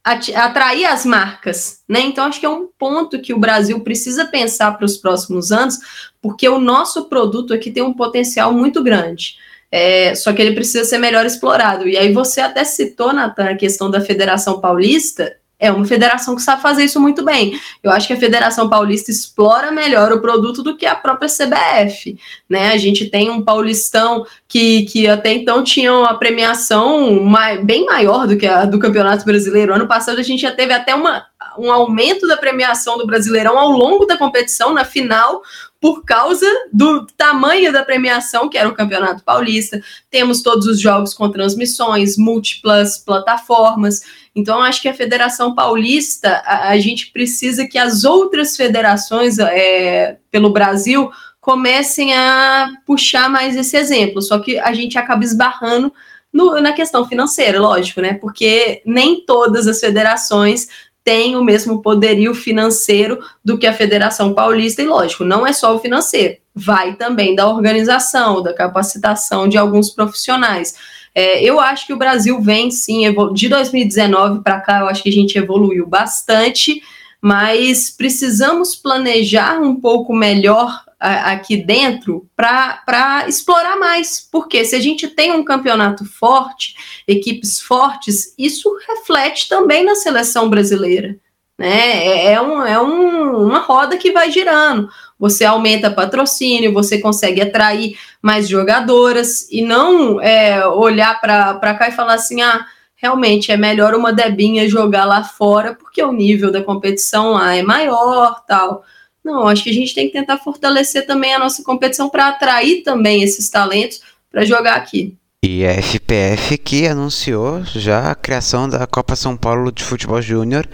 atrair 0.02 0.84
as 0.86 1.06
marcas, 1.06 1.82
né? 1.88 2.00
Então 2.00 2.24
acho 2.24 2.40
que 2.40 2.46
é 2.46 2.50
um 2.50 2.68
ponto 2.78 3.20
que 3.20 3.32
o 3.32 3.38
Brasil 3.38 3.80
precisa 3.80 4.26
pensar 4.26 4.72
para 4.72 4.84
os 4.84 4.96
próximos 4.96 5.52
anos, 5.52 5.78
porque 6.20 6.48
o 6.48 6.58
nosso 6.58 7.08
produto 7.08 7.54
aqui 7.54 7.70
tem 7.70 7.82
um 7.82 7.94
potencial 7.94 8.52
muito 8.52 8.82
grande. 8.82 9.36
É, 9.70 10.14
só 10.14 10.32
que 10.32 10.40
ele 10.40 10.54
precisa 10.54 10.84
ser 10.84 10.98
melhor 10.98 11.24
explorado. 11.26 11.88
E 11.88 11.96
aí 11.96 12.12
você 12.12 12.40
até 12.40 12.64
citou, 12.64 13.12
Natan, 13.12 13.50
a 13.50 13.56
questão 13.56 13.90
da 13.90 14.00
Federação 14.00 14.60
Paulista, 14.60 15.36
é 15.59 15.70
uma 15.70 15.85
federação 15.85 16.35
que 16.35 16.43
sabe 16.43 16.60
fazer 16.60 16.85
isso 16.85 17.01
muito 17.01 17.24
bem. 17.24 17.59
Eu 17.82 17.90
acho 17.90 18.06
que 18.06 18.12
a 18.12 18.18
Federação 18.18 18.68
Paulista 18.68 19.10
explora 19.10 19.70
melhor 19.70 20.12
o 20.12 20.20
produto 20.20 20.62
do 20.62 20.76
que 20.76 20.85
a 20.85 20.94
própria 20.94 21.28
CBF. 21.28 22.18
Né? 22.48 22.72
A 22.72 22.76
gente 22.76 23.09
tem 23.09 23.31
um 23.31 23.43
paulistão 23.43 24.26
que, 24.48 24.82
que 24.85 25.06
até 25.09 25.32
então 25.32 25.62
tinha 25.62 25.93
uma 25.94 26.14
premiação 26.18 27.24
bem 27.62 27.85
maior 27.86 28.26
do 28.26 28.36
que 28.36 28.47
a 28.47 28.64
do 28.64 28.78
Campeonato 28.78 29.24
Brasileiro. 29.24 29.74
Ano 29.74 29.86
passado 29.86 30.18
a 30.18 30.22
gente 30.22 30.43
já 30.43 30.52
teve 30.52 30.72
até 30.72 30.94
uma, 30.94 31.24
um 31.59 31.70
aumento 31.70 32.26
da 32.26 32.36
premiação 32.36 32.98
do 32.98 33.06
Brasileirão 33.06 33.59
ao 33.59 33.70
longo 33.70 34.06
da 34.06 34.16
competição, 34.16 34.72
na 34.72 34.85
final, 34.85 35.43
por 35.81 36.02
causa 36.02 36.47
do 36.72 37.06
tamanho 37.16 37.72
da 37.72 37.85
premiação, 37.85 38.48
que 38.48 38.56
era 38.56 38.68
o 38.68 38.74
Campeonato 38.74 39.22
Paulista. 39.22 39.82
Temos 40.10 40.43
todos 40.43 40.66
os 40.66 40.81
jogos 40.81 41.12
com 41.12 41.31
transmissões, 41.31 42.16
múltiplas 42.16 42.97
plataformas. 42.97 44.02
Então, 44.35 44.61
acho 44.61 44.82
que 44.82 44.89
a 44.89 44.94
Federação 44.94 45.55
Paulista, 45.55 46.43
a, 46.44 46.70
a 46.70 46.78
gente 46.78 47.12
precisa 47.12 47.66
que 47.66 47.78
as 47.78 48.05
outras 48.05 48.56
federações 48.56 49.39
é, 49.39 50.16
pelo 50.31 50.51
Brasil 50.51 51.11
comecem 51.40 52.15
a 52.15 52.69
puxar 52.86 53.28
mais 53.28 53.55
esse 53.56 53.77
exemplo. 53.77 54.20
Só 54.23 54.39
que 54.39 54.59
a 54.59 54.73
gente 54.73 54.98
acaba 54.98 55.23
esbarrando 55.23 55.93
no, 56.32 56.61
na 56.61 56.73
questão 56.73 57.06
financeira, 57.06 57.61
lógico, 57.61 58.01
né? 58.01 58.15
Porque 58.15 58.82
nem 58.85 59.24
todas 59.24 59.69
as 59.69 59.78
federações 59.78 60.69
tem 61.05 61.36
o 61.36 61.44
mesmo 61.44 61.82
poderio 61.82 62.35
financeiro 62.35 63.23
do 63.44 63.59
que 63.59 63.66
a 63.66 63.74
Federação 63.74 64.32
Paulista, 64.32 64.81
e 64.81 64.86
lógico, 64.86 65.23
não 65.23 65.47
é 65.47 65.52
só 65.52 65.77
o 65.77 65.78
financeiro, 65.78 66.39
vai 66.55 66.97
também 66.97 67.35
da 67.35 67.47
organização, 67.47 68.43
da 68.43 68.55
capacitação 68.55 69.47
de 69.47 69.59
alguns 69.59 69.90
profissionais. 69.90 70.74
É, 71.14 71.42
eu 71.44 71.60
acho 71.60 71.86
que 71.86 71.92
o 71.92 71.98
Brasil 71.98 72.40
vem 72.40 72.70
sim, 72.70 73.04
de 73.32 73.48
2019 73.48 74.42
para 74.42 74.60
cá, 74.60 74.80
eu 74.80 74.88
acho 74.88 75.02
que 75.02 75.08
a 75.08 75.12
gente 75.12 75.38
evoluiu 75.38 75.86
bastante, 75.86 76.82
mas 77.20 77.88
precisamos 77.88 78.74
planejar 78.74 79.60
um 79.60 79.80
pouco 79.80 80.12
melhor 80.12 80.84
aqui 80.98 81.56
dentro 81.56 82.26
para 82.34 83.24
explorar 83.28 83.76
mais. 83.76 84.26
Porque 84.30 84.64
se 84.64 84.74
a 84.74 84.80
gente 84.80 85.08
tem 85.08 85.32
um 85.32 85.44
campeonato 85.44 86.04
forte, 86.04 86.74
equipes 87.06 87.60
fortes, 87.60 88.34
isso 88.38 88.70
reflete 88.88 89.48
também 89.48 89.84
na 89.84 89.94
seleção 89.94 90.48
brasileira. 90.48 91.16
Né? 91.58 92.04
É, 92.06 92.32
é, 92.32 92.42
um, 92.42 92.62
é 92.62 92.80
um, 92.80 93.46
uma 93.46 93.60
roda 93.60 93.96
que 93.96 94.12
vai 94.12 94.30
girando. 94.30 94.88
Você 95.24 95.42
aumenta 95.42 95.90
patrocínio, 95.90 96.74
você 96.74 96.98
consegue 96.98 97.40
atrair 97.40 97.96
mais 98.20 98.46
jogadoras 98.46 99.48
e 99.51 99.62
não 99.62 100.20
é, 100.20 100.66
olhar 100.66 101.18
para 101.18 101.74
cá 101.74 101.88
e 101.88 101.92
falar 101.92 102.12
assim: 102.12 102.42
ah, 102.42 102.66
realmente 102.94 103.51
é 103.51 103.56
melhor 103.56 103.94
uma 103.94 104.12
Debinha 104.12 104.68
jogar 104.68 105.06
lá 105.06 105.24
fora 105.24 105.74
porque 105.74 106.02
o 106.02 106.12
nível 106.12 106.52
da 106.52 106.62
competição 106.62 107.30
lá 107.32 107.55
é 107.55 107.62
maior, 107.62 108.44
tal. 108.46 108.84
Não, 109.24 109.48
acho 109.48 109.64
que 109.64 109.70
a 109.70 109.72
gente 109.72 109.94
tem 109.94 110.09
que 110.09 110.12
tentar 110.12 110.36
fortalecer 110.36 111.06
também 111.06 111.32
a 111.32 111.38
nossa 111.38 111.64
competição 111.64 112.10
para 112.10 112.28
atrair 112.28 112.82
também 112.82 113.22
esses 113.22 113.48
talentos 113.48 114.02
para 114.30 114.44
jogar 114.44 114.74
aqui. 114.74 115.16
E 115.42 115.64
a 115.64 115.72
FPF 115.80 116.59
que 116.59 116.86
anunciou 116.86 117.64
já 117.64 118.10
a 118.10 118.14
criação 118.14 118.68
da 118.68 118.86
Copa 118.86 119.16
São 119.16 119.38
Paulo 119.38 119.72
de 119.72 119.82
Futebol 119.82 120.20
Júnior, 120.20 120.68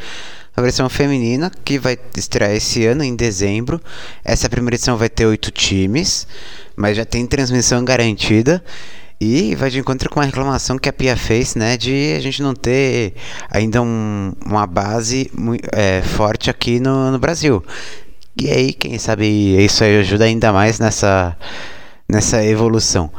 a 0.56 0.62
versão 0.62 0.88
feminina, 0.88 1.50
que 1.64 1.78
vai 1.78 1.98
estrear 2.16 2.50
esse 2.52 2.84
ano, 2.86 3.02
em 3.02 3.14
dezembro. 3.14 3.80
Essa 4.24 4.48
primeira 4.48 4.76
edição 4.76 4.96
vai 4.96 5.08
ter 5.08 5.26
oito 5.26 5.50
times, 5.50 6.26
mas 6.76 6.96
já 6.96 7.04
tem 7.04 7.26
transmissão 7.26 7.84
garantida. 7.84 8.62
E 9.20 9.54
vai 9.54 9.68
de 9.68 9.78
encontro 9.78 10.08
com 10.08 10.18
a 10.18 10.24
reclamação 10.24 10.78
que 10.78 10.88
a 10.88 10.92
Pia 10.92 11.14
fez, 11.14 11.54
né, 11.54 11.76
de 11.76 12.14
a 12.16 12.20
gente 12.20 12.40
não 12.40 12.54
ter 12.54 13.12
ainda 13.50 13.82
um, 13.82 14.32
uma 14.46 14.66
base 14.66 15.30
muito, 15.36 15.68
é, 15.72 16.00
forte 16.00 16.48
aqui 16.48 16.80
no, 16.80 17.10
no 17.10 17.18
Brasil. 17.18 17.62
E 18.40 18.48
aí, 18.50 18.72
quem 18.72 18.98
sabe 18.98 19.26
isso 19.62 19.84
aí 19.84 19.98
ajuda 19.98 20.24
ainda 20.24 20.50
mais 20.54 20.78
nessa, 20.78 21.36
nessa 22.10 22.44
evolução. 22.44 23.10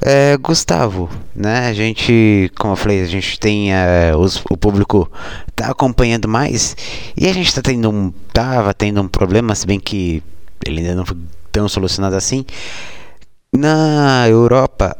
É, 0.00 0.36
Gustavo, 0.36 1.08
né? 1.34 1.68
A 1.68 1.72
gente, 1.72 2.50
como 2.56 2.74
eu 2.74 2.76
falei, 2.76 3.02
a 3.02 3.06
gente 3.06 3.40
tem 3.40 3.74
é, 3.74 4.14
os, 4.14 4.42
o 4.50 4.56
público 4.56 5.10
tá 5.54 5.70
acompanhando 5.70 6.28
mais 6.28 6.76
e 7.16 7.26
a 7.26 7.32
gente 7.32 7.54
tá 7.54 7.62
tendo 7.62 7.90
um 7.90 8.12
tava 8.32 8.74
tendo 8.74 9.00
um 9.00 9.08
problema, 9.08 9.54
se 9.54 9.66
bem 9.66 9.80
que 9.80 10.22
ele 10.64 10.80
ainda 10.80 10.94
não 10.94 11.06
foi 11.06 11.16
tão 11.50 11.68
solucionado 11.68 12.14
assim. 12.14 12.44
Na 13.52 14.28
Europa 14.28 14.96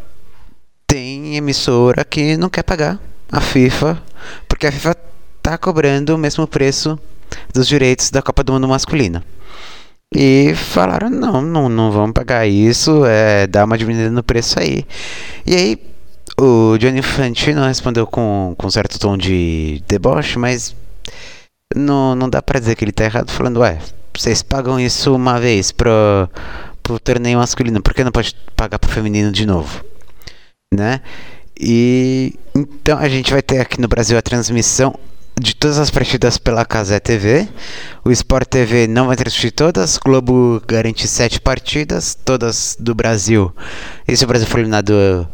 tem 0.87 1.37
emissora 1.37 2.05
que 2.05 2.37
não 2.37 2.49
quer 2.49 2.63
pagar 2.63 2.99
a 3.31 3.41
FIFA 3.41 4.03
porque 4.49 4.67
a 4.67 4.73
FIFA 4.73 4.97
tá 5.43 5.59
cobrando 5.59 6.15
o 6.15 6.19
mesmo 6.19 6.47
preço 6.47 6.99
dos 7.53 7.69
direitos 7.69 8.11
da 8.11 8.23
Copa 8.23 8.43
do 8.43 8.55
Mundo 8.55 8.67
masculina. 8.67 9.23
E 10.19 10.55
falaram, 10.55 11.11
não, 11.11 11.43
não, 11.43 11.69
não 11.69 11.93
vamos 11.93 12.15
pagar 12.15 12.47
isso, 12.47 13.05
é, 13.05 13.47
dá 13.47 13.67
uma 13.67 13.77
diminuída 13.77 14.11
no 14.11 14.23
preço 14.23 14.59
aí. 14.59 14.83
E 15.45 15.55
aí 15.55 15.79
o 16.41 16.79
Johnny 16.79 17.03
Fantino 17.03 17.67
respondeu 17.67 18.07
com, 18.07 18.55
com 18.57 18.71
certo 18.71 18.99
tom 18.99 19.19
de 19.19 19.83
deboche, 19.87 20.39
mas 20.39 20.75
não, 21.75 22.15
não 22.15 22.31
dá 22.31 22.41
pra 22.41 22.59
dizer 22.59 22.77
que 22.77 22.85
ele 22.85 22.93
tá 22.93 23.05
errado, 23.05 23.31
falando, 23.31 23.61
ué, 23.61 23.79
vocês 24.17 24.43
pagam 24.43 24.81
isso 24.81 25.15
uma 25.15 25.39
vez 25.39 25.71
pro, 25.71 26.31
pro 26.83 26.99
torneio 26.99 27.39
masculino, 27.39 27.83
por 27.83 27.93
que 27.93 28.03
não 28.03 28.11
pode 28.11 28.35
pagar 28.57 28.79
pro 28.79 28.91
feminino 28.91 29.31
de 29.31 29.45
novo? 29.45 29.85
Né? 30.73 31.03
E 31.61 32.33
então 32.55 32.99
a 32.99 33.09
gente 33.11 33.31
vai 33.31 33.43
ter 33.43 33.61
aqui 33.61 33.79
no 33.79 33.87
Brasil 33.87 34.17
a 34.17 34.23
transmissão 34.23 34.99
de 35.39 35.55
todas 35.55 35.79
as 35.79 35.91
partidas 35.91 36.39
pela 36.39 36.65
Casé 36.65 36.99
TV. 36.99 37.49
O 38.05 38.11
Sport 38.11 38.49
TV 38.49 38.87
não 38.87 39.07
vai 39.07 39.17
transmitir 39.17 39.53
todas. 39.53 39.99
Globo 39.99 40.63
garante 40.67 41.07
sete 41.07 41.41
partidas, 41.41 42.15
todas 42.15 42.77
do 42.81 42.95
Brasil. 42.95 43.55
E 44.09 44.17
se 44.17 44.25
o 44.25 44.27
Brasil 44.27 44.47
for 44.47 44.59
eliminado 44.59 45.29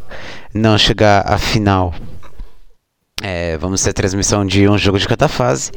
não 0.53 0.77
chegar 0.77 1.25
à 1.27 1.39
final, 1.39 1.95
é, 3.23 3.57
vamos 3.59 3.83
ter 3.83 3.93
transmissão 3.93 4.45
de 4.45 4.69
um 4.69 4.77
jogo 4.77 4.99
de 4.99 5.07
cada 5.07 5.29
fase. 5.29 5.71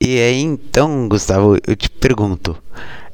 E 0.00 0.18
aí 0.20 0.40
então, 0.40 1.08
Gustavo, 1.08 1.58
eu 1.66 1.74
te 1.74 1.90
pergunto: 1.90 2.56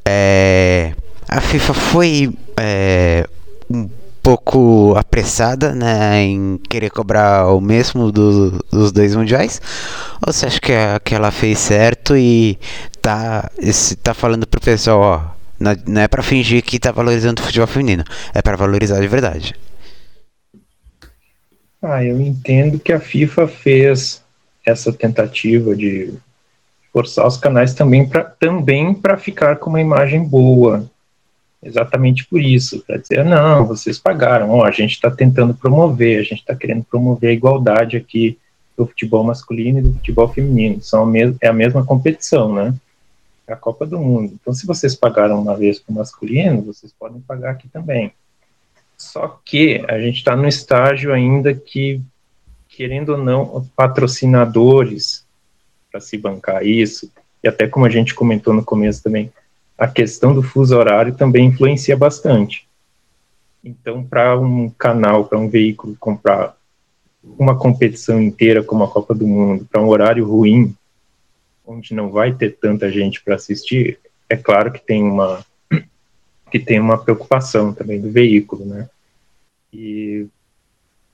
é, 0.05 0.95
a 1.29 1.41
FIFA 1.41 1.75
foi 1.75 2.33
é, 2.57 3.27
um 3.71 3.89
pouco 4.23 4.95
apressada 4.97 5.75
né, 5.75 6.23
em 6.23 6.59
querer 6.69 6.91
cobrar 6.91 7.47
o 7.49 7.61
mesmo 7.61 8.13
do, 8.13 8.65
dos 8.71 8.93
dois 8.93 9.15
mundiais? 9.15 9.61
Ou 10.27 10.33
você 10.33 10.47
acha 10.47 10.61
que, 10.61 10.73
a, 10.73 11.01
que 11.01 11.15
ela 11.15 11.31
fez 11.31 11.59
certo 11.59 12.17
e 12.17 12.59
tá, 13.01 13.51
tá 14.03 14.15
falando 14.15 14.47
pro 14.47 14.61
pessoal, 14.61 15.01
ó, 15.01 15.21
não, 15.59 15.77
não 15.87 16.01
é 16.03 16.09
para 16.09 16.23
fingir 16.23 16.63
que 16.63 16.79
tá 16.79 16.93
valorizando 16.93 17.41
o 17.41 17.45
futebol 17.45 17.67
feminino, 17.67 18.05
é 18.35 18.41
para 18.41 18.57
valorizar 18.57 19.01
de 19.01 19.09
verdade? 19.09 19.55
Ah, 21.83 22.05
eu 22.05 22.21
entendo 22.21 22.79
que 22.79 22.93
a 22.93 23.01
FIFA 23.01 23.49
fez 23.49 24.23
essa 24.65 24.93
tentativa 24.93 25.75
de 25.75 26.13
forçar 26.93 27.27
os 27.27 27.37
canais 27.37 27.73
também 27.73 28.07
para 28.07 28.25
também 28.25 28.99
ficar 29.19 29.57
com 29.57 29.71
uma 29.71 29.81
imagem 29.81 30.23
boa 30.23 30.91
exatamente 31.62 32.27
por 32.27 32.41
isso, 32.41 32.82
para 32.87 32.97
dizer, 32.97 33.24
não, 33.24 33.66
vocês 33.66 33.99
pagaram, 33.99 34.51
ó, 34.51 34.65
a 34.65 34.70
gente 34.70 34.93
está 34.93 35.11
tentando 35.11 35.55
promover, 35.55 36.19
a 36.19 36.23
gente 36.23 36.41
está 36.41 36.55
querendo 36.55 36.85
promover 36.85 37.31
a 37.31 37.35
igualdade 37.35 37.97
aqui 37.97 38.39
do 38.77 38.87
futebol 38.87 39.23
masculino 39.23 39.78
e 39.78 39.82
do 39.82 39.93
futebol 39.93 40.28
feminino, 40.28 40.81
são 40.81 41.07
a 41.07 41.12
é 41.41 41.49
a 41.49 41.53
mesma 41.53 41.85
competição, 41.85 42.55
né? 42.55 42.74
É 43.47 43.53
a 43.53 43.57
Copa 43.57 43.85
do 43.85 43.99
Mundo. 43.99 44.39
Então, 44.41 44.55
se 44.55 44.66
vocês 44.66 44.95
pagaram 44.95 45.41
uma 45.41 45.57
vez 45.57 45.78
para 45.78 45.93
o 45.93 45.97
masculino, 45.97 46.62
vocês 46.62 46.95
podem 46.99 47.20
pagar 47.20 47.51
aqui 47.51 47.69
também. 47.69 48.12
Só 48.97 49.41
que 49.45 49.85
a 49.89 49.99
gente 50.01 50.19
está 50.19 50.37
no 50.37 50.47
estágio 50.47 51.12
ainda 51.12 51.53
que, 51.53 52.01
querendo 52.69 53.11
ou 53.11 53.19
não, 53.19 53.66
patrocinadores 53.74 55.27
para 55.91 56.01
se 56.01 56.16
bancar 56.16 56.65
isso, 56.65 57.11
e 57.43 57.49
até 57.49 57.66
como 57.66 57.87
a 57.87 57.91
gente 57.91 58.15
comentou 58.15 58.55
no 58.55 58.65
começo 58.65 59.03
também, 59.03 59.32
a 59.81 59.89
questão 59.89 60.35
do 60.35 60.43
fuso 60.43 60.77
horário 60.77 61.15
também 61.15 61.47
influencia 61.47 61.97
bastante. 61.97 62.69
Então, 63.65 64.05
para 64.05 64.39
um 64.39 64.69
canal, 64.69 65.24
para 65.24 65.39
um 65.39 65.48
veículo 65.48 65.97
comprar 65.98 66.55
uma 67.39 67.59
competição 67.59 68.20
inteira 68.20 68.62
como 68.62 68.85
a 68.85 68.89
Copa 68.90 69.15
do 69.15 69.27
Mundo, 69.27 69.66
para 69.73 69.81
um 69.81 69.89
horário 69.89 70.28
ruim, 70.28 70.77
onde 71.66 71.94
não 71.94 72.11
vai 72.11 72.35
ter 72.35 72.59
tanta 72.59 72.93
gente 72.93 73.23
para 73.23 73.36
assistir, 73.36 73.98
é 74.28 74.36
claro 74.36 74.70
que 74.70 74.85
tem 74.85 75.02
uma 75.02 75.43
que 76.51 76.59
tem 76.59 76.78
uma 76.78 76.98
preocupação 76.98 77.73
também 77.73 78.01
do 78.01 78.11
veículo, 78.11 78.66
né? 78.66 78.86
E 79.73 80.27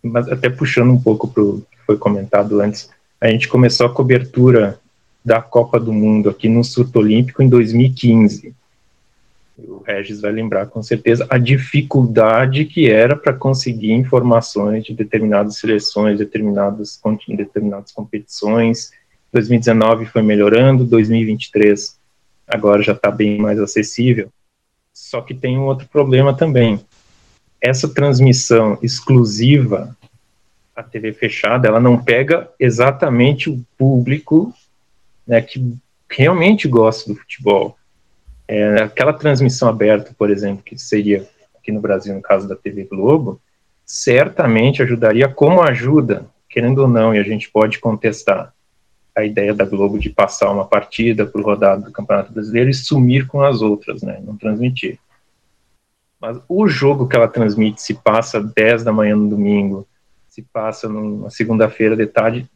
mas 0.02 0.28
até 0.28 0.48
puxando 0.48 0.90
um 0.90 1.01
pouco 1.01 1.28
para 1.28 1.43
o 1.43 1.60
que 1.60 1.78
foi 1.86 1.97
comentado 1.97 2.60
antes, 2.60 2.90
a 3.20 3.28
gente 3.28 3.47
começou 3.47 3.86
a 3.86 3.93
cobertura 3.93 4.80
da 5.27 5.43
Copa 5.43 5.81
do 5.81 5.93
Mundo 5.93 6.31
aqui 6.31 6.48
no 6.48 6.62
Surto 6.62 7.01
Olímpico 7.01 7.43
em 7.43 7.48
2015. 7.48 8.55
O 9.59 9.82
Regis 9.85 10.20
vai 10.20 10.31
lembrar 10.31 10.66
com 10.66 10.81
certeza 10.85 11.27
a 11.28 11.36
dificuldade 11.36 12.65
que 12.65 12.89
era 12.89 13.16
para 13.16 13.32
conseguir 13.32 13.90
informações 13.90 14.85
de 14.85 14.94
determinadas 14.94 15.57
seleções, 15.57 16.19
determinadas, 16.19 17.01
determinadas 17.27 17.90
competições. 17.90 18.93
2019 19.32 20.07
foi 20.07 20.23
melhorando, 20.23 20.85
2023 20.85 21.98
agora 22.47 22.81
já 22.81 22.93
está 22.93 23.11
bem 23.11 23.36
mais 23.36 23.59
acessível. 23.59 24.28
Só 24.94 25.20
que 25.20 25.35
tem 25.35 25.59
um 25.59 25.65
outro 25.65 25.89
problema 25.89 26.36
também. 26.36 26.78
Essa 27.61 27.89
transmissão 27.89 28.78
exclusiva 28.81 29.97
a 30.77 30.85
TV 30.85 31.12
fechada, 31.12 31.66
ela 31.66 31.81
não 31.81 31.98
pega 31.98 32.48
exatamente 32.61 33.51
o 33.51 33.61
público 33.77 34.55
né, 35.27 35.40
que 35.40 35.77
realmente 36.11 36.69
gosta 36.69 37.12
do 37.12 37.19
futebol. 37.19 37.77
É, 38.48 38.82
aquela 38.82 39.12
transmissão 39.12 39.69
aberta, 39.69 40.15
por 40.16 40.31
exemplo, 40.31 40.62
que 40.62 40.78
seria 40.78 41.28
aqui 41.59 41.73
no 41.73 41.81
Brasil, 41.81 42.15
no 42.15 42.23
caso 42.23 42.47
da 42.47 42.55
TV 42.55 42.85
Globo, 42.85 43.40
certamente 43.85 44.82
ajudaria, 44.82 45.28
como 45.28 45.62
ajuda, 45.62 46.27
querendo 46.48 46.82
ou 46.82 46.89
não, 46.89 47.15
e 47.15 47.19
a 47.19 47.23
gente 47.23 47.51
pode 47.51 47.78
contestar 47.78 48.53
a 49.16 49.24
ideia 49.24 49.55
da 49.55 49.65
Globo 49.65 49.98
de 49.98 50.11
passar 50.11 50.51
uma 50.51 50.66
partida 50.66 51.24
por 51.24 51.43
rodado 51.43 51.86
do 51.86 51.93
Campeonato 51.93 52.32
Brasileiro 52.32 52.69
e 52.69 52.74
sumir 52.74 53.27
com 53.27 53.40
as 53.40 53.62
outras, 53.62 54.03
né, 54.03 54.20
não 54.23 54.36
transmitir. 54.36 54.98
Mas 56.20 56.39
o 56.48 56.66
jogo 56.69 57.09
que 57.09 57.16
ela 57.16 57.28
transmite 57.28 57.81
se 57.81 57.94
passa 57.94 58.40
10 58.40 58.85
da 58.85 58.93
manhã 58.93 59.16
no 59.16 59.28
domingo, 59.28 59.86
se 60.28 60.43
passa 60.43 60.89
numa 60.89 61.31
segunda-feira 61.31 61.97
de 61.97 62.07
tarde, 62.07 62.48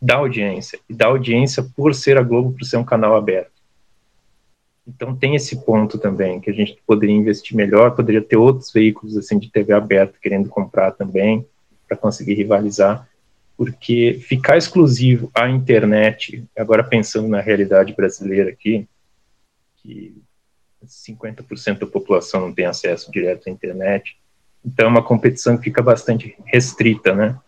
dá 0.00 0.16
audiência. 0.16 0.78
E 0.88 0.94
dá 0.94 1.06
audiência 1.06 1.62
por 1.76 1.94
ser 1.94 2.16
a 2.18 2.22
Globo, 2.22 2.52
por 2.52 2.64
ser 2.64 2.76
um 2.76 2.84
canal 2.84 3.16
aberto. 3.16 3.50
Então 4.86 5.16
tem 5.16 5.34
esse 5.34 5.64
ponto 5.64 5.98
também, 5.98 6.40
que 6.40 6.50
a 6.50 6.52
gente 6.52 6.78
poderia 6.86 7.14
investir 7.14 7.56
melhor, 7.56 7.96
poderia 7.96 8.22
ter 8.22 8.36
outros 8.36 8.72
veículos 8.72 9.16
assim 9.16 9.38
de 9.38 9.50
TV 9.50 9.72
aberta 9.72 10.16
querendo 10.20 10.48
comprar 10.48 10.92
também, 10.92 11.44
para 11.88 11.96
conseguir 11.96 12.34
rivalizar, 12.34 13.08
porque 13.56 14.20
ficar 14.22 14.56
exclusivo 14.56 15.30
à 15.34 15.48
internet, 15.48 16.44
agora 16.56 16.84
pensando 16.84 17.26
na 17.26 17.40
realidade 17.40 17.94
brasileira 17.94 18.50
aqui, 18.50 18.88
que 19.78 20.16
50% 20.84 21.80
da 21.80 21.86
população 21.86 22.42
não 22.42 22.52
tem 22.52 22.66
acesso 22.66 23.10
direto 23.10 23.48
à 23.48 23.50
internet, 23.50 24.16
então, 24.66 24.86
é 24.86 24.88
uma 24.88 25.02
competição 25.02 25.56
que 25.56 25.62
fica 25.62 25.80
bastante 25.80 26.36
restrita, 26.44 27.14
né? 27.14 27.38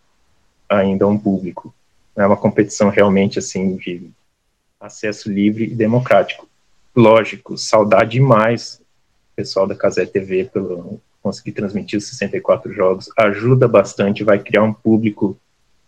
Ainda 0.69 1.05
a 1.05 1.09
um 1.09 1.19
público. 1.19 1.75
É 2.19 2.27
uma 2.27 2.37
competição 2.37 2.89
realmente, 2.89 3.39
assim, 3.39 3.77
de 3.77 4.11
acesso 4.81 5.31
livre 5.31 5.65
e 5.65 5.75
democrático. 5.75 6.49
Lógico, 6.95 7.57
saudade 7.57 8.13
demais 8.13 8.81
o 9.33 9.37
pessoal 9.37 9.67
da 9.69 9.75
Casé 9.75 10.05
TV 10.05 10.47
pelo 10.53 11.01
conseguir 11.23 11.53
transmitir 11.53 11.97
os 11.97 12.09
64 12.09 12.73
jogos. 12.73 13.09
Ajuda 13.17 13.69
bastante, 13.69 14.25
vai 14.25 14.39
criar 14.39 14.65
um 14.65 14.73
público, 14.73 15.39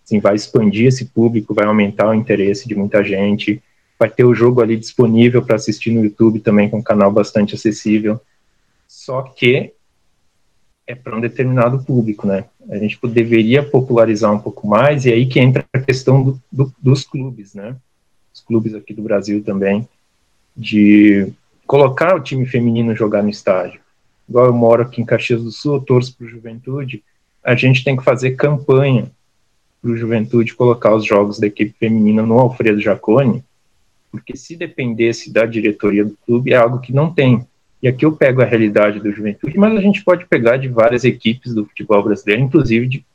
assim, 0.05 0.21
vai 0.21 0.37
expandir 0.37 0.87
esse 0.87 1.07
público, 1.07 1.53
vai 1.53 1.67
aumentar 1.67 2.09
o 2.09 2.15
interesse 2.15 2.69
de 2.69 2.77
muita 2.77 3.03
gente. 3.03 3.61
Vai 3.99 4.09
ter 4.09 4.25
o 4.25 4.35
jogo 4.35 4.61
ali 4.61 4.77
disponível 4.77 5.45
para 5.45 5.57
assistir 5.57 5.91
no 5.91 6.05
YouTube 6.05 6.41
também, 6.41 6.71
com 6.71 6.79
um 6.79 6.83
canal 6.83 7.11
bastante 7.11 7.55
acessível. 7.57 8.21
Só 8.87 9.23
que 9.23 9.75
é 10.87 10.95
para 10.95 11.17
um 11.17 11.21
determinado 11.21 11.83
público, 11.85 12.27
né? 12.27 12.45
A 12.69 12.77
gente 12.77 12.99
deveria 13.09 13.63
popularizar 13.63 14.33
um 14.33 14.39
pouco 14.39 14.67
mais, 14.67 15.05
e 15.05 15.13
aí 15.13 15.27
que 15.27 15.39
entra 15.39 15.65
a 15.73 15.79
questão 15.79 16.23
do, 16.23 16.43
do, 16.51 16.75
dos 16.81 17.05
clubes, 17.05 17.55
né? 17.55 17.77
Os 18.35 18.41
clubes 18.41 18.75
aqui 18.75 18.93
do 18.93 19.03
Brasil 19.03 19.43
também, 19.43 19.89
de 20.57 21.33
colocar 21.67 22.17
o 22.17 22.21
time 22.21 22.45
feminino 22.47 22.95
jogar 22.97 23.23
no 23.23 23.31
estádio. 23.31 23.81
Igual 24.29 24.47
eu 24.47 24.53
moro 24.53 24.83
aqui 24.83 25.01
em 25.01 25.05
Caxias 25.05 25.43
do 25.43 25.51
Sul, 25.51 25.77
eu 25.77 25.81
torço 25.81 26.17
para 26.17 26.27
o 26.27 26.29
Juventude, 26.29 27.03
a 27.43 27.55
gente 27.55 27.83
tem 27.83 27.97
que 27.97 28.05
fazer 28.05 28.33
campanha 28.33 29.11
para 29.81 29.91
o 29.91 29.97
Juventude 29.97 30.55
colocar 30.55 30.95
os 30.95 31.05
jogos 31.05 31.39
da 31.39 31.47
equipe 31.47 31.75
feminina 31.79 32.23
no 32.23 32.39
Alfredo 32.39 32.81
Jaconi, 32.81 33.43
porque 34.11 34.37
se 34.37 34.57
dependesse 34.57 35.33
da 35.33 35.47
diretoria 35.47 36.05
do 36.05 36.17
clube, 36.27 36.53
é 36.53 36.57
algo 36.57 36.81
que 36.81 36.93
não 36.93 37.13
tem. 37.13 37.47
E 37.83 37.89
aqui 37.89 38.05
eu 38.05 38.13
pego 38.13 38.43
a 38.43 38.45
realidade 38.45 39.01
do 39.01 39.11
Juventude, 39.11 39.57
mas 39.57 39.75
a 39.75 39.81
gente 39.81 40.05
pode 40.05 40.27
pegar 40.27 40.59
de 40.59 40.69
várias 40.69 41.03
equipes 41.03 41.55
do 41.55 41.65
futebol 41.65 42.03
brasileiro, 42.03 42.43
inclusive 42.43 42.87
de, 42.87 43.07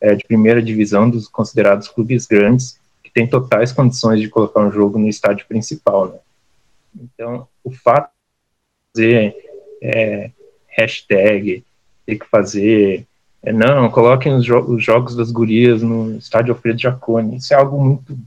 é, 0.00 0.14
de 0.14 0.24
primeira 0.24 0.60
divisão 0.60 1.08
dos 1.08 1.28
considerados 1.28 1.86
clubes 1.88 2.26
grandes, 2.26 2.80
que 3.02 3.12
têm 3.12 3.28
totais 3.28 3.70
condições 3.70 4.20
de 4.20 4.28
colocar 4.28 4.60
um 4.60 4.72
jogo 4.72 4.98
no 4.98 5.08
estádio 5.08 5.46
principal. 5.46 6.08
Né? 6.08 6.18
Então, 7.00 7.46
o 7.62 7.70
fato 7.70 8.10
de 8.92 9.02
fazer 9.02 9.36
é, 9.80 10.30
hashtag, 10.66 11.64
ter 12.04 12.18
que 12.18 12.26
fazer. 12.26 13.06
É, 13.40 13.52
não, 13.52 13.88
coloquem 13.88 14.34
os, 14.34 14.44
jo 14.44 14.58
os, 14.58 14.82
jogos 14.82 15.14
das 15.14 15.30
gurias 15.30 15.80
no 15.80 16.16
estádio 16.16 16.52
Alfredo 16.52 16.80
Jaconi. 16.80 17.36
Isso 17.36 17.54
é 17.54 17.56
algo 17.56 17.80
muito 17.80 18.18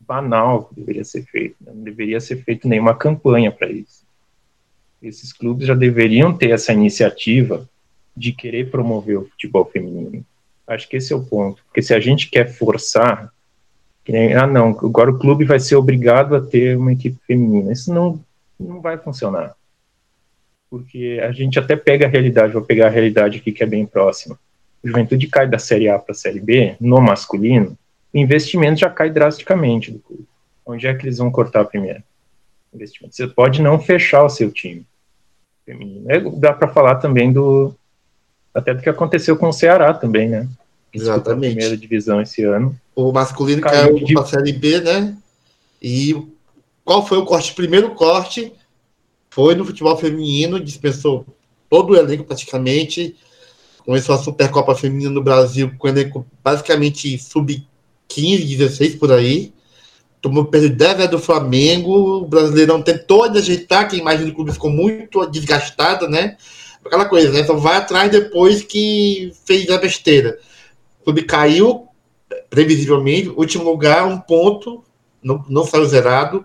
banal 0.00 0.64
que 0.64 0.74
deveria 0.74 1.04
ser 1.04 1.22
feito. 1.22 1.54
Né? 1.60 1.72
Não 1.72 1.84
deveria 1.84 2.20
ser 2.20 2.42
feito 2.42 2.66
nenhuma 2.66 2.96
campanha 2.96 3.52
para 3.52 3.70
isso 3.70 4.03
esses 5.08 5.32
clubes 5.32 5.66
já 5.66 5.74
deveriam 5.74 6.36
ter 6.36 6.50
essa 6.50 6.72
iniciativa 6.72 7.68
de 8.16 8.32
querer 8.32 8.70
promover 8.70 9.18
o 9.18 9.24
futebol 9.26 9.64
feminino. 9.64 10.24
Acho 10.66 10.88
que 10.88 10.96
esse 10.96 11.12
é 11.12 11.16
o 11.16 11.24
ponto. 11.24 11.62
Porque 11.64 11.82
se 11.82 11.92
a 11.92 12.00
gente 12.00 12.30
quer 12.30 12.48
forçar, 12.52 13.32
nem, 14.08 14.34
ah, 14.34 14.46
não, 14.46 14.68
agora 14.70 15.10
o 15.10 15.18
clube 15.18 15.44
vai 15.44 15.58
ser 15.58 15.76
obrigado 15.76 16.34
a 16.34 16.40
ter 16.40 16.76
uma 16.76 16.92
equipe 16.92 17.18
feminina. 17.26 17.72
Isso 17.72 17.92
não, 17.92 18.20
não 18.58 18.80
vai 18.80 18.96
funcionar. 18.98 19.54
Porque 20.70 21.20
a 21.22 21.32
gente 21.32 21.58
até 21.58 21.76
pega 21.76 22.06
a 22.06 22.08
realidade, 22.08 22.52
vou 22.52 22.62
pegar 22.62 22.86
a 22.86 22.90
realidade 22.90 23.38
aqui 23.38 23.52
que 23.52 23.62
é 23.62 23.66
bem 23.66 23.86
próxima. 23.86 24.38
O 24.82 24.88
Juventude 24.88 25.26
cai 25.26 25.48
da 25.48 25.58
Série 25.58 25.88
A 25.88 25.98
para 25.98 26.12
a 26.12 26.16
Série 26.16 26.40
B, 26.40 26.76
no 26.80 27.00
masculino, 27.00 27.76
o 28.12 28.18
investimento 28.18 28.80
já 28.80 28.88
cai 28.90 29.10
drasticamente 29.10 29.90
do 29.90 29.98
clube. 29.98 30.26
Onde 30.64 30.86
é 30.86 30.94
que 30.94 31.04
eles 31.04 31.18
vão 31.18 31.30
cortar 31.30 31.64
primeiro? 31.64 32.02
Investimento. 32.72 33.14
Você 33.14 33.26
pode 33.26 33.60
não 33.60 33.78
fechar 33.78 34.24
o 34.24 34.28
seu 34.28 34.50
time, 34.52 34.86
feminino. 35.64 36.10
É, 36.10 36.20
dá 36.38 36.52
para 36.52 36.68
falar 36.68 36.96
também 36.96 37.32
do 37.32 37.74
até 38.52 38.72
do 38.72 38.82
que 38.82 38.88
aconteceu 38.88 39.36
com 39.36 39.48
o 39.48 39.52
Ceará 39.52 39.92
também, 39.92 40.28
né? 40.28 40.48
Exatamente. 40.92 41.52
A 41.52 41.54
primeira 41.54 41.76
divisão 41.76 42.20
esse 42.20 42.44
ano. 42.44 42.78
O 42.94 43.10
masculino 43.12 43.60
caiu, 43.60 43.94
caiu 43.94 44.04
de... 44.04 44.14
para 44.14 44.22
a 44.22 44.26
Série 44.26 44.52
B, 44.52 44.80
né? 44.80 45.16
E 45.82 46.16
qual 46.84 47.04
foi 47.04 47.18
o 47.18 47.24
corte? 47.24 47.50
O 47.50 47.56
primeiro 47.56 47.90
corte 47.90 48.52
foi 49.28 49.56
no 49.56 49.64
futebol 49.64 49.96
feminino, 49.96 50.60
dispensou 50.60 51.26
todo 51.68 51.90
o 51.90 51.96
elenco 51.96 52.24
praticamente. 52.24 53.16
Começou 53.84 54.14
a 54.14 54.18
Supercopa 54.18 54.74
Feminina 54.76 55.10
no 55.10 55.22
Brasil 55.22 55.72
com 55.76 55.88
elenco 55.88 56.24
basicamente 56.42 57.18
sub-15, 57.18 58.56
16 58.56 58.94
por 58.94 59.10
aí 59.10 59.52
tomou 60.24 60.46
perda 60.46 60.70
de 60.70 60.74
10 60.74 61.10
do 61.10 61.18
Flamengo, 61.18 62.22
o 62.22 62.26
Brasileirão 62.26 62.80
tentou 62.80 63.24
ajeitar, 63.24 63.86
que 63.86 63.94
a 63.94 63.98
imagem 63.98 64.24
do 64.24 64.32
clube 64.32 64.52
ficou 64.52 64.70
muito 64.70 65.26
desgastada, 65.26 66.08
né? 66.08 66.38
Aquela 66.82 67.04
coisa, 67.04 67.30
né? 67.30 67.44
Só 67.44 67.54
vai 67.56 67.76
atrás 67.76 68.10
depois 68.10 68.62
que 68.62 69.34
fez 69.44 69.68
a 69.68 69.76
besteira. 69.76 70.38
O 71.02 71.04
clube 71.04 71.24
caiu, 71.24 71.88
previsivelmente, 72.48 73.28
último 73.28 73.64
lugar, 73.64 74.06
um 74.06 74.18
ponto, 74.18 74.82
não, 75.22 75.44
não 75.46 75.66
saiu 75.66 75.84
zerado, 75.84 76.42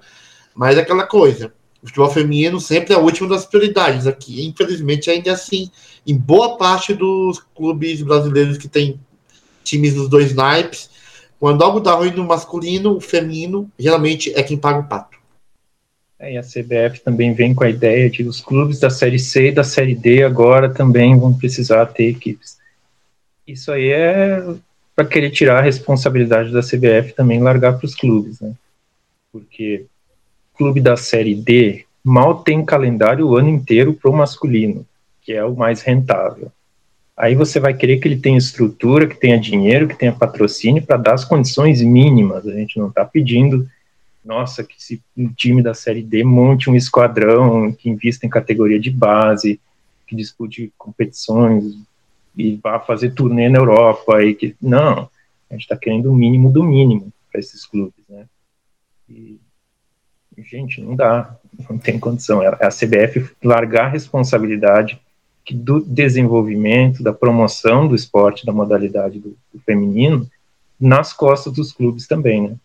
mas 0.54 0.78
é 0.78 0.82
aquela 0.82 1.08
coisa. 1.08 1.54
O 1.82 1.88
futebol 1.88 2.10
feminino 2.10 2.60
sempre 2.60 2.94
é 2.94 2.98
a 2.98 3.00
última 3.00 3.30
das 3.30 3.46
prioridades 3.46 4.06
aqui. 4.06 4.46
Infelizmente, 4.46 5.10
ainda 5.10 5.32
assim, 5.32 5.72
em 6.06 6.18
boa 6.18 6.58
parte 6.58 6.94
dos 6.94 7.42
clubes 7.56 8.02
brasileiros 8.02 8.58
que 8.58 8.68
tem 8.68 9.00
times 9.64 9.94
dos 9.94 10.10
dois 10.10 10.36
naipes, 10.36 10.90
quando 11.40 11.64
algo 11.64 11.80
dá 11.80 11.94
ruim 11.94 12.12
no 12.12 12.26
masculino, 12.26 12.98
o 12.98 13.02
feminino 13.02 13.70
geralmente 13.80 14.34
é 14.36 14.44
quem 14.44 14.58
paga 14.58 14.80
o 14.80 14.88
pato. 14.88 15.18
É, 16.20 16.34
e 16.34 16.38
a 16.38 16.42
CBF 16.42 17.00
também 17.00 17.34
vem 17.34 17.56
com 17.56 17.64
a 17.64 17.70
ideia 17.70 18.10
de 18.10 18.24
os 18.24 18.42
clubes 18.42 18.80
da 18.80 18.90
Série 18.90 19.18
C 19.18 19.48
e 19.48 19.52
da 19.54 19.64
Série 19.64 19.96
D 19.96 20.24
agora 20.24 20.70
também 20.70 21.18
vão 21.18 21.34
precisar 21.34 21.86
ter 21.86 22.10
equipes. 22.10 22.58
Isso 23.48 23.72
aí 23.72 23.90
é 23.90 24.44
para 24.94 25.06
querer 25.06 25.32
tirar 25.32 25.60
a 25.60 25.62
responsabilidade 25.62 26.52
da 26.52 26.60
CBF 26.60 27.14
também 27.14 27.42
largar 27.42 27.78
para 27.78 27.86
os 27.86 27.96
clubes, 27.96 28.42
né? 28.42 28.54
Porque 29.32 29.86
clube 30.58 30.82
da 30.82 30.98
Série 30.98 31.36
D 31.36 31.86
mal 32.04 32.44
tem 32.44 32.66
calendário 32.66 33.26
o 33.26 33.38
ano 33.38 33.48
inteiro 33.48 33.94
para 33.94 34.12
o 34.12 34.14
masculino, 34.14 34.86
que 35.22 35.32
é 35.32 35.44
o 35.46 35.56
mais 35.56 35.82
rentável. 35.82 36.52
Aí 37.20 37.36
você 37.36 37.60
vai 37.60 37.74
querer 37.74 38.00
que 38.00 38.08
ele 38.08 38.18
tenha 38.18 38.38
estrutura, 38.38 39.06
que 39.06 39.20
tenha 39.20 39.38
dinheiro, 39.38 39.90
que 39.90 39.96
tenha 39.96 40.14
patrocínio 40.14 40.82
para 40.82 40.96
dar 40.96 41.16
as 41.16 41.26
condições 41.26 41.82
mínimas. 41.82 42.48
A 42.48 42.54
gente 42.54 42.80
não 42.80 42.88
está 42.88 43.04
pedindo 43.04 43.70
nossa, 44.24 44.64
que 44.64 44.82
se 44.82 45.02
um 45.18 45.28
time 45.28 45.62
da 45.62 45.74
Série 45.74 46.02
D 46.02 46.24
monte 46.24 46.70
um 46.70 46.76
esquadrão 46.76 47.74
que 47.74 47.90
invista 47.90 48.26
em 48.26 48.30
categoria 48.30 48.80
de 48.80 48.90
base, 48.90 49.60
que 50.08 50.16
dispute 50.16 50.72
competições 50.78 51.76
e 52.38 52.56
vá 52.56 52.80
fazer 52.80 53.12
turnê 53.12 53.50
na 53.50 53.60
Europa 53.60 54.24
e 54.24 54.34
que 54.34 54.56
não, 54.62 55.10
a 55.50 55.54
gente 55.54 55.64
está 55.64 55.76
querendo 55.76 56.12
o 56.12 56.16
mínimo 56.16 56.50
do 56.50 56.64
mínimo 56.64 57.12
para 57.30 57.40
esses 57.40 57.66
clubes, 57.66 58.06
né? 58.08 58.26
E, 59.10 59.40
gente, 60.38 60.80
não 60.80 60.96
dá, 60.96 61.36
não 61.70 61.78
tem 61.78 62.00
condição. 62.00 62.42
É 62.42 62.48
a 62.48 62.70
CBF 62.70 63.30
largar 63.44 63.88
a 63.88 63.90
responsabilidade 63.90 64.98
do 65.52 65.82
desenvolvimento, 65.82 67.04
da 67.04 67.14
promoção 67.14 67.88
do 67.88 67.96
esporte, 67.96 68.46
da 68.46 68.52
modalidade 68.52 69.20
do, 69.20 69.36
do 69.54 69.60
feminino, 69.66 70.28
nas 70.80 71.12
costas 71.12 71.54
dos 71.54 71.72
clubes 71.72 72.08
também, 72.08 72.42
né? 72.42 72.56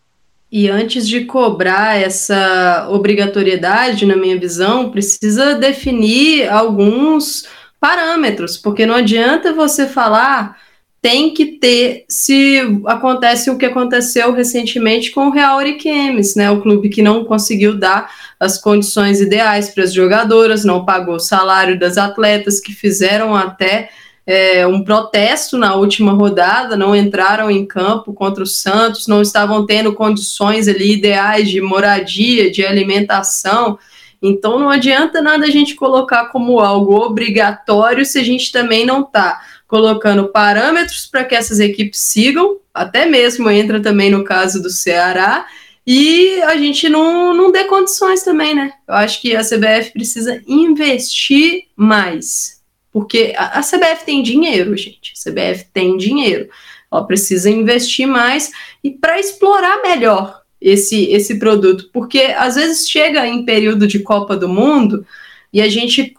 E 0.53 0.69
antes 0.69 1.09
de 1.09 1.25
cobrar 1.25 2.01
essa 2.01 2.87
obrigatoriedade, 2.91 4.07
na 4.07 4.17
minha 4.17 4.39
visão, 4.39 4.91
precisa 4.91 5.55
definir 5.55 6.49
alguns 6.49 7.49
parâmetros, 7.81 8.57
porque 8.57 8.87
não 8.87 8.95
adianta 8.95 9.53
você 9.53 9.87
falar 9.87 10.57
tem 11.05 11.35
que 11.35 11.59
ter, 11.59 12.07
se 12.09 12.63
acontece 12.87 13.51
o 13.51 13.59
que 13.59 13.67
aconteceu 13.67 14.33
recentemente 14.33 15.11
com 15.11 15.27
o 15.27 15.31
Real 15.31 15.59
Ariquemes, 15.59 16.35
né, 16.35 16.51
o 16.51 16.63
clube 16.63 16.89
que 16.89 17.03
não 17.03 17.27
conseguiu 17.27 17.77
dar 17.77 18.11
as 18.39 18.59
condições 18.59 19.21
ideais 19.21 19.71
para 19.71 19.85
as 19.85 19.93
jogadoras, 19.93 20.65
não 20.65 20.85
pagou 20.85 21.17
o 21.17 21.21
salário 21.21 21.79
das 21.79 21.97
atletas 21.97 22.61
que 22.61 22.73
fizeram 22.73 23.35
até 23.35 23.91
é, 24.27 24.67
um 24.67 24.83
protesto 24.83 25.59
na 25.59 25.75
última 25.75 26.13
rodada, 26.13 26.77
não 26.77 26.97
entraram 26.97 27.51
em 27.51 27.67
campo 27.67 28.13
contra 28.13 28.43
o 28.43 28.47
Santos, 28.47 29.07
não 29.07 29.21
estavam 29.21 29.67
tendo 29.67 29.93
condições 29.93 30.67
ali 30.67 30.95
ideais 30.95 31.49
de 31.49 31.61
moradia, 31.61 32.51
de 32.51 32.65
alimentação. 32.65 33.79
Então 34.23 34.59
não 34.59 34.71
adianta 34.71 35.21
nada 35.21 35.45
a 35.45 35.51
gente 35.51 35.75
colocar 35.75 36.27
como 36.27 36.59
algo 36.59 36.95
obrigatório 36.95 38.05
se 38.07 38.19
a 38.19 38.25
gente 38.25 38.51
também 38.51 38.87
não 38.87 39.03
está 39.03 39.41
colocando 39.67 40.29
parâmetros 40.29 41.07
para 41.07 41.25
que 41.25 41.35
essas 41.35 41.61
equipes 41.61 42.01
sigam, 42.01 42.57
até 42.73 43.05
mesmo 43.05 43.51
entra 43.51 43.81
também 43.81 44.11
no 44.11 44.25
caso 44.25 44.63
do 44.63 44.71
Ceará, 44.71 45.47
e 45.87 46.41
a 46.43 46.57
gente 46.57 46.89
não, 46.89 47.35
não 47.35 47.53
dê 47.53 47.65
condições 47.65 48.23
também, 48.23 48.55
né? 48.55 48.73
Eu 48.89 48.95
acho 48.95 49.21
que 49.21 49.37
a 49.37 49.43
CBF 49.43 49.93
precisa 49.93 50.43
investir 50.47 51.65
mais 51.77 52.55
porque 52.95 53.35
a, 53.37 53.59
a 53.59 53.61
CBF 53.61 54.07
tem 54.07 54.23
dinheiro, 54.23 54.77
gente. 54.77 55.13
A 55.13 55.31
CBF 55.31 55.67
tem 55.75 55.97
dinheiro. 55.97 56.49
Ela 56.91 57.05
precisa 57.05 57.51
investir 57.51 58.07
mais 58.07 58.53
e 58.85 58.91
para 58.93 59.19
explorar 59.19 59.83
melhor 59.83 60.43
esse, 60.61 61.07
esse 61.07 61.41
produto. 61.41 61.91
Porque 61.93 62.21
às 62.39 62.55
vezes 62.55 62.89
chega 62.89 63.27
em 63.27 63.45
período 63.45 63.89
de 63.89 63.99
Copa 63.99 64.37
do 64.37 64.49
Mundo 64.49 65.05
e 65.53 65.61
a 65.61 65.69
gente 65.69 66.15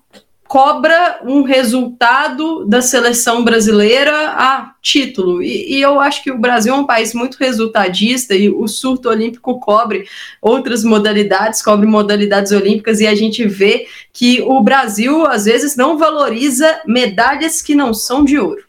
cobra 0.55 1.19
um 1.25 1.41
resultado 1.41 2.63
da 2.63 2.81
seleção 2.81 3.43
brasileira 3.43 4.29
a 4.37 4.73
título. 4.81 5.43
E, 5.43 5.73
e, 5.73 5.81
eu 5.81 5.99
acho 5.99 6.23
que 6.23 6.31
o 6.31 6.37
Brasil 6.37 6.73
é 6.73 6.77
um 6.77 6.85
país 6.85 7.13
muito 7.13 7.35
resultadista 7.35 8.33
e 8.33 8.49
o 8.49 8.65
surto 8.65 9.09
olímpico 9.09 9.59
cobre 9.59 10.07
outras 10.41 10.81
modalidades, 10.85 11.61
cobre 11.61 11.85
modalidades 11.85 12.53
olímpicas, 12.53 13.01
e 13.01 13.07
a 13.07 13.13
gente 13.13 13.45
vê 13.45 13.85
que 14.13 14.41
o 14.43 14.61
Brasil, 14.61 15.27
às 15.27 15.43
vezes, 15.43 15.75
não 15.75 15.97
valoriza 15.97 16.79
medalhas 16.87 17.61
que 17.61 17.75
não 17.75 17.93
são 17.93 18.23
de 18.23 18.39
ouro. 18.39 18.63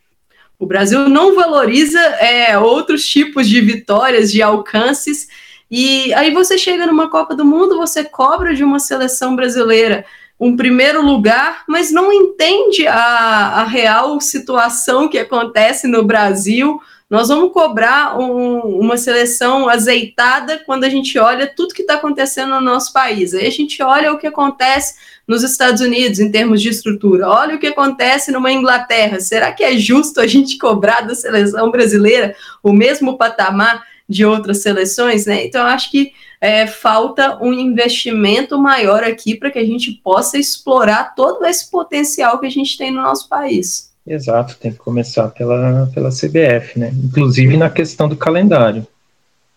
O 0.59 0.67
Brasil 0.67 1.09
não 1.09 1.37
valoriza 1.37 2.01
é, 2.01 2.59
outros 2.59 3.07
tipos 3.07 3.49
de 3.49 3.61
vitórias, 3.61 4.33
de 4.33 4.43
alcances. 4.43 5.29
E 5.71 6.13
aí 6.15 6.35
você 6.35 6.59
chega 6.59 6.85
numa 6.85 7.09
Copa 7.09 7.33
do 7.33 7.45
Mundo, 7.45 7.77
você 7.77 8.03
cobra 8.03 8.57
de 8.57 8.65
uma 8.65 8.81
seleção 8.81 9.37
brasileira 9.37 10.05
um 10.39 10.57
primeiro 10.57 11.01
lugar, 11.01 11.65
mas 11.67 11.91
não 11.91 12.13
entende 12.13 12.87
a, 12.87 12.97
a 12.97 13.65
real 13.65 14.21
situação 14.21 15.09
que 15.09 15.19
acontece 15.19 15.87
no 15.87 16.05
Brasil. 16.05 16.81
Nós 17.09 17.29
vamos 17.29 17.53
cobrar 17.53 18.19
um, 18.19 18.59
uma 18.59 18.97
seleção 18.97 19.69
azeitada 19.69 20.61
quando 20.67 20.85
a 20.85 20.89
gente 20.89 21.19
olha 21.19 21.47
tudo 21.47 21.73
que 21.73 21.83
está 21.83 21.95
acontecendo 21.95 22.51
no 22.51 22.61
nosso 22.61 22.93
país. 22.93 23.33
Aí 23.33 23.47
a 23.47 23.51
gente 23.51 23.83
olha 23.83 24.13
o 24.13 24.19
que 24.19 24.27
acontece 24.27 24.95
nos 25.27 25.43
Estados 25.43 25.81
Unidos 25.81 26.19
em 26.19 26.31
termos 26.31 26.61
de 26.61 26.69
estrutura, 26.69 27.29
olha 27.29 27.57
o 27.57 27.59
que 27.59 27.69
acontece 27.69 28.31
numa 28.31 28.53
Inglaterra. 28.53 29.19
Será 29.21 29.53
que 29.53 29.65
é 29.65 29.77
justo 29.77 30.21
a 30.21 30.27
gente 30.27 30.59
cobrar 30.59 31.01
da 31.01 31.15
seleção 31.15 31.71
brasileira 31.71 32.35
o 32.63 32.73
mesmo 32.73 33.17
patamar 33.17 33.83
de 34.09 34.25
outras 34.25 34.63
seleções? 34.63 35.27
Né? 35.27 35.47
Então, 35.47 35.67
acho 35.67 35.91
que 35.91 36.13
é, 36.41 36.67
falta 36.67 37.43
um 37.43 37.53
investimento 37.53 38.59
maior 38.59 39.03
aqui 39.03 39.35
para 39.35 39.51
que 39.51 39.59
a 39.59 39.65
gente 39.65 39.93
possa 39.93 40.39
explorar 40.39 41.15
todo 41.15 41.45
esse 41.45 41.71
potencial 41.71 42.39
que 42.39 42.47
a 42.47 42.51
gente 42.51 42.77
tem 42.77 42.91
no 42.91 43.03
nosso 43.03 43.29
país. 43.29 43.93
Exato, 44.07 44.57
tem 44.57 44.71
que 44.71 44.79
começar 44.79 45.29
pela, 45.29 45.91
pela 45.93 46.11
CBF, 46.11 46.79
né? 46.79 46.93
Inclusive 46.95 47.57
na 47.57 47.69
questão 47.69 48.09
do 48.09 48.17
calendário. 48.17 48.87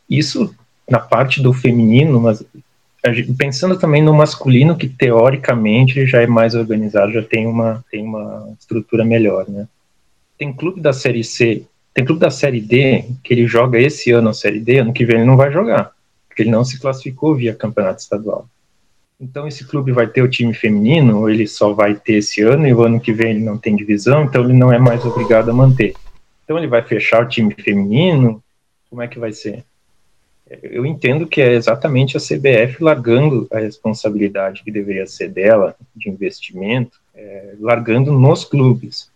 Isso 0.10 0.56
na 0.90 1.00
parte 1.00 1.40
do 1.42 1.54
feminino, 1.54 2.20
mas 2.20 2.44
pensando 3.38 3.78
também 3.78 4.02
no 4.02 4.14
masculino, 4.14 4.76
que 4.76 4.90
teoricamente 4.90 6.06
já 6.06 6.22
é 6.22 6.28
mais 6.28 6.56
organizado, 6.56 7.14
já 7.14 7.22
tem 7.22 7.46
uma, 7.46 7.86
tem 7.92 8.04
uma 8.04 8.52
estrutura 8.60 9.06
melhor, 9.06 9.48
né? 9.48 9.68
Tem 10.38 10.52
clube 10.52 10.82
da 10.82 10.94
Série 10.94 11.24
C, 11.24 11.64
tem 11.94 12.06
clube 12.06 12.22
da 12.22 12.30
Série 12.30 12.62
D, 12.62 13.06
que 13.24 13.34
ele 13.34 13.48
joga 13.48 13.80
esse 13.80 14.12
ano 14.12 14.30
a 14.30 14.34
Série 14.34 14.60
D, 14.60 14.80
ano 14.80 14.94
que 14.94 15.06
vem 15.06 15.18
ele 15.18 15.26
não 15.26 15.38
vai 15.38 15.52
jogar 15.52 15.94
porque 16.40 16.44
ele 16.44 16.52
não 16.52 16.64
se 16.64 16.80
classificou 16.80 17.36
via 17.36 17.54
campeonato 17.54 18.00
estadual. 18.00 18.48
Então 19.20 19.46
esse 19.46 19.66
clube 19.68 19.92
vai 19.92 20.08
ter 20.08 20.22
o 20.22 20.30
time 20.30 20.54
feminino, 20.54 21.20
ou 21.20 21.30
ele 21.30 21.46
só 21.46 21.74
vai 21.74 21.96
ter 21.96 22.14
esse 22.14 22.42
ano 22.42 22.66
e 22.66 22.74
o 22.74 22.82
ano 22.82 23.02
que 23.02 23.12
vem 23.12 23.32
ele 23.32 23.44
não 23.44 23.58
tem 23.58 23.76
divisão, 23.76 24.24
então 24.24 24.46
ele 24.46 24.54
não 24.54 24.72
é 24.72 24.80
mais 24.80 25.04
obrigado 25.04 25.50
a 25.50 25.54
manter. 25.54 25.94
Então 26.46 26.58
ele 26.58 26.68
vai 26.68 26.82
fechar 26.82 27.26
o 27.26 27.28
time 27.28 27.54
feminino, 27.54 28.42
como 28.90 29.02
é 29.02 29.08
que 29.10 29.20
vai 29.20 29.34
ser? 29.34 29.66
Eu 30.64 30.86
entendo 30.86 31.28
que 31.28 31.42
é 31.42 31.54
exatamente 31.54 32.16
a 32.16 32.22
CBF 32.22 32.82
largando 32.82 33.46
a 33.52 33.60
responsabilidade 33.60 34.64
que 34.64 34.72
deveria 34.72 35.06
ser 35.06 35.28
dela 35.28 35.76
de 35.94 36.10
investimento, 36.10 37.02
é, 37.14 37.54
largando 37.60 38.14
nos 38.14 38.46
clubes. 38.46 39.09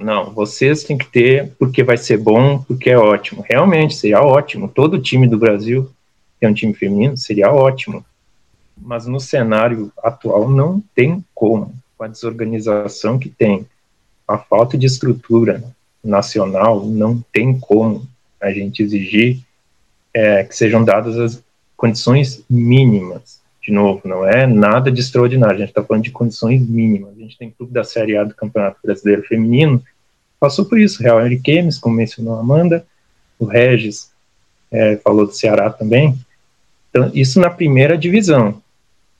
Não, 0.00 0.32
vocês 0.32 0.84
têm 0.84 0.96
que 0.96 1.06
ter 1.06 1.52
porque 1.58 1.82
vai 1.82 1.96
ser 1.96 2.18
bom, 2.18 2.58
porque 2.62 2.90
é 2.90 2.98
ótimo. 2.98 3.44
Realmente 3.48 3.96
seria 3.96 4.22
ótimo. 4.22 4.68
Todo 4.68 5.00
time 5.00 5.26
do 5.26 5.38
Brasil 5.38 5.90
ter 6.40 6.46
um 6.46 6.54
time 6.54 6.74
feminino 6.74 7.16
seria 7.16 7.52
ótimo. 7.52 8.04
Mas 8.76 9.06
no 9.06 9.18
cenário 9.18 9.92
atual 10.02 10.48
não 10.48 10.82
tem 10.94 11.24
como, 11.34 11.74
com 11.96 12.04
a 12.04 12.08
desorganização 12.08 13.18
que 13.18 13.28
tem, 13.28 13.66
a 14.26 14.38
falta 14.38 14.78
de 14.78 14.86
estrutura 14.86 15.64
nacional, 16.04 16.84
não 16.84 17.22
tem 17.32 17.58
como 17.58 18.06
a 18.40 18.52
gente 18.52 18.82
exigir 18.82 19.40
é, 20.14 20.44
que 20.44 20.54
sejam 20.54 20.84
dadas 20.84 21.18
as 21.18 21.42
condições 21.76 22.44
mínimas. 22.48 23.37
De 23.68 23.74
novo, 23.74 24.00
não 24.08 24.26
é 24.26 24.46
nada 24.46 24.90
de 24.90 24.98
extraordinário, 24.98 25.56
a 25.56 25.58
gente 25.58 25.68
está 25.68 25.84
falando 25.84 26.02
de 26.02 26.10
condições 26.10 26.66
mínimas. 26.66 27.12
A 27.14 27.20
gente 27.20 27.36
tem 27.36 27.50
clube 27.50 27.70
da 27.70 27.84
Série 27.84 28.16
A 28.16 28.24
do 28.24 28.34
Campeonato 28.34 28.78
Brasileiro 28.82 29.22
Feminino, 29.24 29.84
passou 30.40 30.64
por 30.64 30.78
isso, 30.78 31.02
Real 31.02 31.20
Henrique 31.20 31.68
como 31.78 31.94
mencionou 31.94 32.36
a 32.36 32.40
Amanda, 32.40 32.86
o 33.38 33.44
Regis 33.44 34.10
é, 34.72 34.96
falou 34.96 35.26
do 35.26 35.34
Ceará 35.34 35.68
também, 35.68 36.18
então, 36.88 37.10
isso 37.12 37.38
na 37.38 37.50
primeira 37.50 37.98
divisão. 37.98 38.62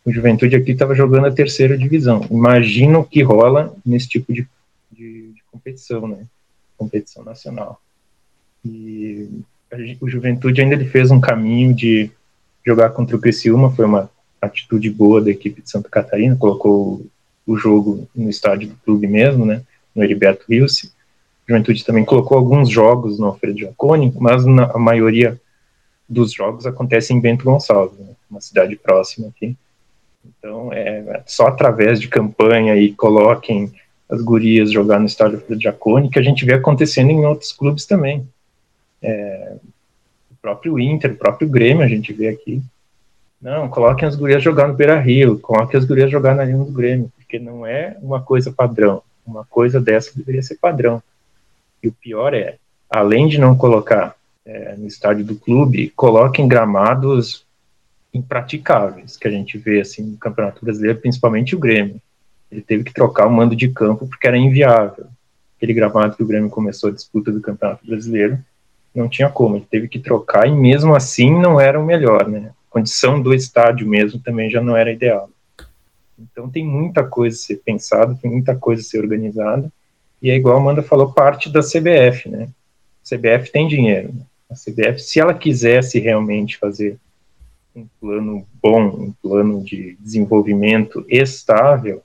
O 0.02 0.10
Juventude 0.10 0.56
aqui 0.56 0.70
estava 0.70 0.94
jogando 0.94 1.26
a 1.26 1.30
terceira 1.30 1.76
divisão. 1.76 2.26
Imagina 2.30 2.98
o 2.98 3.04
que 3.04 3.22
rola 3.22 3.76
nesse 3.84 4.08
tipo 4.08 4.32
de, 4.32 4.48
de, 4.90 5.32
de 5.32 5.42
competição, 5.52 6.08
né? 6.08 6.24
Competição 6.78 7.22
nacional. 7.22 7.78
E 8.64 9.28
a, 9.70 9.76
o 10.00 10.08
Juventude 10.08 10.62
ainda 10.62 10.74
ele 10.74 10.86
fez 10.86 11.10
um 11.10 11.20
caminho 11.20 11.74
de 11.74 12.10
jogar 12.64 12.88
contra 12.90 13.14
o 13.14 13.20
Criciúma, 13.20 13.70
foi 13.70 13.84
uma 13.84 14.10
atitude 14.40 14.90
boa 14.90 15.20
da 15.20 15.30
equipe 15.30 15.62
de 15.62 15.70
Santa 15.70 15.88
Catarina, 15.88 16.36
colocou 16.36 17.04
o 17.46 17.56
jogo 17.56 18.08
no 18.14 18.28
estádio 18.28 18.68
do 18.68 18.76
clube 18.76 19.06
mesmo, 19.06 19.44
né? 19.46 19.62
No 19.94 20.04
Heriberto 20.04 20.44
Rios. 20.48 20.92
Juventude 21.48 21.84
também 21.84 22.04
colocou 22.04 22.36
alguns 22.36 22.68
jogos 22.68 23.18
no 23.18 23.26
Alfredo 23.26 23.58
Jaconi, 23.58 24.12
mas 24.18 24.44
na, 24.44 24.64
a 24.64 24.78
maioria 24.78 25.40
dos 26.08 26.32
jogos 26.32 26.66
acontecem 26.66 27.16
em 27.16 27.20
Bento 27.20 27.44
Gonçalves, 27.44 27.98
né, 27.98 28.12
uma 28.30 28.40
cidade 28.40 28.76
próxima 28.76 29.28
aqui. 29.28 29.56
Então, 30.24 30.70
é 30.72 31.22
só 31.26 31.46
através 31.46 32.00
de 32.00 32.08
campanha 32.08 32.76
e 32.76 32.92
coloquem 32.92 33.72
as 34.08 34.20
gurias 34.22 34.70
jogar 34.70 34.98
no 34.98 35.06
estádio 35.06 35.42
Jacone 35.58 36.10
que 36.10 36.18
a 36.18 36.22
gente 36.22 36.44
vê 36.44 36.54
acontecendo 36.54 37.10
em 37.10 37.24
outros 37.24 37.52
clubes 37.52 37.86
também. 37.86 38.26
É, 39.02 39.56
o 40.30 40.34
próprio 40.40 40.78
Inter, 40.78 41.12
o 41.12 41.16
próprio 41.16 41.48
Grêmio, 41.48 41.84
a 41.84 41.88
gente 41.88 42.12
vê 42.12 42.28
aqui. 42.28 42.62
Não, 43.40 43.68
coloquem 43.68 44.08
as 44.08 44.16
gurias 44.16 44.42
jogar 44.42 44.66
no 44.66 44.74
Beira 44.74 44.98
Rio, 44.98 45.38
coloquem 45.38 45.78
as 45.78 45.84
gurias 45.84 46.10
jogar 46.10 46.34
na 46.34 46.42
Arena 46.42 46.64
do 46.64 46.72
Grêmio, 46.72 47.12
porque 47.16 47.38
não 47.38 47.64
é 47.64 47.96
uma 48.00 48.20
coisa 48.20 48.52
padrão. 48.52 49.02
Uma 49.24 49.44
coisa 49.44 49.80
dessa 49.80 50.16
deveria 50.16 50.42
ser 50.42 50.56
padrão. 50.56 51.02
E 51.82 51.88
o 51.88 51.92
pior 51.92 52.34
é, 52.34 52.56
além 52.90 53.28
de 53.28 53.38
não 53.38 53.56
colocar 53.56 54.16
é, 54.44 54.74
no 54.76 54.86
estádio 54.86 55.24
do 55.24 55.36
clube, 55.36 55.92
coloquem 55.94 56.48
gramados 56.48 57.46
impraticáveis, 58.12 59.16
que 59.16 59.28
a 59.28 59.30
gente 59.30 59.58
vê 59.58 59.80
assim 59.80 60.02
no 60.02 60.16
Campeonato 60.16 60.64
Brasileiro, 60.64 60.98
principalmente 60.98 61.54
o 61.54 61.58
Grêmio. 61.58 62.00
Ele 62.50 62.62
teve 62.62 62.84
que 62.84 62.92
trocar 62.92 63.26
o 63.26 63.30
mando 63.30 63.54
de 63.54 63.68
campo 63.68 64.08
porque 64.08 64.26
era 64.26 64.36
inviável. 64.36 65.06
Aquele 65.56 65.74
gramado 65.74 66.16
que 66.16 66.22
o 66.22 66.26
Grêmio 66.26 66.48
começou 66.48 66.88
a 66.88 66.92
disputa 66.92 67.30
do 67.30 67.40
Campeonato 67.40 67.86
Brasileiro, 67.86 68.38
não 68.94 69.08
tinha 69.08 69.28
como, 69.28 69.56
ele 69.56 69.66
teve 69.70 69.86
que 69.86 69.98
trocar 69.98 70.48
e 70.48 70.50
mesmo 70.50 70.94
assim 70.94 71.30
não 71.30 71.60
era 71.60 71.78
o 71.78 71.84
melhor, 71.84 72.26
né? 72.26 72.50
Condição 72.78 73.20
do 73.20 73.34
estádio 73.34 73.88
mesmo 73.88 74.20
também 74.20 74.48
já 74.48 74.60
não 74.60 74.76
era 74.76 74.92
ideal. 74.92 75.28
Então 76.16 76.48
tem 76.48 76.64
muita 76.64 77.02
coisa 77.02 77.36
a 77.36 77.40
ser 77.40 77.56
pensada, 77.56 78.14
tem 78.14 78.30
muita 78.30 78.54
coisa 78.54 78.82
a 78.82 78.84
ser 78.84 79.00
organizada, 79.00 79.68
e 80.22 80.30
é 80.30 80.36
igual 80.36 80.56
a 80.56 80.60
Amanda 80.60 80.80
falou, 80.80 81.12
parte 81.12 81.50
da 81.50 81.60
CBF, 81.60 82.28
né? 82.28 82.48
A 83.04 83.16
CBF 83.16 83.50
tem 83.50 83.66
dinheiro. 83.66 84.12
Né? 84.12 84.22
A 84.48 84.54
CBF, 84.54 85.00
se 85.00 85.18
ela 85.18 85.34
quisesse 85.34 85.98
realmente 85.98 86.56
fazer 86.56 86.96
um 87.74 87.84
plano 88.00 88.46
bom, 88.62 88.80
um 88.80 89.12
plano 89.20 89.62
de 89.64 89.96
desenvolvimento 89.98 91.04
estável, 91.08 92.00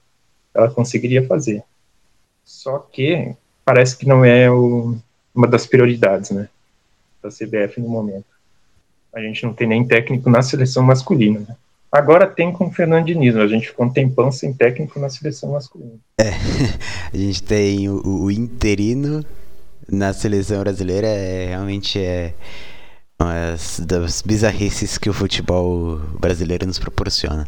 ela 0.55 0.71
conseguiria 0.71 1.27
fazer. 1.27 1.63
Só 2.43 2.79
que 2.79 3.35
parece 3.63 3.95
que 3.95 4.07
não 4.07 4.25
é 4.25 4.49
o, 4.49 4.97
uma 5.35 5.47
das 5.47 5.67
prioridades, 5.67 6.31
né, 6.31 6.49
da 7.21 7.29
CBF 7.29 7.79
no 7.79 7.89
momento. 7.89 8.32
A 9.14 9.22
gente 9.22 9.44
não 9.44 9.53
tem 9.53 9.68
nem 9.68 9.85
técnico 9.85 10.30
na 10.30 10.41
seleção 10.41 10.84
masculina, 10.84 11.40
né? 11.48 11.56
Agora 11.91 12.26
tem 12.26 12.52
com 12.52 12.65
o 12.65 12.72
Fernando 12.72 13.06
Diniz, 13.06 13.35
a 13.35 13.45
gente 13.45 13.68
ficou 13.68 13.85
um 13.85 13.90
tempão 13.90 14.31
sem 14.31 14.52
técnico 14.52 14.99
na 14.99 15.10
seleção 15.10 15.52
masculina. 15.52 15.94
É, 16.19 16.30
a 17.14 17.15
gente 17.18 17.44
tem 17.44 17.88
o, 17.88 18.02
o 18.03 18.31
interino 18.31 19.23
na 19.88 20.11
seleção 20.11 20.60
brasileira, 20.61 21.06
é, 21.06 21.49
realmente 21.49 21.99
é 21.99 22.34
uma 23.22 23.56
das 23.85 24.23
bizarrices 24.23 24.98
que 24.98 25.10
o 25.10 25.14
futebol 25.14 25.99
brasileiro 26.19 26.65
nos 26.65 26.80
proporciona. 26.80 27.48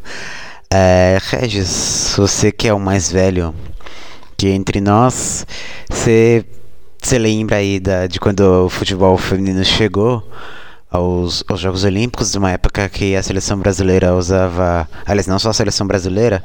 É, 0.72 1.18
Regis, 1.22 2.14
você 2.16 2.52
que 2.52 2.68
é 2.68 2.74
o 2.74 2.80
mais 2.80 3.12
velho 3.12 3.54
que 4.38 4.50
entre 4.50 4.82
nós, 4.82 5.46
você, 5.90 6.46
lembra 7.14 7.58
aí 7.58 7.80
da, 7.80 8.08
de 8.08 8.20
quando 8.20 8.66
o 8.66 8.70
futebol 8.70 9.18
feminino 9.18 9.64
chegou 9.64 10.24
aos, 10.96 11.44
aos 11.48 11.60
Jogos 11.60 11.84
Olímpicos, 11.84 12.36
uma 12.36 12.52
época 12.52 12.88
que 12.90 13.16
a 13.16 13.24
seleção 13.24 13.58
brasileira 13.58 14.16
usava, 14.16 14.88
aliás, 15.06 15.28
não 15.28 15.38
só 15.38 15.50
a 15.50 15.54
seleção 15.54 15.86
brasileira, 15.86 16.44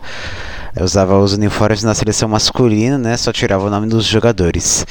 usava 0.81 1.19
os 1.19 1.33
uniformes 1.33 1.83
na 1.83 1.95
seleção 1.95 2.29
masculina, 2.29 2.99
né, 2.99 3.17
só 3.17 3.33
tirava 3.33 3.67
o 3.67 3.71
nome 3.71 3.87
dos 3.87 4.05
jogadores. 4.05 4.85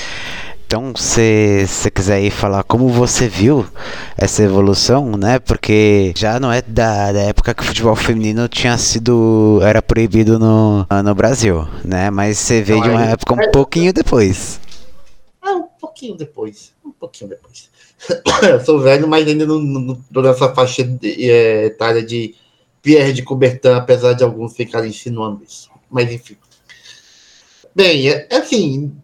Então, 0.65 0.93
se 0.95 1.65
você 1.65 1.89
quiser 1.89 2.15
aí 2.15 2.29
falar 2.29 2.63
como 2.63 2.89
você 2.89 3.27
viu 3.27 3.65
essa 4.15 4.43
evolução, 4.43 5.17
né? 5.17 5.39
Porque 5.39 6.13
já 6.15 6.39
não 6.39 6.51
é 6.51 6.61
da, 6.61 7.11
da, 7.11 7.21
época 7.21 7.55
que 7.55 7.63
o 7.63 7.65
futebol 7.65 7.95
feminino 7.95 8.47
tinha 8.47 8.77
sido. 8.77 9.59
era 9.63 9.81
proibido 9.81 10.37
no, 10.37 10.85
no 11.03 11.15
Brasil, 11.15 11.67
né? 11.83 12.11
Mas 12.11 12.37
você 12.37 12.61
veio 12.61 12.83
de 12.83 12.89
uma 12.89 13.03
época 13.03 13.33
um 13.33 13.49
pouquinho 13.49 13.91
depois. 13.91 14.61
Ah, 15.41 15.53
um 15.53 15.69
pouquinho 15.79 16.15
depois. 16.15 16.71
Um 16.85 16.91
pouquinho 16.91 17.31
depois. 17.31 17.67
Sou 18.65 18.79
velho, 18.79 19.07
mas 19.07 19.27
ainda 19.27 19.45
não, 19.45 19.59
não 19.59 19.95
tô 19.95 20.21
nessa 20.21 20.53
faixa 20.53 20.83
de, 20.83 21.29
é, 21.29 21.65
etária 21.65 22.01
de 22.01 22.35
Pierre 22.81 23.13
de 23.13 23.23
Coubertin, 23.23 23.69
apesar 23.69 24.13
de 24.13 24.23
alguns 24.23 24.55
ficarem 24.55 24.89
insinuando 24.89 25.43
isso. 25.43 25.69
Mas 25.89 26.11
enfim. 26.11 26.37
Bem, 27.75 28.09
é, 28.09 28.27
é 28.29 28.37
assim, 28.37 28.95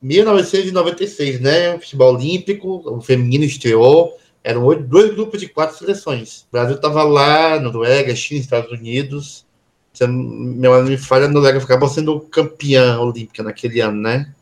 1996, 0.00 1.40
né? 1.40 1.78
Futebol 1.78 2.14
Olímpico, 2.14 2.82
o 2.84 3.00
feminino 3.00 3.44
estreou. 3.44 4.16
Eram 4.42 4.66
dois 4.82 5.14
grupos 5.14 5.40
de 5.40 5.48
quatro 5.48 5.78
seleções. 5.78 6.42
O 6.42 6.52
Brasil 6.52 6.76
estava 6.76 7.02
lá, 7.02 7.58
Noruega, 7.58 8.14
China, 8.14 8.40
Estados 8.40 8.70
Unidos. 8.70 9.46
Se 9.92 10.06
meu 10.06 10.74
ano 10.74 10.88
me 10.88 10.98
falha, 10.98 11.24
a 11.24 11.28
Noruega 11.28 11.58
acabou 11.58 11.88
sendo 11.88 12.20
campeã 12.20 12.98
olímpica 12.98 13.42
naquele 13.42 13.80
ano, 13.80 14.02
né? 14.02 14.34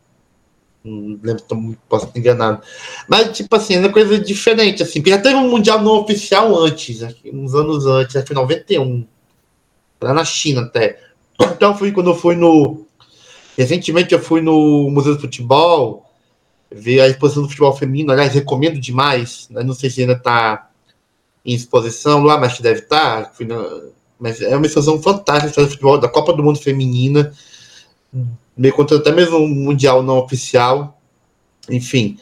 Não 0.83 1.19
lembro, 1.23 1.77
posso 1.87 2.07
estar 2.07 2.19
enganado. 2.19 2.61
Mas, 3.07 3.35
tipo 3.35 3.55
assim, 3.55 3.75
é 3.75 3.89
coisa 3.89 4.19
diferente, 4.19 4.83
assim. 4.83 4.99
Porque 4.99 5.11
já 5.11 5.21
teve 5.21 5.35
um 5.35 5.49
Mundial 5.49 5.81
não 5.81 5.99
oficial 5.99 6.55
antes, 6.57 7.01
uns 7.31 7.55
anos 7.55 7.85
antes, 7.85 8.15
acho 8.15 8.25
que 8.25 8.33
91. 8.33 9.05
Lá 10.01 10.13
na 10.13 10.25
China 10.25 10.61
até. 10.61 10.99
Então, 11.39 11.77
fui 11.77 11.91
quando 11.91 12.09
eu 12.09 12.15
fui 12.15 12.35
no 12.35 12.85
Recentemente 13.57 14.13
eu 14.13 14.19
fui 14.19 14.41
no 14.41 14.89
Museu 14.89 15.15
do 15.15 15.21
Futebol 15.21 16.09
ver 16.71 17.01
a 17.01 17.07
exposição 17.07 17.43
do 17.43 17.49
futebol 17.49 17.75
feminino. 17.75 18.11
Aliás, 18.11 18.33
recomendo 18.33 18.79
demais. 18.79 19.47
Né? 19.49 19.63
Não 19.63 19.75
sei 19.75 19.89
se 19.89 20.01
ainda 20.01 20.13
está 20.13 20.69
em 21.45 21.53
exposição 21.53 22.23
lá, 22.23 22.37
mas 22.37 22.59
deve 22.59 22.79
estar. 22.79 23.25
Tá. 23.25 23.31
Mas 24.19 24.41
é 24.41 24.55
uma 24.55 24.65
exposição 24.65 25.01
fantástica 25.01 25.61
do 25.61 25.69
futebol, 25.69 25.99
da 25.99 26.09
Copa 26.09 26.33
do 26.33 26.41
Mundo 26.41 26.59
Feminina. 26.59 27.31
Me 28.55 28.71
conta 28.71 28.95
até 28.97 29.11
mesmo 29.11 29.37
um 29.37 29.47
Mundial 29.47 30.03
não 30.03 30.17
oficial. 30.17 30.99
Enfim. 31.69 32.17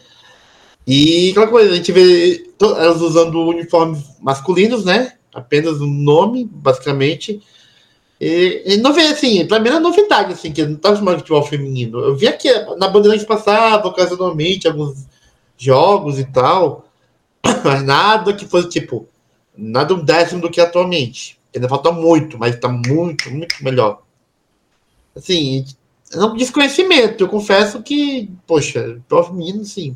E 0.85 1.31
aquela 1.31 1.47
coisa, 1.47 1.71
a 1.71 1.75
gente 1.75 1.91
vê 1.91 2.45
elas 2.59 3.01
usando 3.01 3.39
uniformes 3.47 4.03
masculinos, 4.21 4.85
né? 4.85 5.13
Apenas 5.33 5.79
o 5.79 5.85
um 5.85 5.93
nome, 5.93 6.45
basicamente 6.45 7.41
e, 8.21 8.75
e 8.75 8.77
não 8.77 8.93
vem 8.93 9.07
assim, 9.07 9.47
pra 9.47 9.59
mim 9.59 9.69
era 9.69 9.79
novidade, 9.79 10.33
assim, 10.33 10.51
que 10.51 10.63
não 10.63 10.75
tava 10.75 10.95
chamando 10.95 11.15
de 11.15 11.21
futebol 11.21 11.41
feminino. 11.41 11.97
Eu 11.97 12.15
vi 12.15 12.31
que 12.33 12.53
na 12.77 12.87
Bandeirantes 12.87 13.25
passava 13.25 13.87
ocasionalmente 13.87 14.67
alguns 14.67 15.07
jogos 15.57 16.19
e 16.19 16.25
tal, 16.25 16.85
mas 17.65 17.83
nada 17.83 18.31
que 18.31 18.45
fosse 18.45 18.69
tipo, 18.69 19.07
nada 19.57 19.95
um 19.95 20.05
décimo 20.05 20.39
do 20.39 20.51
que 20.51 20.61
atualmente. 20.61 21.39
Ainda 21.53 21.67
falta 21.67 21.91
muito, 21.91 22.37
mas 22.37 22.59
tá 22.59 22.69
muito, 22.69 23.31
muito 23.31 23.55
melhor. 23.63 24.03
Assim, 25.15 25.65
um 26.15 26.35
desconhecimento. 26.35 27.23
Eu 27.23 27.27
confesso 27.27 27.81
que, 27.81 28.29
poxa, 28.45 28.83
futebol 28.83 29.23
feminino, 29.23 29.65
sim. 29.65 29.95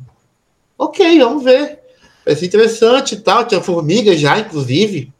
Ok, 0.78 1.20
vamos 1.20 1.44
ver. 1.44 1.80
Vai 2.26 2.36
ser 2.36 2.46
interessante 2.46 3.16
e 3.16 3.20
tal. 3.20 3.46
Tinha 3.46 3.62
formiga 3.62 4.16
já, 4.16 4.40
inclusive. 4.40 5.14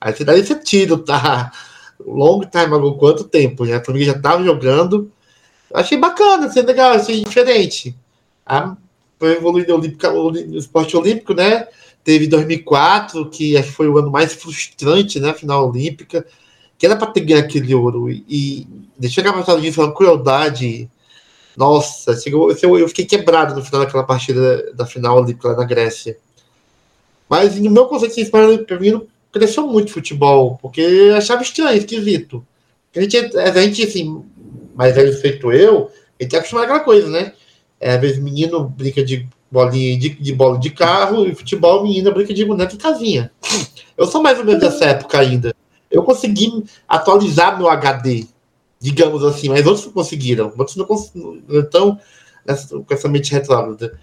Aí 0.00 0.14
você 0.14 0.24
deve 0.24 0.44
ser 0.44 0.60
tido, 0.62 0.98
tá? 0.98 1.50
long 2.04 2.40
time 2.40 2.74
ago, 2.74 2.94
quanto 2.96 3.24
tempo, 3.24 3.64
né? 3.64 3.76
A 3.76 3.84
família 3.84 4.12
já 4.12 4.16
estava 4.16 4.42
jogando. 4.42 5.10
Achei 5.72 5.98
bacana, 5.98 6.46
achei 6.46 6.62
legal, 6.62 6.92
achei 6.92 7.22
diferente. 7.22 7.96
Ah, 8.46 8.76
foi 9.18 9.36
evoluindo 9.36 9.76
o 9.76 10.56
esporte 10.56 10.96
olímpico, 10.96 11.34
né? 11.34 11.66
Teve 12.02 12.26
2004, 12.26 13.28
que 13.28 13.56
acho 13.56 13.68
que 13.68 13.74
foi 13.74 13.88
o 13.88 13.98
ano 13.98 14.10
mais 14.10 14.32
frustrante, 14.32 15.20
né? 15.20 15.34
Final 15.34 15.68
olímpica, 15.68 16.26
que 16.78 16.86
era 16.86 16.96
para 16.96 17.10
ter 17.10 17.20
ganho 17.22 17.40
aquele 17.40 17.74
ouro. 17.74 18.08
E, 18.08 18.66
deixa 18.96 19.20
eu 19.20 19.32
passar 19.32 19.60
disso, 19.60 19.82
uma 19.82 19.92
crueldade. 19.92 20.88
Nossa, 21.56 22.16
chegou, 22.16 22.50
eu 22.78 22.88
fiquei 22.88 23.04
quebrado 23.04 23.54
no 23.54 23.64
final 23.64 23.84
daquela 23.84 24.04
partida 24.04 24.72
da 24.72 24.86
final 24.86 25.18
olímpica 25.18 25.48
lá 25.48 25.56
na 25.56 25.64
Grécia. 25.64 26.16
Mas 27.28 27.56
no 27.56 27.70
meu 27.70 27.86
conceito 27.86 28.14
de 28.14 28.24
para 28.64 28.78
mim 28.78 29.02
cresceu 29.32 29.66
muito 29.66 29.92
futebol, 29.92 30.58
porque 30.62 30.80
eu 30.80 31.16
achava 31.16 31.42
estranho, 31.42 31.76
esquisito. 31.76 32.46
A 32.96 33.00
gente, 33.00 33.16
a 33.36 33.60
gente 33.60 33.82
assim, 33.84 34.24
mais 34.74 34.94
velho 34.94 35.12
feito 35.20 35.52
eu, 35.52 35.90
a 36.18 36.22
gente 36.22 36.34
é 36.34 36.38
acostumado 36.38 36.64
àquela 36.64 36.80
coisa, 36.80 37.08
né? 37.08 37.32
É, 37.80 37.92
às 37.92 38.00
vezes 38.00 38.18
menino 38.18 38.64
brinca 38.64 39.04
de 39.04 39.28
bolinha 39.50 39.98
de, 39.98 40.10
de 40.10 40.32
bola 40.32 40.58
de 40.58 40.70
carro 40.70 41.26
e 41.26 41.34
futebol, 41.34 41.82
menina 41.82 42.10
brinca 42.10 42.32
de 42.32 42.44
boneca 42.44 42.74
e 42.74 42.78
casinha. 42.78 43.30
Eu 43.96 44.06
sou 44.06 44.22
mais 44.22 44.38
ou 44.38 44.44
menos 44.44 44.60
dessa 44.60 44.84
época 44.86 45.18
ainda. 45.18 45.54
Eu 45.90 46.02
consegui 46.02 46.64
atualizar 46.86 47.56
meu 47.56 47.68
HD, 47.68 48.26
digamos 48.78 49.24
assim, 49.24 49.48
mas 49.48 49.66
outros 49.66 49.86
não 49.86 49.92
conseguiram. 49.92 50.52
Outros 50.56 50.76
não 50.76 50.84
conseguiram. 50.84 51.42
Então, 51.48 51.98
com 52.86 52.94
essa 52.94 53.08
mente 53.08 53.32
retrógrada. 53.32 53.98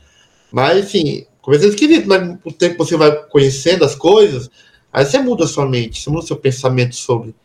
Mas, 0.52 0.86
assim, 0.86 1.26
começa 1.42 1.68
esquisito, 1.68 2.08
mas 2.08 2.38
o 2.44 2.52
tempo 2.52 2.84
você 2.84 2.96
vai 2.96 3.12
conhecendo 3.28 3.84
as 3.84 3.96
coisas, 3.96 4.50
Aí 4.96 5.06
você 5.06 5.20
muda 5.20 5.44
a 5.44 5.48
sua 5.48 5.66
mente, 5.66 6.02
você 6.02 6.10
muda 6.10 6.24
o 6.24 6.28
seu 6.28 6.38
pensamento 6.38 6.96
sobre. 6.96 7.36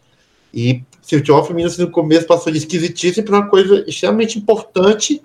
E 0.54 0.84
o 1.12 1.42
feminino 1.42 1.68
assim, 1.68 1.82
no 1.82 1.90
começo 1.90 2.24
passou 2.24 2.52
de 2.52 2.58
esquisitice 2.58 3.24
para 3.24 3.38
uma 3.38 3.48
coisa 3.48 3.84
extremamente 3.88 4.38
importante 4.38 5.20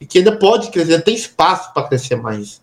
e 0.00 0.06
que 0.06 0.16
ainda 0.16 0.34
pode 0.34 0.70
crescer, 0.70 1.02
tem 1.02 1.14
espaço 1.14 1.70
para 1.74 1.86
crescer 1.86 2.16
mais. 2.16 2.62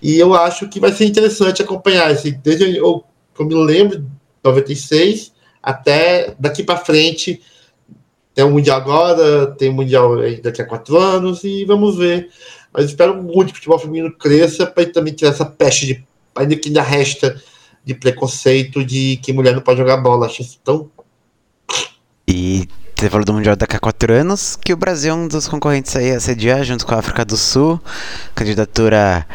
E 0.00 0.18
eu 0.18 0.32
acho 0.32 0.66
que 0.70 0.80
vai 0.80 0.90
ser 0.92 1.04
interessante 1.04 1.60
acompanhar 1.60 2.10
esse. 2.10 2.30
Desde 2.30 2.74
eu, 2.74 3.04
eu 3.38 3.44
me 3.44 3.54
lembro, 3.54 4.10
96, 4.44 5.32
até 5.62 6.34
daqui 6.38 6.62
para 6.62 6.78
frente. 6.78 7.40
Tem 8.34 8.44
o 8.44 8.50
Mundial 8.50 8.78
agora, 8.78 9.46
tem 9.48 9.68
o 9.68 9.74
Mundial 9.74 10.16
daqui 10.42 10.62
a 10.62 10.66
quatro 10.66 10.96
anos, 10.96 11.44
e 11.44 11.64
vamos 11.64 11.96
ver. 11.96 12.30
Mas 12.72 12.86
espero 12.86 13.22
muito 13.22 13.48
que 13.48 13.52
o 13.52 13.56
futebol 13.56 13.78
feminino 13.78 14.12
cresça 14.12 14.66
para 14.66 14.90
também 14.90 15.12
tirar 15.12 15.30
essa 15.30 15.44
peste 15.44 15.86
de. 15.86 16.04
ainda 16.34 16.56
que 16.56 16.68
ainda 16.68 16.82
resta 16.82 17.40
de 17.84 17.94
preconceito 17.94 18.84
de 18.84 19.18
que 19.22 19.32
mulher 19.32 19.54
não 19.54 19.60
pode 19.60 19.78
jogar 19.78 19.98
bola. 19.98 20.26
Acho 20.26 20.42
isso 20.42 20.58
tão. 20.64 20.90
E 22.26 22.66
você 22.96 23.10
falou 23.10 23.26
do 23.26 23.34
Mundial 23.34 23.56
daqui 23.56 23.76
a 23.76 23.80
quatro 23.80 24.12
anos, 24.12 24.56
que 24.56 24.72
o 24.72 24.76
Brasil 24.76 25.12
é 25.12 25.14
um 25.16 25.28
dos 25.28 25.48
concorrentes 25.48 25.94
aí 25.96 26.12
a 26.12 26.20
sediar, 26.20 26.62
junto 26.64 26.86
com 26.86 26.94
a 26.94 26.98
África 26.98 27.24
do 27.24 27.36
Sul. 27.36 27.80
Candidatura 28.34 29.26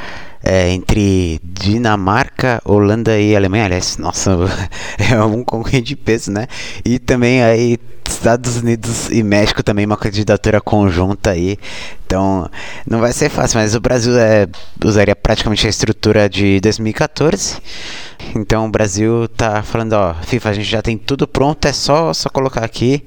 é, 0.43 0.69
entre 0.69 1.39
Dinamarca, 1.43 2.61
Holanda 2.63 3.19
e 3.19 3.35
Alemanha. 3.35 3.65
Aliás, 3.65 3.97
nossa, 3.97 4.31
é 4.97 5.21
um 5.23 5.43
concorrente 5.43 5.89
de 5.89 5.95
peso, 5.95 6.31
né? 6.31 6.47
E 6.85 6.99
também 6.99 7.43
aí 7.43 7.77
Estados 8.07 8.57
Unidos 8.57 9.09
e 9.09 9.21
México 9.21 9.61
também 9.61 9.85
uma 9.85 9.97
candidatura 9.97 10.61
conjunta 10.61 11.31
aí. 11.31 11.57
Então, 12.05 12.49
não 12.89 12.99
vai 12.99 13.11
ser 13.11 13.29
fácil, 13.29 13.59
mas 13.59 13.75
o 13.75 13.81
Brasil 13.81 14.17
é, 14.17 14.47
usaria 14.83 15.15
praticamente 15.15 15.67
a 15.67 15.69
estrutura 15.69 16.29
de 16.29 16.59
2014. 16.61 17.57
Então, 18.35 18.65
o 18.65 18.69
Brasil 18.69 19.27
tá 19.27 19.61
falando, 19.61 19.93
ó, 19.93 20.13
FIFA, 20.23 20.49
a 20.49 20.53
gente 20.53 20.69
já 20.69 20.81
tem 20.81 20.97
tudo 20.97 21.27
pronto, 21.27 21.65
é 21.65 21.73
só 21.73 22.13
só 22.13 22.29
colocar 22.29 22.63
aqui 22.63 23.03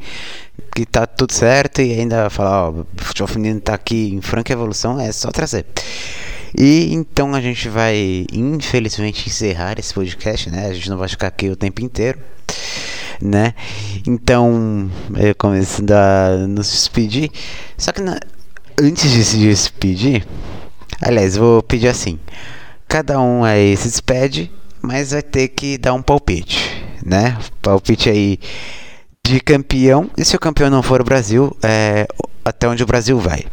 que 0.75 0.85
tá 0.85 1.07
tudo 1.07 1.33
certo 1.33 1.81
e 1.81 1.93
ainda 1.93 2.31
falar, 2.31 2.69
ó, 2.69 2.71
o 2.71 2.87
futebol 2.97 3.29
feminino 3.29 3.61
tá 3.61 3.75
aqui 3.75 4.13
em 4.15 4.21
franca 4.21 4.53
evolução, 4.53 5.01
é 5.01 5.11
só 5.11 5.31
trazer. 5.31 5.65
E 6.57 6.93
então 6.93 7.35
a 7.35 7.41
gente 7.41 7.69
vai, 7.69 8.27
infelizmente, 8.33 9.29
encerrar 9.29 9.79
esse 9.79 9.95
podcast, 9.95 10.51
né? 10.51 10.67
A 10.67 10.73
gente 10.73 10.91
não 10.91 10.97
vai 10.97 11.09
ficar 11.09 11.29
aqui 11.29 11.49
o 11.49 11.57
tempo 11.57 11.83
inteiro, 11.83 12.19
né? 13.21 13.55
Então, 14.07 14.91
eu 15.17 15.35
a 15.95 16.47
nos 16.47 16.71
despedir. 16.71 17.31
Só 17.77 17.93
que 17.93 18.01
na, 18.01 18.19
antes 18.81 19.11
de 19.11 19.25
se 19.25 19.39
despedir, 19.39 20.27
aliás, 21.01 21.37
vou 21.37 21.63
pedir 21.63 21.89
assim: 21.89 22.19
cada 22.89 23.21
um 23.21 23.45
aí 23.45 23.77
se 23.77 23.89
despede, 23.89 24.51
mas 24.83 25.13
vai 25.13 25.23
ter 25.23 25.49
que 25.49 25.79
dar 25.79 25.95
um 25.95 26.03
palpite, 26.03 26.85
né? 27.05 27.39
Palpite 27.63 28.11
aí 28.11 28.39
de 29.25 29.41
campeão. 29.41 30.11
E 30.17 30.25
se 30.25 30.35
o 30.35 30.41
campeão 30.41 30.71
não 30.71 30.83
for 30.83 31.01
o 31.01 31.05
Brasil, 31.05 31.57
é 31.63 32.07
até 32.45 32.69
onde 32.69 32.83
o 32.83 32.87
Brasil 32.87 33.19
vai. 33.19 33.45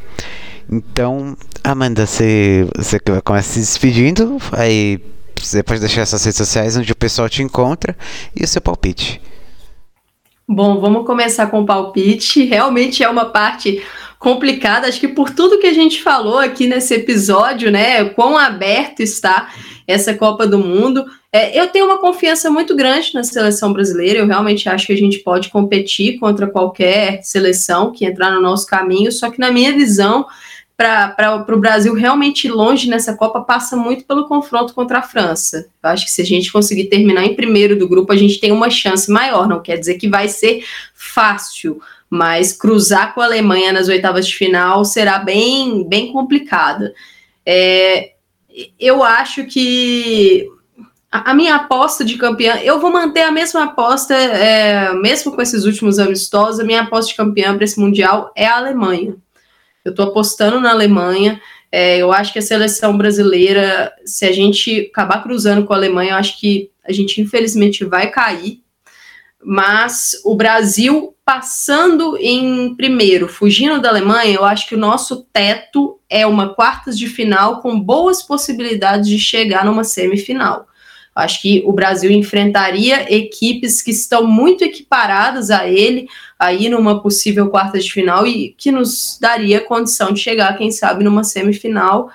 Então, 0.70 1.38
Amanda, 1.70 2.06
você, 2.06 2.66
você 2.78 2.98
começa 2.98 3.50
se 3.50 3.60
despedindo, 3.60 4.38
aí 4.54 5.02
você 5.38 5.62
pode 5.62 5.82
deixar 5.82 6.06
suas 6.06 6.24
redes 6.24 6.38
sociais 6.38 6.78
onde 6.78 6.94
o 6.94 6.96
pessoal 6.96 7.28
te 7.28 7.44
encontra 7.44 7.94
e 8.34 8.42
o 8.42 8.48
seu 8.48 8.62
palpite. 8.62 9.20
Bom, 10.48 10.80
vamos 10.80 11.06
começar 11.06 11.48
com 11.48 11.60
o 11.60 11.66
palpite. 11.66 12.46
Realmente 12.46 13.04
é 13.04 13.10
uma 13.10 13.26
parte 13.26 13.84
complicada, 14.18 14.88
acho 14.88 14.98
que 14.98 15.10
por 15.10 15.32
tudo 15.32 15.60
que 15.60 15.68
a 15.68 15.74
gente 15.74 16.02
falou 16.02 16.40
aqui 16.40 16.68
nesse 16.68 16.94
episódio, 16.94 17.70
né? 17.70 18.06
Quão 18.06 18.38
aberto 18.38 19.02
está 19.02 19.50
essa 19.86 20.14
Copa 20.14 20.48
do 20.48 20.60
Mundo. 20.60 21.06
É, 21.34 21.60
eu 21.60 21.68
tenho 21.68 21.86
uma 21.86 21.98
confiança 21.98 22.50
muito 22.50 22.78
grande 22.78 23.14
na 23.14 23.26
seleção 23.26 23.74
brasileira. 23.74 24.20
Eu 24.20 24.26
realmente 24.26 24.70
acho 24.70 24.88
que 24.88 24.94
a 24.94 24.98
gente 24.98 25.20
pode 25.20 25.50
competir 25.50 26.18
contra 26.18 26.48
qualquer 26.48 27.22
seleção 27.24 27.92
que 27.92 28.06
entrar 28.06 28.32
no 28.32 28.42
nosso 28.42 28.66
caminho. 28.66 29.12
Só 29.12 29.30
que, 29.30 29.38
na 29.38 29.52
minha 29.52 29.74
visão, 29.74 30.26
para 30.78 31.44
o 31.50 31.60
Brasil 31.60 31.96
realmente 31.96 32.48
longe 32.48 32.88
nessa 32.88 33.18
Copa 33.18 33.42
passa 33.42 33.76
muito 33.76 34.06
pelo 34.06 34.28
confronto 34.28 34.76
contra 34.76 35.00
a 35.00 35.02
França. 35.02 35.68
Eu 35.82 35.90
acho 35.90 36.06
que 36.06 36.12
se 36.12 36.22
a 36.22 36.26
gente 36.26 36.52
conseguir 36.52 36.86
terminar 36.86 37.26
em 37.26 37.36
primeiro 37.36 37.76
do 37.76 37.90
grupo, 37.90 38.14
a 38.14 38.16
gente 38.16 38.40
tem 38.40 38.52
uma 38.52 38.70
chance 38.70 39.12
maior. 39.12 39.48
Não 39.48 39.60
quer 39.60 39.78
dizer 39.78 39.96
que 39.96 40.08
vai 40.08 40.30
ser 40.30 40.64
fácil, 40.94 41.82
mas 42.08 42.54
cruzar 42.54 43.16
com 43.16 43.22
a 43.22 43.26
Alemanha 43.26 43.74
nas 43.74 43.88
oitavas 43.88 44.28
de 44.28 44.36
final 44.36 44.86
será 44.86 45.18
bem, 45.18 45.84
bem 45.84 46.14
complicado. 46.14 46.92
É, 47.44 48.12
eu 48.80 49.04
acho 49.04 49.46
que 49.46 50.48
a, 51.12 51.34
minha 51.34 51.56
aposta 51.56 52.06
de 52.06 52.18
campeã, 52.18 52.58
eu 52.58 52.80
vou 52.80 52.92
manter 52.92 53.22
a 53.22 53.32
mesma 53.32 53.64
aposta, 53.64 54.14
é, 54.14 54.94
mesmo 54.94 55.32
com 55.32 55.42
esses 55.42 55.66
últimos 55.66 55.98
amistosos, 55.98 56.60
a 56.60 56.64
minha 56.64 56.82
aposta 56.82 57.10
de 57.10 57.18
campeã 57.18 57.56
para 57.56 57.64
esse 57.64 57.80
Mundial 57.80 58.32
é 58.36 58.46
a 58.46 58.58
Alemanha. 58.58 59.16
Eu 59.88 59.92
estou 59.92 60.08
apostando 60.08 60.60
na 60.60 60.72
Alemanha. 60.72 61.42
É, 61.72 61.98
eu 61.98 62.12
acho 62.12 62.34
que 62.34 62.40
a 62.40 62.42
seleção 62.42 62.98
brasileira, 62.98 63.92
se 64.06 64.26
a 64.26 64.34
gente 64.34 64.90
acabar 64.92 65.24
cruzando 65.24 65.66
com 65.66 65.74
a 65.74 65.78
Alemanha, 65.78 66.12
eu 66.12 66.18
acho 66.18 66.38
que 66.38 66.70
a 66.84 66.92
gente 66.92 67.22
infelizmente 67.22 67.86
vai 67.86 68.12
cair. 68.12 68.62
Mas 69.42 70.20
o 70.26 70.36
Brasil 70.36 71.16
passando 71.24 72.18
em 72.20 72.76
primeiro, 72.76 73.30
fugindo 73.30 73.80
da 73.80 73.90
Alemanha, 73.90 74.34
eu 74.34 74.44
acho 74.44 74.68
que 74.68 74.76
o 74.76 74.80
nosso 74.80 75.26
teto 75.32 76.00
é 76.10 76.28
uma 76.28 76.54
quartas 76.54 76.98
de 76.98 77.08
final 77.08 77.62
com 77.62 77.80
boas 77.80 78.22
possibilidades 78.22 79.08
de 79.10 79.18
chegar 79.18 79.64
numa 79.64 79.86
semifinal. 79.86 80.68
Acho 81.18 81.42
que 81.42 81.64
o 81.66 81.74
Brasil 81.74 82.12
enfrentaria 82.12 83.12
equipes 83.12 83.82
que 83.82 83.90
estão 83.90 84.28
muito 84.28 84.64
equiparadas 84.64 85.50
a 85.50 85.68
ele 85.68 86.08
aí 86.38 86.70
numa 86.70 87.02
possível 87.02 87.50
quarta 87.50 87.80
de 87.80 87.92
final 87.92 88.28
e 88.28 88.54
que 88.56 88.72
nos 88.72 89.18
daria 89.20 89.60
condição 89.60 90.14
de 90.14 90.20
chegar, 90.20 90.56
quem 90.56 90.70
sabe, 90.70 91.04
numa 91.04 91.24
semifinal. 91.24 92.12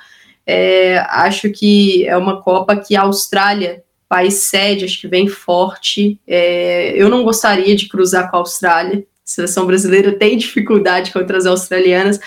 É, 0.47 0.99
acho 1.09 1.51
que 1.51 2.07
é 2.07 2.17
uma 2.17 2.41
Copa 2.43 2.77
que 2.77 2.95
a 2.95 3.03
Austrália, 3.03 3.83
país 4.09 4.35
sede, 4.45 4.85
acho 4.85 5.01
que 5.01 5.09
vem 5.09 5.27
forte. 5.27 6.21
É, 6.25 6.93
eu 6.95 7.09
não 7.09 7.25
gostaria 7.25 7.75
de 7.75 7.89
cruzar 7.89 8.31
com 8.31 8.37
a 8.37 8.41
Austrália. 8.41 9.01
A 9.01 9.03
seleção 9.25 9.67
brasileira 9.67 10.13
tem 10.13 10.37
dificuldade 10.39 11.11
contra 11.11 11.37
as 11.37 11.47
australianas, 11.47 12.21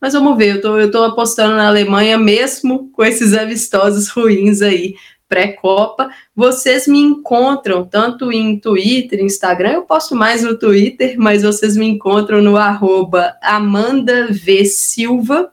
mas 0.00 0.12
vamos 0.12 0.38
ver. 0.38 0.54
Eu 0.54 0.60
tô, 0.60 0.90
tô 0.92 1.02
apostando 1.02 1.56
na 1.56 1.66
Alemanha 1.66 2.16
mesmo 2.16 2.88
com 2.92 3.02
esses 3.02 3.34
amistosos 3.34 4.10
ruins 4.10 4.62
aí 4.62 4.94
pré-copa. 5.30 6.10
Vocês 6.34 6.88
me 6.88 6.98
encontram 6.98 7.86
tanto 7.86 8.32
em 8.32 8.58
Twitter, 8.58 9.20
Instagram, 9.20 9.70
eu 9.74 9.82
posto 9.82 10.16
mais 10.16 10.42
no 10.42 10.58
Twitter, 10.58 11.14
mas 11.16 11.44
vocês 11.44 11.76
me 11.76 11.86
encontram 11.86 12.42
no 12.42 12.56
arroba 12.56 13.36
Amanda 13.40 14.26
V. 14.28 14.64
Silva. 14.64 15.50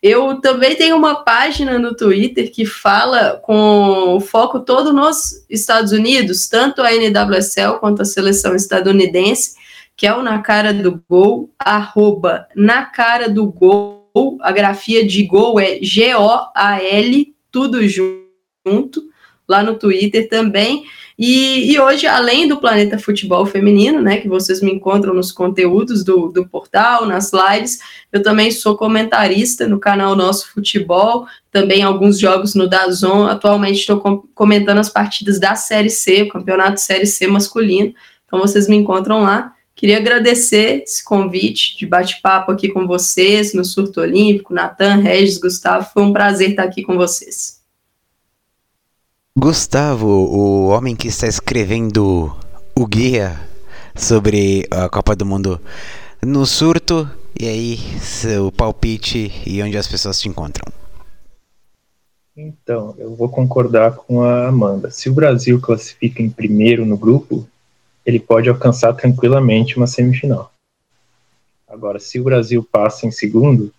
Eu 0.00 0.40
também 0.40 0.76
tenho 0.76 0.96
uma 0.96 1.24
página 1.24 1.76
no 1.76 1.96
Twitter 1.96 2.52
que 2.52 2.64
fala 2.64 3.40
com 3.42 4.14
o 4.14 4.20
foco 4.20 4.60
todo 4.60 4.92
nos 4.92 5.44
Estados 5.50 5.90
Unidos, 5.90 6.48
tanto 6.48 6.80
a 6.80 6.92
NWSL 6.92 7.80
quanto 7.80 8.02
a 8.02 8.04
seleção 8.04 8.54
estadunidense, 8.54 9.56
que 9.96 10.06
é 10.06 10.14
o 10.14 10.22
Na 10.22 10.38
Cara 10.38 10.72
do 10.72 11.02
Gol, 11.10 11.50
arroba 11.58 12.46
Na 12.54 12.84
Cara 12.84 13.28
do 13.28 13.46
Gol, 13.46 14.38
a 14.40 14.52
grafia 14.52 15.04
de 15.04 15.24
gol 15.24 15.58
é 15.58 15.80
G-O-A-L, 15.82 17.34
tudo 17.50 17.86
junto 17.88 18.27
lá 19.48 19.62
no 19.62 19.74
Twitter 19.74 20.28
também. 20.28 20.84
E, 21.18 21.72
e, 21.72 21.80
hoje, 21.80 22.06
além 22.06 22.46
do 22.46 22.58
Planeta 22.58 22.96
Futebol 22.96 23.44
Feminino, 23.44 24.00
né, 24.00 24.18
que 24.18 24.28
vocês 24.28 24.60
me 24.60 24.70
encontram 24.70 25.12
nos 25.12 25.32
conteúdos 25.32 26.04
do, 26.04 26.28
do 26.28 26.46
portal, 26.46 27.06
nas 27.06 27.32
lives, 27.32 27.80
eu 28.12 28.22
também 28.22 28.52
sou 28.52 28.76
comentarista 28.76 29.66
no 29.66 29.80
canal 29.80 30.14
Nosso 30.14 30.52
Futebol, 30.52 31.26
também 31.50 31.82
alguns 31.82 32.20
jogos 32.20 32.54
no 32.54 32.68
Dazon. 32.68 33.26
Atualmente 33.26 33.80
estou 33.80 33.98
com, 33.98 34.18
comentando 34.32 34.78
as 34.78 34.88
partidas 34.88 35.40
da 35.40 35.56
Série 35.56 35.90
C, 35.90 36.22
o 36.22 36.28
campeonato 36.28 36.80
Série 36.80 37.06
C 37.06 37.26
masculino. 37.26 37.92
Então 38.26 38.38
vocês 38.38 38.68
me 38.68 38.76
encontram 38.76 39.22
lá. 39.22 39.54
Queria 39.74 39.96
agradecer 39.96 40.82
esse 40.84 41.04
convite 41.04 41.76
de 41.76 41.86
bate-papo 41.86 42.52
aqui 42.52 42.68
com 42.68 42.86
vocês 42.86 43.54
no 43.54 43.64
Surto 43.64 44.00
Olímpico, 44.00 44.54
Natan, 44.54 44.96
Regis, 44.96 45.38
Gustavo. 45.38 45.88
Foi 45.92 46.02
um 46.02 46.12
prazer 46.12 46.50
estar 46.50 46.64
aqui 46.64 46.82
com 46.82 46.96
vocês. 46.96 47.57
Gustavo, 49.40 50.08
o 50.08 50.66
homem 50.66 50.96
que 50.96 51.06
está 51.06 51.28
escrevendo 51.28 52.36
o 52.74 52.84
guia 52.84 53.38
sobre 53.94 54.66
a 54.68 54.88
Copa 54.88 55.14
do 55.14 55.24
Mundo 55.24 55.60
no 56.20 56.44
surto, 56.44 57.08
e 57.38 57.46
aí 57.46 57.76
seu 58.00 58.50
palpite 58.50 59.30
e 59.46 59.62
onde 59.62 59.78
as 59.78 59.86
pessoas 59.86 60.18
te 60.18 60.28
encontram. 60.28 60.72
Então, 62.36 62.96
eu 62.98 63.14
vou 63.14 63.28
concordar 63.28 63.92
com 63.92 64.24
a 64.24 64.48
Amanda. 64.48 64.90
Se 64.90 65.08
o 65.08 65.14
Brasil 65.14 65.60
classifica 65.60 66.20
em 66.20 66.28
primeiro 66.28 66.84
no 66.84 66.96
grupo, 66.96 67.46
ele 68.04 68.18
pode 68.18 68.48
alcançar 68.48 68.92
tranquilamente 68.94 69.76
uma 69.76 69.86
semifinal. 69.86 70.52
Agora, 71.68 72.00
se 72.00 72.18
o 72.18 72.24
Brasil 72.24 72.66
passa 72.72 73.06
em 73.06 73.12
segundo, 73.12 73.72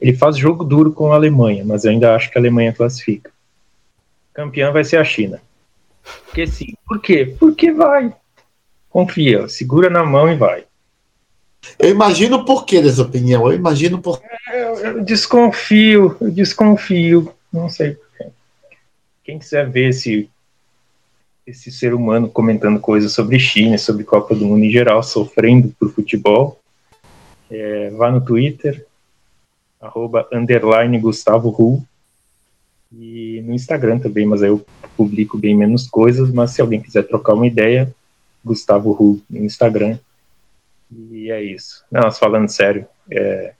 ele 0.00 0.14
faz 0.14 0.38
jogo 0.38 0.64
duro 0.64 0.92
com 0.92 1.12
a 1.12 1.14
Alemanha, 1.14 1.62
mas 1.62 1.84
eu 1.84 1.90
ainda 1.90 2.14
acho 2.16 2.30
que 2.30 2.38
a 2.38 2.40
Alemanha 2.40 2.72
classifica 2.72 3.33
campeã 4.34 4.72
vai 4.72 4.84
ser 4.84 4.98
a 4.98 5.04
China. 5.04 5.40
Porque 6.26 6.46
sim. 6.46 6.74
Por 6.86 7.00
quê? 7.00 7.34
Porque 7.38 7.72
vai. 7.72 8.14
Confia, 8.90 9.48
segura 9.48 9.88
na 9.88 10.04
mão 10.04 10.30
e 10.30 10.36
vai. 10.36 10.64
Eu 11.78 11.88
imagino 11.88 12.38
o 12.38 12.44
porquê 12.44 12.82
dessa 12.82 13.02
opinião. 13.02 13.46
Eu 13.46 13.54
imagino 13.54 14.02
por. 14.02 14.20
Eu, 14.52 14.78
eu 14.78 15.04
desconfio, 15.04 16.16
eu 16.20 16.30
desconfio. 16.30 17.32
Não 17.52 17.70
sei. 17.70 17.96
Quem 19.24 19.38
quiser 19.38 19.70
ver 19.70 19.88
esse 19.88 20.28
esse 21.46 21.70
ser 21.70 21.92
humano 21.92 22.28
comentando 22.28 22.80
coisas 22.80 23.12
sobre 23.12 23.38
China, 23.38 23.76
sobre 23.76 24.02
Copa 24.02 24.34
do 24.34 24.46
Mundo 24.46 24.64
em 24.64 24.70
geral, 24.70 25.02
sofrendo 25.02 25.74
por 25.78 25.92
futebol, 25.92 26.58
é, 27.50 27.90
vá 27.90 28.10
no 28.10 28.20
Twitter, 28.24 28.86
arroba 29.78 30.26
underline 30.32 30.98
Gustavo 30.98 31.50
Ru, 31.50 31.84
e 32.98 33.42
no 33.44 33.54
Instagram 33.54 33.98
também, 33.98 34.26
mas 34.26 34.42
aí 34.42 34.48
eu 34.48 34.64
publico 34.96 35.36
bem 35.36 35.56
menos 35.56 35.86
coisas, 35.86 36.30
mas 36.30 36.50
se 36.50 36.60
alguém 36.60 36.80
quiser 36.80 37.02
trocar 37.02 37.34
uma 37.34 37.46
ideia, 37.46 37.92
Gustavo 38.44 38.92
Ru 38.92 39.20
no 39.28 39.44
Instagram. 39.44 39.98
E 41.10 41.30
é 41.30 41.42
isso. 41.42 41.84
Não, 41.90 42.10
falando 42.12 42.48
sério, 42.48 42.86
é, 43.10 43.54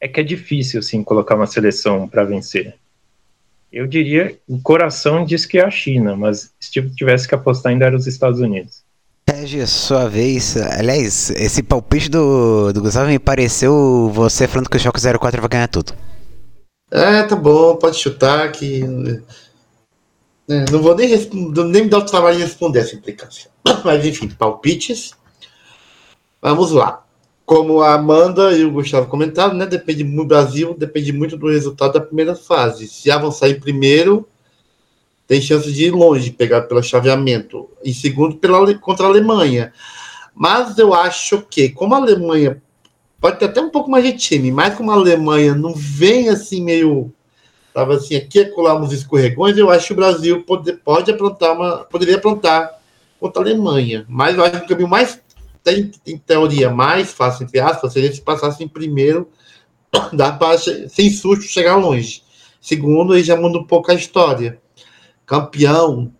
é 0.00 0.08
que 0.08 0.20
é 0.20 0.22
difícil, 0.22 0.80
assim, 0.80 1.02
colocar 1.02 1.34
uma 1.34 1.46
seleção 1.46 2.08
para 2.08 2.24
vencer. 2.24 2.74
Eu 3.72 3.86
diria, 3.86 4.38
o 4.46 4.60
coração 4.60 5.24
diz 5.24 5.46
que 5.46 5.58
é 5.58 5.64
a 5.64 5.70
China, 5.70 6.14
mas 6.14 6.52
se 6.60 6.70
tivesse 6.70 7.26
que 7.26 7.34
apostar 7.34 7.72
ainda 7.72 7.86
era 7.86 7.96
os 7.96 8.06
Estados 8.06 8.38
Unidos. 8.40 8.82
Regi, 9.28 9.66
sua 9.66 10.08
vez. 10.08 10.56
Aliás, 10.56 11.30
esse 11.30 11.62
palpite 11.62 12.10
do, 12.10 12.72
do 12.72 12.82
Gustavo 12.82 13.08
me 13.08 13.18
pareceu 13.18 14.10
você 14.12 14.46
falando 14.46 14.68
que 14.68 14.76
o 14.76 14.80
Choque 14.80 15.00
04 15.00 15.40
vai 15.40 15.48
ganhar 15.48 15.68
tudo. 15.68 15.94
É, 16.94 17.22
tá 17.22 17.34
bom, 17.34 17.76
pode 17.76 17.96
chutar 17.96 18.52
que. 18.52 18.82
É, 20.46 20.70
não 20.70 20.82
vou 20.82 20.94
nem, 20.94 21.08
nem 21.08 21.84
me 21.84 21.88
dar 21.88 22.00
o 22.00 22.04
trabalho 22.04 22.36
de 22.36 22.42
responder 22.42 22.80
essa 22.80 22.94
implicância. 22.94 23.50
Mas 23.82 24.04
enfim, 24.04 24.28
palpites. 24.28 25.12
Vamos 26.42 26.70
lá. 26.70 27.02
Como 27.46 27.80
a 27.80 27.94
Amanda 27.94 28.52
e 28.52 28.62
o 28.62 28.70
Gustavo 28.70 29.06
comentaram, 29.08 29.54
né? 29.54 29.64
Depende 29.64 30.04
no 30.04 30.26
Brasil, 30.26 30.74
depende 30.76 31.12
muito 31.12 31.38
do 31.38 31.48
resultado 31.48 31.94
da 31.94 32.00
primeira 32.00 32.34
fase. 32.34 32.86
Se 32.86 33.10
avançar 33.10 33.48
em 33.48 33.58
primeiro, 33.58 34.28
tem 35.26 35.40
chance 35.40 35.72
de 35.72 35.86
ir 35.86 35.92
longe, 35.92 36.30
pegar 36.30 36.62
pelo 36.62 36.82
chaveamento. 36.82 37.70
Em 37.82 37.94
segundo, 37.94 38.36
pela, 38.36 38.74
contra 38.74 39.06
a 39.06 39.08
Alemanha. 39.08 39.72
Mas 40.34 40.76
eu 40.76 40.92
acho 40.92 41.40
que, 41.48 41.70
como 41.70 41.94
a 41.94 41.98
Alemanha 41.98 42.62
pode 43.22 43.38
ter 43.38 43.44
até 43.44 43.60
um 43.60 43.70
pouco 43.70 43.88
mais 43.88 44.04
de 44.04 44.14
time, 44.14 44.50
mas 44.50 44.74
como 44.74 44.90
a 44.90 44.94
Alemanha 44.94 45.54
não 45.54 45.72
vem 45.72 46.28
assim 46.28 46.60
meio. 46.62 47.14
Tava 47.72 47.94
assim, 47.94 48.16
aqui 48.16 48.40
é 48.40 48.44
colar 48.46 48.74
uns 48.74 48.92
escorregões, 48.92 49.56
eu 49.56 49.70
acho 49.70 49.86
que 49.86 49.92
o 49.92 49.96
Brasil 49.96 50.42
pode, 50.42 50.72
pode 50.72 51.10
aprontar 51.12 51.52
uma. 51.54 51.84
Poderia 51.84 52.16
aprontar 52.16 52.68
contra 53.20 53.40
a 53.40 53.44
Alemanha. 53.46 54.04
Mas 54.08 54.36
eu 54.36 54.44
acho 54.44 54.58
que 54.58 54.64
o 54.64 54.68
caminho 54.68 54.88
mais. 54.88 55.22
Tem, 55.62 55.92
em 56.04 56.18
teoria, 56.18 56.68
mais 56.70 57.12
fácil, 57.12 57.44
entre 57.44 57.60
aspas, 57.60 57.92
seria 57.92 58.12
se 58.12 58.20
passasse 58.20 58.64
em 58.64 58.66
primeiro, 58.66 59.30
dá 60.12 60.32
para, 60.32 60.58
sem 60.58 61.08
susto, 61.08 61.44
chegar 61.44 61.76
longe. 61.76 62.24
Segundo, 62.60 63.12
aí 63.12 63.22
já 63.22 63.36
muda 63.36 63.58
um 63.58 63.64
pouco 63.64 63.92
a 63.92 63.94
história. 63.94 64.60
Campeão, 65.24 66.12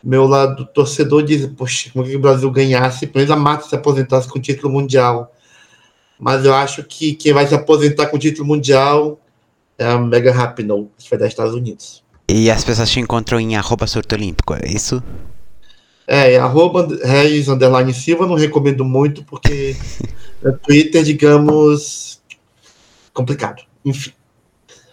meu 0.00 0.24
lado 0.24 0.64
torcedor 0.66 1.24
diz, 1.24 1.46
poxa, 1.46 1.90
como 1.92 2.04
que 2.04 2.14
o 2.14 2.20
Brasil 2.20 2.48
ganhasse, 2.52 3.08
pelo 3.08 3.26
menos 3.26 3.36
a 3.36 3.40
Mata 3.40 3.68
se 3.68 3.74
aposentasse 3.74 4.28
com 4.28 4.38
o 4.38 4.42
título 4.42 4.72
mundial 4.72 5.33
mas 6.18 6.44
eu 6.44 6.54
acho 6.54 6.82
que 6.84 7.14
quem 7.14 7.32
vai 7.32 7.46
se 7.46 7.54
aposentar 7.54 8.06
com 8.06 8.16
o 8.16 8.20
título 8.20 8.46
mundial 8.46 9.18
é 9.78 9.84
a 9.84 9.98
Mega 9.98 10.32
Rapinoe, 10.32 10.88
que 10.98 11.10
vai 11.10 11.18
dar 11.18 11.26
Estados 11.26 11.54
Unidos. 11.54 12.02
E 12.28 12.50
as 12.50 12.64
pessoas 12.64 12.90
te 12.90 13.00
encontram 13.00 13.38
em 13.38 13.56
arroba 13.56 13.86
surto 13.86 14.14
olímpico, 14.14 14.54
é 14.54 14.68
isso? 14.68 15.02
É, 16.06 16.36
arroba 16.36 16.86
Regis 17.02 17.48
Underline 17.48 17.92
Silva, 17.92 18.26
não 18.26 18.34
recomendo 18.34 18.84
muito, 18.84 19.24
porque 19.24 19.76
no 20.42 20.56
Twitter, 20.60 21.02
digamos, 21.02 22.20
complicado. 23.12 23.62
Enfim. 23.84 24.12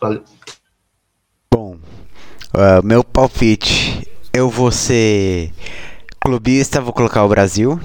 Valeu. 0.02 0.24
Bom, 1.54 1.78
uh, 2.54 2.86
meu 2.86 3.04
palpite, 3.04 4.08
eu 4.34 4.50
vou 4.50 4.72
ser 4.72 5.52
clubista, 6.20 6.80
vou 6.80 6.94
colocar 6.94 7.24
o 7.24 7.30
Brasil, 7.30 7.80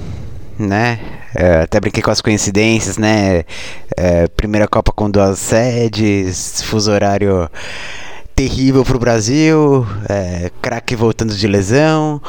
né? 0.59 1.16
É, 1.35 1.63
até 1.63 1.81
brinquei 1.81 2.03
com 2.03 2.11
as 2.11 2.21
coincidências, 2.21 2.97
né? 2.97 3.45
É, 3.97 4.27
primeira 4.29 4.69
Copa 4.69 4.93
com 4.93 5.11
duas 5.11 5.39
sedes, 5.39 6.63
fuso 6.63 6.91
horário 6.91 7.49
terrível 8.35 8.85
pro 8.85 8.99
Brasil, 8.99 9.87
é, 10.11 10.51
craque 10.61 10.95
voltando 10.95 11.35
de 11.35 11.47
lesão. 11.49 12.21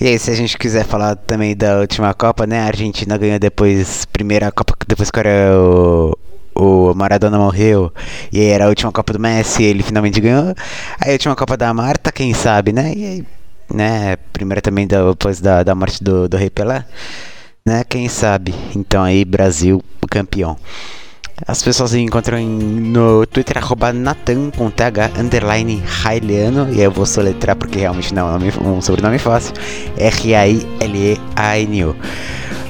E 0.00 0.08
aí, 0.08 0.18
se 0.18 0.30
a 0.30 0.34
gente 0.34 0.58
quiser 0.58 0.84
falar 0.84 1.14
também 1.14 1.56
da 1.56 1.78
última 1.78 2.12
Copa, 2.12 2.46
né? 2.46 2.60
A 2.60 2.66
Argentina 2.66 3.16
ganhou 3.16 3.38
depois, 3.38 4.04
primeira 4.06 4.50
Copa, 4.50 4.74
depois 4.86 5.10
que 5.10 5.20
era 5.20 5.56
o, 5.56 6.18
o 6.54 6.94
Maradona 6.94 7.38
morreu, 7.38 7.92
e 8.32 8.40
aí 8.40 8.46
era 8.46 8.64
a 8.66 8.68
última 8.68 8.90
Copa 8.90 9.12
do 9.12 9.20
Messi, 9.20 9.62
ele 9.62 9.84
finalmente 9.84 10.20
ganhou. 10.20 10.54
Aí 11.00 11.10
a 11.10 11.12
última 11.12 11.36
Copa 11.36 11.56
da 11.56 11.72
Marta, 11.72 12.10
quem 12.10 12.34
sabe, 12.34 12.72
né? 12.72 12.92
E 12.96 13.04
aí, 13.04 13.24
né? 13.72 14.16
Primeira 14.32 14.60
também 14.60 14.86
depois 14.86 15.40
da, 15.40 15.62
da 15.62 15.74
morte 15.76 16.02
do, 16.02 16.28
do 16.28 16.36
Rei 16.36 16.50
Pelé 16.50 16.84
né? 17.64 17.84
Quem 17.84 18.08
sabe? 18.08 18.54
Então 18.74 19.02
aí, 19.02 19.24
Brasil 19.24 19.82
campeão. 20.12 20.56
As 21.46 21.62
pessoas 21.62 21.94
encontram 21.94 22.38
no 22.38 23.26
Twitter, 23.26 23.56
arroba 23.56 23.92
Natan, 23.92 24.50
com 24.50 24.70
TH, 24.70 25.12
underline, 25.18 25.82
Railiano, 25.84 26.72
e 26.72 26.80
eu 26.82 26.90
vou 26.90 27.06
soletrar 27.06 27.56
porque 27.56 27.78
realmente 27.78 28.14
não 28.14 28.28
é 28.28 28.38
um, 28.62 28.80
sobrenome 28.82 29.18
fácil, 29.18 29.54
R-A-I-L-E-A-N-O. 29.96 30.66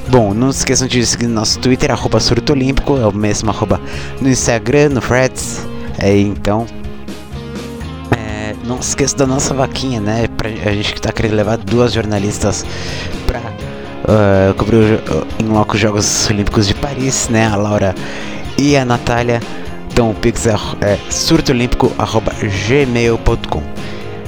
Bom, 0.09 0.32
não 0.32 0.52
se 0.52 0.60
esqueçam 0.60 0.86
de 0.89 1.05
seguir 1.05 1.27
no 1.27 1.35
nosso 1.35 1.59
Twitter, 1.59 1.90
arroba 1.90 2.20
Surto 2.20 2.52
Olímpico, 2.52 2.97
é 2.97 3.06
o 3.06 3.12
mesmo 3.12 3.51
arroba 3.51 3.81
no 4.20 4.28
Instagram, 4.28 4.90
no 4.90 5.02
Freds, 5.02 5.66
é, 5.98 6.16
então... 6.16 6.64
É, 8.16 8.55
não 8.64 8.81
se 8.81 8.90
esqueça 8.90 9.16
da 9.16 9.27
nossa 9.27 9.52
vaquinha, 9.52 10.01
né? 10.01 10.28
Pra, 10.36 10.48
a 10.48 10.73
gente 10.73 10.94
que 10.94 11.01
tá 11.01 11.12
querendo 11.12 11.35
levar 11.35 11.56
duas 11.59 11.93
jornalistas 11.93 12.64
pra 13.27 13.40
uh, 14.04 14.54
cobriu 14.54 14.82
em 15.38 15.44
loco 15.44 15.74
os 15.74 15.80
Jogos 15.80 16.30
Olímpicos 16.30 16.66
de 16.66 16.74
Paris, 16.74 17.28
né? 17.28 17.46
A 17.46 17.56
Laura 17.56 17.94
e 18.58 18.76
a 18.76 18.84
Natália. 18.84 19.40
Então 19.90 20.10
o 20.10 20.14
pix 20.14 20.46
é, 20.46 20.54
é 20.80 20.98
surtoolímpico.gmail.com 21.10 23.62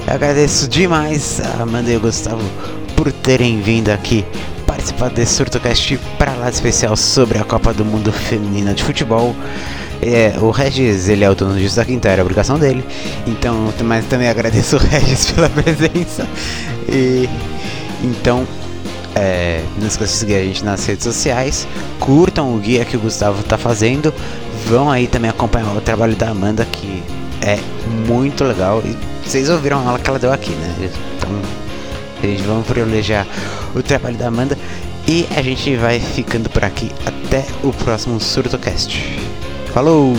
Agradeço 0.07 0.67
demais 0.67 1.41
a 1.41 1.63
Amanda 1.63 1.91
e 1.91 1.97
o 1.97 1.99
Gustavo 1.99 2.43
por 2.95 3.11
terem 3.11 3.59
vindo 3.59 3.89
aqui 3.89 4.23
participar 4.67 5.09
desse 5.09 5.33
SurtoCast 5.33 5.97
para 6.17 6.31
lá 6.33 6.47
especial 6.47 6.95
sobre 6.95 7.39
a 7.39 7.43
Copa 7.43 7.73
do 7.73 7.83
Mundo 7.83 8.11
Feminina 8.11 8.75
de 8.75 8.83
Futebol. 8.83 9.35
É, 10.01 10.35
o 10.39 10.51
Regis, 10.51 11.09
ele 11.09 11.23
é 11.23 11.29
o 11.29 11.33
dono 11.33 11.57
disso 11.57 11.77
da 11.77 11.85
quinta, 11.85 12.07
era 12.07 12.21
a 12.21 12.23
obrigação 12.23 12.59
dele. 12.59 12.85
Então, 13.25 13.73
mas 13.83 14.05
também 14.05 14.29
agradeço 14.29 14.75
o 14.75 14.79
Regis 14.85 15.31
pela 15.31 15.49
presença. 15.49 16.27
E 16.87 17.27
então, 18.03 18.45
é, 19.15 19.63
não 19.77 19.87
esqueça 19.87 20.11
de 20.11 20.19
seguir 20.19 20.35
a 20.35 20.43
gente 20.43 20.63
nas 20.63 20.85
redes 20.85 21.03
sociais. 21.05 21.67
Curtam 21.99 22.53
o 22.53 22.59
guia 22.59 22.83
que 22.83 22.97
o 22.97 22.99
Gustavo 22.99 23.39
está 23.39 23.57
fazendo. 23.57 24.13
Vão 24.65 24.91
aí 24.91 25.07
também 25.07 25.29
acompanhar 25.29 25.75
o 25.75 25.81
trabalho 25.81 26.15
da 26.15 26.29
Amanda, 26.29 26.65
que 26.65 27.01
é 27.41 27.57
muito 28.07 28.43
legal. 28.43 28.81
E 28.83 28.95
vocês 29.25 29.49
ouviram 29.49 29.79
a 29.79 29.83
aula 29.83 29.99
que 29.99 30.09
ela 30.09 30.19
deu 30.19 30.33
aqui, 30.33 30.51
né? 30.51 30.91
Então, 31.17 31.29
a 32.21 32.25
gente 32.25 32.43
vamos 32.43 32.67
privilegiar 32.67 33.25
o 33.73 33.81
trabalho 33.81 34.17
da 34.17 34.27
Amanda. 34.27 34.57
E 35.07 35.27
a 35.35 35.41
gente 35.41 35.75
vai 35.75 35.99
ficando 35.99 36.49
por 36.49 36.65
aqui. 36.65 36.91
Até 37.05 37.45
o 37.63 37.71
próximo 37.71 38.19
SurtoCast. 38.19 39.19
Falou! 39.73 40.15